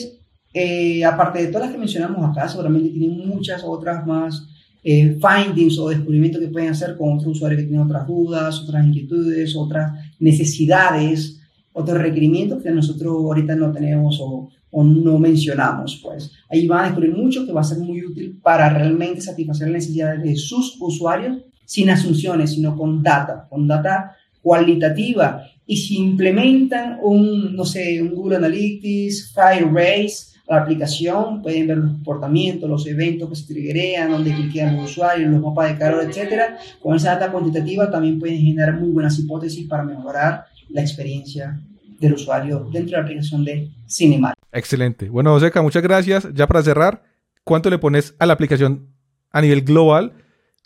eh, 0.53 1.05
aparte 1.05 1.43
de 1.43 1.47
todas 1.47 1.67
las 1.67 1.71
que 1.71 1.77
mencionamos 1.77 2.27
acá, 2.27 2.49
seguramente 2.49 2.89
tienen 2.89 3.27
muchas 3.27 3.63
otras 3.63 4.05
más 4.07 4.47
eh, 4.83 5.19
findings 5.21 5.77
o 5.77 5.89
descubrimientos 5.89 6.41
que 6.41 6.47
pueden 6.47 6.69
hacer 6.69 6.97
con 6.97 7.17
otros 7.17 7.35
usuarios 7.35 7.61
que 7.61 7.67
tienen 7.67 7.85
otras 7.85 8.07
dudas, 8.07 8.59
otras 8.61 8.85
inquietudes, 8.87 9.55
otras 9.55 9.91
necesidades, 10.19 11.39
otros 11.73 11.97
requerimientos 11.97 12.61
que 12.61 12.71
nosotros 12.71 13.13
ahorita 13.13 13.55
no 13.55 13.71
tenemos 13.71 14.19
o, 14.21 14.49
o 14.71 14.83
no 14.83 15.17
mencionamos, 15.17 15.99
pues 16.03 16.31
ahí 16.49 16.67
van 16.67 16.79
a 16.81 16.85
descubrir 16.85 17.15
mucho 17.15 17.45
que 17.45 17.51
va 17.51 17.61
a 17.61 17.63
ser 17.63 17.79
muy 17.79 18.03
útil 18.03 18.39
para 18.41 18.69
realmente 18.69 19.21
satisfacer 19.21 19.67
las 19.67 19.83
necesidades 19.83 20.23
de 20.23 20.35
sus 20.35 20.77
usuarios 20.79 21.37
sin 21.65 21.89
asunciones, 21.89 22.53
sino 22.53 22.75
con 22.75 23.03
data, 23.03 23.47
con 23.49 23.67
data 23.67 24.15
cualitativa. 24.41 25.43
Y 25.65 25.77
si 25.77 25.97
implementan 25.97 26.97
un, 27.01 27.55
no 27.55 27.63
sé, 27.63 28.01
un 28.01 28.15
Google 28.15 28.37
Analytics, 28.37 29.33
Firebase, 29.33 30.38
la 30.49 30.61
aplicación, 30.61 31.43
pueden 31.43 31.67
ver 31.67 31.77
los 31.77 31.91
comportamientos, 31.91 32.67
los 32.67 32.87
eventos 32.87 33.29
que 33.29 33.35
se 33.35 33.53
triggerean, 33.53 34.09
dónde 34.09 34.33
cliquean 34.33 34.77
los 34.77 34.89
usuarios, 34.89 35.31
los 35.31 35.41
mapas 35.41 35.71
de 35.71 35.77
calor, 35.77 36.03
etcétera. 36.03 36.57
Con 36.81 36.95
esa 36.95 37.11
data 37.11 37.31
cuantitativa 37.31 37.89
también 37.91 38.19
pueden 38.19 38.39
generar 38.39 38.79
muy 38.79 38.89
buenas 38.89 39.19
hipótesis 39.19 39.67
para 39.67 39.83
mejorar 39.83 40.45
la 40.69 40.81
experiencia 40.81 41.61
del 41.99 42.13
usuario 42.13 42.67
dentro 42.71 42.95
de 42.95 42.97
la 42.97 43.03
aplicación 43.03 43.45
de 43.45 43.69
Cinema. 43.85 44.33
Excelente. 44.51 45.09
Bueno, 45.09 45.33
Joseca, 45.33 45.61
muchas 45.61 45.83
gracias. 45.83 46.27
Ya 46.33 46.47
para 46.47 46.63
cerrar, 46.63 47.03
¿cuánto 47.43 47.69
le 47.69 47.77
pones 47.77 48.15
a 48.17 48.25
la 48.25 48.33
aplicación 48.33 48.87
a 49.31 49.41
nivel 49.41 49.61
global, 49.61 50.13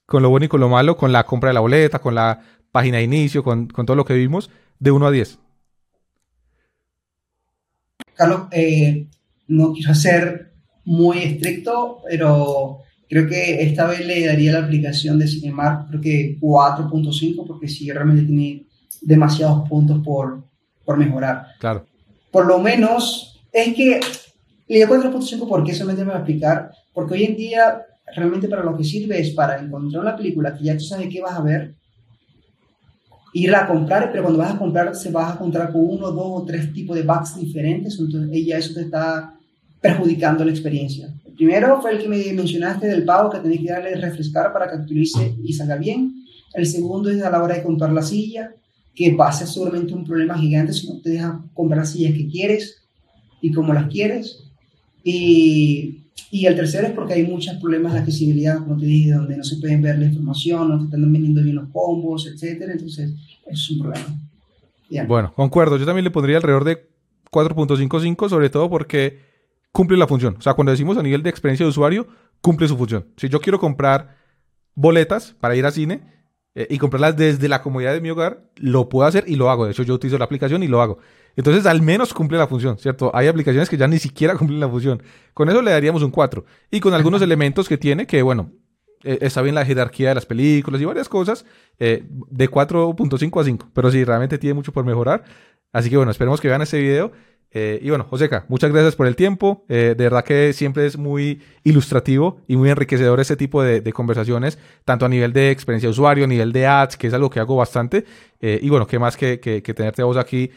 con 0.06 0.24
lo 0.24 0.30
bueno 0.30 0.46
y 0.46 0.50
con 0.50 0.62
lo 0.62 0.70
malo, 0.70 0.96
con 0.96 1.12
la 1.12 1.26
compra 1.26 1.50
de 1.50 1.56
la 1.56 1.60
boleta, 1.60 2.00
con 2.00 2.16
la 2.16 2.40
página 2.72 2.98
de 3.00 3.04
inicio, 3.04 3.44
con, 3.44 3.68
todo 3.68 3.98
lo 3.98 4.06
que 4.06 4.14
vimos, 4.14 4.50
de 4.80 4.92
1 4.92 5.08
a 5.08 5.12
10? 5.12 5.40
Carlos, 8.16 8.44
eh, 8.52 9.08
no 9.54 9.74
quiero 9.74 9.94
ser 9.94 10.54
muy 10.86 11.20
estricto, 11.20 12.02
pero 12.10 12.80
creo 13.08 13.28
que 13.28 13.64
esta 13.64 13.88
vez 13.88 14.06
le 14.06 14.26
daría 14.26 14.54
la 14.54 14.66
aplicación 14.66 15.20
de 15.20 15.28
Cinemark, 15.28 15.90
creo 15.90 16.02
que 16.02 16.38
4.5, 16.40 17.46
porque 17.48 17.68
sí, 17.68 17.92
realmente 17.92 18.24
tiene 18.24 18.66
demasiados 19.02 19.68
puntos 19.70 20.04
por, 20.04 20.44
por 20.84 20.98
mejorar. 20.98 21.48
Claro. 21.60 21.86
Por 22.32 22.48
lo 22.48 22.60
menos, 22.60 23.42
es 23.52 23.74
que 23.76 24.00
le 24.68 24.86
doy 24.86 25.00
4.5 25.00 25.48
porque 25.48 25.74
solamente 25.74 26.04
me 26.04 26.12
va 26.12 26.18
a 26.18 26.20
explicar, 26.20 26.72
porque 26.94 27.14
hoy 27.14 27.24
en 27.26 27.36
día 27.38 27.86
realmente 28.16 28.48
para 28.48 28.64
lo 28.64 28.76
que 28.76 28.84
sirve 28.84 29.20
es 29.20 29.32
para 29.32 29.60
encontrar 29.60 30.02
una 30.02 30.16
película 30.16 30.56
que 30.56 30.66
ya 30.66 30.78
tú 30.78 30.84
sabes 30.84 31.08
qué 31.10 31.22
vas 31.22 31.34
a 31.34 31.42
ver, 31.42 31.76
ir 33.34 33.56
a 33.56 33.68
comprar, 33.68 34.12
pero 34.12 34.24
cuando 34.24 34.40
vas 34.40 34.54
a 34.54 34.58
comprar 34.58 34.96
se 34.96 35.12
vas 35.12 35.32
a 35.32 35.34
encontrar 35.36 35.72
con 35.72 35.82
uno, 35.82 36.12
dos 36.12 36.42
o 36.42 36.46
tres 36.46 36.72
tipos 36.74 36.96
de 36.96 37.04
bugs 37.04 37.36
diferentes, 37.36 37.98
entonces 38.00 38.30
ella 38.32 38.58
eso 38.58 38.74
te 38.74 38.82
está 38.82 39.34
perjudicando 39.84 40.46
la 40.46 40.52
experiencia. 40.52 41.14
El 41.26 41.34
primero 41.34 41.82
fue 41.82 41.92
el 41.92 42.00
que 42.00 42.08
me 42.08 42.32
mencionaste 42.32 42.88
del 42.88 43.04
pago 43.04 43.30
que 43.30 43.40
tenés 43.40 43.60
que 43.60 43.70
darle 43.70 43.96
refrescar 43.96 44.54
para 44.54 44.70
que 44.70 44.78
actualice 44.78 45.36
y 45.44 45.52
salga 45.52 45.76
bien. 45.76 46.24
El 46.54 46.66
segundo 46.66 47.10
es 47.10 47.22
a 47.22 47.30
la 47.30 47.44
hora 47.44 47.56
de 47.56 47.64
comprar 47.64 47.92
la 47.92 48.02
silla 48.02 48.56
que 48.96 49.14
va 49.14 49.28
a 49.28 49.34
ser 49.34 49.48
seguramente 49.48 49.94
un 49.94 50.06
problema 50.06 50.38
gigante 50.38 50.72
si 50.72 50.88
no 50.88 51.02
te 51.02 51.10
dejas 51.10 51.36
comprar 51.54 51.80
las 51.80 51.92
sillas 51.92 52.14
que 52.14 52.30
quieres 52.30 52.78
y 53.42 53.52
como 53.52 53.74
las 53.74 53.90
quieres. 53.90 54.46
Y, 55.04 56.04
y 56.32 56.46
el 56.46 56.56
tercero 56.56 56.88
es 56.88 56.94
porque 56.94 57.16
hay 57.16 57.28
muchos 57.28 57.58
problemas 57.58 57.92
de 57.92 58.00
accesibilidad, 58.00 58.60
como 58.60 58.78
te 58.78 58.86
dije, 58.86 59.12
donde 59.12 59.36
no 59.36 59.44
se 59.44 59.58
pueden 59.58 59.82
ver 59.82 60.00
la 60.00 60.06
información, 60.06 60.70
no 60.70 60.80
te 60.80 60.86
están 60.86 61.12
vendiendo 61.12 61.44
bien 61.44 61.58
los 61.58 61.68
combos, 61.74 62.26
etcétera. 62.26 62.72
Entonces, 62.72 63.12
es 63.46 63.70
un 63.70 63.80
problema. 63.80 64.18
Bueno, 65.08 65.34
concuerdo. 65.36 65.76
Yo 65.76 65.86
también 65.86 66.06
le 66.06 66.12
pondría 66.12 66.38
alrededor 66.38 66.64
de 66.64 66.88
4.55, 67.32 68.30
sobre 68.30 68.50
todo 68.50 68.70
porque 68.70 69.33
cumple 69.74 69.98
la 69.98 70.08
función. 70.08 70.38
O 70.40 70.42
sea, 70.42 70.54
cuando 70.54 70.72
decimos 70.72 70.98
a 70.98 71.04
nivel 71.04 71.22
de 71.22 71.30
experiencia 71.30 71.66
de 71.66 71.72
usuario, 71.72 72.08
cumple 72.40 72.70
su 72.70 72.78
función. 72.78 73.08
Si 73.18 73.28
yo 73.28 73.42
quiero 73.42 73.60
comprar 73.60 74.16
boletas 74.76 75.36
para 75.42 75.58
ir 75.58 75.66
al 75.66 75.74
cine, 75.74 76.02
eh, 76.56 76.68
y 76.70 76.78
comprarlas 76.78 77.18
desde 77.18 77.50
la 77.50 77.64
comodidad 77.64 77.94
de 77.94 78.02
mi 78.02 78.12
hogar, 78.12 78.44
lo 78.58 78.88
puedo 78.88 79.08
hacer 79.08 79.24
y 79.28 79.36
lo 79.36 79.50
hago. 79.50 79.66
De 79.66 79.72
hecho, 79.72 79.82
yo 79.82 79.96
utilizo 79.96 80.20
la 80.20 80.26
aplicación 80.26 80.62
y 80.62 80.68
lo 80.68 80.82
hago. 80.82 81.00
Entonces, 81.36 81.66
al 81.66 81.82
menos 81.82 82.14
cumple 82.14 82.38
la 82.38 82.46
función, 82.46 82.78
¿cierto? 82.78 83.10
Hay 83.16 83.28
aplicaciones 83.28 83.70
que 83.70 83.78
ya 83.78 83.88
ni 83.88 83.98
siquiera 83.98 84.36
cumplen 84.38 84.60
la 84.60 84.70
función. 84.70 85.02
Con 85.34 85.50
eso 85.50 85.62
le 85.64 85.72
daríamos 85.72 86.04
un 86.04 86.12
4. 86.12 86.46
Y 86.70 86.80
con 86.80 86.94
algunos 86.94 87.22
elementos 87.24 87.68
que 87.68 87.80
tiene, 87.80 88.06
que 88.06 88.22
bueno, 88.22 88.52
eh, 89.04 89.18
está 89.22 89.42
bien 89.42 89.56
la 89.56 89.66
jerarquía 89.66 90.10
de 90.10 90.16
las 90.16 90.28
películas 90.28 90.80
y 90.80 90.86
varias 90.86 91.10
cosas, 91.10 91.44
eh, 91.80 92.04
de 92.08 92.50
4.5 92.50 93.42
a 93.42 93.44
5. 93.44 93.70
Pero 93.74 93.90
sí, 93.90 94.04
realmente 94.04 94.38
tiene 94.38 94.54
mucho 94.54 94.72
por 94.72 94.86
mejorar. 94.86 95.24
Así 95.72 95.90
que 95.90 95.98
bueno, 95.98 96.12
esperemos 96.12 96.40
que 96.40 96.50
vean 96.50 96.62
este 96.62 96.80
video 96.80 97.12
eh, 97.54 97.80
y 97.84 97.90
bueno, 97.90 98.06
Joseca, 98.10 98.46
muchas 98.50 98.72
gracias 98.72 98.96
por 98.96 99.06
el 99.06 99.16
tiempo. 99.16 99.64
Eh, 99.70 99.94
de 99.96 100.04
verdad 100.04 100.24
que 100.24 100.54
siempre 100.54 100.88
es 100.88 100.98
muy 100.98 101.42
ilustrativo 101.64 102.42
y 102.48 102.58
muy 102.58 102.70
enriquecedor 102.72 103.20
ese 103.20 103.36
tipo 103.36 103.62
de, 103.62 103.94
conversaciones, 103.94 104.58
tanto 104.86 105.06
a 105.06 105.10
nivel 105.10 105.34
de 105.34 105.52
experiencia 105.52 105.88
de 105.88 105.92
usuario, 105.92 106.26
a 106.26 106.28
nivel 106.28 106.52
de 106.52 106.66
ads, 106.66 106.98
que 106.98 107.08
es 107.08 107.14
algo 107.14 107.30
que 107.30 107.40
hago 107.40 107.56
bastante. 107.56 108.06
Eh, 108.42 108.60
y 108.62 108.70
bueno, 108.70 108.88
qué 108.88 108.98
más 108.98 109.16
que, 109.16 109.40
que, 109.40 109.62
tenerte 109.62 110.02
a 110.02 110.06
vos 110.06 110.18
aquí 110.18 110.50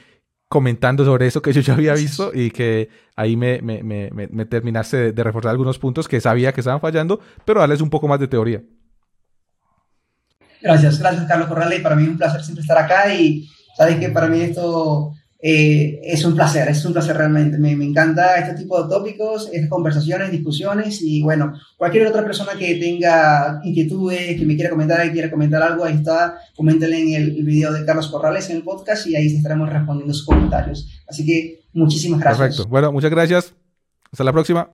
comentando 0.48 1.04
sobre 1.04 1.26
eso 1.26 1.42
que 1.42 1.52
yo 1.52 1.60
ya 1.60 1.74
había 1.74 1.92
visto 1.94 2.30
y 2.32 2.50
que 2.50 2.88
ahí 3.14 3.36
me, 3.36 3.60
me, 3.60 3.82
me, 3.82 4.10
me 4.10 4.46
terminaste 4.46 5.12
de, 5.12 5.24
reforzar 5.24 5.50
algunos 5.50 5.78
puntos 5.78 6.08
que 6.08 6.20
sabía 6.20 6.52
que 6.52 6.60
estaban 6.60 6.80
fallando, 6.80 7.20
pero 7.44 7.60
darles 7.60 7.82
un 7.82 7.90
poco 7.90 8.08
más 8.08 8.20
de 8.20 8.28
teoría. 8.28 8.62
Gracias, 10.62 10.98
gracias 10.98 11.26
Carlos 11.26 11.48
Corrales. 11.48 11.80
Para 11.80 11.94
mí 11.94 12.04
es 12.04 12.08
un 12.08 12.16
placer 12.16 12.42
siempre 12.42 12.62
estar 12.62 12.78
acá 12.78 13.12
y 13.12 13.46
sabes 13.76 13.96
que 13.96 14.08
para 14.08 14.28
mí 14.28 14.40
esto 14.40 15.12
eh, 15.48 16.00
es 16.02 16.24
un 16.24 16.34
placer, 16.34 16.68
es 16.68 16.84
un 16.84 16.92
placer 16.92 17.16
realmente. 17.16 17.56
Me, 17.56 17.76
me, 17.76 17.84
encanta 17.84 18.36
este 18.36 18.54
tipo 18.60 18.82
de 18.82 18.88
tópicos, 18.88 19.48
estas 19.52 19.70
conversaciones, 19.70 20.32
discusiones 20.32 21.00
y 21.02 21.22
bueno, 21.22 21.52
cualquier 21.76 22.08
otra 22.08 22.24
persona 22.24 22.54
que 22.58 22.74
tenga 22.74 23.60
inquietudes, 23.62 24.36
que 24.36 24.44
me 24.44 24.56
quiera 24.56 24.70
comentar, 24.70 25.00
que 25.04 25.12
quiera 25.12 25.30
comentar 25.30 25.62
algo, 25.62 25.84
ahí 25.84 25.94
está, 25.94 26.36
coméntale 26.56 27.00
en 27.00 27.14
el, 27.14 27.44
video 27.44 27.72
de 27.72 27.84
Carlos 27.84 28.08
Corrales 28.08 28.50
en 28.50 28.56
el 28.56 28.64
podcast 28.64 29.06
y 29.06 29.14
ahí 29.14 29.28
estaremos 29.28 29.72
respondiendo 29.72 30.12
sus 30.14 30.26
comentarios. 30.26 30.88
Así 31.06 31.24
que 31.24 31.60
muchísimas 31.74 32.18
gracias. 32.18 32.48
Perfecto. 32.48 32.68
Bueno, 32.68 32.90
muchas 32.90 33.12
gracias. 33.12 33.54
Hasta 34.10 34.24
la 34.24 34.32
próxima. 34.32 34.64